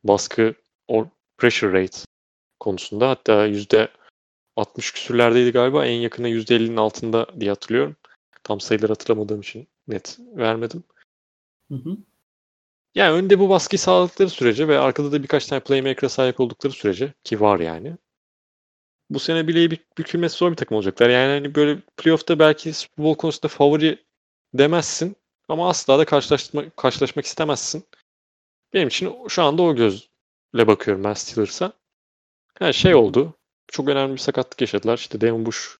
baskı 0.03 0.55
or 0.87 1.05
pressure 1.37 1.81
rate 1.83 1.97
konusunda 2.59 3.09
hatta 3.09 3.45
yüzde 3.45 3.87
60 4.55 4.91
küsürlerdeydi 4.91 5.51
galiba. 5.51 5.85
En 5.85 5.99
yakına 5.99 6.29
%50'nin 6.29 6.77
altında 6.77 7.27
diye 7.39 7.51
hatırlıyorum. 7.51 7.95
Tam 8.43 8.59
sayıları 8.59 8.91
hatırlamadığım 8.91 9.41
için 9.41 9.67
net 9.87 10.19
vermedim. 10.19 10.83
Hı 11.71 11.75
hı. 11.75 11.97
Yani 12.95 13.11
önde 13.11 13.39
bu 13.39 13.49
baskıyı 13.49 13.79
sağladıkları 13.79 14.29
sürece 14.29 14.67
ve 14.67 14.79
arkada 14.79 15.11
da 15.11 15.23
birkaç 15.23 15.45
tane 15.45 15.59
playmaker'a 15.59 16.09
sahip 16.09 16.39
oldukları 16.39 16.73
sürece 16.73 17.13
ki 17.23 17.41
var 17.41 17.59
yani 17.59 17.97
bu 19.09 19.19
sene 19.19 19.47
bileği 19.47 19.71
bükülmesi 19.97 20.37
zor 20.37 20.51
bir 20.51 20.55
takım 20.55 20.77
olacaklar. 20.77 21.09
Yani 21.09 21.31
hani 21.31 21.55
böyle 21.55 21.79
playoff'ta 21.97 22.39
belki 22.39 22.73
Super 22.73 23.05
Bowl 23.05 23.17
konusunda 23.17 23.47
favori 23.47 24.05
demezsin 24.53 25.15
ama 25.49 25.69
asla 25.69 25.99
da 25.99 26.05
karşılaşma, 26.05 26.69
karşılaşmak 26.69 27.25
istemezsin. 27.25 27.85
Benim 28.73 28.87
için 28.87 29.27
şu 29.27 29.43
anda 29.43 29.61
o 29.61 29.75
gözle 29.75 30.67
bakıyorum 30.67 31.03
ben 31.03 31.13
Steelers'a. 31.13 31.73
Her 32.59 32.73
şey 32.73 32.95
oldu. 32.95 33.33
Çok 33.67 33.89
önemli 33.89 34.13
bir 34.13 34.17
sakatlık 34.17 34.61
yaşadılar. 34.61 34.97
İşte 34.97 35.21
Devin 35.21 35.45
Bush 35.45 35.77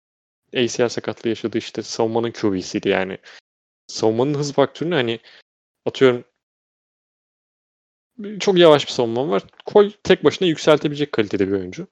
ACL 0.55 0.89
sakatlığı 0.89 1.29
yaşadı. 1.29 1.57
İşte 1.57 1.83
savunmanın 1.83 2.31
QB'siydi 2.31 2.89
yani. 2.89 3.17
Savunmanın 3.87 4.33
hız 4.33 4.53
faktörünü 4.53 4.95
hani 4.95 5.19
atıyorum 5.85 6.23
çok 8.39 8.57
yavaş 8.57 8.87
bir 8.87 8.91
savunma 8.91 9.29
var. 9.29 9.43
Koy 9.65 9.91
tek 10.03 10.23
başına 10.23 10.47
yükseltebilecek 10.47 11.11
kalitede 11.11 11.47
bir 11.47 11.53
oyuncu. 11.53 11.87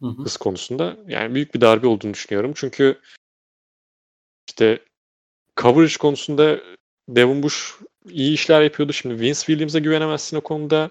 Hı 0.00 0.06
hı. 0.06 0.22
hız 0.22 0.36
konusunda. 0.36 0.96
Yani 1.06 1.34
büyük 1.34 1.54
bir 1.54 1.60
darbe 1.60 1.86
olduğunu 1.86 2.14
düşünüyorum. 2.14 2.52
Çünkü 2.54 3.00
işte 4.48 4.84
coverage 5.56 5.94
konusunda 5.98 6.60
Devin 7.08 7.42
Bush 7.42 7.74
iyi 8.10 8.34
işler 8.34 8.62
yapıyordu. 8.62 8.92
Şimdi 8.92 9.20
Vince 9.20 9.34
Williams'a 9.34 9.78
güvenemezsin 9.78 10.36
o 10.36 10.40
konuda. 10.40 10.90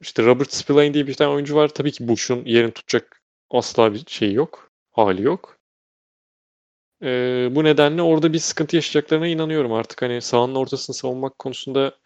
İşte 0.00 0.24
Robert 0.24 0.52
Spillane 0.52 0.94
diye 0.94 1.06
bir 1.06 1.14
tane 1.14 1.30
oyuncu 1.30 1.56
var. 1.56 1.68
Tabii 1.68 1.92
ki 1.92 2.08
Bush'un 2.08 2.44
yerini 2.44 2.72
tutacak 2.72 3.22
asla 3.50 3.94
bir 3.94 4.04
şey 4.06 4.32
yok. 4.32 4.70
Hali 4.92 5.22
yok. 5.22 5.58
Ee, 7.02 7.48
bu 7.52 7.64
nedenle 7.64 8.02
orada 8.02 8.32
bir 8.32 8.38
sıkıntı 8.38 8.76
yaşayacaklarına 8.76 9.26
inanıyorum 9.26 9.72
artık. 9.72 10.02
Hani 10.02 10.22
sahanın 10.22 10.54
ortasını 10.54 10.96
savunmak 10.96 11.38
konusunda 11.38 11.96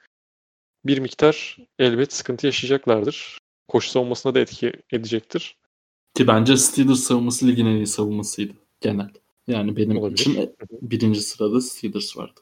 bir 0.85 0.99
miktar 0.99 1.57
elbet 1.79 2.13
sıkıntı 2.13 2.47
yaşayacaklardır. 2.47 3.39
Koşu 3.69 3.91
savunmasına 3.91 4.35
da 4.35 4.41
etki 4.41 4.73
edecektir. 4.93 5.57
Ki 6.15 6.27
bence 6.27 6.57
Steelers 6.57 7.01
savunması 7.01 7.47
ligin 7.47 7.67
en 7.67 7.77
iyi 7.77 7.87
savunmasıydı 7.87 8.53
genel. 8.81 9.11
Yani 9.47 9.77
benim 9.77 9.97
Olabilir. 9.97 10.19
için 10.19 10.57
birinci 10.71 11.21
sırada 11.21 11.61
Steelers 11.61 12.17
vardı. 12.17 12.41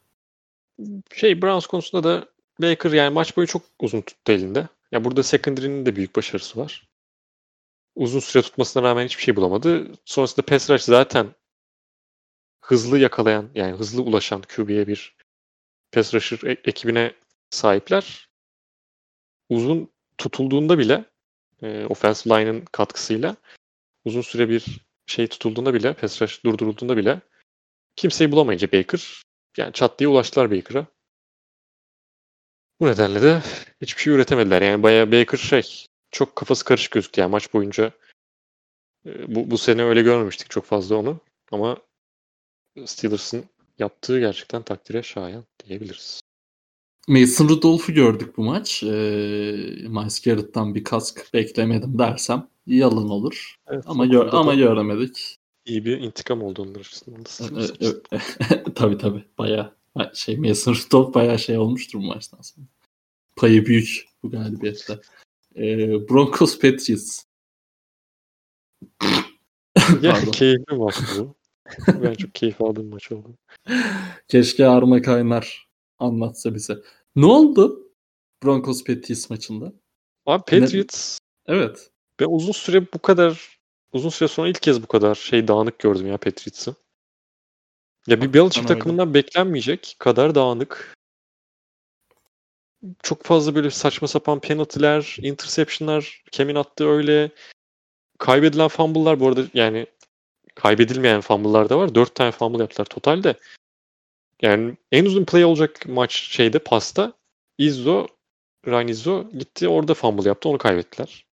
Şey 1.14 1.42
Browns 1.42 1.66
konusunda 1.66 2.04
da 2.04 2.28
Baker 2.62 2.92
yani 2.92 3.14
maç 3.14 3.36
boyu 3.36 3.46
çok 3.46 3.62
uzun 3.80 4.00
tuttu 4.00 4.32
elinde. 4.32 4.68
Ya 4.92 5.04
burada 5.04 5.22
secondary'nin 5.22 5.86
de 5.86 5.96
büyük 5.96 6.16
başarısı 6.16 6.58
var. 6.60 6.88
Uzun 7.94 8.20
süre 8.20 8.42
tutmasına 8.42 8.82
rağmen 8.82 9.04
hiçbir 9.04 9.22
şey 9.22 9.36
bulamadı. 9.36 9.92
Sonrasında 10.04 10.46
pass 10.46 10.70
rush 10.70 10.82
zaten 10.82 11.34
hızlı 12.60 12.98
yakalayan 12.98 13.50
yani 13.54 13.76
hızlı 13.76 14.02
ulaşan 14.02 14.42
QB'ye 14.42 14.86
bir 14.86 15.16
pass 15.92 16.14
rusher 16.14 16.50
e- 16.50 16.60
ekibine 16.64 17.14
sahipler. 17.50 18.28
Uzun 19.48 19.90
tutulduğunda 20.18 20.78
bile 20.78 21.04
e, 21.62 21.86
offensive 21.86 22.34
line'ın 22.40 22.60
katkısıyla 22.60 23.36
uzun 24.04 24.20
süre 24.20 24.48
bir 24.48 24.86
şey 25.06 25.26
tutulduğunda 25.26 25.74
bile, 25.74 25.92
pass 25.92 26.22
rush 26.22 26.44
durdurulduğunda 26.44 26.96
bile 26.96 27.20
kimseyi 27.96 28.32
bulamayınca 28.32 28.72
Baker 28.72 29.22
yani 29.56 29.72
çat 29.72 29.98
diye 29.98 30.08
ulaştılar 30.08 30.50
Baker'a. 30.50 30.86
Bu 32.80 32.86
nedenle 32.86 33.22
de 33.22 33.42
hiçbir 33.80 34.02
şey 34.02 34.12
üretemediler. 34.12 34.62
Yani 34.62 34.82
bayağı 34.82 35.12
Baker 35.12 35.38
şey 35.38 35.86
çok 36.10 36.36
kafası 36.36 36.64
karışık 36.64 36.92
gözüktü 36.92 37.20
yani 37.20 37.30
maç 37.30 37.54
boyunca. 37.54 37.92
E, 39.06 39.34
bu, 39.34 39.50
bu 39.50 39.58
sene 39.58 39.82
öyle 39.82 40.02
görmemiştik 40.02 40.50
çok 40.50 40.64
fazla 40.64 40.96
onu. 40.96 41.20
Ama 41.52 41.76
Steelers'ın 42.84 43.44
yaptığı 43.78 44.20
gerçekten 44.20 44.62
takdire 44.62 45.02
şayan 45.02 45.44
diyebiliriz. 45.64 46.20
Mason 47.08 47.48
Rudolph'u 47.48 47.94
gördük 47.94 48.36
bu 48.36 48.44
maç. 48.44 48.82
Ee, 48.82 48.86
Miles 49.88 50.22
Garrett'tan 50.22 50.74
bir 50.74 50.84
kask 50.84 51.34
beklemedim 51.34 51.98
dersem 51.98 52.48
yalan 52.76 53.10
olur. 53.10 53.54
Evet, 53.66 53.84
ama 53.86 54.06
gör, 54.06 54.28
ama 54.32 54.54
göremedik. 54.54 55.36
İyi 55.66 55.84
bir 55.84 55.98
intikam 55.98 56.42
oldu 56.42 56.62
onlar 56.62 56.80
açısından. 56.80 57.24
tabii 58.74 58.98
tabii. 58.98 59.24
Bayağı 59.38 59.72
şey 60.14 60.36
Mason 60.36 60.74
Rudolph 60.74 61.14
bayağı 61.14 61.38
şey 61.38 61.58
olmuştur 61.58 61.98
bu 61.98 62.02
maçtan 62.02 62.42
sonra. 62.42 62.66
Payı 63.36 63.66
büyük 63.66 64.08
bu 64.22 64.30
galibiyette. 64.30 65.00
Ee, 65.56 66.08
Broncos 66.08 66.58
Patriots. 66.58 67.24
ya 70.02 70.20
keyifli 70.32 70.76
maç 70.76 70.94
bu. 71.18 71.34
ben 71.88 72.14
çok 72.14 72.34
keyif 72.34 72.60
aldığım 72.60 72.88
maç 72.88 73.12
oldu. 73.12 73.28
Keşke 74.28 74.66
Arma 74.66 75.02
Kaynar 75.02 75.68
anlatsa 75.98 76.54
bize. 76.54 76.78
Ne 77.16 77.26
oldu 77.26 77.90
Broncos 78.44 78.84
Patriots 78.84 79.30
maçında? 79.30 79.72
Abi 80.26 80.42
Patriots 80.60 81.18
ne? 81.48 81.54
evet. 81.54 81.90
Ben 82.20 82.26
uzun 82.26 82.52
süre 82.52 82.92
bu 82.92 82.98
kadar 82.98 83.58
uzun 83.92 84.08
süre 84.08 84.28
sonra 84.28 84.48
ilk 84.48 84.62
kez 84.62 84.82
bu 84.82 84.86
kadar 84.86 85.14
şey 85.14 85.48
dağınık 85.48 85.78
gördüm 85.78 86.06
ya 86.06 86.16
Patriots'ı. 86.16 86.74
Ya 88.06 88.20
bir 88.20 88.32
Belichick 88.32 88.68
takımından 88.68 89.08
öyle. 89.08 89.14
beklenmeyecek 89.14 89.96
kadar 89.98 90.34
dağınık. 90.34 90.96
Çok 93.02 93.24
fazla 93.24 93.54
böyle 93.54 93.70
saçma 93.70 94.08
sapan 94.08 94.40
penaltılar, 94.40 95.16
interceptionlar, 95.22 96.24
Kemin 96.32 96.54
attığı 96.54 96.88
öyle 96.88 97.30
kaybedilen 98.18 98.68
fumble'lar 98.68 99.20
bu 99.20 99.28
arada 99.28 99.42
yani 99.54 99.86
kaybedilmeyen 100.54 101.20
fumble'lar 101.20 101.68
da 101.68 101.78
var. 101.78 101.94
4 101.94 102.14
tane 102.14 102.30
fumble 102.30 102.62
yaptılar 102.62 102.84
totalde. 102.84 103.34
Yani 104.42 104.76
en 104.92 105.04
uzun 105.04 105.24
play 105.24 105.44
olacak 105.44 105.86
maç 105.86 106.12
şeyde 106.12 106.58
pasta 106.58 107.12
Izzo 107.58 108.06
Ryan 108.66 108.88
Izzo 108.88 109.30
gitti 109.30 109.68
orada 109.68 109.94
fumble 109.94 110.28
yaptı 110.28 110.48
onu 110.48 110.58
kaybettiler. 110.58 111.29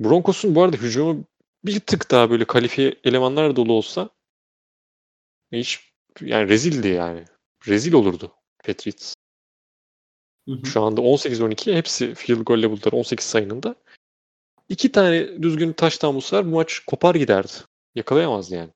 Broncos'un 0.00 0.54
bu 0.54 0.62
arada 0.62 0.76
hücumu 0.76 1.24
bir 1.64 1.80
tık 1.80 2.10
daha 2.10 2.30
böyle 2.30 2.44
kalifiye 2.44 2.94
elemanlar 3.04 3.56
dolu 3.56 3.72
olsa 3.72 4.10
hiç 5.52 5.92
yani 6.20 6.48
rezildi 6.48 6.88
yani. 6.88 7.24
Rezil 7.68 7.92
olurdu 7.92 8.32
Patriots. 8.64 9.14
Hı 10.48 10.54
hı. 10.54 10.66
Şu 10.66 10.82
anda 10.82 11.00
18-12 11.00 11.74
hepsi 11.74 12.14
field 12.14 12.40
golle 12.40 12.70
buldular 12.70 12.92
18 12.92 13.26
sayınında. 13.26 13.74
İki 14.68 14.92
tane 14.92 15.42
düzgün 15.42 15.72
taştan 15.72 16.14
bulsalar 16.14 16.46
bu 16.46 16.50
maç 16.50 16.78
kopar 16.78 17.14
giderdi. 17.14 17.52
Yakalayamazdı 17.94 18.54
yani. 18.54 18.70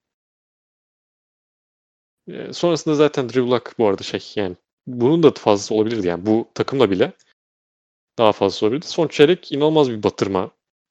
Ee, 2.28 2.52
sonrasında 2.52 2.94
zaten 2.94 3.28
Drew 3.28 3.40
Luck 3.40 3.78
bu 3.78 3.86
arada 3.86 4.02
şey 4.02 4.32
yani 4.36 4.56
bunun 4.86 5.22
da 5.22 5.30
fazlası 5.30 5.74
olabilirdi 5.74 6.06
yani 6.06 6.26
bu 6.26 6.48
takımla 6.54 6.90
bile 6.90 7.12
daha 8.18 8.32
fazlası 8.32 8.66
olabilirdi. 8.66 8.86
Son 8.86 9.08
çeyrek 9.08 9.52
inanılmaz 9.52 9.90
bir 9.90 10.02
batırma 10.02 10.50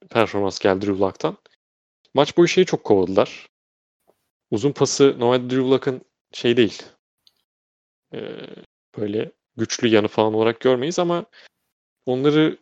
performans 0.10 0.60
geldi 0.60 0.86
Drew 0.86 1.00
Luck'tan. 1.00 1.38
Maç 2.14 2.38
boyu 2.38 2.48
şeyi 2.48 2.66
çok 2.66 2.84
kovaladılar. 2.84 3.48
Uzun 4.52 4.72
pası 4.72 5.16
normalde 5.20 5.50
Drew 5.50 5.70
Luck'ın 5.70 6.02
şey 6.34 6.58
değil. 6.58 6.84
Ee, 8.14 8.40
böyle 8.98 9.32
güçlü 9.58 9.88
yanı 9.88 10.08
falan 10.08 10.34
olarak 10.34 10.60
görmeyiz 10.60 11.00
ama 11.00 11.26
onları 12.06 12.58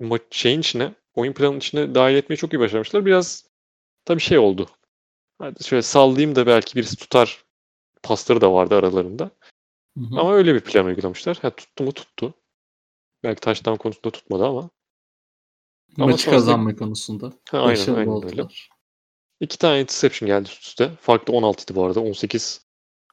maç 0.00 0.22
şeyin 0.30 0.60
içine, 0.60 0.92
oyun 1.14 1.32
planının 1.32 1.58
içine 1.58 1.94
dahil 1.94 2.14
etmeyi 2.14 2.36
çok 2.38 2.52
iyi 2.52 2.60
başarmışlar. 2.60 3.06
Biraz 3.06 3.44
tabii 4.04 4.20
şey 4.20 4.38
oldu. 4.38 4.68
Hadi 5.38 5.64
şöyle 5.64 5.82
sallayayım 5.82 6.36
da 6.36 6.46
belki 6.46 6.76
birisi 6.76 6.96
tutar 6.96 7.44
pasları 8.02 8.40
da 8.40 8.52
vardı 8.52 8.74
aralarında. 8.74 9.30
Hı 9.98 10.04
hı. 10.04 10.20
Ama 10.20 10.34
öyle 10.34 10.54
bir 10.54 10.60
plan 10.60 10.86
uygulamışlar. 10.86 11.38
Ha, 11.42 11.50
tuttu 11.50 11.84
mu 11.84 11.92
tuttu. 11.92 12.34
Belki 13.22 13.40
taştan 13.40 13.76
konusunda 13.76 14.10
tutmadı 14.10 14.46
ama. 14.46 14.70
Ama 15.98 16.06
Maçı 16.06 16.22
sonrasında- 16.22 16.30
kazanma 16.36 16.76
konusunda. 16.76 17.32
Ha, 17.50 17.58
aynen, 17.58 17.80
aynen 17.80 17.96
öyle. 17.98 18.10
oldular. 18.10 18.68
İki 19.40 19.58
tane 19.58 19.80
interception 19.80 20.26
geldi 20.26 20.48
üst 20.48 20.62
üste. 20.62 20.90
Farklı 21.00 21.32
16 21.34 21.64
idi 21.64 21.74
bu 21.74 21.84
arada. 21.84 22.00
18 22.00 22.60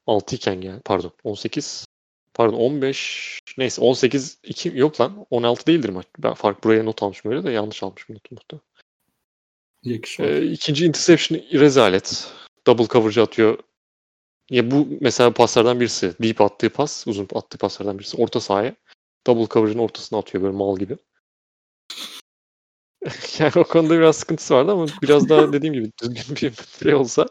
6 0.07 0.35
iken 0.35 0.61
geldi. 0.61 0.81
Pardon. 0.85 1.11
18 1.23 1.85
pardon 2.33 2.57
15 2.57 3.39
neyse 3.57 3.81
18 3.81 4.37
2 4.43 4.71
yok 4.75 5.01
lan 5.01 5.25
16 5.29 5.67
değildir 5.67 5.89
maç. 5.89 6.05
Ben 6.19 6.33
fark 6.33 6.63
buraya 6.63 6.83
not 6.83 7.03
almışım 7.03 7.31
öyle 7.31 7.43
de 7.43 7.51
yanlış 7.51 7.83
almışım 7.83 8.15
notu 8.15 8.35
muhtemelen. 8.35 8.63
Ee, 10.19 10.45
ikinci 10.51 10.85
interception 10.85 11.39
rezalet. 11.53 12.33
Double 12.67 12.87
coverage 12.87 13.21
atıyor. 13.21 13.59
Ya 14.49 14.71
bu 14.71 14.87
mesela 15.01 15.33
paslardan 15.33 15.79
birisi. 15.79 16.13
Deep 16.21 16.41
attığı 16.41 16.69
pas, 16.69 17.07
uzun 17.07 17.27
attığı 17.35 17.57
paslardan 17.57 17.99
birisi. 17.99 18.17
Orta 18.17 18.39
sahaya. 18.39 18.75
Double 19.27 19.47
coverage'ın 19.47 19.79
ortasına 19.79 20.19
atıyor 20.19 20.43
böyle 20.43 20.57
mal 20.57 20.77
gibi. 20.77 20.97
yani 23.39 23.51
o 23.55 23.63
konuda 23.63 23.97
biraz 23.97 24.17
sıkıntısı 24.17 24.53
vardı 24.53 24.71
ama 24.71 24.85
biraz 25.01 25.29
daha 25.29 25.53
dediğim 25.53 25.73
gibi 25.73 25.91
düzgün 26.01 26.35
bir 26.35 26.51
play 26.79 26.95
olsa 26.95 27.25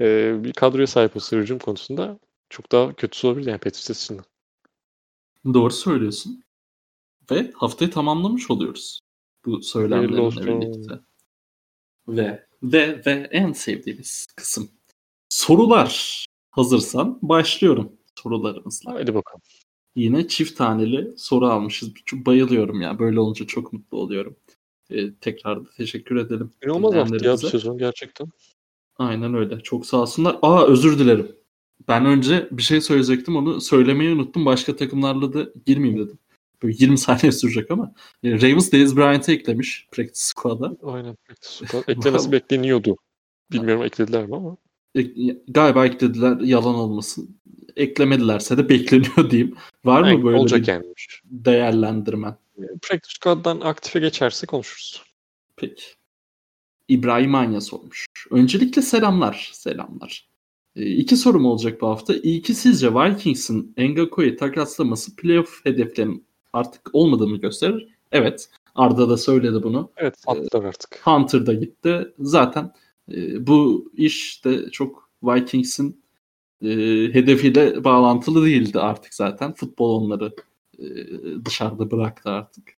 e, 0.00 0.34
bir 0.44 0.52
kadroya 0.52 0.86
sahip 0.86 1.16
olsa 1.16 1.36
hücum 1.36 1.58
konusunda 1.58 2.18
çok 2.50 2.72
daha 2.72 2.92
kötüsü 2.92 3.26
olabilir 3.26 3.46
yani 3.46 3.58
Patriots 3.58 3.90
açısından. 3.90 4.24
Doğru 5.54 5.70
söylüyorsun. 5.70 6.44
Ve 7.30 7.50
haftayı 7.54 7.90
tamamlamış 7.90 8.50
oluyoruz. 8.50 9.00
Bu 9.46 9.62
olsun. 10.22 10.46
birlikte. 10.46 11.00
Ve 12.08 12.46
ve 12.62 13.02
ve 13.06 13.28
en 13.30 13.52
sevdiğimiz 13.52 14.26
kısım. 14.36 14.70
Sorular. 15.28 16.26
Hazırsan 16.50 17.18
başlıyorum 17.22 17.92
sorularımızla. 18.22 18.92
Hadi 18.92 19.14
bakalım. 19.14 19.42
Yine 19.96 20.28
çift 20.28 20.58
taneli 20.58 21.14
soru 21.16 21.46
almışız. 21.46 21.92
Bayılıyorum 22.12 22.80
ya. 22.80 22.98
Böyle 22.98 23.20
olunca 23.20 23.46
çok 23.46 23.72
mutlu 23.72 23.98
oluyorum. 23.98 24.36
Ee, 24.94 25.14
tekrar 25.20 25.64
da 25.64 25.68
teşekkür 25.76 26.16
edelim. 26.16 26.50
İnanılmaz 26.64 26.94
hafta 26.94 27.26
ya 27.26 27.32
bu 27.32 27.38
sezon 27.38 27.78
gerçekten. 27.78 28.26
Aynen 28.96 29.34
öyle. 29.34 29.60
Çok 29.60 29.86
sağ 29.86 29.96
olsunlar. 29.96 30.36
Aa 30.42 30.66
özür 30.66 30.98
dilerim. 30.98 31.32
Ben 31.88 32.06
önce 32.06 32.48
bir 32.50 32.62
şey 32.62 32.80
söyleyecektim 32.80 33.36
onu 33.36 33.60
söylemeyi 33.60 34.14
unuttum. 34.14 34.46
Başka 34.46 34.76
takımlarla 34.76 35.32
da 35.32 35.48
girmeyeyim 35.66 36.06
dedim. 36.06 36.18
Böyle 36.62 36.76
20 36.78 36.98
saniye 36.98 37.32
sürecek 37.32 37.70
ama. 37.70 37.92
E, 38.24 38.32
Ravens 38.32 38.72
Dez 38.72 38.96
Bryant'ı 38.96 39.32
eklemiş 39.32 39.86
practice 39.92 40.20
squad'a. 40.20 40.76
Aynen. 40.82 41.16
Süper. 41.40 41.82
Eklemesi 41.88 42.32
bekleniyordu. 42.32 42.96
Bilmiyorum 43.52 43.82
eklediler 43.82 44.26
mi 44.26 44.36
ama. 44.36 44.56
E, 44.96 45.02
galiba 45.48 45.86
eklediler 45.86 46.40
yalan 46.40 46.74
olmasın. 46.74 47.36
Eklemedilerse 47.76 48.58
de 48.58 48.68
bekleniyor 48.68 49.30
diyeyim. 49.30 49.54
Var 49.84 50.04
Yani 50.04 50.18
mı 50.18 50.24
böyle 50.24 50.36
olacak 50.38 50.60
bir 50.60 50.68
yani. 50.68 50.84
değerlendirmen? 51.24 52.36
Practice 52.58 53.14
squad'dan 53.20 53.60
aktife 53.60 54.00
geçerse 54.00 54.46
konuşuruz. 54.46 55.02
Peki. 55.56 55.82
İbrahim 56.88 57.34
Anya 57.34 57.60
sormuş. 57.60 58.06
Öncelikle 58.30 58.82
selamlar. 58.82 59.50
Selamlar. 59.52 60.28
E, 60.76 60.86
iki 60.86 61.16
sorum 61.16 61.44
olacak 61.44 61.80
bu 61.80 61.88
hafta. 61.88 62.14
İlki 62.14 62.54
sizce 62.54 62.94
Vikings'in 62.94 63.74
Ngako'yu 63.78 64.36
takaslaması 64.36 65.16
playoff 65.16 65.64
hedeflerinin 65.64 66.26
artık 66.52 66.90
olmadığını 66.92 67.36
gösterir. 67.36 67.88
Evet. 68.12 68.48
Arda 68.74 69.08
da 69.08 69.16
söyledi 69.16 69.62
bunu. 69.62 69.90
Evet 69.96 70.14
attılar 70.26 70.64
artık. 70.64 71.00
Hunter 71.06 71.46
da 71.46 71.52
gitti. 71.52 72.12
Zaten 72.18 72.72
e, 73.12 73.46
bu 73.46 73.90
iş 73.96 74.44
de 74.44 74.70
çok 74.70 75.10
Vikings'in 75.22 76.02
e, 76.62 76.68
hedefiyle 77.12 77.84
bağlantılı 77.84 78.46
değildi 78.46 78.80
artık 78.80 79.14
zaten. 79.14 79.54
Futbol 79.54 80.02
onları 80.02 80.32
dışarıda 81.44 81.90
bıraktı 81.90 82.30
artık. 82.30 82.76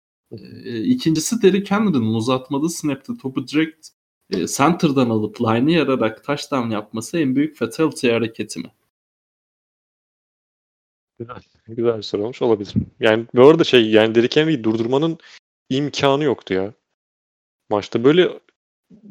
E, 0.65 0.81
ikincisi 0.85 1.43
Derrick 1.43 1.75
Henry'nin 1.75 2.15
uzatmalı 2.15 2.71
snap'te 2.71 3.13
topu 3.23 3.49
direkt 3.49 3.89
e, 4.31 4.47
center'dan 4.47 5.11
alıp 5.11 5.41
line'ı 5.41 5.71
yararak 5.71 6.25
touchdown 6.25 6.71
yapması 6.71 7.19
en 7.19 7.37
büyük 7.37 7.57
fatality 7.57 8.11
hareketi 8.11 8.61
mi? 8.61 8.73
Güzel. 11.19 11.43
Güzel 11.69 11.97
bir 11.97 12.03
soru 12.03 12.23
olmuş 12.23 12.43
olabilir. 12.43 12.75
Yani 13.01 13.27
bu 13.35 13.49
arada 13.49 13.65
şey 13.65 13.91
yani 13.91 14.15
Derrick 14.15 14.41
Henry'i 14.41 14.65
durdurmanın 14.65 15.19
imkanı 15.71 16.25
yoktu 16.25 16.55
ya. 16.55 16.75
Maçta 17.71 18.05
böyle 18.05 18.41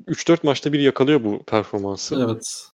3-4 0.08 0.46
maçta 0.46 0.74
bir 0.74 0.80
yakalıyor 0.80 1.24
bu 1.24 1.44
performansı. 1.44 2.26
Evet. 2.26 2.72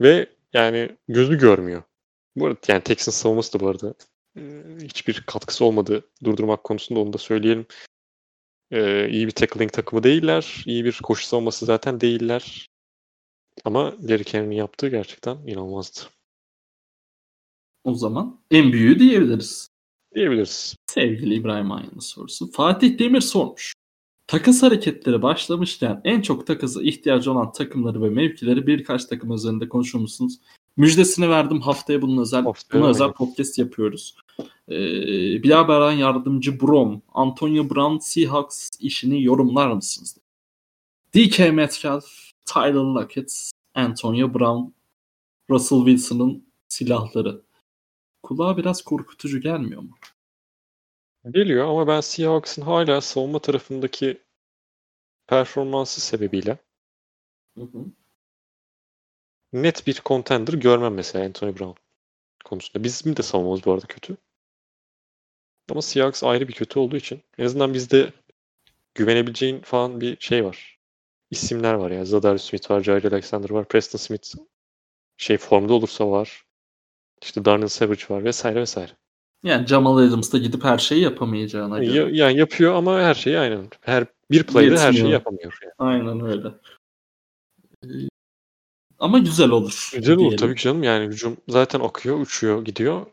Ve 0.00 0.26
yani 0.52 0.96
gözü 1.08 1.38
görmüyor. 1.38 1.82
Bu 2.36 2.46
arada 2.46 2.58
yani 2.68 2.82
Texans 2.82 3.16
savunması 3.16 3.58
da 3.58 3.60
bu 3.60 3.68
arada 3.68 3.88
e, 3.88 3.94
hiçbir 4.82 5.20
katkısı 5.26 5.64
olmadı 5.64 6.08
durdurmak 6.24 6.64
konusunda 6.64 7.00
onu 7.00 7.12
da 7.12 7.18
söyleyelim. 7.18 7.66
E, 8.70 9.08
iyi 9.08 9.26
bir 9.26 9.32
tackling 9.32 9.72
takımı 9.72 10.02
değiller. 10.02 10.62
İyi 10.66 10.84
bir 10.84 11.00
koşu 11.02 11.26
savunması 11.26 11.66
zaten 11.66 12.00
değiller. 12.00 12.68
Ama 13.64 13.94
Derrick 13.98 14.38
Henry'nin 14.38 14.56
yaptığı 14.56 14.88
gerçekten 14.88 15.36
inanılmazdı. 15.36 16.00
O 17.84 17.94
zaman 17.94 18.40
en 18.50 18.72
büyüğü 18.72 18.98
diyebiliriz. 18.98 19.68
Diyebiliriz. 20.14 20.76
Sevgili 20.86 21.34
İbrahim 21.34 21.72
Ayn'ın 21.72 21.98
sorusu. 21.98 22.50
Fatih 22.50 22.98
Demir 22.98 23.20
sormuş. 23.20 23.74
Takas 24.26 24.62
hareketleri 24.62 25.22
başlamışken 25.22 26.00
en 26.04 26.20
çok 26.20 26.46
takasa 26.46 26.82
ihtiyacı 26.82 27.32
olan 27.32 27.52
takımları 27.52 28.02
ve 28.02 28.10
mevkileri 28.10 28.66
birkaç 28.66 29.04
takım 29.04 29.32
üzerinde 29.32 29.68
konuşur 29.68 29.98
musunuz? 29.98 30.40
Müjdesini 30.76 31.28
verdim 31.28 31.60
haftaya 31.60 32.02
bunun 32.02 32.22
özel 32.22 32.44
Haftaya, 32.44 32.82
buna 32.82 32.90
özel 32.90 33.12
podcast 33.12 33.58
yapıyoruz. 33.58 34.16
Ee, 34.68 35.42
Bilal 35.42 35.98
yardımcı 35.98 36.60
Brom, 36.60 37.02
Antonio 37.08 37.70
Brown 37.70 37.98
Seahawks 37.98 38.70
işini 38.80 39.22
yorumlar 39.22 39.68
mısınız? 39.68 40.18
DK 41.14 41.38
Metcalf, 41.38 42.04
Tyler 42.44 42.74
Lockett, 42.74 43.50
Antonio 43.74 44.34
Brown, 44.34 44.72
Russell 45.50 45.78
Wilson'ın 45.78 46.46
silahları. 46.68 47.42
Kulağa 48.22 48.56
biraz 48.56 48.82
korkutucu 48.82 49.40
gelmiyor 49.40 49.82
mu? 49.82 49.90
Geliyor 51.30 51.68
ama 51.68 51.86
ben 51.86 52.00
Seahawks'ın 52.00 52.62
hala 52.62 53.00
savunma 53.00 53.38
tarafındaki 53.38 54.22
performansı 55.26 56.00
sebebiyle 56.00 56.58
Hı 57.58 57.64
hı. 57.64 57.84
net 59.52 59.86
bir 59.86 60.00
contender 60.04 60.52
görmem 60.52 60.94
mesela 60.94 61.24
Anthony 61.24 61.58
Brown 61.58 61.80
konusunda. 62.44 62.84
Bizim 62.84 63.16
de 63.16 63.22
savunmamız 63.22 63.64
bu 63.64 63.72
arada 63.72 63.86
kötü. 63.86 64.16
Ama 65.70 65.82
Seahawks 65.82 66.24
ayrı 66.24 66.48
bir 66.48 66.52
kötü 66.52 66.78
olduğu 66.78 66.96
için 66.96 67.22
en 67.38 67.44
azından 67.44 67.74
bizde 67.74 68.12
güvenebileceğin 68.94 69.60
falan 69.60 70.00
bir 70.00 70.16
şey 70.20 70.44
var. 70.44 70.78
İsimler 71.30 71.74
var 71.74 71.90
ya. 71.90 72.04
Zadarius 72.04 72.44
Smith 72.44 72.70
var, 72.70 72.82
Jair 72.82 73.04
Alexander 73.04 73.50
var, 73.50 73.68
Preston 73.68 73.98
Smith 73.98 74.34
şey 75.16 75.38
formda 75.38 75.72
olursa 75.74 76.10
var. 76.10 76.44
İşte 77.22 77.44
Darnell 77.44 77.68
Savage 77.68 78.02
var 78.10 78.24
vesaire 78.24 78.60
vesaire. 78.60 78.90
Yani 79.42 79.66
Jamal 79.66 79.96
Adams 79.96 80.32
da 80.32 80.38
gidip 80.38 80.64
her 80.64 80.78
şeyi 80.78 81.02
yapamayacağına 81.02 81.78
göre. 81.84 81.96
Ya- 81.98 82.08
yani 82.26 82.38
yapıyor 82.38 82.74
ama 82.74 83.00
her 83.00 83.14
şeyi 83.14 83.38
aynen. 83.38 83.66
Her 83.80 84.06
bir 84.30 84.42
play'de 84.42 84.78
her 84.78 84.92
şeyi 84.92 85.10
yapamıyor. 85.12 85.58
Yani. 85.62 85.72
Aynen 85.78 86.20
öyle. 86.20 86.48
Ee, 87.84 88.08
Ama 88.98 89.18
güzel 89.18 89.50
olur. 89.50 89.90
Güzel 89.94 90.12
olur 90.14 90.20
diyelim. 90.20 90.36
tabii 90.38 90.54
ki 90.54 90.62
canım. 90.62 90.82
Yani 90.82 91.06
hücum 91.06 91.36
zaten 91.48 91.80
akıyor, 91.80 92.20
uçuyor, 92.20 92.64
gidiyor. 92.64 93.06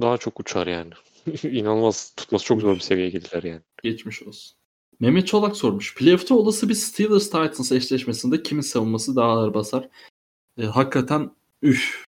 Daha 0.00 0.18
çok 0.18 0.40
uçar 0.40 0.66
yani. 0.66 0.92
İnanılmaz 1.42 2.14
tutması 2.16 2.44
çok 2.44 2.60
zor 2.60 2.74
bir 2.74 2.80
seviyeye 2.80 3.10
geldiler 3.10 3.42
yani. 3.42 3.62
Geçmiş 3.82 4.22
olsun. 4.22 4.56
Mehmet 5.00 5.26
Çolak 5.26 5.56
sormuş. 5.56 5.94
Playoff'ta 5.94 6.34
olası 6.34 6.68
bir 6.68 6.74
Steelers-Titans 6.74 7.72
eşleşmesinde 7.76 8.42
kimin 8.42 8.62
savunması 8.62 9.16
daha 9.16 9.30
ağır 9.30 9.54
basar? 9.54 9.88
Ee, 10.58 10.64
hakikaten 10.64 11.30
üf. 11.62 12.04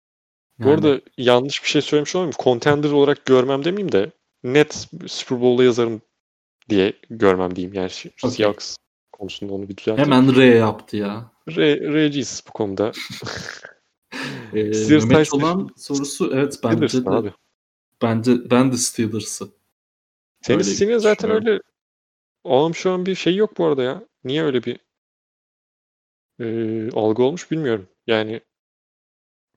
Bu 0.59 0.71
arada 0.71 1.01
yanlış 1.19 1.63
bir 1.63 1.69
şey 1.69 1.83
söylemiş 1.83 2.17
olayım. 2.17 2.33
Contender 2.39 2.91
olarak 2.91 3.27
görmem 3.27 3.65
demeyeyim 3.65 3.93
de 3.93 4.11
net 4.45 4.89
Super 5.07 5.41
Bowl'da 5.41 5.65
yazarım 5.65 6.03
diye 6.69 6.93
görmem 7.11 7.57
diyeyim. 7.57 7.75
Yani 7.75 7.91
Okey. 8.23 8.31
Seahawks 8.31 8.77
konusunda 9.13 9.53
onu 9.55 9.69
bir 9.69 9.77
düzelteyim. 9.77 10.13
hemen 10.13 10.37
R 10.37 10.45
yaptı 10.45 10.97
ya. 10.97 11.33
Re, 11.49 11.93
Regis 11.93 12.47
bu 12.49 12.53
konuda. 12.53 12.93
Steelers 14.53 15.05
Mehmet 15.05 15.27
Titans- 15.27 15.31
Çolak'ın 15.31 15.71
sorusu 15.77 16.31
evet 16.35 16.61
bence 16.65 17.05
de, 17.05 17.11
abi. 17.11 17.33
Bence 18.03 18.51
ben 18.51 18.73
de 18.73 18.77
Steelers'ı. 18.77 19.49
Öyle 20.49 20.65
Steel'in 20.65 20.99
zaten 20.99 21.31
öyle 21.31 21.61
Oğlum 22.47 22.75
şu 22.75 22.91
an 22.91 23.07
bir 23.07 23.15
şey 23.15 23.37
yok 23.37 23.59
bu 23.59 23.65
arada 23.65 23.83
ya. 23.83 24.03
Niye 24.25 24.43
öyle 24.43 24.63
bir 24.63 24.79
e, 26.41 26.91
algı 26.93 27.23
olmuş 27.23 27.51
bilmiyorum. 27.51 27.89
Yani 28.07 28.41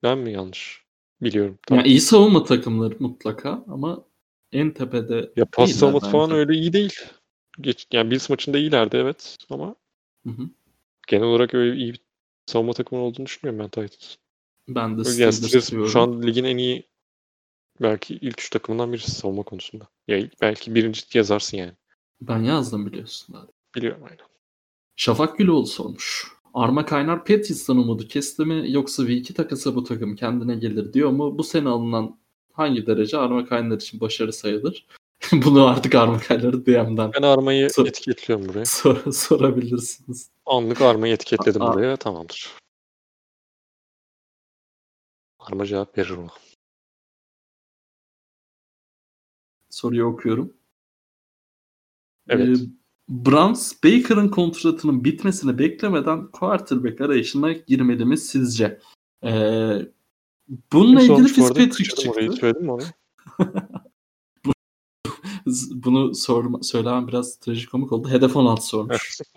ben 0.02 0.18
mi 0.18 0.32
yanlış 0.32 0.84
biliyorum? 1.22 1.58
Tam- 1.66 1.78
Yani 1.78 1.88
iyi 1.88 2.00
savunma 2.00 2.44
takımları 2.44 2.96
mutlaka 2.98 3.64
ama 3.68 4.04
en 4.52 4.70
tepede 4.70 5.32
Ya 5.36 5.44
pas 5.44 5.72
savunması 5.72 6.10
falan 6.10 6.30
öyle 6.30 6.52
iyi 6.54 6.72
değil. 6.72 6.94
Geç, 7.60 7.86
yani 7.92 8.10
Bills 8.10 8.30
maçında 8.30 8.58
iyilerdi 8.58 8.96
evet 8.96 9.36
ama 9.50 9.74
Hı 10.26 10.30
hı. 10.30 10.42
genel 11.08 11.24
olarak 11.24 11.54
öyle 11.54 11.76
iyi 11.76 11.92
bir 11.92 12.00
savunma 12.46 12.72
takımı 12.72 13.02
olduğunu 13.02 13.26
düşünmüyorum 13.26 13.64
ben 13.64 13.68
Titans. 13.88 14.16
Ben 14.68 14.98
de 14.98 15.00
Yani 15.00 15.04
Steelers 15.32 15.64
Steelers 15.64 15.92
şu 15.92 16.00
an 16.00 16.22
ligin 16.22 16.44
en 16.44 16.56
iyi 16.58 16.89
belki 17.82 18.14
ilk 18.14 18.40
üç 18.40 18.50
takımından 18.50 18.92
birisi 18.92 19.10
savunma 19.10 19.42
konusunda. 19.42 19.88
Ya 20.08 20.28
belki 20.40 20.74
birinci 20.74 21.18
yazarsın 21.18 21.56
yani. 21.56 21.72
Ben 22.20 22.38
yazdım 22.38 22.86
biliyorsun. 22.86 23.34
zaten. 23.34 23.54
Biliyorum 23.76 24.02
aynen. 24.04 24.24
Şafak 24.96 25.38
Güloğlu 25.38 25.66
sormuş. 25.66 26.26
Arma 26.54 26.86
Kaynar 26.86 27.24
Petis'ten 27.24 27.76
umudu 27.76 28.08
kesti 28.08 28.44
mi 28.44 28.64
yoksa 28.72 29.02
V2 29.02 29.34
takası 29.34 29.74
bu 29.74 29.84
takım 29.84 30.16
kendine 30.16 30.54
gelir 30.54 30.92
diyor 30.92 31.10
mu? 31.10 31.38
Bu 31.38 31.44
sene 31.44 31.68
alınan 31.68 32.18
hangi 32.52 32.86
derece 32.86 33.18
Arma 33.18 33.46
Kaynar 33.46 33.76
için 33.76 34.00
başarı 34.00 34.32
sayılır? 34.32 34.86
Bunu 35.32 35.66
artık 35.66 35.94
Arma 35.94 36.18
Kaynar'ı 36.18 36.66
DM'den 36.66 37.12
Ben 37.12 37.22
armayı 37.22 37.70
Sor- 37.70 37.86
etiketliyorum 37.86 38.48
buraya. 38.48 38.64
sor- 38.66 39.12
sorabilirsiniz. 39.12 40.30
Anlık 40.46 40.80
armayı 40.82 41.14
etiketledim 41.14 41.62
Aa. 41.62 41.72
buraya. 41.74 41.96
Tamamdır. 41.96 42.50
Arma 45.38 45.66
cevap 45.66 45.98
verir 45.98 46.10
ona. 46.10 46.30
Soruyu 49.70 50.04
okuyorum. 50.04 50.52
Evet. 52.28 52.48
Ee, 52.48 52.60
Browns 53.08 53.84
Baker'ın 53.84 54.28
kontratının 54.28 55.04
bitmesini 55.04 55.58
beklemeden 55.58 56.30
quarterback 56.30 57.00
arayışına 57.00 57.52
girmeli 57.52 58.04
mi 58.04 58.18
sizce? 58.18 58.80
Ee, 59.24 59.78
bununla 60.72 61.02
ilgili? 61.02 61.28
Fitzpatrick 61.28 62.10
orayı. 62.10 62.30
çıktı. 62.30 62.60
Mi 62.60 62.72
onu? 62.72 62.82
Bunu 65.74 66.14
sorma, 66.14 66.62
söylemem 66.62 67.08
biraz 67.08 67.36
trajikomik 67.36 67.92
oldu. 67.92 68.08
Hedef 68.08 68.36
16 68.36 68.66
sormuş. 68.66 69.20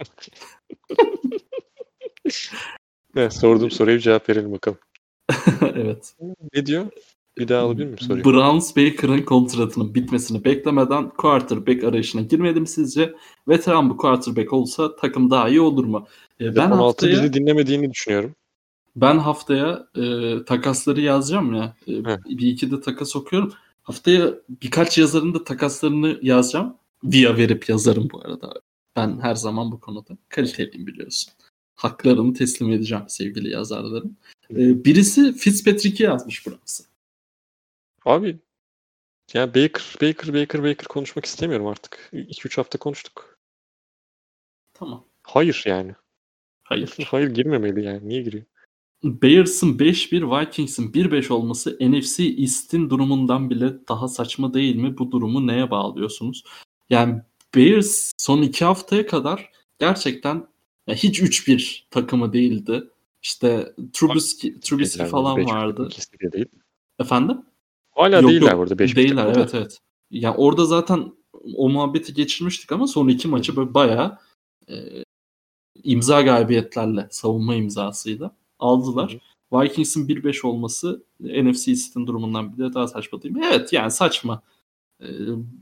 Evet, 3.15 3.33
sorduğum 3.33 3.71
soruya 3.71 3.95
bir 3.95 4.01
cevap 4.01 4.29
verelim 4.29 4.51
bakalım. 4.51 4.77
evet. 5.61 6.15
Ne 6.53 6.65
diyor? 6.65 6.85
Bir 7.37 7.47
daha 7.47 7.61
alabilir 7.61 7.85
miyim 7.85 7.99
soruyu? 7.99 8.23
Browns 8.23 8.75
Baker'ın 8.77 9.21
kontratının 9.21 9.95
bitmesini 9.95 10.43
beklemeden 10.45 11.09
quarterback 11.09 11.83
arayışına 11.83 12.21
girmedi 12.21 12.59
mi 12.59 12.67
sizce? 12.67 13.13
Veteran 13.47 13.89
bu 13.89 13.97
quarterback 13.97 14.53
olsa 14.53 14.95
takım 14.95 15.31
daha 15.31 15.49
iyi 15.49 15.61
olur 15.61 15.85
mu? 15.85 16.07
Ee, 16.41 16.55
ben 16.55 16.65
16 16.71 16.75
haftaya 16.75 17.13
bizi 17.13 17.33
dinlemediğini 17.33 17.91
düşünüyorum. 17.91 18.35
ben 18.95 19.17
haftaya 19.17 19.87
e, 19.95 20.35
takasları 20.45 21.01
yazacağım 21.01 21.53
ya. 21.53 21.75
E, 21.87 21.91
Heh. 21.91 22.17
bir 22.29 22.47
iki 22.47 22.71
de 22.71 22.81
takas 22.81 23.15
okuyorum. 23.15 23.53
Haftaya 23.83 24.33
birkaç 24.61 24.97
yazarın 24.97 25.33
da 25.33 25.43
takaslarını 25.43 26.19
yazacağım. 26.21 26.75
Via 27.03 27.37
verip 27.37 27.69
yazarım 27.69 28.07
bu 28.13 28.21
arada. 28.25 28.53
Ben 28.95 29.19
her 29.21 29.35
zaman 29.35 29.71
bu 29.71 29.79
konuda 29.79 30.17
kaliteliyim 30.29 30.87
biliyorsun. 30.87 31.33
Haklarını 31.75 32.33
teslim 32.33 32.71
edeceğim 32.71 33.03
sevgili 33.07 33.49
yazarlarım. 33.49 34.17
E, 34.51 34.85
birisi 34.85 35.33
Fitzpatrick'i 35.33 36.03
yazmış 36.03 36.47
Browns'a. 36.47 36.92
Abi 38.05 38.39
ya 39.33 39.47
Baker, 39.47 39.95
Baker, 40.01 40.33
Baker, 40.33 40.63
Baker 40.63 40.87
konuşmak 40.87 41.25
istemiyorum 41.25 41.67
artık. 41.67 42.09
2-3 42.13 42.55
hafta 42.57 42.77
konuştuk. 42.79 43.39
Tamam. 44.73 45.05
Hayır 45.23 45.63
yani. 45.65 45.95
Hayır. 46.63 46.97
Hayır 47.07 47.29
girmemeli 47.29 47.85
yani. 47.85 48.09
Niye 48.09 48.21
giriyor? 48.21 48.45
Bears'ın 49.03 49.77
5-1, 49.77 50.41
Vikings'in 50.41 50.91
1-5 50.91 51.33
olması 51.33 51.77
NFC 51.81 52.23
East'in 52.23 52.89
durumundan 52.89 53.49
bile 53.49 53.87
daha 53.87 54.07
saçma 54.07 54.53
değil 54.53 54.75
mi? 54.75 54.97
Bu 54.97 55.11
durumu 55.11 55.47
neye 55.47 55.71
bağlıyorsunuz? 55.71 56.43
Yani 56.89 57.21
Bears 57.55 58.11
son 58.17 58.41
iki 58.41 58.65
haftaya 58.65 59.07
kadar 59.07 59.51
gerçekten 59.79 60.47
ya 60.87 60.95
hiç 60.95 61.21
3-1 61.21 61.83
takımı 61.91 62.33
değildi. 62.33 62.83
İşte 63.21 63.73
Trubisky, 63.93 64.59
Trubisky 64.59 65.09
falan 65.09 65.45
vardı. 65.45 65.89
Efendim? 66.99 67.45
Hala 67.95 68.21
Yok, 68.21 68.31
değiller 68.31 68.51
yok, 68.51 68.59
burada. 68.59 68.79
5 68.79 68.95
Değiller 68.95 69.33
evet 69.35 69.53
evet. 69.53 69.77
Ya 70.11 70.35
orada 70.35 70.65
zaten 70.65 71.13
o 71.55 71.69
muhabbeti 71.69 72.13
geçirmiştik 72.13 72.71
ama 72.71 72.87
son 72.87 73.07
iki 73.07 73.27
maçı 73.27 73.55
böyle 73.55 73.73
bayağı 73.73 74.17
e, 74.69 74.75
imza 75.83 76.21
galibiyetlerle 76.21 77.07
savunma 77.11 77.55
imzasıyla 77.55 78.35
aldılar. 78.59 79.17
Vikings'in 79.53 80.07
1-5 80.07 80.47
olması 80.47 81.03
NFC 81.19 81.71
East'in 81.71 82.07
durumundan 82.07 82.57
bile 82.57 82.73
daha 82.73 82.87
saçma 82.87 83.21
değil 83.21 83.35
mi? 83.35 83.45
Evet 83.51 83.73
yani 83.73 83.91
saçma. 83.91 84.41
E, 85.01 85.07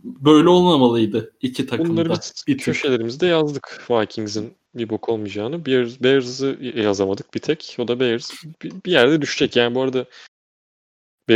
böyle 0.04 0.50
olmamalıydı 0.50 1.34
iki 1.42 1.66
takımda. 1.66 1.90
Bunları 1.90 2.10
biz 2.10 2.44
bir 2.48 2.58
köşelerimizde 2.58 3.26
yazdık. 3.26 3.86
Vikings'in 3.90 4.54
bir 4.76 4.90
bok 4.90 5.10
olmayacağını. 5.10 5.66
Bears, 5.66 6.02
Bears'ı 6.02 6.58
yazamadık 6.76 7.34
bir 7.34 7.40
tek. 7.40 7.76
O 7.80 7.88
da 7.88 8.00
Bears 8.00 8.32
bir, 8.64 8.72
bir 8.86 8.92
yerde 8.92 9.22
düşecek. 9.22 9.56
Yani 9.56 9.76
bu 9.76 9.82
arada 9.82 10.06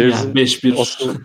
Bears'ın 0.03 0.27
Yani 0.27 0.39
5-1 0.39 0.81
asıl 0.81 1.15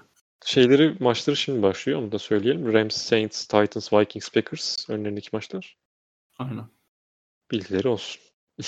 şeyleri 0.44 0.96
maçları 1.00 1.36
şimdi 1.36 1.62
başlıyor. 1.62 2.02
Onu 2.02 2.12
da 2.12 2.18
söyleyelim. 2.18 2.72
Rams, 2.72 2.96
Saints, 2.96 3.46
Titans, 3.46 3.92
Vikings, 3.92 4.28
Packers 4.30 4.90
önlerindeki 4.90 5.28
maçlar. 5.32 5.76
Aynen. 6.38 6.64
Bilgileri 7.50 7.88
olsun. 7.88 8.22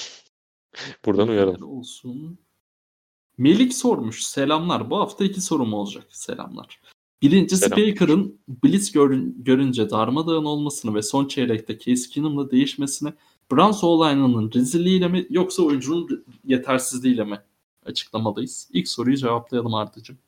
Buradan 1.05 1.29
uyaralım. 1.29 1.79
Olsun. 1.79 2.39
Melik 3.39 3.74
sormuş. 3.74 4.23
Selamlar. 4.23 4.91
Bu 4.91 4.99
hafta 4.99 5.24
iki 5.24 5.41
sorum 5.41 5.73
olacak. 5.73 6.05
Selamlar. 6.09 6.81
Birincisi 7.23 7.65
Selam. 7.65 7.79
Baker'ın 7.79 8.41
Blitz 8.65 8.93
görün- 8.93 9.45
görünce 9.45 9.91
darmadağın 9.91 10.45
olmasını 10.45 10.95
ve 10.95 11.03
son 11.03 11.29
çeyrekte 11.29 11.79
Case 11.79 12.09
Keenum'la 12.11 12.51
değişmesini 12.51 13.12
Browns 13.53 13.85
o 13.85 14.05
rezilliğiyle 14.55 15.09
mi 15.09 15.27
yoksa 15.31 15.62
oyuncunun 15.62 16.24
yetersizliğiyle 16.45 17.24
mi 17.24 17.41
açıklamalıyız? 17.87 18.69
İlk 18.73 18.89
soruyu 18.89 19.17
cevaplayalım 19.17 19.75
Ardıcığım. 19.75 20.19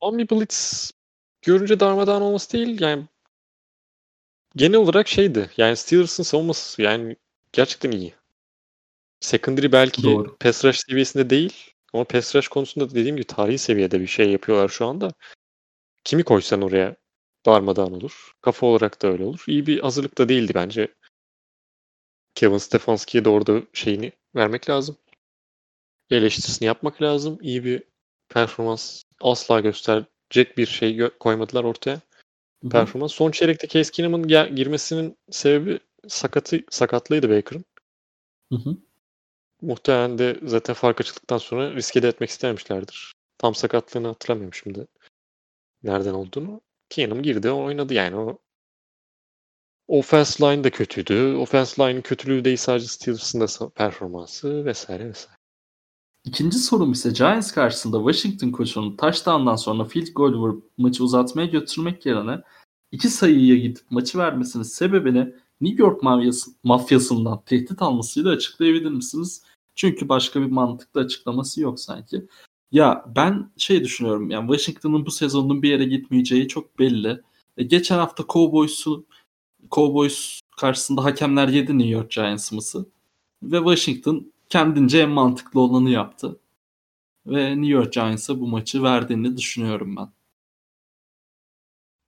Omni 0.00 0.30
Blitz 0.30 0.92
görünce 1.42 1.80
darmadağın 1.80 2.20
olması 2.20 2.52
değil 2.52 2.80
yani 2.80 3.04
genel 4.56 4.78
olarak 4.78 5.08
şeydi. 5.08 5.50
Yani 5.56 5.76
Steelers'ın 5.76 6.22
savunması 6.22 6.82
yani 6.82 7.16
gerçekten 7.52 7.90
iyi. 7.90 8.14
Secondary 9.20 9.72
belki 9.72 10.02
Doğru. 10.02 10.36
pass 10.36 10.64
rush 10.64 10.80
seviyesinde 10.88 11.30
değil 11.30 11.52
ama 11.92 12.04
pass 12.04 12.36
rush 12.36 12.48
konusunda 12.48 12.90
da 12.90 12.94
dediğim 12.94 13.16
gibi 13.16 13.26
tarihi 13.26 13.58
seviyede 13.58 14.00
bir 14.00 14.06
şey 14.06 14.30
yapıyorlar 14.30 14.68
şu 14.68 14.86
anda. 14.86 15.12
Kimi 16.04 16.24
koysan 16.24 16.62
oraya 16.62 16.96
darmadağın 17.46 17.92
olur. 17.92 18.32
Kafa 18.40 18.66
olarak 18.66 19.02
da 19.02 19.08
öyle 19.08 19.24
olur. 19.24 19.44
İyi 19.46 19.66
bir 19.66 19.80
hazırlık 19.80 20.18
da 20.18 20.28
değildi 20.28 20.52
bence. 20.54 20.94
Kevin 22.34 22.58
Stefanski'ye 22.58 23.24
de 23.24 23.28
orada 23.28 23.62
şeyini 23.72 24.12
vermek 24.36 24.70
lazım. 24.70 24.96
Eleştirisini 26.10 26.66
yapmak 26.66 27.02
lazım. 27.02 27.38
İyi 27.42 27.64
bir 27.64 27.82
performans 28.28 29.02
asla 29.20 29.60
gösterecek 29.60 30.58
bir 30.58 30.66
şey 30.66 30.96
gö- 30.96 31.18
koymadılar 31.18 31.64
ortaya. 31.64 31.94
Hı 31.94 32.00
hı. 32.62 32.68
Performans. 32.68 33.12
Son 33.12 33.30
çeyrekte 33.30 33.68
Case 33.68 33.90
Keenum'un 33.92 34.28
gel- 34.28 34.56
girmesinin 34.56 35.16
sebebi 35.30 35.78
sakatı 36.08 36.60
sakatlığıydı 36.70 37.30
Baker'ın. 37.30 37.64
Hı 38.52 38.58
hı. 38.58 38.76
Muhtemelen 39.62 40.18
de 40.18 40.40
zaten 40.42 40.74
fark 40.74 41.00
açıldıktan 41.00 41.38
sonra 41.38 41.74
riske 41.74 42.02
de 42.02 42.08
etmek 42.08 42.30
istememişlerdir. 42.30 43.14
Tam 43.38 43.54
sakatlığını 43.54 44.06
hatırlamıyorum 44.06 44.54
şimdi. 44.54 44.86
Nereden 45.82 46.14
olduğunu. 46.14 46.60
Keenum 46.88 47.22
girdi 47.22 47.50
oynadı 47.50 47.94
yani 47.94 48.16
o 48.16 48.38
offense 49.88 50.44
line 50.44 50.64
de 50.64 50.70
kötüydü. 50.70 51.34
Offense 51.34 51.82
line'in 51.82 52.02
kötülüğü 52.02 52.44
değil 52.44 52.56
sadece 52.56 52.86
Steelers'ın 52.86 53.40
da 53.40 53.70
performansı 53.70 54.64
vesaire 54.64 55.08
vesaire. 55.08 55.38
İkinci 56.24 56.58
sorum 56.58 56.92
ise 56.92 57.10
Giants 57.10 57.52
karşısında 57.52 57.98
Washington 57.98 58.50
koçunun 58.50 58.96
touchdown'dan 58.96 59.56
sonra 59.56 59.84
field 59.84 60.06
goal 60.14 60.32
vurup 60.32 60.70
maçı 60.78 61.04
uzatmaya 61.04 61.46
götürmek 61.46 62.06
yerine 62.06 62.40
iki 62.92 63.08
sayıya 63.08 63.56
gidip 63.56 63.82
maçı 63.90 64.18
vermesinin 64.18 64.62
sebebini 64.62 65.34
New 65.60 65.82
York 65.82 66.02
mafyası, 66.02 66.50
mafyasından 66.62 67.42
tehdit 67.46 67.82
almasıyla 67.82 68.30
açıklayabilir 68.30 68.90
misiniz? 68.90 69.42
Çünkü 69.74 70.08
başka 70.08 70.40
bir 70.40 70.46
mantıklı 70.46 71.00
açıklaması 71.00 71.60
yok 71.60 71.80
sanki. 71.80 72.26
Ya 72.72 73.04
ben 73.16 73.50
şey 73.56 73.84
düşünüyorum 73.84 74.30
yani 74.30 74.56
Washington'ın 74.56 75.06
bu 75.06 75.10
sezonun 75.10 75.62
bir 75.62 75.70
yere 75.70 75.84
gitmeyeceği 75.84 76.48
çok 76.48 76.78
belli. 76.78 77.20
E, 77.56 77.64
geçen 77.64 77.98
hafta 77.98 78.24
Cowboys'u 78.28 79.06
Cowboys 79.70 80.40
karşısında 80.56 81.04
hakemler 81.04 81.48
yedi 81.48 81.78
New 81.78 81.92
York 81.92 82.10
Giants'ımızı. 82.10 82.86
Ve 83.42 83.56
Washington 83.58 84.33
kendince 84.54 84.98
en 84.98 85.08
mantıklı 85.08 85.60
olanı 85.60 85.90
yaptı. 85.90 86.40
Ve 87.26 87.50
New 87.50 87.66
York 87.66 87.92
Giants'a 87.92 88.40
bu 88.40 88.46
maçı 88.46 88.82
verdiğini 88.82 89.36
düşünüyorum 89.36 89.96
ben. 89.96 90.08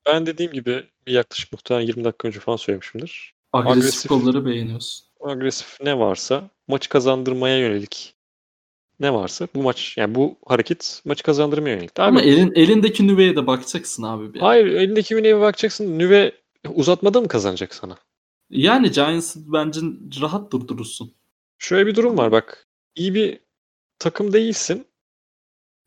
Ben 0.07 0.27
dediğim 0.27 0.53
gibi 0.53 0.85
bir 1.07 1.13
yaklaşık 1.13 1.53
muhtemelen 1.53 1.87
20 1.87 2.05
dakika 2.05 2.29
önce 2.29 2.41
falan 2.41 2.57
söylemişimdir. 2.57 3.35
Agresif, 3.53 3.79
agresif 3.79 4.09
kolları 4.09 4.47
beğeniyorsun. 4.47 5.07
Agresif 5.21 5.79
ne 5.81 5.99
varsa 5.99 6.51
maçı 6.69 6.89
kazandırmaya 6.89 7.59
yönelik 7.59 8.15
ne 9.01 9.15
varsa 9.15 9.49
bu 9.55 9.63
maç 9.63 9.99
yani 9.99 10.15
bu 10.15 10.37
hareket 10.47 11.03
maçı 11.05 11.23
kazandırmaya 11.23 11.75
yönelik. 11.75 11.99
Ama 11.99 12.21
abi, 12.21 12.27
elin, 12.29 12.53
elindeki 12.55 13.07
nüveye 13.07 13.37
de 13.37 13.47
bakacaksın 13.47 14.03
abi. 14.03 14.35
Bir 14.35 14.41
hayır 14.41 14.67
elindeki 14.67 15.17
nüveye 15.17 15.41
bakacaksın. 15.41 15.99
Nüve 15.99 16.33
uzatmada 16.75 17.21
mı 17.21 17.29
kazanacak 17.29 17.75
sana? 17.75 17.97
Yani 18.51 18.91
Giants 18.91 19.37
bence 19.37 19.81
rahat 20.21 20.53
durdurursun. 20.53 21.17
Şöyle 21.59 21.87
bir 21.87 21.95
durum 21.95 22.19
var 22.19 22.33
bak. 22.33 22.67
İyi 22.95 23.15
bir 23.15 23.41
takım 23.99 24.33
değilsin. 24.33 24.87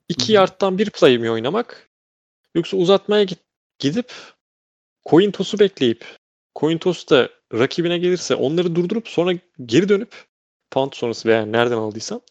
İki 0.09 0.33
yardtan 0.33 0.77
bir 0.77 0.89
play 0.89 1.17
mi 1.17 1.31
oynamak? 1.31 1.89
Yoksa 2.55 2.77
uzatmaya 2.77 3.23
git, 3.23 3.39
gidip 3.79 4.13
coin 5.09 5.31
toss'u 5.31 5.59
bekleyip 5.59 6.05
coin 6.59 6.77
toss 6.77 7.09
da 7.09 7.29
rakibine 7.53 7.97
gelirse 7.97 8.35
onları 8.35 8.75
durdurup 8.75 9.07
sonra 9.07 9.33
geri 9.65 9.89
dönüp 9.89 10.25
punt 10.71 10.95
sonrası 10.95 11.29
veya 11.29 11.45
nereden 11.45 11.77
aldıysan 11.77 12.21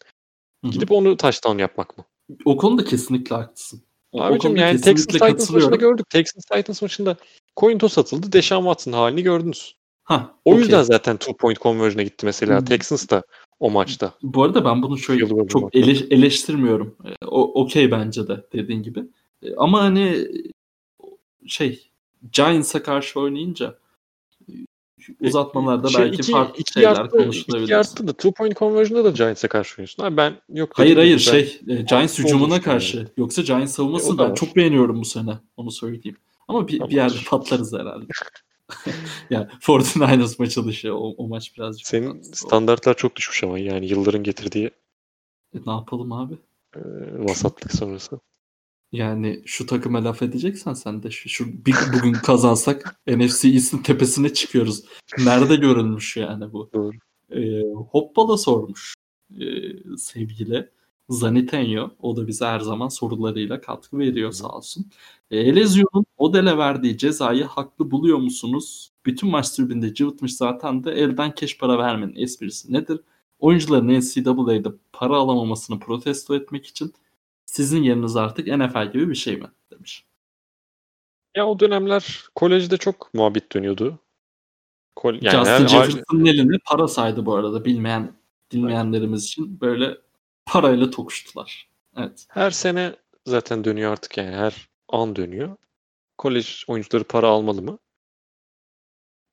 Hı-hı. 0.63 0.71
gidip 0.71 0.91
onu 0.91 1.17
touchdown 1.17 1.57
yapmak 1.57 1.97
mı? 1.97 2.05
O 2.45 2.57
konuda 2.57 2.83
kesinlikle 2.85 3.35
haklısın. 3.35 3.83
Abicim 4.13 4.55
yani 4.55 4.81
Texans 4.81 5.05
Titans 5.05 5.49
maçında 5.49 5.75
gördük. 5.75 6.09
Texans 6.09 6.45
Titans 6.45 6.81
maçında 6.81 7.17
coin 7.57 7.77
toss 7.77 7.97
atıldı. 7.97 8.31
Deshaun 8.31 8.61
Watson 8.63 8.91
halini 8.91 9.23
gördünüz. 9.23 9.75
Ha, 10.09 10.33
o 10.45 10.51
okay. 10.51 10.61
yüzden 10.61 10.83
zaten 10.83 11.17
two 11.17 11.33
point 11.33 11.61
conversion'a 11.61 12.03
gitti 12.03 12.25
mesela. 12.25 12.59
Hmm. 12.59 12.65
Texans 12.65 13.09
da 13.09 13.23
o 13.59 13.69
maçta. 13.69 14.13
Bu 14.23 14.43
arada 14.43 14.65
ben 14.65 14.83
bunu 14.83 14.97
şöyle 14.97 15.47
çok 15.47 15.75
eleş, 15.75 16.01
eleştirmiyorum. 16.09 16.95
E, 17.05 17.25
o 17.25 17.61
okey 17.63 17.91
bence 17.91 18.27
de 18.27 18.47
dediğin 18.53 18.83
gibi. 18.83 19.03
E, 19.43 19.55
ama 19.55 19.81
hani 19.81 20.27
şey 21.47 21.91
Giants'a 22.31 22.83
karşı 22.83 23.19
oynayınca 23.19 23.77
e, 24.49 24.53
uzatmalarda 25.21 25.87
şey, 25.87 26.01
belki 26.01 26.15
iki, 26.15 26.31
farklı 26.31 26.61
iki 26.61 26.73
şeyler 26.73 26.95
yarttı, 26.95 27.17
konuşulabilir. 27.17 27.63
İki 27.63 27.73
yarttı 27.73 28.07
da 28.07 28.13
two 28.13 28.31
point 28.31 28.57
conversion'da 28.57 29.03
da 29.03 29.09
Giants'a 29.09 29.47
karşı 29.47 29.75
oynuyorsun. 29.75 30.03
Abi 30.03 30.17
ben 30.17 30.35
yok. 30.49 30.71
Hayır 30.73 30.97
hayır 30.97 31.13
ben, 31.13 31.17
şey 31.17 31.59
Giants 31.89 32.19
hücumuna 32.19 32.61
karşı. 32.61 32.97
Yani. 32.97 33.07
Yoksa 33.17 33.41
Giants 33.41 33.75
savunmasını 33.75 34.15
e, 34.15 34.17
ben 34.17 34.29
var. 34.29 34.35
çok 34.35 34.55
beğeniyorum 34.55 35.01
bu 35.01 35.05
sene. 35.05 35.37
Onu 35.57 35.71
söyleyeyim. 35.71 36.17
Ama 36.47 36.67
bir, 36.67 36.79
bir 36.79 36.95
yerde 36.95 37.17
patlarız 37.29 37.73
herhalde. 37.73 38.05
yani 39.29 39.47
49ers 39.61 40.35
maçı 40.39 40.65
dışı 40.65 40.95
o, 40.95 41.13
o 41.17 41.27
maç 41.27 41.57
birazcık. 41.57 41.87
Senin 41.87 42.21
standartlar 42.21 42.97
çok 42.97 43.15
düşmüş 43.15 43.43
ama 43.43 43.59
yani 43.59 43.87
yılların 43.87 44.23
getirdiği. 44.23 44.71
E, 45.53 45.57
ne 45.65 45.71
yapalım 45.71 46.11
abi? 46.11 46.33
E, 46.75 46.79
vasatlık 47.19 47.71
sonrası. 47.71 48.19
Yani 48.91 49.41
şu 49.45 49.65
takıma 49.65 50.03
laf 50.03 50.21
edeceksen 50.21 50.73
sen 50.73 51.03
de 51.03 51.11
şu, 51.11 51.29
şu 51.29 51.65
bir, 51.65 51.75
bugün 51.93 52.13
kazansak 52.13 52.99
NFC 53.07 53.49
East'in 53.49 53.77
tepesine 53.77 54.33
çıkıyoruz. 54.33 54.83
Nerede 55.17 55.55
görülmüş 55.55 56.17
yani 56.17 56.53
bu? 56.53 56.69
Doğru. 56.73 56.97
E, 57.31 57.61
Hoppala 57.73 58.37
sormuş 58.37 58.93
e, 59.31 59.45
sevgili. 59.97 60.69
Zanitenyo. 61.09 61.89
O 62.01 62.17
da 62.17 62.27
bize 62.27 62.45
her 62.45 62.59
zaman 62.59 62.87
sorularıyla 62.87 63.61
katkı 63.61 63.99
veriyor 63.99 64.31
sağ 64.31 64.49
olsun. 64.49 64.85
E, 65.31 65.37
Elezio'nun 65.37 66.05
Odel'e 66.17 66.57
verdiği 66.57 66.97
cezayı 66.97 67.43
haklı 67.43 67.91
buluyor 67.91 68.17
musunuz? 68.17 68.91
Bütün 69.05 69.29
maç 69.29 69.49
tribünde 69.49 69.93
cıvıtmış 69.93 70.35
zaten 70.35 70.83
de 70.83 70.91
elden 70.91 71.31
keş 71.35 71.57
para 71.57 71.77
vermenin 71.77 72.15
esprisi 72.15 72.73
nedir? 72.73 72.99
Oyuncuların 73.39 73.99
NCAA'de 73.99 74.69
para 74.93 75.15
alamamasını 75.15 75.79
protesto 75.79 76.35
etmek 76.35 76.65
için 76.65 76.93
sizin 77.45 77.83
yeriniz 77.83 78.15
artık 78.15 78.47
NFL 78.47 78.91
gibi 78.91 79.09
bir 79.09 79.15
şey 79.15 79.37
mi? 79.37 79.47
demiş. 79.79 80.05
Ya 81.37 81.47
o 81.47 81.59
dönemler 81.59 82.23
kolejde 82.35 82.77
çok 82.77 83.13
muhabbet 83.13 83.51
dönüyordu. 83.51 83.99
Kol 84.95 85.13
yani 85.21 85.45
Justin 85.45 85.67
Jefferson'ın 85.67 86.25
elinde 86.25 86.57
para 86.65 86.87
saydı 86.87 87.25
bu 87.25 87.35
arada 87.35 87.65
bilmeyen 87.65 88.13
dinleyenlerimiz 88.51 89.25
için 89.25 89.61
böyle 89.61 89.97
parayla 90.49 90.89
tokuştular. 90.89 91.69
Evet. 91.97 92.25
Her 92.29 92.51
sene 92.51 92.95
zaten 93.25 93.63
dönüyor 93.63 93.91
artık 93.91 94.17
yani 94.17 94.35
her 94.35 94.69
an 94.89 95.15
dönüyor. 95.15 95.57
Kolej 96.17 96.63
oyuncuları 96.67 97.03
para 97.03 97.27
almalı 97.27 97.61
mı? 97.61 97.79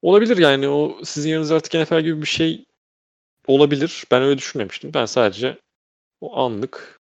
Olabilir 0.03 0.37
yani 0.37 0.69
o 0.69 1.01
sizin 1.05 1.31
yanınızda 1.31 1.57
artık 1.57 1.75
NFL 1.75 2.01
gibi 2.01 2.23
bir 2.23 2.27
şey 2.27 2.65
olabilir. 3.47 4.05
Ben 4.11 4.23
öyle 4.23 4.39
düşünmemiştim. 4.39 4.95
Ben 4.95 5.07
sadece 5.07 5.59
o 6.21 6.37
anlık 6.37 7.01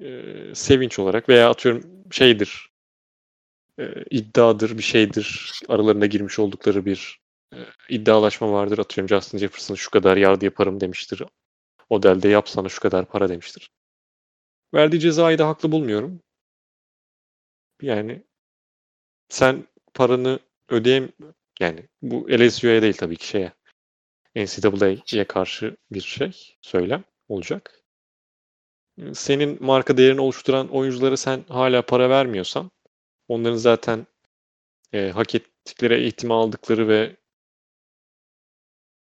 e, 0.00 0.24
sevinç 0.54 0.98
olarak 0.98 1.28
veya 1.28 1.50
atıyorum 1.50 2.12
şeydir 2.12 2.70
e, 3.78 4.04
iddiadır 4.10 4.78
bir 4.78 4.82
şeydir 4.82 5.52
aralarında 5.68 6.06
girmiş 6.06 6.38
oldukları 6.38 6.84
bir 6.84 7.20
e, 7.54 7.58
iddialaşma 7.88 8.52
vardır 8.52 8.78
atıyorum 8.78 9.08
Justin 9.08 9.38
Jefferson 9.38 9.74
şu 9.74 9.90
kadar 9.90 10.16
yardı 10.16 10.44
yaparım 10.44 10.80
demiştir 10.80 11.22
Odelde 11.90 12.28
yap 12.28 12.48
sana 12.48 12.68
şu 12.68 12.80
kadar 12.80 13.04
para 13.04 13.28
demiştir. 13.28 13.70
Verdiği 14.74 15.00
cezayı 15.00 15.38
da 15.38 15.48
haklı 15.48 15.72
bulmuyorum. 15.72 16.22
Yani 17.82 18.24
sen 19.28 19.66
paranı 19.94 20.38
ödeyem 20.68 21.12
yani 21.60 21.88
bu 22.02 22.26
LSU'ya 22.30 22.82
değil 22.82 22.94
tabii 22.94 23.16
ki 23.16 23.26
şeye 23.26 23.52
NCAA'ye 24.36 25.24
karşı 25.24 25.76
bir 25.90 26.00
şey 26.00 26.56
söylem 26.62 27.04
olacak. 27.28 27.82
Senin 29.12 29.64
marka 29.64 29.96
değerini 29.96 30.20
oluşturan 30.20 30.68
oyunculara 30.68 31.16
sen 31.16 31.44
hala 31.48 31.82
para 31.82 32.10
vermiyorsan 32.10 32.70
onların 33.28 33.56
zaten 33.56 34.06
e, 34.92 35.10
hak 35.10 35.34
ettikleri 35.34 35.94
eğitimi 35.94 36.34
aldıkları 36.34 36.88
ve 36.88 37.16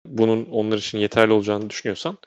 bunun 0.04 0.46
onlar 0.46 0.78
için 0.78 0.98
yeterli 0.98 1.32
olacağını 1.32 1.70
düşünüyorsan 1.70 2.18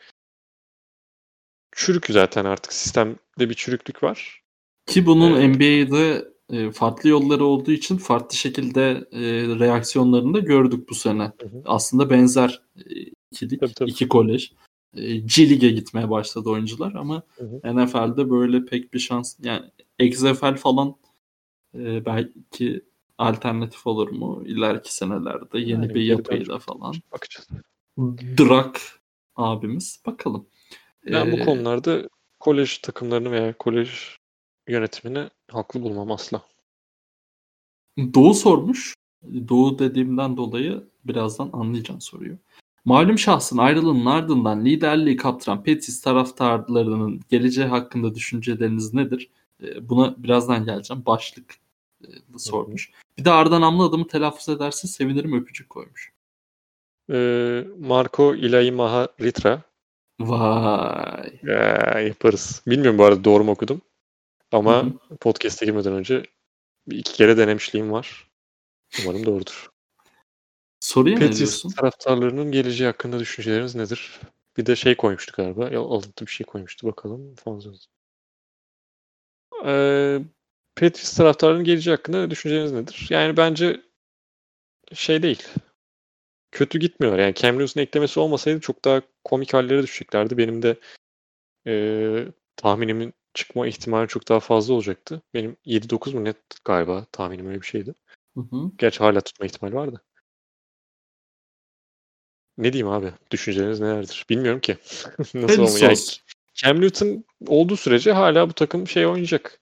çürük 1.72 2.06
zaten 2.06 2.46
artık 2.46 2.74
sistemde 2.74 3.20
bir 3.40 3.54
çürüklük 3.54 4.04
var. 4.04 4.44
Ki 4.86 5.06
bunun 5.06 5.41
ee, 5.41 5.48
NBA'de 5.48 6.28
e, 6.50 6.72
farklı 6.72 7.10
yolları 7.10 7.46
olduğu 7.46 7.72
için 7.72 7.98
farklı 7.98 8.38
şekilde 8.38 9.08
e, 9.12 9.22
reaksiyonlarını 9.60 10.34
da 10.34 10.40
gördük 10.40 10.90
bu 10.90 10.96
sene. 10.96 11.24
Hı 11.24 11.48
hı. 11.48 11.62
Aslında 11.66 12.10
benzer 12.10 12.62
e, 12.78 12.82
ikilik, 13.32 13.60
tabii, 13.60 13.74
tabii. 13.74 13.90
iki 13.90 14.08
kolej. 14.08 14.52
G 14.96 15.50
Lig'e 15.50 15.70
gitmeye 15.70 16.10
başladı 16.10 16.50
oyuncular 16.50 16.94
ama 16.94 17.24
hı 17.36 17.46
hı. 17.46 17.76
NFL'de 17.76 18.30
böyle 18.30 18.66
pek 18.66 18.94
bir 18.94 19.00
şans 19.00 19.36
yani 19.44 19.66
XFL 20.00 20.56
falan 20.56 20.96
e, 21.76 22.06
belki 22.06 22.82
alternatif 23.18 23.88
olur 23.88 24.10
mu 24.10 24.44
ileriki 24.46 24.96
senelerde 24.96 25.60
yeni 25.60 25.72
yani 25.72 25.94
bir 25.94 26.02
yapıyla 26.02 26.60
falan. 26.60 26.96
Bakacağız. 27.12 27.48
Drak 28.38 28.82
abimiz 29.36 30.02
bakalım. 30.06 30.48
Ben 31.05 31.27
ee, 31.27 31.31
bu 31.31 31.45
konularda 31.45 32.09
kolej 32.39 32.77
takımlarını 32.77 33.31
veya 33.31 33.53
kolej 33.53 33.89
yönetimini 34.67 35.30
haklı 35.51 35.81
bulmam 35.81 36.11
asla. 36.11 36.41
Doğu 38.13 38.34
sormuş. 38.34 38.93
Doğu 39.47 39.80
dediğimden 39.80 40.38
dolayı 40.38 40.84
birazdan 41.05 41.49
anlayacağım 41.53 42.01
soruyu. 42.01 42.38
Malum 42.85 43.17
şahsın 43.17 43.57
ayrılığının 43.57 44.05
ardından 44.05 44.65
liderliği 44.65 45.17
kaptıran 45.17 45.63
Petis 45.63 46.01
taraftarlarının 46.01 47.21
geleceği 47.30 47.67
hakkında 47.67 48.15
düşünceleriniz 48.15 48.93
nedir? 48.93 49.30
Buna 49.81 50.23
birazdan 50.23 50.65
geleceğim. 50.65 51.05
Başlık 51.05 51.55
sormuş. 52.38 52.91
Bir 53.17 53.26
de 53.26 53.31
Ardan 53.31 53.61
Amlı 53.61 53.84
adımı 53.84 54.07
telaffuz 54.07 54.49
ederse 54.49 54.88
sevinirim 54.88 55.41
öpücük 55.41 55.69
koymuş. 55.69 56.13
Marco 57.88 58.35
Ilayi 58.35 58.71
Maha 58.71 59.07
Ritra 59.21 59.61
Vay. 60.20 61.40
Ya, 61.44 62.00
yaparız. 62.00 62.62
Bilmiyorum 62.68 62.98
bu 62.98 63.04
arada 63.04 63.24
doğru 63.24 63.44
mu 63.44 63.52
okudum. 63.52 63.82
Ama 64.52 64.84
Hı-hı. 64.84 65.18
podcast'e 65.18 65.66
girmeden 65.66 65.94
önce 65.94 66.24
bir 66.88 66.98
iki 66.98 67.14
kere 67.14 67.38
denemişliğim 67.38 67.91
var. 67.91 68.32
Umarım 69.04 69.26
doğrudur. 69.26 69.70
Soruya 70.80 71.14
ne 71.14 71.20
Patriots 71.20 71.40
diyorsun? 71.40 71.70
taraftarlarının 71.70 72.52
geleceği 72.52 72.88
hakkında 72.88 73.20
düşünceleriniz 73.20 73.76
nedir? 73.76 74.20
Bir 74.58 74.66
de 74.66 74.76
şey 74.76 74.96
koymuştu 74.96 75.34
galiba. 75.38 75.80
Alıntı 75.80 76.26
bir 76.26 76.32
şey 76.32 76.46
koymuştu 76.46 76.88
bakalım. 76.88 77.36
Fazla. 77.36 77.72
Ee, 79.66 80.20
Patriots 80.76 81.18
taraftarlarının 81.18 81.64
geleceği 81.64 81.96
hakkında 81.96 82.22
ne 82.22 82.32
düşünceleriniz 82.32 82.72
nedir? 82.72 83.08
Yani 83.10 83.38
bence 83.38 83.82
şey 84.94 85.24
değil. 85.24 85.48
Kötü 86.52 86.80
gitmiyor. 86.80 87.20
Yani 87.20 87.34
Cam 87.34 87.60
Newton'un 87.60 87.84
eklemesi 87.84 88.20
olmasaydı 88.20 88.60
çok 88.60 88.86
daha 88.86 89.02
komik 89.30 89.53
hallere 89.53 89.84
düşeceklerdi. 89.84 90.38
Benim 90.38 90.61
de 90.61 90.76
ee, 91.68 92.27
tahminimin 92.56 93.14
çıkma 93.34 93.68
ihtimali 93.68 94.07
çok 94.07 94.30
daha 94.30 94.39
fazla 94.39 94.73
olacaktı. 94.73 95.22
Benim 95.34 95.57
7-9 95.65 96.14
mu 96.14 96.23
net 96.23 96.38
galiba 96.65 97.06
tahminim 97.11 97.47
öyle 97.47 97.61
bir 97.61 97.65
şeydi. 97.65 97.93
Hı 98.35 98.41
hı. 98.41 98.72
Gerçi 98.77 98.99
hala 98.99 99.22
tutma 99.22 99.45
ihtimali 99.45 99.76
vardı. 99.76 100.01
Ne 102.57 102.73
diyeyim 102.73 102.93
abi? 102.93 103.14
Düşünceleriniz 103.31 103.80
nelerdir? 103.80 104.26
Bilmiyorum 104.30 104.60
ki. 104.60 104.77
Nasıl 105.34 105.64
olma? 105.64 105.80
Yani. 105.80 105.97
Cam 106.53 106.81
Newton 106.81 107.26
olduğu 107.47 107.77
sürece 107.77 108.11
hala 108.11 108.49
bu 108.49 108.53
takım 108.53 108.88
şey 108.88 109.06
oynayacak. 109.06 109.60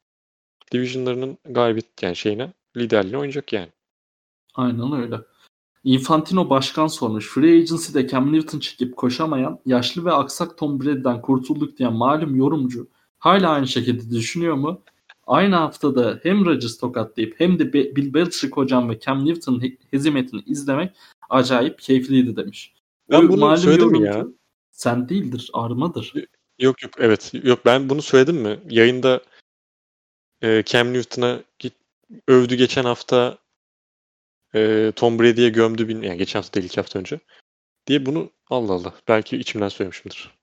Division'larının 0.71 1.37
galibiyet 1.45 2.03
yani 2.03 2.15
şeyine 2.15 2.53
liderliğini 2.77 3.17
oynayacak 3.17 3.53
yani. 3.53 3.69
Aynen 4.55 5.01
öyle. 5.01 5.17
Infantino 5.87 6.49
başkan 6.49 6.87
sormuş. 6.87 7.29
Free 7.29 7.51
Agency'de 7.51 8.07
Cam 8.07 8.33
Newton 8.33 8.59
çekip 8.59 8.95
koşamayan, 8.95 9.59
yaşlı 9.65 10.05
ve 10.05 10.11
aksak 10.11 10.57
Tom 10.57 10.81
Brady'den 10.81 11.21
kurtulduk 11.21 11.77
diyen 11.77 11.93
malum 11.93 12.35
yorumcu 12.35 12.87
hala 13.19 13.49
aynı 13.49 13.67
şekilde 13.67 14.15
düşünüyor 14.15 14.55
mu? 14.55 14.81
Aynı 15.27 15.55
haftada 15.55 16.19
hem 16.23 16.45
Rodgers 16.45 16.77
tokatlayıp 16.77 17.39
hem 17.39 17.59
de 17.59 17.73
Bill 17.73 18.13
Belichick 18.13 18.57
hocam 18.57 18.89
ve 18.89 18.99
Cam 18.99 19.25
Newton'ın 19.25 19.61
he- 19.61 19.77
hezimetini 19.91 20.41
izlemek 20.45 20.91
acayip 21.29 21.79
keyifliydi 21.79 22.35
demiş. 22.35 22.73
Ben 23.09 23.25
O 23.25 23.29
bunu 23.29 23.41
malum 23.41 23.57
söyledim 23.57 23.95
yorumcu, 23.95 24.05
ya? 24.05 24.25
Sen 24.71 25.09
değildir, 25.09 25.49
Arma'dır. 25.53 26.13
Yok 26.59 26.83
yok 26.83 26.91
evet. 26.97 27.31
Yok 27.43 27.59
ben 27.65 27.89
bunu 27.89 28.01
söyledim 28.01 28.35
mi? 28.35 28.59
Yayında 28.69 29.21
e, 30.41 30.63
Cam 30.65 30.93
Newton'a 30.93 31.39
git, 31.59 31.73
övdü 32.27 32.55
geçen 32.55 32.83
hafta 32.83 33.37
e, 34.55 34.91
Tom 34.95 35.19
Brady'ye 35.19 35.49
gömdü 35.49 35.87
bin 35.87 36.01
yani 36.01 36.17
geçen 36.17 36.39
hafta 36.39 36.53
değil 36.53 36.65
iki 36.65 36.75
hafta 36.75 36.99
önce 36.99 37.19
diye 37.87 38.05
bunu 38.05 38.31
Allah 38.49 38.73
Allah 38.73 38.93
belki 39.07 39.37
içimden 39.37 39.69
söylemişimdir. 39.69 40.37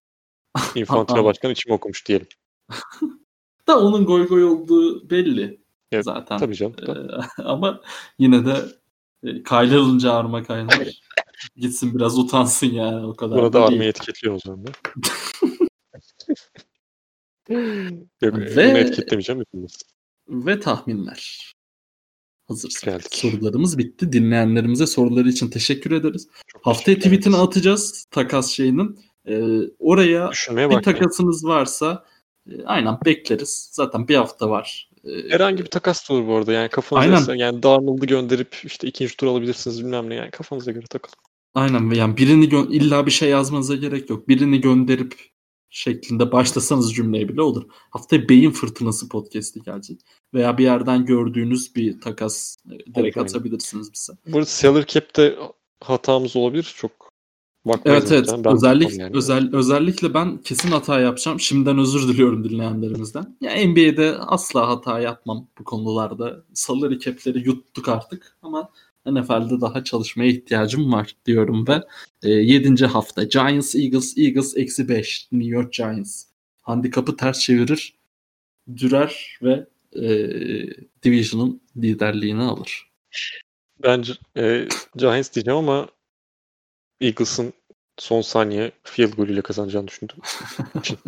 Infantino 0.75 1.25
başkan 1.25 1.51
içimi 1.51 1.75
okumuş 1.75 2.07
diyelim. 2.07 2.27
Da 3.67 3.81
onun 3.81 4.07
goy 4.07 4.29
goy 4.29 4.45
olduğu 4.45 5.11
belli 5.11 5.61
Evet, 5.93 6.05
zaten. 6.05 6.39
Tabii 6.39 6.55
canım. 6.55 6.77
da. 6.77 7.29
Ee, 7.39 7.43
ama 7.43 7.81
yine 8.19 8.47
de 8.47 8.57
e, 9.23 9.43
kaylarınca 9.43 10.13
arma 10.13 10.43
kaynar. 10.43 10.89
Gitsin 11.57 11.95
biraz 11.95 12.19
utansın 12.19 12.67
yani 12.67 13.07
o 13.07 13.15
kadar. 13.17 13.39
Buna 13.39 13.53
da 13.53 13.53
da 13.53 13.65
armayı 13.65 13.91
etiketliyor 13.91 14.35
o 14.35 14.39
zaman 14.39 14.67
da. 14.67 14.71
Yok 18.23 18.35
Ve- 18.39 18.71
bunu 18.71 18.79
etiketlemeyeceğim 18.79 19.41
hepimiz. 19.41 19.83
Ve 20.29 20.61
tahminler. 20.61 21.54
Hazırsak. 22.49 22.85
Geldik. 22.85 23.15
Sorularımız 23.15 23.79
bitti. 23.79 24.13
Dinleyenlerimize 24.13 24.87
soruları 24.87 25.29
için 25.29 25.51
teşekkür 25.51 25.91
ederiz. 25.91 26.29
Çok 26.47 26.67
Haftaya 26.67 26.85
teşekkür 26.97 27.03
tweetini 27.17 27.35
ederiz. 27.35 27.49
atacağız 27.49 28.05
takas 28.11 28.51
şeyinin. 28.51 28.99
Ee, 29.29 29.41
oraya 29.79 30.31
Düşünmeye 30.31 30.71
bir 30.71 30.75
bakmayın. 30.75 30.99
takasınız 30.99 31.45
varsa 31.45 32.05
e, 32.51 32.65
aynen 32.65 32.99
bekleriz. 33.05 33.69
Zaten 33.73 34.09
bir 34.09 34.17
hafta 34.17 34.51
var. 34.51 34.91
Ee, 35.05 35.31
Herhangi 35.31 35.59
bir 35.63 35.71
takas 35.71 36.11
da 36.11 36.15
olur 36.15 36.27
bu 36.27 36.35
arada. 36.37 36.53
Yani 36.53 36.69
kafanıza 36.69 37.05
Aynen. 37.07 37.23
esen- 37.23 37.35
yani 37.39 37.63
Darnold'u 37.63 38.07
gönderip 38.07 38.57
işte 38.65 38.89
ikinci 38.89 39.17
tur 39.17 39.27
alabilirsiniz 39.27 39.81
bilmem 39.85 40.11
ne. 40.11 40.15
Yani 40.15 40.31
kafanıza 40.31 40.71
göre 40.71 40.85
takılın. 40.91 41.15
Aynen 41.55 41.91
yani 41.95 42.17
birini 42.17 42.49
gö- 42.49 42.73
illa 42.73 43.07
bir 43.07 43.11
şey 43.11 43.29
yazmanıza 43.31 43.75
gerek 43.77 44.11
yok. 44.11 44.29
Birini 44.29 44.61
gönderip 44.61 45.15
şeklinde 45.75 46.33
başlasanız 46.33 46.95
cümleye 46.95 47.29
bile 47.29 47.43
olur. 47.43 47.65
Haftaya 47.91 48.29
beyin 48.29 48.51
fırtınası 48.51 49.09
podcast'i 49.09 49.63
gelecek. 49.63 50.01
Veya 50.35 50.59
bir 50.59 50.65
yerden 50.65 51.07
gördüğünüz 51.07 51.77
bir 51.77 52.01
takas 52.01 52.57
e, 52.67 52.95
direkt 52.95 53.17
aynen. 53.17 53.29
atabilirsiniz 53.29 53.93
bize. 53.93 54.13
Burada 54.27 54.47
salary 54.47 54.87
cap'te 54.87 55.39
hatamız 55.81 56.37
olabilir. 56.37 56.75
Çok 56.77 56.91
bakmayız 57.65 58.13
Evet 58.13 58.29
evet. 58.29 58.45
Ben 58.45 58.53
Özellik, 58.53 58.99
yani. 58.99 59.17
özel, 59.17 59.55
özellikle 59.55 60.15
ben 60.15 60.39
kesin 60.39 60.69
hata 60.69 61.01
yapacağım. 61.01 61.41
Şimdiden 61.41 61.79
özür 61.79 62.09
diliyorum 62.09 62.49
dinleyenlerimizden. 62.49 63.37
Ya 63.41 63.67
NBA'de 63.67 64.19
asla 64.19 64.69
hata 64.69 65.01
yapmam 65.01 65.49
bu 65.59 65.65
konularda. 65.65 66.45
Salary 66.55 66.99
cap'leri 66.99 67.39
yuttuk 67.47 67.89
artık 67.89 68.37
ama 68.43 68.71
NFL'de 69.07 69.61
daha 69.61 69.85
çalışmaya 69.85 70.31
ihtiyacım 70.31 70.93
var 70.93 71.17
diyorum 71.27 71.67
ve 71.69 71.83
e, 72.23 72.31
7. 72.31 72.87
hafta 72.87 73.25
Giants 73.25 73.75
Eagles 73.75 74.19
Eagles 74.19 74.57
eksi 74.57 74.89
5 74.89 75.29
New 75.33 75.49
York 75.49 75.73
Giants 75.73 76.25
handikapı 76.63 77.17
ters 77.17 77.41
çevirir 77.41 77.95
dürer 78.77 79.39
ve 79.43 79.67
e, 79.97 80.07
Division'ın 81.03 81.61
liderliğini 81.77 82.43
alır. 82.43 82.91
Bence 83.83 84.13
e, 84.37 84.69
Giants 84.97 85.35
diyeceğim 85.35 85.59
ama 85.59 85.89
Eagles'ın 87.01 87.53
son 87.99 88.21
saniye 88.21 88.73
field 88.83 89.13
goal 89.13 89.29
ile 89.29 89.43
kazanacağını 89.43 89.89
düşündüm. 89.89 90.17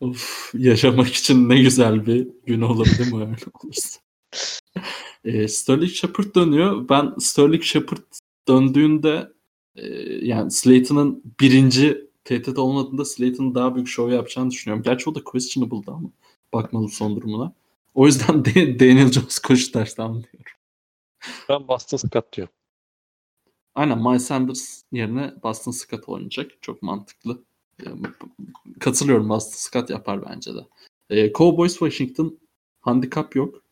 Of, 0.00 0.50
yaşamak 0.54 1.08
için 1.08 1.48
ne 1.48 1.60
güzel 1.62 2.06
bir 2.06 2.28
gün 2.46 2.60
olur 2.60 2.86
değil 2.98 3.12
mi 3.12 3.20
öyle 3.20 3.36
olursa. 3.62 4.00
E, 5.26 5.48
Sterling 5.48 5.90
Shepard 5.90 6.34
dönüyor. 6.34 6.88
Ben 6.88 7.14
Sterling 7.18 7.62
Shepard 7.62 8.02
döndüğünde 8.48 9.32
e, 9.76 9.86
yani 10.26 10.50
Slayton'ın 10.50 11.22
birinci 11.40 12.10
tehdit 12.24 12.58
olmadığında 12.58 13.04
Slayton'ın 13.04 13.54
daha 13.54 13.74
büyük 13.74 13.88
show 13.88 14.14
yapacağını 14.14 14.50
düşünüyorum. 14.50 14.82
Gerçi 14.82 15.10
o 15.10 15.14
da 15.14 15.24
questionable'dı 15.24 15.90
ama 15.90 16.10
bakmadım 16.52 16.88
son 16.88 17.16
durumuna. 17.16 17.52
O 17.94 18.06
yüzden 18.06 18.44
de 18.44 18.80
Daniel 18.80 19.12
Jones 19.12 19.38
koşu 19.38 19.72
taştan 19.72 20.12
diyorum. 20.12 20.52
Ben 21.48 21.68
Boston 21.68 21.96
Scott 21.96 22.32
diyorum. 22.32 22.54
Aynen 23.74 23.98
Miles 23.98 24.26
Sanders 24.26 24.82
yerine 24.92 25.34
Boston 25.42 25.72
Scott 25.72 26.08
oynayacak. 26.08 26.62
Çok 26.62 26.82
mantıklı. 26.82 27.42
Katılıyorum 28.80 29.28
Boston 29.28 29.56
Scott 29.56 29.90
yapar 29.90 30.26
bence 30.28 30.54
de. 30.54 30.66
E, 31.10 31.32
Cowboys 31.32 31.72
Washington 31.72 32.38
handikap 32.80 33.36
yok. 33.36 33.65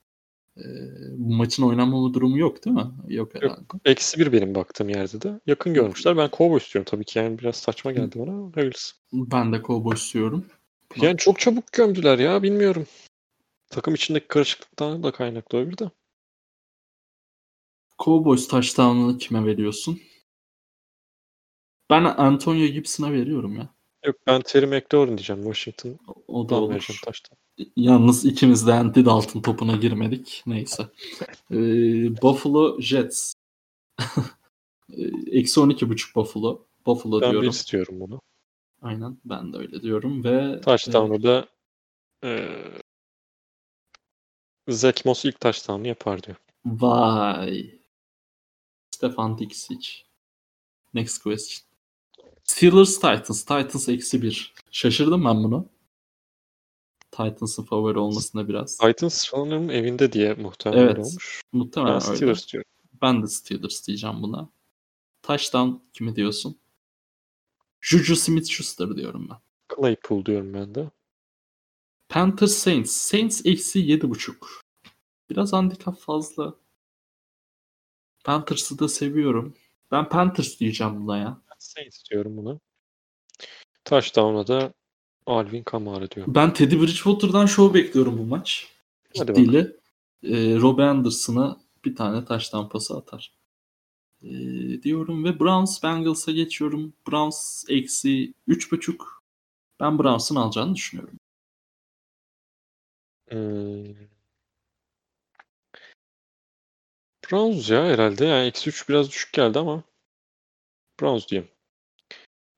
E, 0.56 0.64
bu 1.10 1.34
maçın 1.34 1.62
oynanmama 1.62 2.14
durumu 2.14 2.38
yok 2.38 2.64
değil 2.64 2.76
mi? 2.76 2.86
Yok 3.08 3.34
herhalde. 3.34 3.60
Eksi 3.84 4.20
bir 4.20 4.32
benim 4.32 4.54
baktığım 4.54 4.88
yerde 4.88 5.20
de. 5.20 5.40
Yakın 5.46 5.74
görmüşler. 5.74 6.16
Ben 6.16 6.30
Cowboys 6.32 6.74
diyorum 6.74 6.90
tabii 6.90 7.04
ki. 7.04 7.18
Yani 7.18 7.38
biraz 7.38 7.56
saçma 7.56 7.92
geldi 7.92 8.18
bana. 8.18 8.50
Hayırlısı. 8.54 8.94
Ben 9.12 9.52
de 9.52 9.62
Cowboys 9.62 10.14
diyorum. 10.14 10.46
Yani 10.96 11.16
çok 11.16 11.40
çabuk 11.40 11.72
gömdüler 11.72 12.18
ya. 12.18 12.42
Bilmiyorum. 12.42 12.86
Takım 13.70 13.94
içindeki 13.94 14.28
karışıklıktan 14.28 15.02
da 15.02 15.12
kaynaklı 15.12 15.58
olabilir 15.58 15.78
de. 15.78 15.90
Cowboys 17.98 18.48
touchdown'ını 18.48 19.18
kime 19.18 19.46
veriyorsun? 19.46 20.00
Ben 21.90 22.04
Antonio 22.04 22.66
Gibson'a 22.66 23.12
veriyorum 23.12 23.56
ya. 23.56 23.74
Yok 24.04 24.16
ben 24.26 24.40
Terry 24.42 24.66
McLaurin 24.66 25.18
diyeceğim. 25.18 25.42
Washington. 25.42 25.98
O 26.28 26.48
da 26.48 26.54
olur. 26.54 27.00
taştan. 27.04 27.38
Yalnız 27.76 28.24
ikimiz 28.24 28.66
de 28.66 28.72
Andy 28.72 29.04
Dalton 29.04 29.40
topuna 29.40 29.76
girmedik. 29.76 30.42
Neyse. 30.46 30.82
Ee, 31.50 31.56
Buffalo 32.22 32.80
Jets. 32.80 33.34
Ee, 34.98 35.38
Eksi 35.38 35.60
12.5 35.60 36.14
Buffalo. 36.14 36.66
Buffalo 36.86 37.20
Ben 37.20 37.30
diyorum. 37.30 37.42
bir 37.48 37.52
istiyorum 37.52 38.00
bunu. 38.00 38.20
Aynen 38.82 39.18
ben 39.24 39.52
de 39.52 39.56
öyle 39.56 39.82
diyorum 39.82 40.24
ve 40.24 40.60
Touchdown'u 40.60 41.22
da 41.22 41.48
e, 42.24 42.48
Zach 44.68 45.04
Moss 45.06 45.24
ilk 45.24 45.40
touchdown'u 45.40 45.86
yapar 45.88 46.22
diyor. 46.22 46.36
e, 46.36 46.40
vay. 46.66 47.70
Stefan 48.90 49.38
Dixic. 49.38 49.88
Next 50.94 51.22
question. 51.22 51.73
Steelers 52.44 52.94
Titans. 52.94 53.40
Titans 53.40 53.88
eksi 53.88 54.22
1. 54.22 54.54
Şaşırdım 54.70 55.24
ben 55.24 55.44
bunu. 55.44 55.68
Titans'ın 57.10 57.62
favori 57.64 57.98
olmasına 57.98 58.48
biraz. 58.48 58.78
Titans 58.78 59.14
sanırım 59.30 59.70
evinde 59.70 60.12
diye 60.12 60.34
muhtemelen 60.34 60.82
Evet. 60.82 60.98
olmuş. 60.98 61.42
Muhtemelen 61.52 62.00
Ben 62.00 62.06
öyle. 62.06 62.16
Steelers 62.16 62.52
diyorum. 62.52 62.70
Ben 63.02 63.22
de 63.22 63.26
Steelers 63.26 63.86
diyeceğim 63.86 64.22
buna. 64.22 64.48
Touchdown 65.22 65.70
kimi 65.92 66.16
diyorsun? 66.16 66.58
Juju 67.80 68.16
Smith-Schuster 68.16 68.96
diyorum 68.96 69.28
ben. 69.30 69.36
Claypool 69.76 70.24
diyorum 70.24 70.54
ben 70.54 70.74
de. 70.74 70.90
Panthers 72.08 72.52
Saints. 72.52 72.92
Saints 72.92 73.46
eksi 73.46 73.78
7.5. 73.78 74.34
Biraz 75.30 75.52
handikap 75.52 75.98
fazla. 76.00 76.54
Panthers'ı 78.24 78.78
da 78.78 78.88
seviyorum. 78.88 79.54
Ben 79.90 80.08
Panthers 80.08 80.60
diyeceğim 80.60 81.00
buna 81.06 81.18
ya. 81.18 81.40
Saints 81.74 82.10
diyorum 82.10 82.36
buna. 82.36 82.58
Touchdown'a 83.84 84.46
da 84.46 84.74
Alvin 85.26 85.62
Kamara 85.62 86.10
diyorum. 86.10 86.34
Ben 86.34 86.52
Teddy 86.52 86.80
Bridgewater'dan 86.80 87.46
show 87.46 87.80
bekliyorum 87.80 88.18
bu 88.18 88.22
maç. 88.22 88.68
Ciddiyle. 89.14 89.76
Ee, 90.22 90.56
Robbie 90.56 90.84
Anderson'ı 90.84 91.56
bir 91.84 91.96
tane 91.96 92.24
taş 92.24 92.48
tampası 92.48 92.96
atar. 92.96 93.32
Ee, 94.22 94.82
diyorum 94.82 95.24
ve 95.24 95.40
Browns 95.40 95.82
Bengals'a 95.82 96.32
geçiyorum. 96.32 96.92
Browns 97.08 97.64
eksi 97.68 98.34
3.5. 98.48 98.96
Ben 99.80 99.98
Browns'ın 99.98 100.36
alacağını 100.36 100.74
düşünüyorum. 100.74 101.18
Hmm. 103.30 103.94
Browns 107.30 107.70
ya 107.70 107.84
herhalde. 107.84 108.24
Yani 108.24 108.46
eksi 108.46 108.70
3 108.70 108.88
biraz 108.88 109.08
düşük 109.08 109.32
geldi 109.32 109.58
ama 109.58 109.82
Browns 111.00 111.28
diyeyim. 111.28 111.53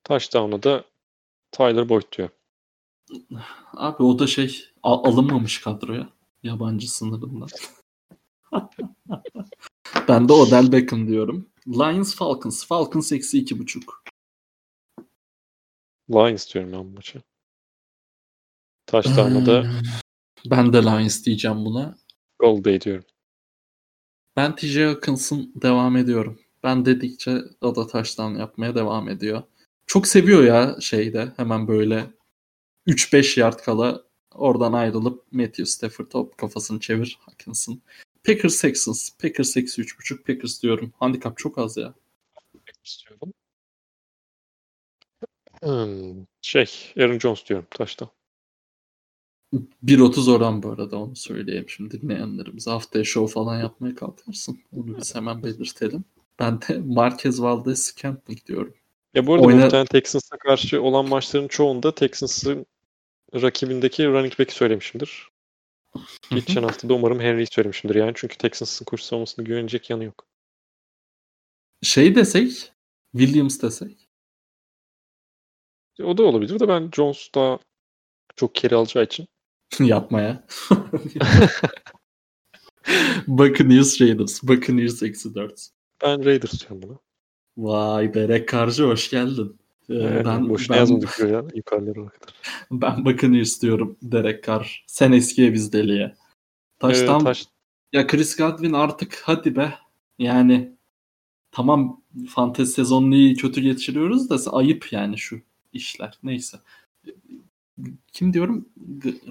Touchdown'a 0.06 0.62
da 0.62 0.84
Tyler 1.52 1.88
Boyd 1.88 2.02
diyor. 2.16 2.28
Abi 3.72 4.02
o 4.02 4.18
da 4.18 4.26
şey 4.26 4.64
al- 4.82 5.04
alınmamış 5.04 5.60
kadroya. 5.60 6.08
Yabancı 6.42 6.92
sınırından. 6.92 7.48
ben 10.08 10.28
de 10.28 10.32
Odell 10.32 10.72
Beckham 10.72 11.08
diyorum. 11.08 11.48
Lions 11.66 12.14
Falcons. 12.14 12.66
Falcons 12.66 13.12
eksi 13.12 13.38
iki 13.38 13.58
buçuk. 13.58 14.02
Lions 16.10 16.54
diyorum 16.54 16.72
ben 16.72 16.84
bu 16.84 16.94
maçı. 16.94 17.22
Touchdown'a 18.86 19.46
da 19.46 19.70
Ben 20.50 20.72
de 20.72 20.82
Lions 20.82 21.24
diyeceğim 21.24 21.64
buna. 21.64 21.98
Gold 22.38 22.64
diyorum. 22.80 23.04
Ben 24.36 24.56
TJ 24.56 24.76
Hawkins'ın 24.76 25.52
devam 25.62 25.96
ediyorum. 25.96 26.40
Ben 26.62 26.84
dedikçe 26.86 27.38
o 27.60 27.76
da 27.76 27.86
taştan 27.86 28.30
yapmaya 28.34 28.74
devam 28.74 29.08
ediyor. 29.08 29.42
Çok 29.86 30.06
seviyor 30.06 30.44
ya 30.44 30.76
şeyde 30.80 31.32
hemen 31.36 31.68
böyle 31.68 32.06
3-5 32.86 33.40
yard 33.40 33.58
kala 33.58 34.04
oradan 34.34 34.72
ayrılıp 34.72 35.32
Matthew 35.32 35.64
Stafford 35.66 36.06
top 36.10 36.38
kafasını 36.38 36.80
çevir 36.80 37.18
Hawkins'ın. 37.20 37.82
Packers 38.24 38.60
Texans. 38.60 39.10
Packers 39.10 39.56
eksi 39.56 39.82
3.5 39.82 40.22
Packers 40.22 40.62
diyorum. 40.62 40.92
Handikap 40.98 41.38
çok 41.38 41.58
az 41.58 41.76
ya. 41.76 41.94
istiyorum. 42.84 43.32
Hmm, 45.62 46.26
şey, 46.42 46.92
Aaron 46.98 47.18
Jones 47.18 47.46
diyorum 47.48 47.66
taştan. 47.70 48.08
1.30 49.84 50.30
oran 50.30 50.62
bu 50.62 50.70
arada 50.70 50.98
onu 50.98 51.16
söyleyeyim 51.16 51.68
şimdi 51.68 52.02
dinleyenlerimize. 52.02 52.70
Haftaya 52.70 53.04
show 53.04 53.34
falan 53.34 53.60
yapmaya 53.60 53.94
kalkarsın. 53.94 54.60
Onu 54.72 54.98
biz 54.98 55.14
hemen 55.14 55.42
belirtelim. 55.42 56.04
Ben 56.38 56.60
de 56.60 56.78
Marquez 56.78 57.42
Valdez 57.42 57.82
Scantling 57.82 58.46
diyorum. 58.46 58.74
Ya 59.16 59.26
bu 59.26 59.34
arada 59.34 59.46
Oyna- 59.46 59.62
muhtemelen 59.62 59.86
Texans'a 59.86 60.38
karşı 60.38 60.82
olan 60.82 61.08
maçların 61.08 61.48
çoğunda 61.48 61.94
Texans'ın 61.94 62.66
rakibindeki 63.34 64.06
running 64.06 64.38
back'i 64.38 64.54
söylemişimdir. 64.54 65.28
Geçen 66.30 66.62
hafta 66.62 66.88
da 66.88 66.94
umarım 66.94 67.20
Henry'i 67.20 67.46
söylemişimdir 67.46 67.94
yani. 67.94 68.12
Çünkü 68.14 68.38
Texans'ın 68.38 68.84
koşu 68.84 69.04
savunmasına 69.04 69.44
güvenecek 69.44 69.90
yanı 69.90 70.04
yok. 70.04 70.26
Şey 71.82 72.14
desek, 72.14 72.72
Williams 73.16 73.62
desek. 73.62 74.08
O 76.02 76.18
da 76.18 76.22
olabilir 76.22 76.60
de 76.60 76.68
ben 76.68 76.90
Jones 76.96 77.28
daha 77.34 77.58
çok 78.36 78.54
kere 78.54 78.74
alacağı 78.74 79.04
için. 79.04 79.28
yapmaya. 79.80 80.46
Buccaneers 83.26 84.00
Raiders. 84.00 84.42
Buccaneers 84.42 85.02
eksi 85.02 85.34
4. 85.34 85.68
Ben 86.02 86.24
Raiders 86.24 86.60
diyorum 86.60 86.82
buna. 86.82 86.98
Vay 87.56 88.14
Berek 88.14 88.48
Karcı 88.48 88.84
hoş 88.84 89.10
geldin. 89.10 89.56
Ee, 89.88 89.94
Yani 89.94 90.24
ben, 90.24 90.48
boşuna 90.48 90.74
ben, 90.74 90.80
yazmadık 90.80 91.16
böyle 91.20 91.42
yukarılara 91.54 91.94
kadar. 91.94 92.34
ben 92.70 93.04
Buccaneers 93.04 93.62
diyorum 93.62 93.96
Derek 94.02 94.44
Carr. 94.44 94.84
Sen 94.86 95.12
eskiye 95.12 95.52
biz 95.52 95.72
deliye. 95.72 96.14
Taştan 96.78 97.20
Ee, 97.20 97.24
taş, 97.24 97.46
ya 97.92 98.06
Chris 98.06 98.36
Godwin 98.36 98.72
artık 98.72 99.22
hadi 99.24 99.56
be. 99.56 99.74
Yani 100.18 100.72
tamam 101.50 102.02
fantezi 102.28 102.72
sezonunu 102.72 103.14
iyi 103.14 103.36
kötü 103.36 103.60
geçiriyoruz 103.60 104.30
da 104.30 104.52
ayıp 104.52 104.92
yani 104.92 105.18
şu 105.18 105.40
işler. 105.72 106.18
Neyse. 106.22 106.58
Kim 108.12 108.32
diyorum? 108.32 108.68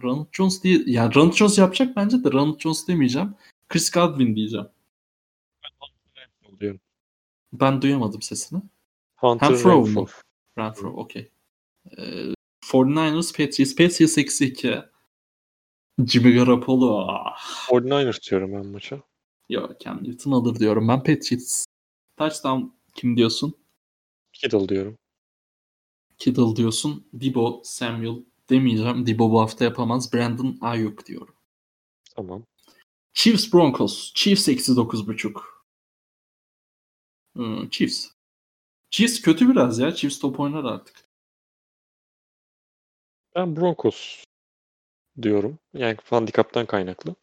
Ronald 0.03 0.27
Jones 0.31 0.63
diye. 0.63 0.83
Yani 0.85 1.15
Ronald 1.15 1.33
Jones 1.33 1.57
yapacak 1.57 1.95
bence 1.95 2.23
de 2.23 2.31
Ronald 2.31 2.59
Jones 2.59 2.87
demeyeceğim. 2.87 3.33
Chris 3.69 3.91
Godwin 3.91 4.35
diyeceğim. 4.35 4.67
Ben 7.59 7.81
duyamadım 7.81 8.21
sesini. 8.21 8.61
Hunter 9.15 9.49
Renfro 9.49 9.87
mu? 9.87 10.07
Renfro 10.57 10.89
okey. 10.89 11.31
Ee, 11.97 12.33
49ers 12.71 13.31
Patriots. 13.31 13.75
Patriots 13.75 14.17
eksi 14.17 14.45
2. 14.45 14.81
Jimmy 16.05 16.33
Garoppolo. 16.33 17.07
Ah. 17.09 17.37
49ers 17.69 18.29
diyorum 18.29 18.53
ben 18.53 18.65
maça. 18.65 19.01
Yok 19.49 19.79
Cam 19.79 20.03
Newton 20.03 20.31
alır 20.31 20.59
diyorum. 20.59 20.87
Ben 20.87 20.97
Patriots. 21.03 21.65
Touchdown 22.17 22.61
kim 22.95 23.17
diyorsun? 23.17 23.57
Kittle 24.33 24.69
diyorum. 24.69 24.97
Kittle 26.17 26.55
diyorsun. 26.55 27.07
Debo 27.13 27.61
Samuel 27.63 28.23
demeyeceğim. 28.49 29.07
Debo 29.07 29.31
bu 29.31 29.41
hafta 29.41 29.65
yapamaz. 29.65 30.13
Brandon 30.13 30.57
Ayuk 30.61 31.05
diyorum. 31.05 31.35
Tamam. 32.15 32.43
Chiefs 33.13 33.53
Broncos. 33.53 34.13
Chiefs 34.13 34.49
eksi 34.49 34.71
9.5. 34.71 35.54
Hmm, 37.35 37.69
Chiefs. 37.69 38.07
Chiefs 38.89 39.21
kötü 39.21 39.49
biraz 39.49 39.79
ya. 39.79 39.95
Chiefs 39.95 40.19
top 40.19 40.39
oynar 40.39 40.63
artık. 40.63 41.05
Ben 43.35 43.55
Broncos 43.55 44.23
diyorum. 45.21 45.59
Yani 45.73 45.97
handikaptan 46.09 46.65
kaynaklı. 46.65 47.15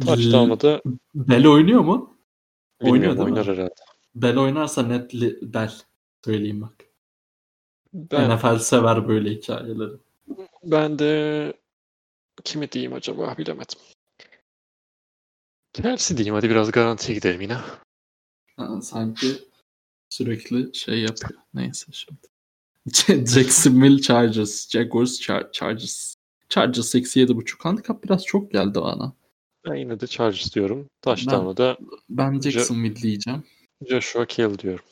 Touchdown'a 0.00 0.60
da 0.60 0.82
Bell 1.14 1.46
oynuyor 1.46 1.80
mu? 1.80 2.18
Oynuyor 2.80 2.94
bilmiyorum 2.94 3.18
değil 3.18 3.28
mi? 3.28 3.40
oynar 3.40 3.56
herhalde. 3.56 3.74
Bell 4.14 4.36
oynarsa 4.36 4.82
netli 4.82 5.38
Bell. 5.54 5.72
Söyleyeyim 6.24 6.60
bak. 6.60 6.74
Ben, 7.92 8.36
NFL 8.36 8.58
sever 8.58 9.08
böyle 9.08 9.30
hikayeleri. 9.30 9.92
ben 10.64 10.98
de 10.98 11.52
kimi 12.44 12.72
diyeyim 12.72 12.92
acaba 12.92 13.38
bilemedim. 13.38 13.78
Chelsea 15.72 16.16
diyeyim 16.16 16.34
hadi 16.34 16.50
biraz 16.50 16.70
garantiye 16.70 17.14
gidelim 17.18 17.40
yine. 17.40 17.56
Ha, 18.60 18.80
sanki 18.82 19.26
sürekli 20.08 20.74
şey 20.74 21.00
yapıyor. 21.00 21.40
Neyse 21.54 21.86
şimdi. 21.92 22.20
Jacksonville 23.30 24.02
Chargers. 24.02 24.70
Jaguars 24.70 25.20
Char- 25.20 25.52
Chargers. 25.52 26.14
Chargers 26.48 26.94
eksi 26.94 27.20
7.5. 27.20 27.62
Handikap 27.62 28.04
biraz 28.04 28.24
çok 28.24 28.52
geldi 28.52 28.80
bana. 28.80 29.12
Ben 29.68 29.74
yine 29.74 30.00
de 30.00 30.06
Chargers 30.06 30.54
diyorum. 30.54 30.88
Touchdown'a 31.02 31.56
da 31.56 31.78
Ben 32.08 32.40
Jacksonville 32.40 32.96
diyeceğim. 32.96 33.44
Joshua 33.88 34.26
Kell 34.26 34.58
diyorum. 34.58 34.84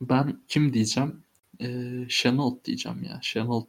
Ben 0.00 0.40
kim 0.48 0.72
diyeceğim? 0.72 1.24
Ee, 1.60 2.06
Chenault 2.08 2.64
diyeceğim 2.64 3.02
ya. 3.02 3.20
Chenault 3.22 3.68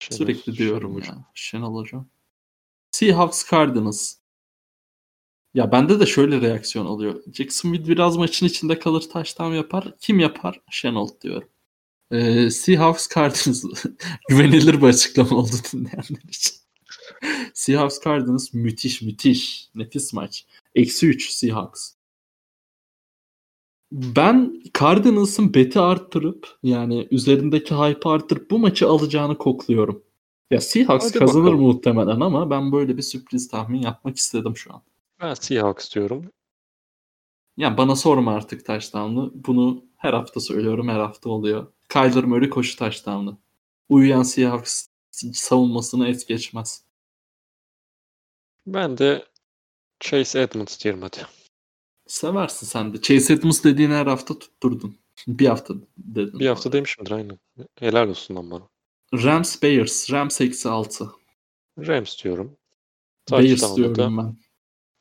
sürekli 0.00 0.56
diyorum 0.56 1.02
Şenol 1.02 1.16
ya. 1.16 1.24
Chenault 1.34 1.74
hocam. 1.74 2.08
Seahawks 2.90 3.50
Cardinals. 3.50 4.16
Ya 5.58 5.72
bende 5.72 6.00
de 6.00 6.06
şöyle 6.06 6.40
reaksiyon 6.40 6.86
oluyor. 6.86 7.22
Jacksonville 7.32 7.88
biraz 7.88 8.16
maçın 8.16 8.46
içinde 8.46 8.78
kalır 8.78 9.00
touchdown 9.12 9.52
yapar. 9.52 9.94
Kim 10.00 10.18
yapar? 10.18 10.60
Chenault 10.70 11.20
diyorum. 11.22 11.48
Ee, 12.10 12.50
Seahawks 12.50 13.08
Cardinals. 13.14 13.64
Güvenilir 14.28 14.82
bir 14.82 14.86
açıklama 14.86 15.36
oldu 15.36 15.50
dinleyenler 15.72 16.28
için. 16.28 16.52
Seahawks 17.54 18.00
Cardinals 18.04 18.54
müthiş 18.54 19.02
müthiş. 19.02 19.68
Nefis 19.74 20.12
maç. 20.12 20.46
Eksi 20.74 21.06
3 21.06 21.30
Seahawks. 21.30 21.92
Ben 23.92 24.62
Cardinals'ın 24.78 25.54
beti 25.54 25.80
arttırıp 25.80 26.48
yani 26.62 27.08
üzerindeki 27.10 27.74
hype 27.74 28.08
arttırıp 28.08 28.50
bu 28.50 28.58
maçı 28.58 28.88
alacağını 28.88 29.38
kokluyorum. 29.38 30.02
Ya 30.50 30.60
Seahawks 30.60 31.04
Hadi 31.10 31.18
kazanır 31.18 31.44
bakalım. 31.44 31.60
muhtemelen 31.60 32.20
ama 32.20 32.50
ben 32.50 32.72
böyle 32.72 32.96
bir 32.96 33.02
sürpriz 33.02 33.48
tahmin 33.48 33.82
yapmak 33.82 34.16
istedim 34.16 34.56
şu 34.56 34.74
an. 34.74 34.82
Ben 35.20 35.34
Seahawks 35.34 35.94
diyorum. 35.94 36.32
Yani 37.56 37.76
bana 37.76 37.96
sorma 37.96 38.34
artık 38.34 38.66
touchdown'u. 38.66 39.32
Bunu 39.34 39.84
her 39.96 40.12
hafta 40.12 40.40
söylüyorum. 40.40 40.88
Her 40.88 40.98
hafta 41.00 41.30
oluyor. 41.30 41.72
Kyler 41.88 42.24
Murray 42.24 42.50
koşu 42.50 42.76
touchdown'u. 42.78 43.38
Uyuyan 43.88 44.22
Seahawks 44.22 44.86
savunmasını 45.32 46.08
es 46.08 46.26
geçmez. 46.26 46.84
Ben 48.66 48.98
de 48.98 49.24
Chase 50.00 50.40
Edmonds 50.40 50.84
diyorum 50.84 51.02
hadi. 51.02 51.26
Seversin 52.06 52.66
sen 52.66 52.94
de. 52.94 53.00
Chase 53.00 53.32
Edmonds 53.32 53.64
dediğin 53.64 53.90
her 53.90 54.06
hafta 54.06 54.38
tutturdun. 54.38 54.98
Bir 55.28 55.46
hafta 55.46 55.74
dedin. 55.98 56.40
Bir 56.40 56.46
hafta 56.46 56.72
demişimdir 56.72 57.10
aynen. 57.10 57.38
Helal 57.78 58.08
olsun 58.08 58.36
lan 58.36 58.50
bana. 58.50 58.68
Rams 59.14 59.62
Bears. 59.62 60.10
Rams 60.12 60.40
eksi 60.40 60.68
6. 60.68 61.10
Rams 61.78 62.24
diyorum. 62.24 62.56
Bears 63.30 63.76
diyorum 63.76 64.18
ben. 64.18 64.36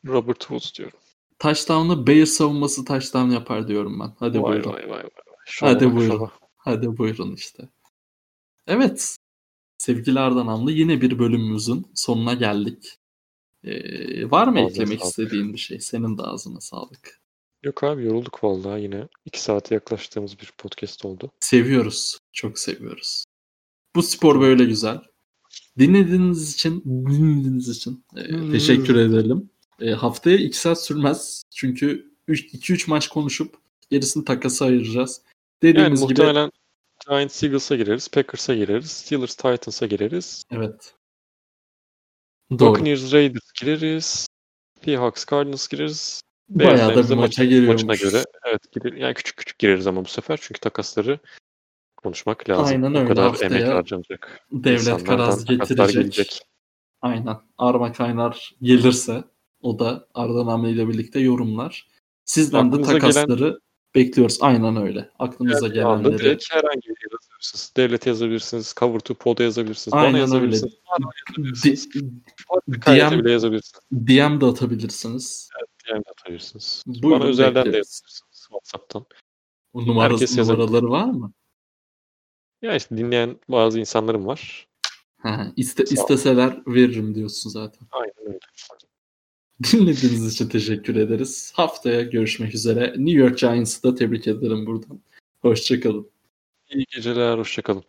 Robert 0.06 0.40
Woods 0.40 0.74
diyorum. 0.78 1.00
Touchdown'ı 1.40 2.08
Bears 2.08 2.30
savunması 2.30 2.86
touchdown 2.86 3.30
yapar 3.30 3.68
diyorum 3.68 4.00
ben. 4.00 4.14
Hadi 4.20 4.42
vay, 4.42 4.52
buyurun. 4.54 4.74
vay 4.74 4.90
vay 4.90 5.04
vay. 5.04 5.10
Şova 5.46 5.70
Hadi 5.70 5.86
bak, 5.86 5.96
buyurun. 5.96 6.16
şova. 6.16 6.32
Hadi 6.58 6.98
buyurun 6.98 7.36
işte. 7.36 7.70
Evet. 8.68 9.18
Sevgili 9.78 10.20
Ardan 10.20 10.48
Amlı 10.48 10.72
yine 10.72 11.02
bir 11.02 11.20
bölümümüzün 11.20 11.88
sonuna 11.96 12.34
geldik. 12.34 12.98
Ee, 13.64 14.32
var 14.32 14.48
mı 14.48 14.60
Ağzına 14.60 14.70
eklemek 14.70 15.00
sağlık. 15.00 15.10
istediğin 15.10 15.54
bir 15.54 15.58
şey? 15.58 15.80
Senin 15.80 16.18
de 16.18 16.22
ağzına 16.22 16.62
sağlık. 16.62 17.22
Yok 17.64 17.84
abi 17.84 18.06
yorulduk 18.06 18.44
vallahi 18.44 18.82
yine. 18.82 19.08
2 19.26 19.42
saate 19.42 19.76
yaklaştığımız 19.76 20.40
bir 20.40 20.52
podcast 20.58 21.06
oldu. 21.06 21.32
Seviyoruz. 21.40 22.18
Çok 22.34 22.60
seviyoruz. 22.60 23.26
Bu 23.96 24.04
spor 24.04 24.42
böyle 24.42 24.66
güzel. 24.66 25.02
Dinlediğiniz 25.80 26.54
için 26.54 26.84
dinlediğiniz 26.86 27.70
için 27.70 28.06
e, 28.18 28.22
Hmm. 28.32 28.52
teşekkür 28.52 28.96
edelim. 28.96 29.50
E, 29.82 29.92
haftaya 29.92 30.38
2 30.38 30.58
saat 30.58 30.84
sürmez. 30.84 31.44
Çünkü 31.56 32.12
2-3 32.28 32.90
maç 32.90 33.08
konuşup 33.08 33.56
gerisini 33.90 34.26
takasa 34.26 34.66
ayıracağız. 34.66 35.22
Yani 35.62 35.74
Dediğimiz 35.74 36.02
gibi 36.02 36.10
muhtemelen 36.10 36.52
Giants 37.08 37.44
Eagles'a 37.44 37.76
gireriz, 37.76 38.08
Packers'a 38.08 38.56
gireriz, 38.56 38.92
Steelers 38.92 39.36
Titans'a 39.36 39.86
gireriz, 39.86 40.44
evet. 40.52 40.94
Doğru. 42.60 42.72
Buccaneers 42.72 43.14
Raiders 43.14 43.52
gireriz, 43.62 44.28
Seahawks 44.86 45.26
Cardinals 45.26 45.68
gireriz. 45.68 46.22
Bayağı 46.50 46.96
da 46.96 47.10
bir 47.10 47.16
maça 47.16 47.44
giriyormuş. 47.44 47.84
Maçına 47.84 48.10
göre 48.10 48.24
evet 48.46 48.72
girer. 48.72 48.94
Yani 48.94 49.14
küçük 49.14 49.38
küçük 49.38 49.60
gireriz 49.60 49.88
ama 49.88 50.06
bu 50.06 50.10
sefer 50.10 50.40
çünkü 50.42 50.60
takasları 50.60 51.20
konuşmak 51.98 52.50
lazım. 52.50 52.66
Aynen 52.66 52.96
öyle. 52.96 53.06
O 53.06 53.08
kadar 53.08 53.24
Haftaya 53.24 53.52
emek 53.52 53.74
harcanacak. 53.74 54.48
Devlet 54.52 55.06
takaslar 55.06 55.56
getirecek. 55.56 55.94
gelecek. 55.94 56.42
Aynen. 57.02 57.38
Arma 57.58 57.92
Kaynar 57.92 58.56
gelirse 58.62 59.24
o 59.62 59.80
da 59.80 60.08
Ardan 60.14 60.48
Hamle 60.48 60.72
ile 60.72 60.88
birlikte 60.88 61.20
yorumlar. 61.20 61.88
Sizden 62.26 62.58
Aklınıza 62.68 62.94
de 62.94 62.98
gelen- 62.98 63.00
takasları 63.14 63.60
bekliyoruz. 63.96 64.38
Aynen 64.42 64.76
öyle. 64.78 65.10
Aklınıza 65.20 65.66
anda 65.66 65.74
gelenleri. 65.76 66.18
direkt 66.20 66.52
herhangi 66.52 66.82
bir 66.90 67.12
yazabilirsiniz. 67.12 67.74
Devlete 67.78 68.10
yazabilirsiniz, 68.10 68.74
Cover 68.80 69.00
to 69.00 69.14
Pod'a 69.16 69.44
yazabilirsiniz, 69.44 69.92
bana 69.94 70.02
Aynen 70.02 70.14
öyle. 70.16 70.20
yazabilirsiniz, 70.22 70.74
bana 71.00 71.10
yazabilirsiniz. 71.30 71.94
D- 71.94 72.00
Fabrikaya 72.48 73.12
DM 73.12 73.20
bile 73.20 73.32
yazabilirsiniz. 73.32 73.82
DM 73.92 74.42
de 74.42 74.46
atabilirsiniz. 74.46 75.50
Yani 75.90 76.06
de 76.06 76.10
atabilirsiniz. 76.10 76.84
Buyurun, 76.88 77.12
bana 77.20 77.30
özelden 77.30 77.54
de 77.54 77.66
bekleriz. 77.66 77.76
yazabilirsiniz 77.78 78.48
WhatsApp'tan. 78.50 79.06
O 79.74 79.82
numarası, 79.88 80.14
Herkes 80.14 80.38
yazabilir. 80.38 80.64
numaraları 80.68 80.90
var 80.92 81.06
mı? 81.06 81.34
Ya 82.62 82.76
işte 82.76 82.98
dinleyen 82.98 83.40
bazı 83.50 83.80
insanlarım 83.80 84.26
var. 84.28 84.68
Ha, 85.18 85.48
iste, 85.56 85.84
isteseler 85.84 86.62
veririm 86.68 87.16
diyorsun 87.16 87.50
zaten. 87.50 87.88
Aynen 87.92 88.14
öyle. 88.28 88.40
Dinlediğiniz 89.64 90.34
için 90.34 90.50
teşekkür 90.50 90.96
ederiz. 90.96 91.54
Haftaya 91.56 92.02
görüşmek 92.02 92.56
üzere. 92.56 92.94
New 92.98 93.20
York 93.20 93.38
Giants'ı 93.38 93.84
da 93.84 93.96
tebrik 93.96 94.28
ederim 94.28 94.66
buradan. 94.66 95.02
Hoşçakalın. 95.42 96.12
İyi 96.70 96.86
geceler, 96.96 97.38
hoşçakalın. 97.38 97.84